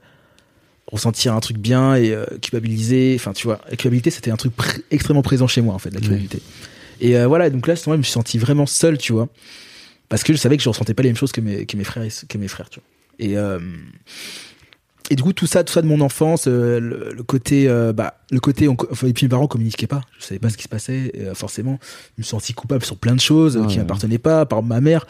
ressentir 0.92 1.34
un 1.34 1.40
truc 1.40 1.58
bien 1.58 1.96
et 1.96 2.12
euh, 2.12 2.24
culpabiliser. 2.40 3.14
Enfin, 3.18 3.32
tu 3.32 3.46
vois, 3.46 3.60
la 3.68 3.76
culpabilité, 3.76 4.10
c'était 4.10 4.30
un 4.30 4.36
truc 4.36 4.52
pr- 4.56 4.80
extrêmement 4.92 5.22
présent 5.22 5.46
chez 5.48 5.60
moi, 5.62 5.74
en 5.74 5.78
fait, 5.78 5.90
la 5.90 6.00
culpabilité. 6.00 6.40
Et 7.00 7.16
euh, 7.16 7.26
voilà, 7.26 7.50
donc 7.50 7.66
là, 7.66 7.74
moment-là, 7.74 7.96
je 7.96 7.98
me 7.98 8.02
suis 8.04 8.12
senti 8.12 8.38
vraiment 8.38 8.66
seul, 8.66 8.98
tu 8.98 9.12
vois. 9.12 9.28
Parce 10.08 10.22
que 10.22 10.32
je 10.32 10.38
savais 10.38 10.56
que 10.56 10.62
je 10.62 10.68
ressentais 10.68 10.94
pas 10.94 11.02
les 11.02 11.08
mêmes 11.08 11.16
choses 11.16 11.32
que 11.32 11.40
mes, 11.40 11.66
que 11.66 11.76
mes 11.76 11.84
frères, 11.84 12.04
et- 12.04 12.26
que 12.28 12.38
mes 12.38 12.46
frères, 12.48 12.68
tu 12.70 12.78
vois. 12.80 13.26
Et, 13.26 13.36
euh, 13.36 13.58
et 15.10 15.16
du 15.16 15.22
coup, 15.22 15.32
tout 15.32 15.46
ça, 15.46 15.64
tout 15.64 15.72
ça 15.72 15.82
de 15.82 15.86
mon 15.86 16.00
enfance, 16.00 16.44
euh, 16.46 16.80
le, 16.80 17.12
le 17.14 17.22
côté, 17.22 17.68
euh, 17.68 17.92
bah, 17.92 18.14
le 18.30 18.40
côté, 18.40 18.68
on 18.68 18.76
enfin, 18.90 19.06
et 19.08 19.12
puis 19.12 19.26
mes 19.26 19.30
parents 19.30 19.46
communiquaient 19.46 19.86
pas. 19.86 20.02
Je 20.18 20.24
savais 20.24 20.38
pas 20.38 20.50
ce 20.50 20.56
qui 20.56 20.62
se 20.62 20.68
passait. 20.68 21.12
euh, 21.16 21.34
forcément, 21.34 21.78
je 21.82 22.20
me 22.20 22.22
suis 22.22 22.30
senti 22.30 22.54
coupable 22.54 22.84
sur 22.84 22.96
plein 22.96 23.14
de 23.14 23.20
choses 23.20 23.56
euh, 23.56 23.62
Ah 23.64 23.66
qui 23.66 23.78
m'appartenaient 23.78 24.18
pas. 24.18 24.46
Par 24.46 24.62
ma 24.62 24.80
mère, 24.80 25.06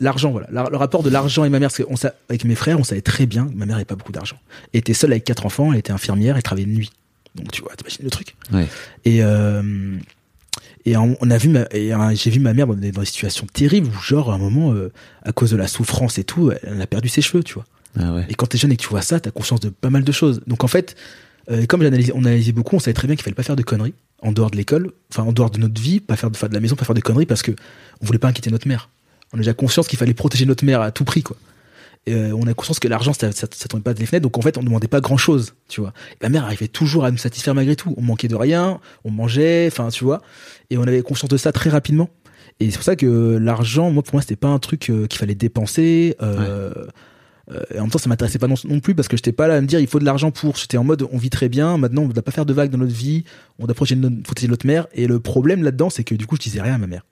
l'argent, 0.00 0.30
voilà, 0.30 0.68
le 0.70 0.76
rapport 0.76 1.02
de 1.02 1.10
l'argent 1.10 1.44
et 1.44 1.48
ma 1.48 1.58
mère, 1.58 1.68
parce 1.68 1.78
que 1.78 1.84
on 1.88 1.94
avec 2.28 2.44
mes 2.44 2.54
frères, 2.54 2.78
on 2.78 2.84
savait 2.84 3.00
très 3.00 3.26
bien 3.26 3.46
que 3.46 3.54
ma 3.54 3.66
mère 3.66 3.76
avait 3.76 3.84
pas 3.84 3.96
beaucoup 3.96 4.12
d'argent. 4.12 4.36
Elle 4.72 4.80
était 4.80 4.94
seule 4.94 5.12
avec 5.12 5.24
quatre 5.24 5.46
enfants, 5.46 5.72
elle 5.72 5.78
était 5.78 5.92
infirmière, 5.92 6.36
elle 6.36 6.42
travaillait 6.42 6.68
de 6.68 6.76
nuit. 6.76 6.90
Donc 7.34 7.50
tu 7.50 7.62
vois, 7.62 7.72
t'imagines 7.76 8.04
le 8.04 8.10
truc. 8.10 8.36
Ouais. 8.52 8.66
Et 9.04 9.20
et 10.84 10.96
on 10.96 11.30
a 11.30 11.38
vu 11.38 11.48
ma, 11.48 11.66
et 11.72 11.92
j'ai 12.14 12.30
vu 12.30 12.40
ma 12.40 12.54
mère 12.54 12.66
dans 12.66 12.74
des, 12.74 12.92
situations 13.04 13.46
terribles 13.52 13.88
où 13.88 14.00
genre 14.00 14.30
à 14.32 14.34
un 14.34 14.38
moment 14.38 14.74
à 15.22 15.32
cause 15.32 15.50
de 15.50 15.56
la 15.56 15.66
souffrance 15.66 16.18
et 16.18 16.24
tout 16.24 16.50
elle 16.62 16.80
a 16.80 16.86
perdu 16.86 17.08
ses 17.08 17.20
cheveux 17.20 17.42
tu 17.42 17.54
vois 17.54 17.66
Ah 17.98 18.14
ouais. 18.14 18.26
et 18.28 18.34
quand 18.34 18.46
t'es 18.46 18.58
jeune 18.58 18.72
et 18.72 18.76
que 18.76 18.82
tu 18.82 18.88
vois 18.88 19.02
ça 19.02 19.18
t'as 19.20 19.30
conscience 19.30 19.60
de 19.60 19.68
pas 19.70 19.90
mal 19.90 20.04
de 20.04 20.12
choses. 20.12 20.40
Donc 20.46 20.64
en 20.64 20.68
fait 20.68 20.94
euh, 21.50 21.66
comme 21.66 21.82
j'analysais- 21.82 22.12
on 22.14 22.24
analysait 22.24 22.52
beaucoup 22.52 22.76
on 22.76 22.78
savait 22.78 22.94
très 22.94 23.06
bien 23.06 23.16
qu'il 23.16 23.24
fallait 23.24 23.34
pas 23.34 23.42
faire 23.42 23.56
de 23.56 23.62
conneries 23.62 23.94
en 24.22 24.32
dehors 24.32 24.50
de 24.50 24.56
l'école 24.56 24.92
enfin 25.10 25.22
en 25.22 25.32
dehors 25.32 25.50
de 25.50 25.58
notre 25.58 25.80
vie 25.80 26.00
pas 26.00 26.16
faire 26.16 26.30
de, 26.30 26.36
enfin, 26.36 26.48
de 26.48 26.54
la 26.54 26.60
maison 26.60 26.76
pas 26.76 26.84
faire 26.84 26.94
de 26.94 27.00
conneries 27.00 27.26
parce 27.26 27.42
que 27.42 27.52
on 28.00 28.06
voulait 28.06 28.18
pas 28.18 28.28
inquiéter 28.28 28.50
notre 28.50 28.68
mère. 28.68 28.90
On 29.32 29.36
a 29.36 29.40
déjà 29.40 29.54
conscience 29.54 29.88
qu'il 29.88 29.98
fallait 29.98 30.14
protéger 30.14 30.46
notre 30.46 30.64
mère 30.64 30.80
à 30.80 30.90
tout 30.90 31.04
prix 31.04 31.22
quoi. 31.22 31.36
Et 32.06 32.14
euh, 32.14 32.32
on 32.34 32.46
a 32.46 32.54
conscience 32.54 32.78
que 32.78 32.88
l'argent 32.88 33.12
ça, 33.12 33.32
ça, 33.32 33.46
ça 33.50 33.68
tombait 33.68 33.82
pas 33.82 33.92
des 33.94 34.06
fenêtres 34.06 34.22
donc 34.22 34.38
en 34.38 34.40
fait 34.42 34.56
on 34.58 34.62
demandait 34.62 34.88
pas 34.88 35.00
grand 35.00 35.16
chose 35.16 35.54
tu 35.68 35.80
vois. 35.80 35.92
Et 36.12 36.16
ma 36.22 36.28
mère 36.28 36.44
arrivait 36.44 36.68
toujours 36.68 37.04
à 37.04 37.10
nous 37.10 37.18
satisfaire 37.18 37.54
malgré 37.54 37.76
tout. 37.76 37.94
On 37.96 38.02
manquait 38.02 38.28
de 38.28 38.36
rien 38.36 38.80
on 39.04 39.10
mangeait 39.10 39.66
enfin 39.70 39.88
tu 39.88 40.04
vois. 40.04 40.22
Et 40.70 40.78
on 40.78 40.82
avait 40.82 41.02
conscience 41.02 41.30
de 41.30 41.36
ça 41.36 41.52
très 41.52 41.70
rapidement. 41.70 42.08
Et 42.60 42.70
c'est 42.70 42.76
pour 42.76 42.84
ça 42.84 42.96
que 42.96 43.38
l'argent 43.40 43.90
moi 43.90 44.02
pour 44.02 44.14
moi 44.14 44.22
c'était 44.22 44.36
pas 44.36 44.48
un 44.48 44.58
truc 44.58 44.90
euh, 44.90 45.06
qu'il 45.06 45.18
fallait 45.18 45.34
dépenser 45.34 46.16
euh, 46.22 46.72
et 47.74 47.78
en 47.78 47.82
même 47.82 47.90
temps 47.90 47.98
ça 47.98 48.08
m'intéressait 48.08 48.38
pas 48.38 48.46
non, 48.46 48.56
non 48.64 48.80
plus 48.80 48.94
parce 48.94 49.08
que 49.08 49.16
j'étais 49.16 49.32
pas 49.32 49.48
là 49.48 49.54
à 49.56 49.60
me 49.60 49.66
dire 49.66 49.80
il 49.80 49.86
faut 49.86 49.98
de 49.98 50.04
l'argent 50.04 50.30
pour. 50.30 50.56
J'étais 50.56 50.76
en 50.76 50.84
mode 50.84 51.06
on 51.10 51.18
vit 51.18 51.30
très 51.30 51.48
bien. 51.48 51.78
Maintenant 51.78 52.02
on 52.02 52.08
ne 52.08 52.12
doit 52.12 52.22
pas 52.22 52.30
faire 52.32 52.46
de 52.46 52.52
vagues 52.52 52.70
dans 52.70 52.78
notre 52.78 52.92
vie. 52.94 53.24
On 53.58 53.66
doit 53.66 53.74
protéger 53.74 53.96
notre, 53.96 54.22
protéger 54.22 54.48
notre 54.48 54.66
mère. 54.66 54.86
Et 54.92 55.06
le 55.06 55.18
problème 55.20 55.62
là-dedans 55.62 55.88
c'est 55.90 56.04
que 56.04 56.14
du 56.14 56.26
coup 56.26 56.36
je 56.36 56.42
disais 56.42 56.60
rien 56.60 56.74
à 56.74 56.78
ma 56.78 56.86
mère. 56.86 57.04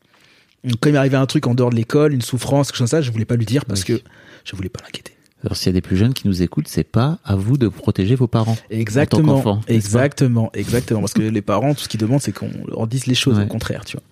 Donc, 0.64 0.76
quand 0.80 0.90
il 0.90 0.94
m'arrivait 0.94 1.16
un 1.16 1.26
truc 1.26 1.46
en 1.46 1.54
dehors 1.54 1.70
de 1.70 1.76
l'école 1.76 2.12
une 2.12 2.22
souffrance 2.22 2.68
quelque 2.68 2.76
chose 2.78 2.90
comme 2.90 2.98
ça 2.98 3.00
je 3.00 3.10
voulais 3.12 3.24
pas 3.24 3.36
lui 3.36 3.46
dire 3.46 3.64
parce 3.64 3.80
Oui. 3.84 3.98
que 3.98 4.02
je 4.44 4.56
voulais 4.56 4.68
pas 4.68 4.80
l'inquiéter 4.84 5.12
Alors 5.46 5.56
s'il 5.56 5.68
y 5.68 5.70
a 5.70 5.72
des 5.74 5.80
plus 5.80 5.96
jeunes 5.96 6.12
qui 6.12 6.26
nous 6.26 6.42
écoutent, 6.42 6.66
c'est 6.68 6.84
pas 6.84 7.18
à 7.24 7.36
vous 7.36 7.56
de 7.56 7.68
protéger 7.68 8.16
vos 8.16 8.26
parents. 8.26 8.56
Exactement, 8.68 9.60
exactement, 9.68 10.50
exactement. 10.54 11.00
Parce 11.00 11.12
que 11.14 11.22
les 11.22 11.42
parents, 11.42 11.72
tout 11.74 11.82
ce 11.84 11.88
qu'ils 11.88 12.00
demandent, 12.00 12.20
c'est 12.20 12.32
qu'on 12.32 12.50
leur 12.68 12.86
dise 12.88 13.06
les 13.06 13.14
choses, 13.14 13.38
Ouais. 13.38 13.44
au 13.44 13.46
contraire, 13.46 13.84
tu 13.84 13.96
vois. 13.96 14.02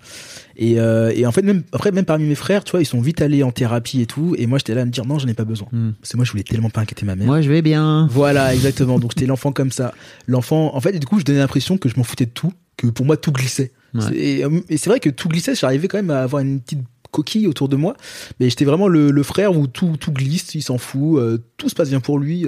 Et, 0.56 0.78
euh, 0.78 1.12
et 1.14 1.26
en 1.26 1.32
fait, 1.32 1.42
même 1.42 1.64
après, 1.72 1.90
même 1.90 2.04
parmi 2.04 2.24
mes 2.26 2.36
frères, 2.36 2.62
tu 2.62 2.70
vois, 2.70 2.80
ils 2.80 2.86
sont 2.86 3.00
vite 3.00 3.20
allés 3.20 3.42
en 3.42 3.50
thérapie 3.50 4.00
et 4.00 4.06
tout. 4.06 4.36
Et 4.38 4.46
moi, 4.46 4.58
j'étais 4.58 4.74
là 4.74 4.82
à 4.82 4.84
me 4.84 4.90
dire 4.92 5.04
non, 5.04 5.18
j'en 5.18 5.26
ai 5.26 5.34
pas 5.34 5.44
besoin. 5.44 5.66
Hmm. 5.72 5.90
Parce 6.00 6.12
que 6.12 6.16
moi, 6.16 6.24
je 6.24 6.30
voulais 6.30 6.44
tellement 6.44 6.70
pas 6.70 6.82
inquiéter 6.82 7.04
ma 7.04 7.16
mère. 7.16 7.26
Moi, 7.26 7.42
je 7.42 7.50
vais 7.50 7.62
bien. 7.62 8.06
Voilà, 8.12 8.54
exactement. 8.54 9.00
Donc 9.00 9.10
j'étais 9.16 9.26
l'enfant 9.26 9.50
comme 9.50 9.72
ça. 9.72 9.92
L'enfant, 10.28 10.70
en 10.76 10.80
fait, 10.80 10.94
et 10.94 11.00
du 11.00 11.06
coup, 11.06 11.18
je 11.18 11.24
donnais 11.24 11.40
l'impression 11.40 11.76
que 11.78 11.88
je 11.88 11.96
m'en 11.96 12.04
foutais 12.04 12.26
de 12.26 12.30
tout, 12.30 12.52
que 12.76 12.86
pour 12.86 13.04
moi 13.06 13.16
tout 13.16 13.32
glissait. 13.32 13.72
Ouais. 13.94 14.02
Et, 14.16 14.44
euh, 14.44 14.60
et 14.68 14.76
c'est 14.76 14.88
vrai 14.90 15.00
que 15.00 15.10
tout 15.10 15.28
glissait. 15.28 15.56
J'arrivais 15.56 15.88
quand 15.88 15.98
même 15.98 16.10
à 16.10 16.22
avoir 16.22 16.42
une 16.42 16.60
petite 16.60 16.80
coquille 17.14 17.46
autour 17.46 17.68
de 17.68 17.76
moi, 17.76 17.96
mais 18.40 18.50
j'étais 18.50 18.64
vraiment 18.64 18.88
le, 18.88 19.10
le 19.10 19.22
frère 19.22 19.56
où 19.56 19.66
tout 19.66 19.96
tout 19.98 20.12
glisse, 20.12 20.54
il 20.54 20.62
s'en 20.62 20.78
fout, 20.78 21.18
euh, 21.18 21.38
tout 21.56 21.68
se 21.68 21.74
passe 21.74 21.88
bien 21.90 22.00
pour 22.00 22.18
lui. 22.18 22.46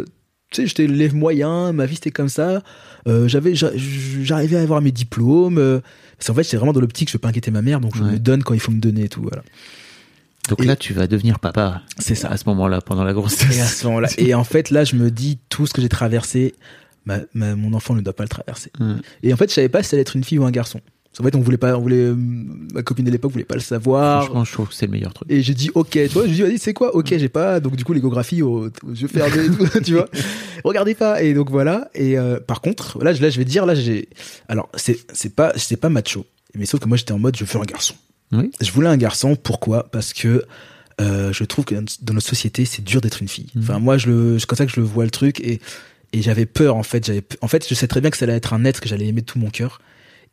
Tu 0.53 0.63
sais, 0.63 0.67
j'étais 0.69 0.87
l'élève 0.87 1.15
moyen, 1.15 1.73
ma 1.73 1.87
vie 1.87 1.95
c'était 1.97 2.11
comme 2.13 2.29
ça. 2.29 2.63
Euh, 3.09 3.27
j'avais, 3.29 3.55
j'a- 3.55 3.73
j'arrivais 3.77 4.57
à 4.57 4.63
avoir 4.63 4.81
mes 4.81 4.93
diplômes. 4.93 5.59
euh, 5.59 5.81
qu'en 6.25 6.35
fait, 6.35 6.45
j'étais 6.45 6.57
vraiment 6.57 6.73
dans 6.73 6.81
l'optique, 6.81 7.09
je 7.09 7.15
veux 7.15 7.19
pas 7.19 7.29
inquiéter 7.29 7.51
ma 7.51 7.63
mère, 7.63 7.81
donc 7.81 7.97
je 7.97 8.03
Ouais. 8.03 8.13
me 8.13 8.19
donne 8.19 8.43
quand 8.45 8.55
il 8.55 8.61
faut 8.61 8.73
me 8.73 8.81
donner 8.81 9.05
et 9.05 9.09
tout. 9.09 9.23
Voilà. 9.23 9.43
Donc 10.49 10.61
Et- 10.63 10.67
là, 10.67 10.77
tu 10.77 10.93
vas 10.95 11.07
devenir 11.09 11.41
papa. 11.41 11.83
C'est 11.99 12.15
ça. 12.15 12.29
À 12.29 12.37
ce 12.37 12.45
moment-là, 12.47 12.81
pendant 12.81 13.03
la 13.03 13.11
Et 13.11 13.13
à 13.13 13.15
grossesse. 13.15 13.79
ce 13.81 13.87
moment-là. 13.89 14.09
Et 14.19 14.35
en 14.35 14.45
fait, 14.45 14.71
là, 14.71 14.85
je 14.85 14.95
me 14.97 15.11
dis 15.11 15.39
tout 15.49 15.67
ce 15.67 15.73
que 15.73 15.83
j'ai 15.83 15.89
traversé, 15.89 16.55
ma, 17.05 17.19
ma- 17.35 17.57
mon 17.57 17.73
enfant 17.75 17.95
ne 17.95 18.01
doit 18.01 18.15
pas 18.15 18.23
le 18.23 18.29
traverser. 18.29 18.71
Et 19.25 19.33
en 19.33 19.37
fait, 19.37 19.49
je 19.51 19.55
savais 19.55 19.69
pas 19.69 19.83
si 19.83 19.89
ça 19.91 19.97
allait 19.97 20.03
être 20.03 20.15
une 20.17 20.23
fille 20.25 20.39
ou 20.39 20.45
un 20.45 20.51
garçon. 20.53 20.81
En 21.19 21.23
fait, 21.25 21.35
on 21.35 21.41
voulait 21.41 21.57
pas, 21.57 21.77
on 21.79 21.81
voulait, 21.81 21.97
euh, 21.97 22.15
ma 22.17 22.83
copine 22.83 23.05
de 23.07 23.11
l'époque 23.11 23.33
voulait 23.33 23.45
pas 23.45 23.55
le 23.55 23.61
savoir. 23.63 24.25
Franchement, 24.25 24.45
je 24.45 24.53
trouve 24.53 24.69
que 24.69 24.75
c'est 24.75 24.85
le 24.87 24.93
meilleur 24.93 25.15
truc. 25.15 25.31
Et 25.31 25.41
j'ai 25.43 25.55
dit 25.55 25.71
ok, 25.75 25.89
tu 25.93 26.09
vois, 26.09 26.27
je 26.27 26.33
lui 26.33 26.43
ai 26.43 26.53
dit 26.53 26.59
c'est 26.59 26.75
quoi? 26.75 26.95
Ok 26.95 27.07
j'ai 27.17 27.29
pas 27.31 27.59
donc 27.61 27.75
du 27.77 27.85
coup 27.85 27.95
l'échographie 27.95 28.43
aux, 28.43 28.67
aux 28.67 28.91
yeux 28.93 29.09
fermés 29.09 29.47
tout, 29.49 29.81
tu 29.85 29.95
vois. 29.95 30.09
Regardez 30.65 30.95
pas. 30.95 31.23
Et 31.23 31.33
donc 31.33 31.51
voilà. 31.51 31.89
Et 31.95 32.19
euh, 32.19 32.39
par 32.39 32.61
contre 32.61 33.03
là 33.03 33.15
je- 33.15 33.23
là 33.23 33.31
je 33.31 33.39
vais 33.39 33.45
dire 33.47 33.65
là 33.65 33.75
j'ai 33.75 34.09
alors 34.49 34.69
c'est 34.75 34.99
c'est 35.15 35.35
pas 35.35 35.53
c'est 35.57 35.77
pas 35.79 35.89
macho. 35.89 36.27
Mais 36.55 36.67
sauf 36.67 36.81
que 36.81 36.89
moi 36.89 36.97
j'étais 36.99 37.13
en 37.13 37.19
mode 37.19 37.35
je 37.37 37.45
veux 37.45 37.61
un 37.61 37.65
garçon. 37.65 37.95
Oui. 38.33 38.51
je 38.61 38.71
voulais 38.73 38.89
un 38.89 38.97
garçon. 38.99 39.37
Pourquoi? 39.37 39.85
Parce 39.91 40.13
que 40.13 40.45
euh, 41.01 41.33
je 41.33 41.45
trouve 41.45 41.65
que 41.65 41.75
dans 42.03 42.13
notre 42.15 42.27
société 42.27 42.65
c'est 42.67 42.83
dur 42.83 43.01
d'être 43.01 43.23
une 43.23 43.29
fille. 43.29 43.47
Mhm. 43.55 43.63
enfin 43.63 43.79
moi 43.79 43.97
je 43.97 44.09
le 44.11 44.39
c'est 44.39 44.47
comme 44.47 44.57
ça 44.59 44.67
que 44.67 44.73
je 44.73 44.81
le 44.81 44.87
vois 44.87 45.05
le 45.05 45.11
truc. 45.11 45.41
Et 45.41 45.61
et 46.13 46.21
j'avais 46.21 46.45
peur 46.47 46.77
en 46.77 46.83
fait. 46.83 47.07
J'avais 47.07 47.23
en 47.41 47.49
fait 47.49 47.67
je 47.67 47.75
sais 47.75 47.87
très 47.89 48.03
bien 48.03 48.11
que 48.11 48.19
ça 48.19 48.25
allait 48.27 48.35
être 48.37 48.53
un 48.53 48.65
être 48.67 48.81
que 48.81 48.89
j'allais 48.89 49.07
aimer 49.07 49.23
de 49.23 49.27
tout 49.27 49.39
mon 49.39 49.49
cœur 49.51 49.81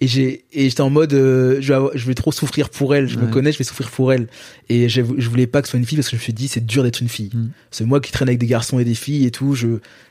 et 0.04 0.08
j'ai 0.08 0.46
et 0.52 0.70
j'étais 0.70 0.82
en 0.82 0.90
mode 0.90 1.14
euh, 1.14 1.58
je, 1.62 1.68
vais 1.70 1.74
avoir- 1.76 1.92
je 1.96 2.06
vais 2.06 2.14
trop 2.16 2.32
souffrir 2.32 2.70
pour 2.70 2.94
elle. 2.96 3.08
Je 3.08 3.18
me 3.18 3.28
connais 3.28 3.52
je 3.52 3.58
vais 3.58 3.64
souffrir 3.64 3.90
pour 3.90 4.12
elle. 4.12 4.28
Et 4.70 4.90
je, 4.90 5.02
je 5.18 5.30
voulais 5.30 5.48
pas 5.48 5.62
que 5.62 5.68
ce 5.68 5.72
soit 5.72 5.80
une 5.80 5.86
fille 5.86 5.98
parce 5.98 6.08
que 6.10 6.16
je 6.16 6.22
me 6.22 6.24
suis 6.24 6.34
dit 6.34 6.48
c'est 6.48 6.66
dur 6.66 6.84
d'être 6.84 7.00
une 7.02 7.10
fille. 7.10 7.30
Mm. 7.34 7.50
c'est 7.72 7.86
moi 7.86 8.00
qui 8.02 8.12
traîne 8.12 8.28
avec 8.28 8.40
des 8.40 8.48
garçons 8.48 8.80
et 8.80 8.86
des 8.86 8.96
filles 8.96 9.26
et 9.26 9.32
tout. 9.32 9.56
Je 9.56 9.68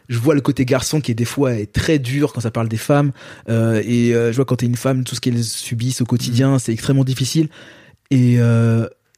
je 0.09 0.18
vois 0.18 0.34
le 0.34 0.40
côté 0.40 0.64
garçon 0.64 1.01
qui 1.01 1.11
est 1.11 1.14
des 1.14 1.24
fois 1.24 1.55
est 1.55 1.72
très 1.72 1.99
dur 1.99 2.32
quand 2.32 2.40
ça 2.40 2.51
parle 2.51 2.68
des 2.68 2.76
femmes. 2.76 3.12
Euh, 3.49 3.82
et 3.84 4.14
euh, 4.14 4.30
je 4.32 4.36
vois 4.36 4.45
quand 4.45 4.57
t'es 4.57 4.66
une 4.66 4.76
femme 4.76 5.05
tout 5.05 5.14
ce 5.14 5.20
qu'elles 5.20 5.45
subissent 5.45 6.01
au 6.01 6.05
Mm. 6.05 6.07
quotidien 6.07 6.59
c'est 6.59 6.72
extrêmement 6.72 7.05
difficile. 7.05 7.49
Et 8.11 8.38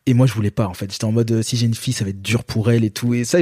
et 0.07 0.13
moi 0.13 0.27
je 0.27 0.35
voulais 0.35 0.51
pas 0.51 0.67
en 0.67 0.75
fait. 0.75 0.93
J'étais 0.93 1.05
en 1.07 1.13
mode 1.13 1.41
si 1.43 1.57
j'ai 1.57 1.67
une 1.67 1.75
fille 1.75 1.95
ça 1.95 2.05
va 2.05 2.11
être 2.11 2.21
dur 2.23 2.45
pour 2.45 2.71
elle 2.71 2.85
et 2.85 2.91
tout. 2.91 3.15
Et 3.15 3.25
ça 3.25 3.39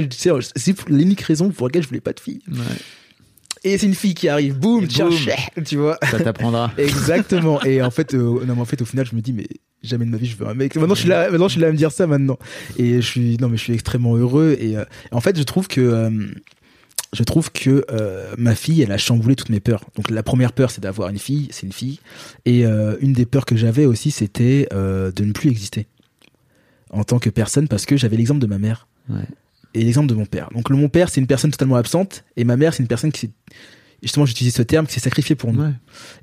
c'est 0.57 0.89
l'unique 0.89 1.21
raison 1.23 1.51
pour 1.51 1.67
laquelle 1.67 1.83
je 1.83 1.89
voulais 1.89 2.01
pas 2.01 2.13
de 2.13 2.21
fille. 2.21 2.41
Ouais. 2.49 2.57
Et 3.65 3.79
c'est 3.79 3.87
une 3.87 3.95
fille 3.95 4.15
qui 4.15 4.29
arrive 4.29 4.59
boum 4.59 4.87
tiens 4.89 5.09
tu 5.65 5.77
vois 5.77 5.99
Ça 6.11 6.19
t'apprendra. 6.19 6.73
Exactement. 6.79 7.63
Et 7.63 7.83
en 7.83 7.91
fait, 7.91 8.15
euh, 8.15 8.45
non, 8.45 8.55
mais 8.55 8.61
en 8.61 8.65
fait, 8.65 8.81
au 8.83 8.85
final, 8.85 9.07
je 9.07 9.15
me 9.15 9.21
dis, 9.21 9.33
mais 9.33 9.47
jamais 9.83 10.05
de 10.05 10.11
ma 10.11 10.17
vie, 10.17 10.27
je 10.27 10.37
veux 10.37 10.47
un 10.49 10.55
mec. 10.55 10.75
Maintenant, 10.77 10.95
je 10.95 11.01
suis 11.01 11.09
là, 11.09 11.31
maintenant, 11.31 11.49
je 11.49 11.53
suis 11.53 11.61
là 11.61 11.69
à 11.69 11.73
me 11.73 11.77
dire 11.77 11.93
ça 11.93 12.07
maintenant. 12.07 12.39
Et 12.79 12.97
je 13.01 13.07
suis, 13.07 13.37
non, 13.39 13.49
mais 13.49 13.57
je 13.57 13.63
suis 13.63 13.73
extrêmement 13.73 14.17
heureux. 14.17 14.57
Et 14.59 14.77
euh, 14.77 14.85
en 15.11 15.21
fait, 15.21 15.37
je 15.39 15.43
trouve 15.43 15.69
que, 15.69 15.81
euh, 15.81 16.11
je 17.13 17.23
trouve 17.25 17.53
que 17.53 17.85
euh, 17.91 18.33
ma 18.39 18.55
fille, 18.55 18.83
elle 18.83 18.93
a 18.93 18.99
chamboulé 18.99 19.37
toutes 19.37 19.51
mes 19.51 19.61
peurs. 19.61 19.85
Donc, 19.97 20.11
la 20.11 20.23
première 20.23 20.53
peur, 20.53 20.71
c'est 20.71 20.81
d'avoir 20.81 21.09
une 21.09 21.19
fille, 21.19 21.49
c'est 21.51 21.67
une 21.67 21.73
fille. 21.73 22.01
Et 22.45 22.65
euh, 22.67 22.97
une 23.01 23.13
des 23.13 23.27
peurs 23.27 23.45
que 23.45 23.57
j'avais 23.57 23.87
aussi, 23.87 24.11
c'était 24.11 24.67
euh, 24.73 25.13
de 25.13 25.25
ne 25.25 25.33
plus 25.33 25.51
exister 25.51 25.87
en 26.91 27.05
tant 27.05 27.19
que 27.19 27.31
personne, 27.31 27.69
parce 27.69 27.87
que 27.87 27.97
j'avais 27.97 28.17
l'exemple 28.17 28.41
de 28.41 28.47
ma 28.47 28.59
mère 28.59 28.87
Ouais. 29.09 29.25
Et 29.75 29.85
l'exemple 29.85 30.09
de 30.09 30.15
mon 30.15 30.27
père. 30.27 30.49
Donc, 30.55 30.71
le, 30.71 30.77
mon 30.77 30.89
père, 30.89 31.09
c'est 31.09 31.21
une 31.21 31.27
personne 31.27 31.51
totalement 31.51 31.77
absente, 31.77 32.25
et 32.37 32.45
ma 32.45 32.57
mère, 32.57 32.75
c'est 32.75 32.83
une 32.83 32.89
personne 32.89 33.13
qui 33.13 33.21
s'est, 33.21 33.31
justement, 34.03 34.27
j'utilise 34.27 34.55
ce 34.55 34.63
terme, 34.63 34.87
qui 34.87 34.95
s'est 34.95 35.01
sacrifiée 35.01 35.37
pour 35.37 35.53
nous. 35.53 35.63
Ouais. 35.63 35.73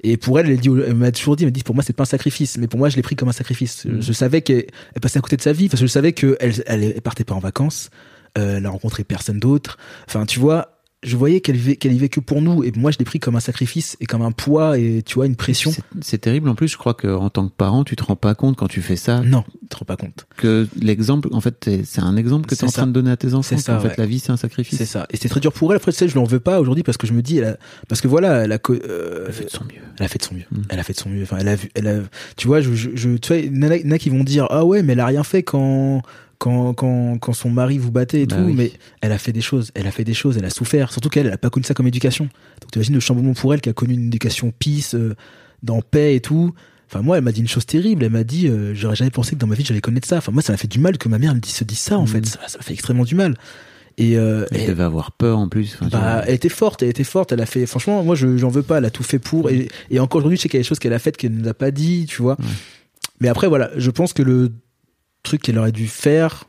Et 0.04 0.18
pour 0.18 0.39
elle, 0.39 0.50
elle, 0.50 0.60
dit, 0.60 0.70
elle 0.70 0.95
m'a 0.95 1.12
toujours 1.12 1.36
dit, 1.36 1.43
elle 1.43 1.47
m'a 1.47 1.52
dit, 1.52 1.64
pour 1.64 1.76
moi, 1.76 1.84
c'est 1.84 1.93
pas 1.93 2.04
un 2.04 2.06
sacrifice. 2.06 2.58
Mais 2.58 2.68
pour 2.68 2.80
moi, 2.80 2.89
je 2.89 2.95
l'ai 2.95 3.02
pris 3.02 3.16
comme 3.16 3.30
un 3.30 3.34
sacrifice. 3.34 3.86
Mm. 3.86 4.02
Je 4.02 4.14
savais 4.14 4.41
qu'elle 4.41 4.66
elle 4.95 5.02
passait 5.02 5.20
à 5.20 5.22
côté 5.22 5.38
de 5.38 5.41
sa 5.41 5.54
vie, 5.54 5.70
parce 5.70 5.82
que 5.82 5.88
je 5.88 5.91
savais 5.91 6.14
qu'elle 6.14 6.38
elle, 6.39 6.84
elle 6.84 7.02
partait 7.02 7.24
pas 7.24 7.36
en 7.36 7.39
vacances, 7.39 7.89
euh, 8.38 8.58
elle 8.58 8.66
a 8.66 8.70
rencontré 8.70 9.04
personne 9.04 9.39
d'autre. 9.39 9.78
Enfin, 10.08 10.26
tu 10.26 10.39
vois, 10.39 10.79
je 11.02 11.16
voyais 11.16 11.39
qu'elle 11.39 11.56
vivait, 11.56 11.76
qu'elle 11.78 11.91
vivait 11.93 12.10
que 12.10 12.20
pour 12.20 12.41
nous. 12.41 12.64
Et 12.64 12.72
moi, 12.76 12.91
je 12.91 12.97
l'ai 12.97 13.06
pris 13.06 13.20
comme 13.20 13.36
un 13.38 13.39
sacrifice 13.39 13.95
et 14.02 14.06
comme 14.06 14.22
un 14.22 14.32
poids 14.32 14.78
et, 14.78 15.02
tu 15.06 15.16
vois, 15.16 15.26
une 15.28 15.36
pression. 15.38 15.72
C'est- 15.72 15.82
C'est 16.02 16.18
terrible. 16.18 16.50
En 16.50 16.56
plus, 16.56 16.68
je 16.68 16.78
crois 16.78 16.93
qu'en 16.93 17.30
tant 17.30 17.47
que 17.47 17.54
parent, 17.54 17.84
tu 17.86 17.95
te 17.95 18.04
rends 18.04 18.18
pas 18.18 18.36
compte 18.36 18.58
quand 18.58 18.68
tu 18.68 18.82
fais 18.82 18.97
ça 18.97 19.22
Non, 19.22 19.43
tu 19.62 19.68
te 19.70 19.78
rends 19.78 19.86
pas 19.86 19.95
compte. 19.95 20.28
que 20.36 20.68
l'exemple, 20.80 21.30
en 21.32 21.39
fait, 21.41 21.70
c'est 21.86 22.02
un 22.02 22.18
exemple 22.18 22.47
que 22.47 22.56
tu 22.56 22.62
es 22.66 22.68
en 22.68 22.72
train 22.72 22.88
de 22.88 22.91
donner 22.91 23.12
à 23.12 23.18
tes 23.18 23.34
enfants. 23.34 23.43
C'est 23.43 23.58
ça, 23.58 23.78
En 23.78 23.80
fait, 23.80 23.95
la 23.97 24.06
vie, 24.06 24.20
c'est 24.20 24.32
un 24.32 24.38
sacrifice. 24.38 24.78
C'est 24.78 24.86
ça. 24.86 25.06
Et 25.10 25.16
c'était 25.16 25.30
très 25.30 25.39
dur 25.39 25.54
pour 25.54 25.72
elle. 25.72 25.78
Après, 25.78 25.91
tu 25.93 25.97
sais, 25.97 26.08
je 26.10 26.16
l'en 26.16 26.26
veux 26.26 26.39
pas 26.41 26.60
aujourd'hui 26.60 26.84
parce 26.84 26.97
que 26.97 27.08
je 27.08 27.14
me 27.14 27.22
dis, 27.22 27.38
elle 27.38 27.45
a, 27.45 27.58
parce 27.88 28.02
que 28.02 28.08
voilà, 28.10 28.43
elle 28.43 28.52
a, 28.52 28.60
euh, 28.70 29.24
Elle 29.28 29.34
fait 29.34 29.45
de 29.45 29.50
son 29.50 29.64
mieux. 29.64 29.82
Elle 29.97 30.06
a 30.06 30.10
fait 30.10 30.20
de 30.20 30.24
son 30.24 30.36
mieux. 30.36 30.43
Mm. 30.52 30.62
Elle 30.70 30.80
a 30.80 30.84
fait 30.84 30.93
de 30.93 31.00
son 31.00 31.10
mieux. 31.10 31.24
Enfin, 31.24 31.38
elle 31.39 31.47
a 31.47 31.56
vu, 31.56 31.70
elle 31.76 31.88
a, 31.88 32.00
tu 32.36 32.47
vois, 32.47 32.60
je, 32.62 32.74
je, 32.74 32.89
je- 32.95 33.16
tu 33.18 33.28
vois, 33.34 33.38
en 33.38 33.72
il 33.74 33.86
y 33.86 33.88
en 33.88 33.91
a 33.91 33.97
qui 33.97 34.10
vont 34.10 34.24
dire, 34.26 34.47
ah 34.50 34.66
ouais, 34.66 34.84
mais 34.84 34.93
elle 34.93 35.00
a 35.00 35.06
rien 35.06 35.24
fait 35.24 35.43
quand, 35.43 36.02
quand, 36.40 36.74
quand, 36.74 37.20
quand 37.20 37.34
son 37.34 37.50
mari 37.52 37.78
vous 37.78 37.92
battait 37.92 38.22
et 38.22 38.26
Bah 38.26 38.38
tout. 38.38 38.44
oui. 38.44 38.54
Mais 38.58 38.72
elle 39.02 39.12
a 39.12 39.18
fait 39.20 39.32
des 39.34 39.42
choses. 39.42 39.70
Elle 39.76 39.86
a 39.86 39.92
fait 39.92 40.04
des 40.06 40.14
choses. 40.16 40.38
Elle 40.38 40.46
a 40.46 40.50
souffert. 40.50 40.92
Surtout 40.92 41.10
qu'elle, 41.10 41.28
elle 41.28 41.34
a 41.34 41.38
pas 41.38 41.50
connu 41.52 41.66
ça 41.66 41.74
comme 41.76 41.88
éducation. 41.88 42.24
Donc, 42.62 42.72
tu 42.72 42.80
imagines 42.80 42.96
le 42.96 43.00
chamboulement 43.02 43.34
pour 43.34 43.54
elle 43.54 43.62
qui 43.62 43.70
a 43.70 43.74
connu 43.74 43.94
une 43.94 44.08
éducation 44.08 44.52
peace, 44.58 44.96
euh, 44.96 45.14
dans 45.62 45.82
paix 45.82 46.16
et 46.16 46.22
tout. 46.22 46.54
Enfin, 46.90 47.02
moi, 47.04 47.18
elle 47.18 47.24
m'a 47.24 47.32
dit 47.32 47.42
une 47.42 47.48
chose 47.48 47.66
terrible. 47.68 48.04
Elle 48.04 48.12
m'a 48.12 48.24
dit, 48.24 48.48
euh, 48.48 48.74
j'aurais 48.74 48.96
jamais 48.96 49.12
pensé 49.12 49.36
que 49.36 49.40
dans 49.40 49.46
ma 49.48 49.54
vie, 49.56 49.64
j'allais 49.64 49.82
connaître 49.82 50.08
ça. 50.08 50.18
Enfin, 50.18 50.32
moi, 50.32 50.42
ça 50.42 50.54
m'a 50.54 50.58
fait 50.58 50.68
du 50.68 50.80
mal 50.80 50.98
que 50.98 51.08
ma 51.08 51.20
mère 51.20 51.36
me 51.36 51.40
dise, 51.40 51.54
se 51.54 51.64
dise 51.64 51.78
ça, 51.80 52.00
en 52.00 52.04
Mm. 52.06 52.08
fait. 52.08 52.26
Ça, 52.26 52.40
m'a 52.42 52.64
fait 52.64 52.74
extrêmement 52.74 53.04
du 53.04 53.14
mal. 53.16 53.36
Et, 53.98 54.16
euh, 54.18 54.46
Elle 54.52 54.62
et- 54.62 54.68
devait 54.68 54.84
avoir 54.84 55.12
peur 55.12 55.38
en 55.40 55.50
plus. 55.50 55.76
Enfin, 55.76 55.90
bah, 55.92 56.24
elle 56.26 56.34
était 56.36 56.48
forte, 56.48 56.82
elle 56.84 56.90
était 56.90 57.04
forte, 57.04 57.34
elle 57.34 57.42
a 57.42 57.46
fait, 57.46 57.66
franchement, 57.66 58.02
moi, 58.02 58.16
je, 58.16 58.38
j'en 58.38 58.48
veux 58.48 58.64
pas, 58.64 58.78
elle 58.78 58.86
a 58.86 58.90
tout 58.92 59.04
fait 59.04 59.20
pour, 59.20 59.50
et, 59.50 59.68
et 59.92 60.00
encore 60.00 60.20
aujourd'hui, 60.20 60.38
je 60.38 60.44
sais 60.44 60.48
qu'il 60.48 60.58
y 60.58 60.62
a 60.62 60.64
des 60.64 60.68
choses 60.68 60.80
qu'elle 60.80 60.94
a 60.94 61.00
faites 61.00 61.18
qu'elle 61.18 61.34
ne 61.36 61.42
nous 61.42 61.48
a 61.50 61.54
pas 61.54 61.70
dit, 61.72 62.06
tu 62.08 62.22
vois. 62.22 62.38
Mais 63.20 63.28
après, 63.28 63.48
voilà, 63.50 63.70
je 63.76 63.92
pense 63.92 64.14
que 64.14 64.24
le 64.24 64.54
truc 65.24 65.42
qu'elle 65.42 65.58
aurait 65.58 65.72
dû 65.72 65.88
faire, 65.88 66.46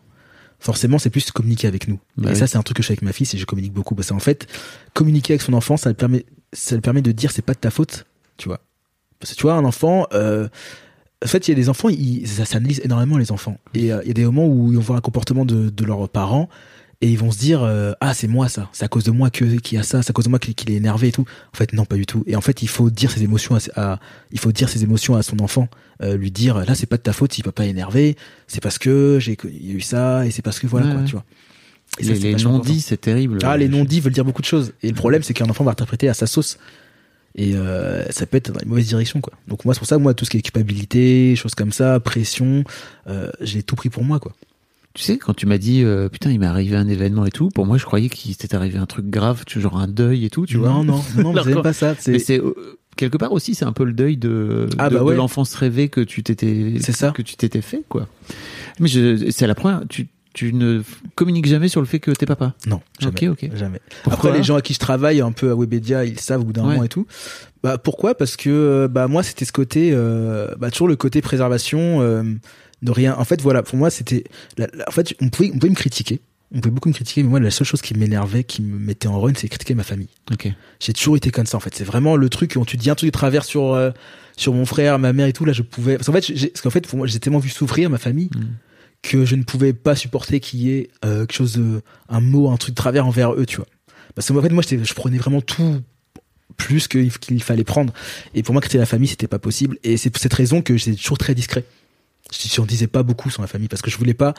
forcément, 0.59 0.99
c'est 0.99 1.11
plus 1.11 1.31
communiquer 1.31 1.67
avec 1.67 1.89
nous. 1.89 1.99
Bah 2.17 2.31
et 2.31 2.33
oui. 2.33 2.39
ça, 2.39 2.47
c'est 2.47 2.59
un 2.59 2.63
truc 2.63 2.77
que 2.77 2.83
je 2.83 2.89
fais 2.89 2.93
avec 2.93 3.03
ma 3.03 3.13
fille, 3.13 3.27
c'est 3.27 3.37
que 3.37 3.41
je 3.41 3.47
communique 3.47 3.73
beaucoup. 3.73 3.95
Parce 3.95 4.09
qu'en 4.09 4.19
fait, 4.19 4.47
communiquer 4.95 5.35
avec 5.35 5.43
son 5.43 5.55
enfant, 5.55 5.77
ça 5.77 5.89
le 5.89 5.95
permet, 5.95 6.27
ça 6.53 6.75
le 6.75 6.81
permet 6.81 7.03
de 7.03 7.13
dire 7.13 7.31
c'est 7.31 7.43
pas 7.43 7.55
de 7.55 7.59
ta 7.59 7.71
faute, 7.71 8.07
tu 8.37 8.49
vois. 8.49 8.61
Parce 9.19 9.33
que 9.33 9.37
tu 9.37 9.43
vois, 9.43 9.55
un 9.55 9.65
enfant, 9.65 10.07
euh, 10.13 10.49
en 11.25 11.29
fait, 11.29 11.49
il 11.49 11.51
y 11.51 11.53
a 11.53 11.57
des 11.57 11.69
enfants, 11.69 11.89
ils, 11.89 12.27
ça 12.27 12.45
s'analyse 12.45 12.81
énormément 12.85 13.19
les 13.19 13.33
enfants. 13.33 13.59
Et 13.75 13.93
euh, 13.93 14.01
il 14.03 14.09
y 14.09 14.11
a 14.11 14.15
des 14.15 14.25
moments 14.25 14.47
où 14.47 14.71
ils 14.73 14.77
vont 14.77 14.83
voir 14.83 14.99
un 14.99 15.03
comportement 15.03 15.45
de, 15.45 15.69
de 15.69 15.85
leurs 15.85 16.09
parents 16.09 16.49
et 17.03 17.09
ils 17.11 17.19
vont 17.19 17.31
se 17.31 17.39
dire 17.39 17.63
euh, 17.63 17.93
ah 18.01 18.13
c'est 18.15 18.29
moi 18.29 18.49
ça, 18.49 18.69
c'est 18.73 18.85
à 18.85 18.89
cause 18.89 19.05
de 19.05 19.11
moi 19.11 19.31
que 19.31 19.45
qu'il 19.57 19.77
y 19.77 19.81
a 19.81 19.83
ça, 19.83 20.03
c'est 20.03 20.11
à 20.11 20.13
cause 20.13 20.27
de 20.27 20.31
moi 20.31 20.39
qu'il 20.39 20.71
est 20.71 20.77
énervé 20.77 21.09
et 21.09 21.13
tout. 21.13 21.25
En 21.55 21.57
fait 21.57 21.73
non 21.73 21.85
pas 21.87 21.97
du 21.97 22.05
tout. 22.07 22.25
Et 22.27 22.37
en 22.37 22.41
fait 22.41 22.63
il 22.63 22.69
faut 22.69 22.91
dire 22.91 23.11
ses 23.11 23.23
émotions 23.23 23.57
à, 23.57 23.61
à- 23.93 24.01
il 24.33 24.39
faut 24.39 24.53
dire 24.53 24.69
ses 24.69 24.83
émotions 24.83 25.17
à 25.17 25.23
son 25.23 25.41
enfant, 25.41 25.69
euh, 26.03 26.17
lui 26.17 26.31
dire 26.31 26.59
là 26.67 26.75
c'est 26.75 26.87
pas 26.87 26.97
de 26.99 27.03
ta 27.03 27.13
faute 27.13 27.33
si 27.33 27.43
papa 27.43 27.65
est 27.65 27.71
énervé, 27.71 28.17
c'est 28.47 28.63
parce 28.63 28.79
que 28.79 29.19
j'ai 29.21 29.37
il 29.45 29.67
y 29.69 29.73
a 29.73 29.75
eu 29.75 29.81
ça 29.81 30.27
et 30.27 30.31
c'est 30.31 30.43
parce 30.43 30.59
que 30.59 30.67
voilà 30.67 30.87
Ouais, 30.87 30.93
quoi 30.93 31.01
ouais. 31.03 31.07
tu 31.07 31.13
vois. 31.13 31.25
Et 31.99 32.05
les 32.05 32.15
les 32.19 32.35
non-dits, 32.37 32.81
c'est 32.83 33.01
terrible. 33.01 33.39
ah, 33.43 33.57
les 33.57 33.69
non-dits 33.69 34.01
veulent 34.01 34.13
dire 34.13 34.25
beaucoup 34.25 34.43
de 34.43 34.47
choses. 34.47 34.73
Et 34.83 34.89
le 34.89 34.95
problème, 34.95 35.25
c'est 35.25 35.35
qu'un 35.35 35.49
enfant 35.51 35.65
va 35.65 35.73
interpréter 35.73 36.09
à 36.09 36.15
sa 36.15 36.29
sauce. 36.29 36.57
Et 37.35 37.57
euh, 37.57 38.05
ça 38.11 38.27
peut 38.27 38.37
être 38.37 38.53
dans 38.53 38.61
une 38.61 38.69
mauvaise 38.69 38.87
direction, 38.87 39.21
quoi. 39.21 39.33
Donc 39.49 39.65
moi, 39.65 39.75
c'est 39.75 39.81
pour 39.81 39.89
ça, 39.89 39.99
moi, 39.99 40.15
tout 40.15 40.25
ce 40.25 40.31
qui 40.31 40.37
est 40.37 40.43
culpabilité, 40.43 41.35
choses 41.35 41.57
comme 41.57 41.73
ça, 41.73 41.99
pression, 41.99 42.63
euh, 43.09 43.31
j'ai 43.41 43.65
tout 43.65 43.75
pris 43.75 43.89
pour 43.89 44.05
moi, 44.05 44.21
quoi. 44.21 44.33
Tu 44.95 45.03
sais, 45.05 45.19
quand 45.19 45.35
tu 45.35 45.47
m'as 45.47 45.59
dit, 45.59 45.85
euh, 45.85 46.09
putain, 46.09 46.31
il 46.33 46.41
m'est 46.41 46.47
arrivé 46.47 46.75
un 46.77 46.89
événement 46.89 47.25
et 47.25 47.31
tout, 47.31 47.49
pour 47.49 47.65
moi, 47.65 47.79
je 47.79 47.85
croyais 47.85 48.09
qu'il 48.09 48.33
s'était 48.35 48.57
arrivé 48.57 48.77
un 48.79 48.87
truc 48.87 49.07
grave, 49.09 49.45
tu- 49.47 49.61
genre 49.61 49.79
un 49.79 49.87
deuil 49.87 50.25
et 50.25 50.31
tout, 50.31 50.47
tu 50.47 50.57
vois. 50.57 50.69
non, 50.71 50.83
non, 50.85 51.03
non, 51.17 51.23
non, 51.33 51.33
c'est 51.35 51.45
même 51.45 51.45
D'accord. 51.45 51.63
pas 51.63 51.73
ça. 51.73 51.95
Mais 52.09 52.19
C'est 52.19 52.41
euh, 52.41 52.79
quelque 52.97 53.17
part 53.17 53.31
aussi, 53.33 53.55
c'est 53.55 53.65
un 53.65 53.73
peu 53.73 53.85
le 53.85 53.93
deuil 53.93 54.17
de, 54.17 54.67
Ah, 54.79 54.91
de, 54.91 54.95
bah 54.95 55.01
de 55.01 55.05
ouais. 55.05 55.15
l'enfance 55.17 55.55
rêvée 55.55 55.89
que 55.89 56.01
tu 56.01 56.25
t'étais, 56.25 56.75
que 57.15 57.23
tu 57.23 57.37
t'étais 57.37 57.61
fait, 57.61 57.85
quoi. 57.89 58.09
Mais 58.81 58.89
c'est 59.31 59.47
la 59.47 59.55
première. 59.55 59.83
Tu, 59.89 60.09
tu 60.33 60.53
ne 60.53 60.83
communiques 61.15 61.47
jamais 61.47 61.69
sur 61.69 61.81
le 61.81 61.87
fait 61.87 61.99
que 62.01 62.11
t'es 62.11 62.27
papa. 62.27 62.55
non, 62.67 62.81
jamais, 62.99 63.29
Ok, 63.29 63.45
ok. 63.45 63.51
jamais. 63.57 63.81
Pourquoi 64.03 64.31
Après, 64.31 64.39
les 64.39 64.45
gens 64.45 64.57
à 64.57 64.63
qui 64.63 64.75
je 64.75 64.79
travaille 64.81 65.21
un 65.21 65.33
peu 65.33 65.51
à 65.51 65.55
Webedia, 65.57 66.05
ils 66.05 66.19
savent 66.21 66.41
au 66.41 66.45
bout 66.45 66.53
d'un 66.53 66.63
Ouais. 66.63 66.71
moment 66.73 66.85
et 66.85 66.89
tout. 66.89 67.07
Bah 67.63 67.79
pourquoi? 67.79 68.15
Parce 68.17 68.37
que 68.37 68.49
euh, 68.51 68.89
bah 68.89 69.07
moi, 69.07 69.23
c'était 69.23 69.45
ce 69.45 69.53
côté, 69.53 69.91
euh, 69.93 70.55
bah 70.59 70.71
toujours 70.71 70.89
le 70.89 70.97
côté 70.97 71.21
préservation, 71.21 72.01
euh, 72.01 72.23
de 72.83 72.91
rien. 72.91 73.15
En 73.17 73.25
fait, 73.25 73.41
voilà, 73.41 73.63
pour 73.63 73.77
moi, 73.77 73.91
c'était, 73.91 74.25
en 74.59 74.91
fait, 74.91 75.15
on 75.21 75.29
pouvait, 75.29 75.51
on 75.55 75.59
pouvait 75.59 75.71
me 75.71 75.77
critiquer. 75.77 76.21
On 76.53 76.61
pouvait 76.61 76.75
beaucoup 76.75 76.89
me 76.89 76.95
critiquer, 76.95 77.23
mais 77.23 77.29
moi, 77.29 77.39
la 77.41 77.51
seule 77.51 77.67
chose 77.67 77.81
qui 77.81 77.95
m'énervait, 77.95 78.43
qui 78.43 78.61
me 78.61 78.77
mettait 78.79 79.07
en 79.07 79.21
run, 79.21 79.33
c'est 79.37 79.49
critiquer 79.49 79.75
ma 79.75 79.85
famille. 79.85 80.09
Ok. 80.33 80.49
J'ai 80.81 80.93
toujours 80.93 81.17
été 81.17 81.31
comme 81.31 81.47
ça 81.47 81.57
en 81.57 81.61
fait. 81.61 81.73
C'est 81.75 81.85
vraiment 81.85 82.17
le 82.17 82.29
truc 82.29 82.55
quand 82.55 82.65
tu 82.65 82.77
dis 82.77 82.91
un 82.91 82.97
truc 82.97 83.09
de 83.09 83.13
travers 83.13 83.45
sur 83.45 83.75
euh, 83.75 83.93
sur 84.37 84.53
mon 84.53 84.65
frère, 84.67 84.99
ma 84.99 85.13
mère 85.13 85.27
et 85.27 85.33
tout 85.33 85.45
là, 85.45 85.53
je 85.53 85.63
pouvais 85.63 85.97
parce 85.97 86.07
qu'en 86.07 86.13
fait, 86.13 86.27
parce 86.27 86.61
qu'en 86.61 86.71
fait 86.71 86.87
pour 86.89 86.99
moi, 86.99 87.07
j'ai 87.07 87.21
tellement 87.21 87.39
vu 87.39 87.51
souffrir 87.51 87.89
ma 87.89 87.99
famille 87.99 88.31
Mm. 88.35 88.41
que 89.03 89.25
je 89.25 89.37
ne 89.37 89.45
pouvais 89.45 89.73
pas 89.73 89.95
supporter 89.95 90.41
qu'il 90.41 90.61
y 90.61 90.73
ait 90.73 90.91
euh, 91.05 91.21
quelque 91.21 91.35
chose 91.35 91.53
de 91.57 91.83
un 92.09 92.21
mot, 92.21 92.51
un 92.51 92.57
truc 92.57 92.75
de 92.75 92.81
travers 92.81 93.07
envers 93.07 93.33
eux, 93.35 93.47
tu 93.47 93.57
vois. 93.57 93.67
Parce 94.15 94.27
que 94.27 94.33
en 94.33 94.43
fait 94.43 94.51
moi 94.51 94.63
je 94.69 94.95
prenais 94.95 95.19
vraiment 95.19 95.41
tout 95.41 95.81
plus 96.57 96.89
qu'il 96.89 97.13
qu'il 97.13 97.43
fallait 97.43 97.65
prendre 97.65 97.93
et 98.35 98.43
pour 98.43 98.53
moi 98.53 98.61
critiquer 98.61 98.79
la 98.79 98.87
famille, 98.87 99.09
c'était 99.09 99.29
pas 99.29 99.39
possible 99.39 99.79
et 99.85 99.97
c'est 99.97 100.11
pour 100.11 100.21
cette 100.21 100.35
raison 100.35 100.63
que 100.63 100.77
j'étais 100.77 100.97
toujours 100.97 101.19
très 101.19 101.35
discret. 101.35 101.65
Je 102.33 102.61
n'en 102.61 102.67
disais 102.67 102.87
pas 102.87 103.03
beaucoup 103.03 103.31
sur 103.31 103.41
ma 103.41 103.47
famille 103.47 103.69
parce 103.69 103.83
que 103.83 103.91
je 103.91 103.97
voulais 103.99 104.15
pas 104.15 104.35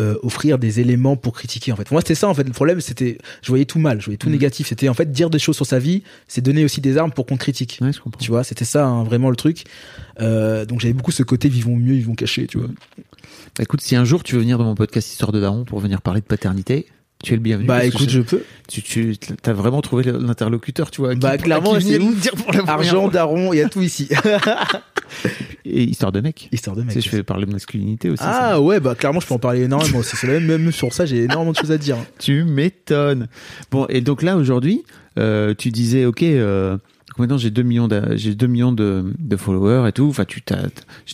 euh, 0.00 0.16
offrir 0.24 0.58
des 0.58 0.80
éléments 0.80 1.16
pour 1.16 1.34
critiquer 1.34 1.70
en 1.70 1.76
fait. 1.76 1.84
Pour 1.84 1.94
moi 1.94 2.00
c'était 2.00 2.16
ça 2.16 2.28
en 2.28 2.34
fait. 2.34 2.42
Le 2.44 2.50
problème 2.52 2.80
c'était 2.80 3.18
je 3.42 3.48
voyais 3.48 3.64
tout 3.64 3.78
mal, 3.78 4.00
je 4.00 4.06
voyais 4.06 4.16
tout 4.18 4.28
Mm. 4.28 4.32
négatif. 4.32 4.66
C'était 4.68 4.88
en 4.88 4.94
fait 4.94 5.12
dire 5.12 5.30
des 5.30 5.38
choses 5.38 5.54
sur 5.56 5.66
sa 5.66 5.78
vie, 5.78 6.02
c'est 6.26 6.40
donner 6.40 6.64
aussi 6.64 6.80
des 6.80 6.96
armes 6.96 7.12
pour 7.12 7.26
qu'on 7.26 7.36
critique. 7.36 7.78
Ouais, 7.80 7.92
je 7.92 8.00
comprends. 8.00 8.20
Tu 8.20 8.30
vois, 8.30 8.42
c'était 8.44 8.64
ça 8.64 8.86
hein, 8.86 9.04
vraiment 9.04 9.30
le 9.30 9.36
truc. 9.36 9.64
Euh, 10.20 10.64
donc 10.64 10.80
j'avais 10.80 10.94
beaucoup 10.94 11.12
ce 11.12 11.22
côté 11.22 11.48
vivons 11.48 11.76
mieux, 11.76 11.94
vivons 11.94 12.14
cachés, 12.14 12.46
tu 12.46 12.58
vois. 12.58 12.68
Bah, 13.56 13.62
écoute, 13.62 13.82
si 13.82 13.94
un 13.94 14.04
jour 14.04 14.24
tu 14.24 14.34
veux 14.34 14.40
venir 14.40 14.58
dans 14.58 14.64
mon 14.64 14.74
podcast 14.74 15.08
Histoire 15.12 15.30
de 15.30 15.40
Daron 15.40 15.64
pour 15.64 15.78
venir 15.78 16.02
parler 16.02 16.20
de 16.20 16.26
paternité, 16.26 16.86
tu 17.24 17.32
es 17.32 17.36
le 17.36 17.42
bienvenu. 17.42 17.66
Bah 17.66 17.84
écoute, 17.84 18.08
je 18.10 18.20
peux. 18.20 18.42
tu, 18.68 18.82
tu 18.82 19.16
as 19.44 19.52
vraiment 19.52 19.80
trouvé 19.82 20.04
l'interlocuteur, 20.04 20.90
tu 20.90 21.00
vois. 21.00 21.14
Bah, 21.14 21.36
qui- 21.36 21.44
clairement, 21.44 21.78
c'est 21.80 21.98
nous 21.98 22.14
dire 22.14 22.32
pour 22.34 22.52
la 22.52 22.60
Argent, 22.70 23.08
daron, 23.08 23.52
il 23.52 23.58
y 23.58 23.62
a 23.62 23.68
tout 23.68 23.82
ici. 23.82 24.08
et 25.64 25.82
histoire 25.84 26.12
de 26.12 26.20
mec. 26.20 26.48
Histoire 26.52 26.76
de 26.76 26.82
Tu 26.82 26.86
mec. 26.88 26.94
sais, 26.94 27.00
je 27.00 27.08
fais 27.08 27.22
parler 27.22 27.46
de 27.46 27.52
masculinité 27.52 28.10
aussi. 28.10 28.22
Ah 28.24 28.50
ça. 28.52 28.60
ouais, 28.60 28.80
bah 28.80 28.94
clairement, 28.94 29.20
je 29.20 29.26
peux 29.26 29.34
en 29.34 29.38
parler 29.38 29.62
énormément 29.62 29.98
aussi. 29.98 30.16
C'est 30.16 30.26
même, 30.28 30.44
même 30.46 30.72
sur 30.72 30.92
ça, 30.92 31.06
j'ai 31.06 31.24
énormément 31.24 31.52
de 31.52 31.56
choses 31.56 31.72
à 31.72 31.78
dire. 31.78 31.96
Tu 32.18 32.44
m'étonnes. 32.44 33.28
Bon, 33.70 33.86
et 33.88 34.00
donc 34.00 34.22
là 34.22 34.36
aujourd'hui, 34.36 34.82
euh, 35.18 35.54
tu 35.56 35.70
disais, 35.70 36.04
ok, 36.06 36.22
euh, 36.22 36.76
maintenant 37.18 37.38
j'ai 37.38 37.50
2 37.50 37.62
millions, 37.62 37.88
j'ai 38.14 38.34
2 38.34 38.46
millions 38.46 38.72
de, 38.72 39.12
de 39.18 39.36
followers 39.36 39.88
et 39.88 39.92
tout. 39.92 40.06
Enfin, 40.08 40.24
tu 40.24 40.42
t'as, 40.42 40.62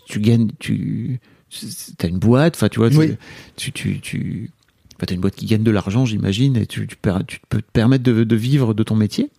tu 0.07 0.21
gagnes, 0.21 0.49
tu 0.59 1.21
as 2.03 2.07
une 2.07 2.19
boîte. 2.19 2.55
Enfin, 2.57 2.69
tu 2.69 2.79
vois, 2.81 2.89
Oui. 2.95 3.15
tu, 3.57 3.73
tu, 3.73 4.01
tu, 4.01 4.51
enfin, 5.01 5.07
t'as 5.07 5.15
une 5.15 5.21
boîte 5.23 5.37
qui 5.37 5.47
gagne 5.47 5.63
de 5.63 5.71
l'argent, 5.71 6.05
j'imagine, 6.05 6.57
et 6.57 6.67
tu, 6.67 6.87
tu, 6.87 6.97
tu 7.27 7.41
peux 7.49 7.63
te 7.63 7.71
permettre 7.73 8.05
de, 8.05 8.23
de 8.25 8.37
vivre 8.37 8.75
de 8.75 8.83
ton 8.83 8.95
métier. 8.97 9.31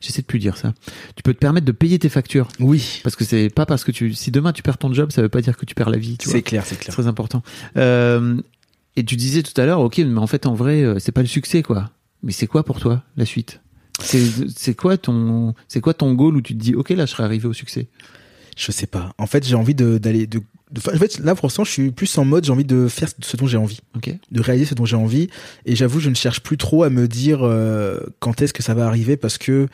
J'essaie 0.00 0.22
de 0.22 0.26
plus 0.26 0.38
dire 0.38 0.56
ça. 0.56 0.72
Tu 1.16 1.22
peux 1.22 1.34
te 1.34 1.38
permettre 1.38 1.66
de 1.66 1.72
payer 1.72 1.98
tes 1.98 2.08
factures. 2.08 2.48
Oui, 2.60 3.00
Parce 3.02 3.14
que 3.14 3.24
c'est 3.24 3.50
pas 3.50 3.66
parce 3.66 3.84
que 3.84 3.92
tu, 3.92 4.14
si 4.14 4.30
demain 4.30 4.52
tu 4.54 4.62
perds 4.62 4.78
ton 4.78 4.90
job, 4.92 5.12
ça 5.12 5.20
veut 5.20 5.28
pas 5.28 5.42
dire 5.42 5.56
que 5.58 5.66
tu 5.66 5.74
perds 5.74 5.90
la 5.90 5.98
vie. 5.98 6.16
Tu 6.16 6.30
c'est 6.30 6.40
clair, 6.40 6.64
c'est 6.64 6.76
C'est 6.76 6.80
clair. 6.80 6.94
très 6.94 7.06
important. 7.06 7.42
Euh, 7.76 8.40
et 8.96 9.04
tu 9.04 9.16
disais 9.16 9.42
tout 9.42 9.58
à 9.60 9.66
l'heure, 9.66 9.80
ok, 9.80 9.98
mais 9.98 10.18
en 10.18 10.26
fait, 10.26 10.46
en 10.46 10.54
vrai, 10.54 10.82
euh, 10.82 10.98
c'est 10.98 11.12
pas 11.12 11.20
le 11.20 11.26
succès, 11.28 11.62
quoi. 11.62 11.90
Mais 12.22 12.32
c'est 12.32 12.46
quoi 12.46 12.64
pour 12.64 12.80
toi 12.80 13.02
la 13.18 13.26
suite? 13.26 13.60
C'est 14.00 14.22
c'est 14.54 14.74
quoi 14.74 14.96
ton 14.98 15.54
c'est 15.68 15.80
quoi 15.80 15.94
ton 15.94 16.12
goal 16.14 16.36
où 16.36 16.42
tu 16.42 16.54
te 16.54 16.58
dis 16.62 16.74
ok 16.74 16.90
là 16.90 17.06
je 17.06 17.12
serais 17.12 17.22
arrivé 17.24 17.46
au 17.48 17.54
succès? 17.54 17.86
Je 18.56 18.70
sais 18.72 18.86
pas. 18.86 19.14
En 19.16 19.26
fait, 19.26 19.46
j'ai 19.46 19.54
envie 19.54 19.74
d'aller 19.74 20.26
de, 20.26 20.38
de- 20.38 20.44
en 20.76 20.98
fait, 20.98 21.18
là 21.18 21.34
pour 21.34 21.46
l'instant, 21.46 21.64
je 21.64 21.70
suis 21.70 21.90
plus 21.90 22.16
en 22.18 22.24
mode 22.24 22.44
j'ai 22.44 22.52
envie 22.52 22.64
de 22.64 22.88
faire 22.88 23.08
ce 23.20 23.36
dont 23.36 23.46
j'ai 23.46 23.56
envie, 23.56 23.80
de 24.30 24.40
réaliser 24.40 24.70
ce 24.70 24.74
dont 24.74 24.84
j'ai 24.84 24.96
envie. 24.96 25.28
Et 25.64 25.76
j'avoue, 25.76 26.00
je 26.00 26.10
ne 26.10 26.14
cherche 26.14 26.40
plus 26.40 26.56
trop 26.56 26.82
à 26.82 26.90
me 26.90 27.08
dire 27.08 27.40
euh, 27.42 28.00
quand 28.20 28.42
est-ce 28.42 28.52
que 28.52 28.62
ça 28.62 28.74
va 28.74 28.86
arriver 28.86 29.16
parce 29.16 29.38
que 29.38 29.68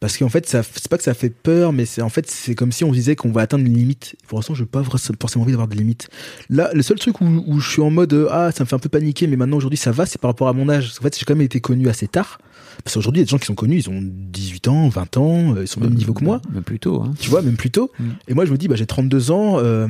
parce 0.00 0.18
qu'en 0.18 0.28
fait, 0.28 0.48
ça 0.48 0.62
c'est 0.64 0.88
pas 0.88 0.98
que 0.98 1.04
ça 1.04 1.14
fait 1.14 1.30
peur, 1.30 1.72
mais 1.72 1.84
c'est 1.84 2.02
en 2.02 2.08
fait 2.08 2.28
c'est 2.28 2.56
comme 2.56 2.72
si 2.72 2.82
on 2.82 2.90
disait 2.90 3.14
qu'on 3.14 3.30
va 3.30 3.42
atteindre 3.42 3.64
une 3.64 3.76
limite. 3.76 4.16
Pour 4.26 4.38
l'instant, 4.38 4.54
je 4.54 4.62
n'ai 4.62 4.68
pas 4.68 4.82
forcément 4.82 5.44
envie 5.44 5.52
d'avoir 5.52 5.68
de 5.68 5.76
limite. 5.76 6.08
Là, 6.50 6.70
le 6.74 6.82
seul 6.82 6.98
truc 6.98 7.20
où, 7.20 7.44
où 7.46 7.60
je 7.60 7.70
suis 7.70 7.82
en 7.82 7.90
mode 7.90 8.28
ah 8.30 8.50
ça 8.50 8.64
me 8.64 8.68
fait 8.68 8.74
un 8.74 8.80
peu 8.80 8.88
paniquer, 8.88 9.28
mais 9.28 9.36
maintenant 9.36 9.58
aujourd'hui 9.58 9.78
ça 9.78 9.92
va, 9.92 10.04
c'est 10.04 10.20
par 10.20 10.30
rapport 10.30 10.48
à 10.48 10.52
mon 10.52 10.68
âge. 10.68 10.86
Parce 10.86 10.98
qu'en 10.98 11.04
fait, 11.04 11.18
j'ai 11.18 11.24
quand 11.24 11.34
même 11.34 11.42
été 11.42 11.60
connu 11.60 11.88
assez 11.88 12.08
tard. 12.08 12.38
Parce 12.84 12.94
qu'aujourd'hui, 12.94 13.20
il 13.20 13.22
y 13.22 13.24
a 13.24 13.26
des 13.26 13.30
gens 13.30 13.38
qui 13.38 13.46
sont 13.46 13.54
connus, 13.54 13.76
ils 13.76 13.90
ont 13.90 14.00
18 14.02 14.68
ans, 14.68 14.88
20 14.88 15.16
ans, 15.16 15.54
euh, 15.54 15.62
ils 15.62 15.68
sont 15.68 15.80
au 15.80 15.84
même 15.84 15.94
niveau 15.94 16.14
que 16.14 16.24
moi 16.24 16.40
Mais 16.52 16.62
plutôt. 16.62 17.02
Hein. 17.02 17.14
tu 17.18 17.30
vois, 17.30 17.42
même 17.42 17.56
plus 17.56 17.70
tôt. 17.70 17.90
Mm. 17.98 18.10
Et 18.28 18.34
moi, 18.34 18.44
je 18.44 18.52
me 18.52 18.58
dis, 18.58 18.68
bah, 18.68 18.76
j'ai 18.76 18.86
32 18.86 19.30
ans, 19.30 19.58
euh, 19.58 19.86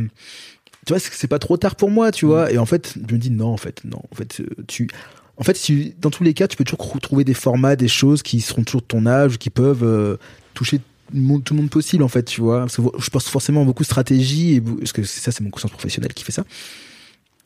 tu 0.87 0.93
vois, 0.93 0.99
c'est 0.99 1.29
pas 1.29 1.39
trop 1.39 1.57
tard 1.57 1.77
pour 1.77 1.91
moi, 1.91 2.11
tu 2.11 2.27
vois. 2.27 2.51
Et 2.53 2.59
en 2.59 2.67
fait, 2.67 2.95
je 3.09 3.15
me 3.15 3.19
dis, 3.19 3.31
non, 3.31 3.49
en 3.49 3.57
fait, 3.57 3.83
non, 3.85 4.03
en 4.11 4.15
fait, 4.15 4.41
euh, 4.41 4.65
tu, 4.67 4.89
en 5.37 5.45
fait, 5.45 5.59
dans 6.01 6.11
tous 6.11 6.25
les 6.25 6.35
cas, 6.35 6.49
tu 6.49 6.57
peux 6.57 6.65
toujours 6.65 7.01
trouver 7.01 7.25
des 7.25 7.35
formats, 7.35 7.77
des 7.77 7.89
choses 7.89 8.23
qui 8.23 8.41
seront 8.41 8.65
toujours 8.65 8.83
de 8.83 8.87
ton 8.87 9.07
âge, 9.07 9.39
qui 9.39 9.49
peuvent 9.49 9.85
euh, 9.85 10.17
toucher 10.55 10.79
tout 10.79 11.55
le 11.55 11.55
monde 11.55 11.71
possible, 11.71 12.03
en 12.03 12.09
fait, 12.09 12.25
tu 12.25 12.41
vois. 12.41 12.61
Parce 12.61 12.77
que 12.77 12.83
je 12.99 13.11
pense 13.11 13.29
forcément 13.29 13.63
à 13.63 13.65
beaucoup 13.65 13.85
de 13.85 13.89
stratégie, 13.89 14.55
et, 14.55 14.61
parce 14.61 14.93
que 14.93 15.05
ça, 15.05 15.31
c'est 15.31 15.43
mon 15.43 15.51
conscience 15.51 15.73
professionnelle 15.73 16.15
qui 16.15 16.25
fait 16.25 16.33
ça. 16.33 16.45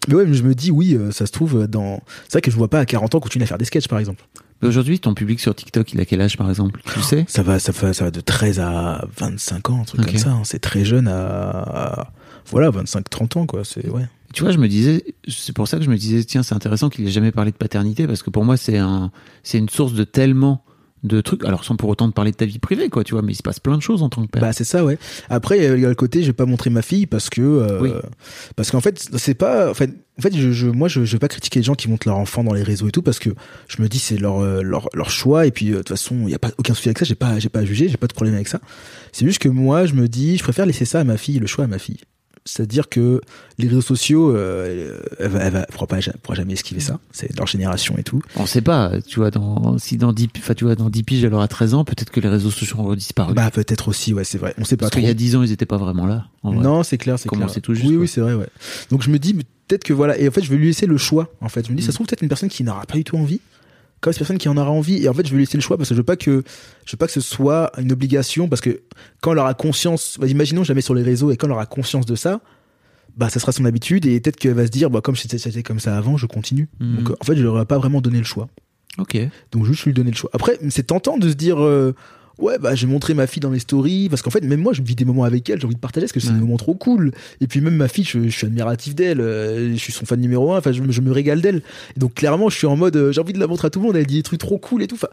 Mais 0.09 0.15
ouais, 0.15 0.33
je 0.33 0.43
me 0.43 0.55
dis, 0.55 0.71
oui, 0.71 0.97
ça 1.11 1.27
se 1.27 1.33
trouve 1.33 1.67
dans. 1.67 2.01
C'est 2.25 2.33
vrai 2.33 2.41
que 2.41 2.51
je 2.51 2.57
vois 2.57 2.69
pas 2.69 2.81
à 2.81 2.87
40 2.87 3.17
ans 3.17 3.21
continuer 3.21 3.43
à 3.43 3.47
faire 3.47 3.59
des 3.59 3.65
sketchs, 3.65 3.89
par 3.89 3.99
exemple. 3.99 4.25
Aujourd'hui, 4.63 4.99
ton 4.99 5.15
public 5.15 5.39
sur 5.41 5.55
TikTok, 5.55 5.93
il 5.93 6.01
a 6.01 6.05
quel 6.05 6.21
âge 6.21 6.37
par 6.37 6.49
exemple? 6.49 6.81
Tu 6.93 7.01
sais? 7.03 7.25
Ça 7.29 7.43
va, 7.43 7.59
ça 7.59 7.73
va, 7.73 7.93
ça 7.93 8.05
va 8.05 8.11
de 8.11 8.21
13 8.21 8.61
à 8.61 9.05
25 9.19 9.71
ans, 9.71 9.81
un 9.81 9.85
truc 9.85 10.07
comme 10.07 10.17
ça. 10.17 10.31
hein. 10.31 10.43
C'est 10.45 10.59
très 10.61 10.85
jeune 10.85 11.09
à, 11.09 12.11
voilà, 12.47 12.71
25, 12.71 13.09
30 13.09 13.37
ans, 13.37 13.47
quoi. 13.47 13.65
C'est, 13.65 13.89
ouais. 13.89 14.07
Tu 14.33 14.43
vois, 14.43 14.53
je 14.53 14.59
me 14.59 14.69
disais, 14.69 15.05
c'est 15.29 15.55
pour 15.55 15.69
ça 15.69 15.77
que 15.79 15.85
je 15.85 15.91
me 15.91 15.97
disais, 15.97 16.25
tiens, 16.25 16.43
c'est 16.43 16.55
intéressant 16.55 16.89
qu'il 16.89 17.07
ait 17.07 17.11
jamais 17.11 17.33
parlé 17.33 17.51
de 17.53 17.57
paternité, 17.57 18.07
parce 18.07 18.23
que 18.23 18.31
pour 18.31 18.45
moi, 18.45 18.57
c'est 18.57 18.79
un, 18.79 19.11
c'est 19.43 19.59
une 19.59 19.69
source 19.69 19.93
de 19.93 20.05
tellement 20.05 20.65
de 21.03 21.21
trucs. 21.21 21.45
Alors, 21.45 21.65
sans 21.65 21.77
pour 21.77 21.89
autant 21.89 22.09
de 22.09 22.13
parler 22.13 22.31
de 22.33 22.37
ta 22.37 22.47
vie 22.47 22.59
privée, 22.59 22.89
quoi, 22.89 23.05
tu 23.05 23.13
vois, 23.13 23.23
mais 23.23 23.33
il 23.33 23.37
se 23.37 23.43
passe 23.43 23.61
plein 23.61 23.77
de 23.77 23.83
choses 23.83 24.03
en 24.03 24.09
tant 24.09 24.23
que 24.25 24.31
père. 24.31 24.43
Bah 24.43 24.53
c'est 24.53 24.65
ça 24.65 24.85
ouais. 24.85 24.99
Après 25.29 25.59
il 25.59 25.81
y 25.81 25.85
a 25.85 25.89
le 25.89 25.95
côté 25.95 26.23
je 26.23 26.29
vais 26.29 26.33
pas 26.33 26.47
montrer 26.47 26.71
ma 26.71 26.83
fille 26.83 27.07
parce 27.07 27.31
que 27.31 27.41
euh, 27.43 27.81
Oui. 27.81 27.91
parce 28.57 28.71
qu'en 28.71 28.81
fait 28.81 29.09
c'est 29.17 29.35
pas 29.35 29.71
en 29.71 29.75
fait 29.75 29.91
en 30.19 30.23
fait 30.23 30.35
je, 30.37 30.51
je 30.53 30.67
moi 30.69 30.89
je, 30.89 31.05
je 31.05 31.13
vais 31.13 31.19
pas 31.19 31.29
critiquer 31.29 31.61
les 31.61 31.65
gens 31.65 31.75
qui 31.75 31.89
montrent 31.89 32.09
leur 32.09 32.17
enfant 32.19 32.43
dans 32.43 32.53
les 32.55 32.63
réseaux 32.63 32.89
et 32.89 32.91
tout 32.93 33.03
parce 33.03 33.19
que 33.19 33.31
je 33.69 33.83
me 33.83 33.89
dis 33.89 33.99
c'est 33.99 34.17
leur 34.17 34.41
euh, 34.41 34.63
leur 34.63 34.89
leur 34.95 35.11
choix 35.11 35.47
et 35.47 35.51
puis 35.51 35.69
euh, 35.69 35.73
de 35.73 35.77
toute 35.79 35.91
façon 35.91 36.17
il 36.25 36.31
y 36.31 36.35
a 36.35 36.39
pas 36.39 36.51
aucun 36.59 36.75
souci 36.75 36.89
avec 36.89 36.99
ça 36.99 37.05
j'ai 37.05 37.15
pas 37.15 37.39
j'ai 37.39 37.49
pas 37.51 37.61
à 37.61 37.65
juger 37.65 37.89
j'ai 37.89 37.97
pas 37.99 38.07
de 38.09 38.15
problème 38.15 38.35
avec 38.35 38.49
ça. 38.49 38.61
C'est 39.13 39.27
juste 39.27 39.39
que 39.41 39.49
moi 39.49 39.87
je 39.87 39.95
me 39.95 40.09
dis 40.09 40.37
je 40.39 40.43
préfère 40.43 40.67
laisser 40.67 40.85
ça 40.87 41.01
à 41.01 41.05
ma 41.05 41.17
fille 41.19 41.39
le 41.39 41.47
choix 41.47 41.65
à 41.65 41.69
ma 41.69 41.79
fille. 41.79 42.01
C'est-à-dire 42.47 42.89
que 42.89 43.21
les 43.59 43.69
réseaux 43.69 43.81
sociaux, 43.83 44.35
euh, 44.35 44.99
elle, 45.19 45.29
va, 45.29 45.41
elle 45.41 45.53
va- 45.53 45.67
pas, 45.67 45.99
elle 45.99 46.13
pourra 46.23 46.35
jamais 46.37 46.53
esquiver 46.55 46.81
ça. 46.81 46.99
C'est 47.13 47.37
leur 47.37 47.47
génération 47.47 47.97
et 47.99 48.03
tout. 48.03 48.23
On 48.37 48.47
sait 48.47 48.61
pas, 48.63 48.93
tu 49.07 49.19
vois, 49.19 49.31
dans, 49.31 49.77
si 49.79 49.97
dans 49.97 50.13
10, 50.13 50.29
enfin, 50.39 50.55
tu 50.55 50.65
vois, 50.65 50.75
dans 50.77 50.89
10 50.89 51.03
piges, 51.03 51.25
elle 51.25 51.35
aura 51.35 51.49
13 51.49 51.75
ans, 51.75 51.85
peut-être 51.85 52.11
que 52.11 52.21
les 52.21 52.29
réseaux 52.29 52.51
sociaux 52.51 52.77
auront 52.79 52.95
disparu. 52.95 53.35
Bah 53.35 53.51
peut-être 53.51 53.89
aussi, 53.89 54.15
ouais, 54.15 54.25
c'est 54.25 54.39
vrai. 54.39 54.55
On 54.59 54.65
sait 54.65 54.77
pas 54.77 54.87
parce 54.87 54.95
qu'il 54.95 55.05
y 55.05 55.11
a 55.11 55.15
10 55.15 55.37
ans, 55.37 55.43
ils 55.43 55.53
étaient 55.53 55.67
pas 55.67 55.77
vraiment 55.77 56.07
là. 56.07 56.27
en 56.43 56.53
vrai. 56.55 56.63
Non, 56.65 56.83
c'est 56.83 56.99
clair, 56.99 57.19
c'est 57.19 57.29
clair. 57.29 57.51
c'est 57.51 57.61
tout 57.61 57.75
juste, 57.75 57.87
Oui, 57.87 57.93
quoi. 57.95 58.01
oui, 58.03 58.09
c'est 58.09 58.21
vrai, 58.21 58.35
ouais. 58.35 58.47
Donc 58.91 59.03
je 59.03 59.11
me 59.11 59.19
dis 59.19 59.35
peut-être 59.35 59.83
que 59.85 59.93
voilà, 59.93 60.17
et 60.19 60.29
en 60.29 60.31
fait 60.31 60.43
je 60.43 60.51
vais 60.51 60.57
lui 60.57 60.67
laisser 60.69 60.87
le 60.87 60.97
choix. 60.97 61.33
En 61.41 61.49
fait, 61.49 61.67
je 61.67 61.73
me 61.73 61.77
dis 61.77 61.83
ça 61.83 61.91
se 61.91 61.97
trouve 61.97 62.07
peut-être 62.07 62.23
une 62.23 62.29
personne 62.29 62.49
qui 62.49 62.63
n'aura 62.63 62.85
pas 62.87 62.95
du 62.95 63.03
tout 63.05 63.17
envie, 63.17 63.41
comme 64.07 64.13
cette 64.13 64.21
personne 64.21 64.39
qui 64.39 64.49
en 64.49 64.57
aura 64.57 64.71
envie. 64.71 65.03
Et 65.03 65.09
en 65.09 65.15
fait 65.15 65.27
je 65.27 65.31
vais 65.31 65.37
lui 65.37 65.45
laisser 65.45 65.59
le 65.59 65.63
choix 65.63 65.77
parce 65.77 65.89
que 65.89 65.95
je 65.95 66.01
veux 66.01 66.05
pas 66.05 66.17
que 66.17 66.43
je 66.85 66.93
veux 66.93 66.97
pas 66.97 67.07
que 67.07 67.13
ce 67.13 67.21
soit 67.21 67.73
une 67.79 67.93
obligation 67.93 68.49
parce 68.49 68.61
que 68.61 68.81
quand 69.21 69.33
elle 69.33 69.39
aura 69.39 69.55
conscience, 69.55 70.17
bah, 70.21 70.27
imaginons 70.27 70.65
jamais 70.65 70.81
sur 70.81 70.95
les 70.95 71.03
réseaux 71.03 71.31
et 71.31 71.37
quand 71.37 71.47
elle 71.47 71.53
aura 71.53 71.67
conscience 71.67 72.07
de 72.07 72.15
ça. 72.15 72.41
Bah, 73.17 73.31
ça 73.31 73.41
sera 73.41 73.51
son 73.51 73.65
habitude 73.65 74.05
et 74.05 74.21
peut-être 74.21 74.37
qu'elle 74.37 74.53
va 74.53 74.67
se 74.67 74.71
dire, 74.71 74.91
bah, 74.91 75.01
comme 75.01 75.17
c'était 75.17 75.63
comme 75.63 75.81
ça 75.81 75.97
avant, 75.97 76.19
je 76.19 76.27
continue. 76.27 76.69
Mm. 76.81 76.97
Donc, 76.97 77.17
en 77.19 77.25
fait, 77.25 77.35
je 77.35 77.43
leur 77.43 77.59
ai 77.59 77.65
pas 77.65 77.79
vraiment 77.79 78.03
donné 78.03 78.19
le 78.19 78.25
choix. 78.25 78.47
Ok. 78.99 79.17
Donc 79.53 79.65
juste 79.65 79.85
lui 79.85 79.95
donner 79.95 80.11
le 80.11 80.17
choix. 80.17 80.31
Après, 80.35 80.59
c'est 80.69 80.87
tentant 80.87 81.17
de 81.17 81.31
se 81.31 81.35
dire 81.35 81.63
euh, 81.63 81.95
ouais 82.39 82.59
bah 82.59 82.75
j'ai 82.75 82.87
montré 82.87 83.15
ma 83.15 83.27
fille 83.27 83.41
dans 83.41 83.51
les 83.51 83.59
stories 83.59 84.09
parce 84.09 84.21
qu'en 84.23 84.31
fait 84.31 84.43
même 84.43 84.61
moi 84.61 84.73
je 84.73 84.83
vis 84.83 84.95
des 84.95 85.05
moments 85.05 85.25
avec 85.25 85.49
elle, 85.49 85.59
j'ai 85.61 85.67
envie 85.67 85.75
de 85.75 85.81
partager 85.81 86.05
parce 86.07 86.13
que 86.13 86.21
c'est 86.21 86.29
Ouais. 86.29 86.35
des 86.35 86.41
moments 86.41 86.57
trop 86.59 86.75
cool. 86.75 87.13
Et 87.41 87.47
puis 87.47 87.61
même 87.61 87.77
ma 87.77 87.89
fille, 87.89 88.05
je, 88.05 88.25
je 88.25 88.29
suis 88.37 88.47
admiratif 88.47 88.95
d'elle, 88.95 89.21
euh, 89.21 89.73
je 89.73 89.77
suis 89.79 89.93
son 89.93 90.05
fan 90.07 90.21
numéro 90.21 90.53
un. 90.53 90.59
Enfin 90.59 90.73
je, 90.73 90.83
me- 90.83 90.93
je 90.93 91.01
me 91.01 91.11
régale 91.13 91.41
d'elle. 91.41 91.63
Et 91.97 92.01
donc 92.01 92.15
clairement 92.15 92.49
je 92.49 92.57
suis 92.57 92.67
en 92.67 92.77
mode 92.77 92.97
euh, 92.97 93.13
j'ai 93.13 93.21
envie 93.21 93.33
de 93.33 93.39
la 93.41 93.47
montrer 93.47 93.67
à 93.67 93.71
tout 93.71 93.81
le 93.81 93.87
monde. 93.87 93.97
Elle 93.97 94.07
dit 94.07 94.17
des 94.17 94.23
trucs 94.23 94.41
trop 94.41 94.59
cool 94.59 94.83
et 94.83 94.87
tout. 94.87 94.97
Enfin, 94.97 95.09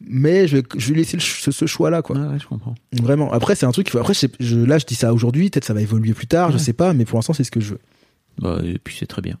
mais 0.00 0.46
je 0.46 0.58
vais, 0.58 0.62
je 0.76 0.90
vais 0.92 0.98
laisser 0.98 1.18
ce, 1.18 1.50
ce 1.50 1.66
choix 1.66 1.90
là 1.90 2.02
quoi. 2.02 2.16
Ouais, 2.16 2.26
ouais, 2.26 2.38
je 2.40 2.46
comprends. 2.46 2.74
Vraiment. 2.92 3.32
Après 3.32 3.54
c'est 3.54 3.66
un 3.66 3.72
truc. 3.72 3.94
Après 3.94 4.14
je, 4.14 4.26
je- 4.40 4.56
là 4.58 4.78
je 4.78 4.84
dis 4.86 4.94
ça 4.94 5.12
aujourd'hui, 5.14 5.50
peut-être 5.50 5.64
ça 5.64 5.74
va 5.74 5.80
évoluer 5.80 6.12
plus 6.12 6.26
tard, 6.26 6.50
je 6.52 6.58
Ouais. 6.58 6.62
sais 6.62 6.72
pas. 6.74 6.92
Mais 6.92 7.04
pour 7.04 7.18
l'instant 7.18 7.32
c'est 7.32 7.44
ce 7.44 7.50
que 7.50 7.60
je 7.60 7.70
veux. 7.72 7.80
Bah, 8.38 8.60
et 8.62 8.78
puis 8.78 8.94
c'est 8.98 9.06
très 9.06 9.22
bien. 9.22 9.36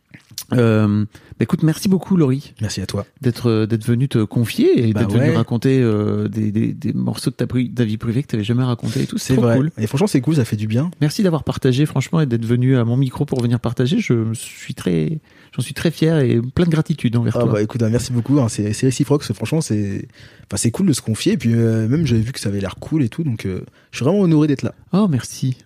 Euh, 0.52 1.04
bah, 1.04 1.42
écoute, 1.42 1.62
merci 1.64 1.88
beaucoup, 1.88 2.16
Laurie, 2.16 2.54
Merci 2.60 2.80
à 2.80 2.86
toi. 2.86 3.04
d'être 3.20 3.50
euh, 3.50 3.66
d'être 3.66 3.84
venu 3.84 4.08
te 4.08 4.22
confier 4.22 4.88
et 4.88 4.92
Bah 4.92 5.00
d'être 5.00 5.12
venu 5.12 5.30
ouais. 5.30 5.36
raconter 5.36 5.80
euh, 5.82 6.28
des, 6.28 6.52
des, 6.52 6.72
des 6.72 6.92
morceaux 6.92 7.30
de 7.30 7.34
ta, 7.36 7.46
pri- 7.46 7.68
de 7.70 7.74
ta 7.74 7.84
vie 7.84 7.96
privée 7.96 8.22
que 8.22 8.28
tu 8.28 8.36
n'avais 8.36 8.44
jamais 8.44 8.62
raconté 8.62 9.02
et 9.02 9.06
tout. 9.06 9.18
C'est 9.18 9.34
vrai. 9.34 9.56
cool. 9.56 9.70
Et 9.78 9.86
franchement 9.88 10.06
c'est 10.06 10.20
cool, 10.20 10.36
ça 10.36 10.44
fait 10.44 10.56
du 10.56 10.68
bien. 10.68 10.90
Merci 11.00 11.22
d'avoir 11.24 11.42
partagé, 11.42 11.84
franchement, 11.84 12.20
et 12.20 12.26
d'être 12.26 12.44
venu 12.46 12.76
à 12.76 12.84
mon 12.84 12.96
micro 12.96 13.24
pour 13.24 13.40
venir 13.42 13.58
partager. 13.58 13.98
Je 13.98 14.32
suis 14.34 14.74
très, 14.74 15.18
j'en 15.54 15.62
suis 15.62 15.74
très 15.74 15.90
fier 15.90 16.18
et 16.20 16.40
plein 16.40 16.64
de 16.66 16.70
gratitude 16.70 17.16
envers 17.16 17.36
Ah 17.36 17.42
toi. 17.42 17.52
bah 17.54 17.62
écoute, 17.62 17.80
bah, 17.80 17.88
merci 17.88 18.12
beaucoup. 18.12 18.38
hein, 18.40 18.48
c'est 18.48 18.70
réciproque. 18.82 19.24
franchement, 19.24 19.60
c'est 19.60 20.06
enfin, 20.46 20.56
c'est 20.56 20.70
cool 20.70 20.86
de 20.86 20.92
se 20.92 21.02
confier. 21.02 21.32
Et 21.32 21.36
puis 21.36 21.54
euh, 21.54 21.88
même 21.88 22.06
j'avais 22.06 22.22
vu 22.22 22.30
que 22.32 22.38
ça 22.40 22.50
avait 22.50 22.60
l'air 22.60 22.76
cool 22.76 23.02
et 23.02 23.08
tout, 23.08 23.24
donc 23.24 23.46
je 23.46 23.96
suis 23.96 24.04
vraiment 24.04 24.20
honoré 24.20 24.46
d'être 24.46 24.62
là. 24.62 24.74
Oh, 24.92 25.08
merci. 25.10 25.56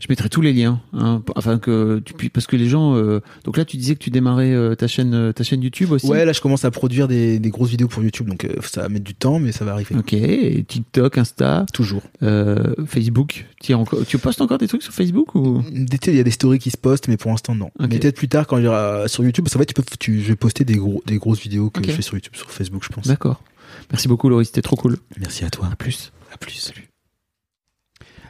Je 0.00 0.06
mettrai 0.08 0.28
tous 0.28 0.40
les 0.40 0.52
liens, 0.52 0.80
hein, 0.92 1.22
afin 1.34 1.58
que 1.58 2.00
tu 2.04 2.14
puisses, 2.14 2.30
parce 2.30 2.46
que 2.46 2.54
les 2.54 2.68
gens. 2.68 2.94
euh, 2.96 3.20
donc 3.44 3.56
là, 3.56 3.64
tu 3.64 3.76
disais 3.76 3.94
que 3.94 3.98
tu 4.00 4.10
démarrais 4.10 4.52
euh, 4.52 4.76
ta 4.76 4.86
chaîne, 4.86 5.12
euh, 5.12 5.32
ta 5.32 5.42
chaîne 5.42 5.60
YouTube 5.60 5.90
aussi. 5.90 6.06
Ouais, 6.06 6.24
là 6.24 6.32
je 6.32 6.40
commence 6.40 6.64
à 6.64 6.70
produire 6.70 7.08
des, 7.08 7.40
des 7.40 7.50
grosses 7.50 7.70
vidéos 7.70 7.88
pour 7.88 8.02
YouTube, 8.04 8.28
donc 8.28 8.44
euh, 8.44 8.54
ça 8.62 8.82
va 8.82 8.88
mettre 8.88 9.04
du 9.04 9.14
temps, 9.14 9.40
mais 9.40 9.50
ça 9.50 9.64
va 9.64 9.72
arriver. 9.72 9.96
Ok. 9.96 10.12
Et 10.12 10.62
TikTok, 10.62 11.18
Insta, 11.18 11.66
Toujours. 11.72 12.02
euh, 12.22 12.74
Facebook. 12.86 13.46
Tu, 13.60 13.72
es 13.72 13.74
encore, 13.74 14.06
tu 14.06 14.18
postes 14.18 14.40
encore 14.40 14.58
des 14.58 14.68
trucs 14.68 14.82
sur 14.84 14.92
Facebook 14.92 15.34
ou? 15.34 15.62
Il 15.72 16.14
y 16.14 16.20
a 16.20 16.22
des 16.22 16.30
stories 16.30 16.60
qui 16.60 16.70
se 16.70 16.76
postent, 16.76 17.08
mais 17.08 17.16
pour 17.16 17.30
l'instant 17.32 17.56
non. 17.56 17.66
Ok. 17.80 17.88
Mais 17.90 17.98
peut-être 17.98 18.16
plus 18.16 18.28
tard 18.28 18.46
quand 18.46 18.62
aura 18.64 19.08
sur 19.08 19.24
YouTube, 19.24 19.44
parce 19.46 19.54
qu'en 19.54 19.58
fait, 19.60 19.66
tu 19.66 19.74
peux, 19.74 19.82
tu, 19.98 20.22
je 20.22 20.28
vais 20.28 20.36
poster 20.36 20.64
des 20.64 20.76
gros, 20.76 21.02
des 21.06 21.16
grosses 21.18 21.40
vidéos 21.40 21.70
que 21.70 21.82
je 21.84 21.90
fais 21.90 22.02
sur 22.02 22.14
YouTube, 22.14 22.36
sur 22.36 22.50
Facebook, 22.52 22.82
je 22.84 22.88
pense. 22.90 23.06
D'accord. 23.08 23.42
Merci 23.90 24.06
beaucoup, 24.06 24.28
Laurie. 24.28 24.46
C'était 24.46 24.62
trop 24.62 24.76
cool. 24.76 24.96
Merci 25.18 25.44
à 25.44 25.50
toi. 25.50 25.68
À 25.72 25.76
plus. 25.76 26.12
À 26.32 26.36
plus. 26.38 26.52
Salut. 26.54 26.87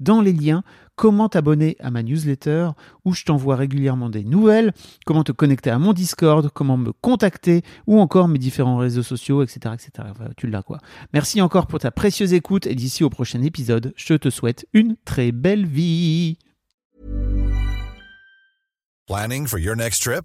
dans 0.00 0.20
les 0.20 0.32
liens 0.32 0.62
comment 0.98 1.28
t'abonner 1.28 1.76
à 1.80 1.90
ma 1.90 2.02
newsletter 2.02 2.70
où 3.04 3.14
je 3.14 3.24
t'envoie 3.24 3.56
régulièrement 3.56 4.10
des 4.10 4.24
nouvelles, 4.24 4.72
comment 5.06 5.24
te 5.24 5.32
connecter 5.32 5.70
à 5.70 5.78
mon 5.78 5.92
Discord, 5.92 6.50
comment 6.52 6.76
me 6.76 6.92
contacter 6.92 7.62
ou 7.86 8.00
encore 8.00 8.28
mes 8.28 8.38
différents 8.38 8.78
réseaux 8.78 9.04
sociaux, 9.04 9.42
etc. 9.42 9.74
etc. 9.74 10.08
Tu 10.36 10.48
l'as 10.48 10.62
quoi. 10.62 10.78
Merci 11.12 11.40
encore 11.40 11.68
pour 11.68 11.78
ta 11.78 11.90
précieuse 11.90 12.32
écoute 12.32 12.66
et 12.66 12.74
d'ici 12.74 13.04
au 13.04 13.10
prochain 13.10 13.42
épisode, 13.42 13.92
je 13.96 14.14
te 14.14 14.28
souhaite 14.28 14.66
une 14.72 14.96
très 15.04 15.32
belle 15.32 15.66
vie. 15.66 16.38
Planning 19.06 19.46
for 19.46 19.58
your 19.58 19.76
next 19.76 20.02
trip? 20.02 20.24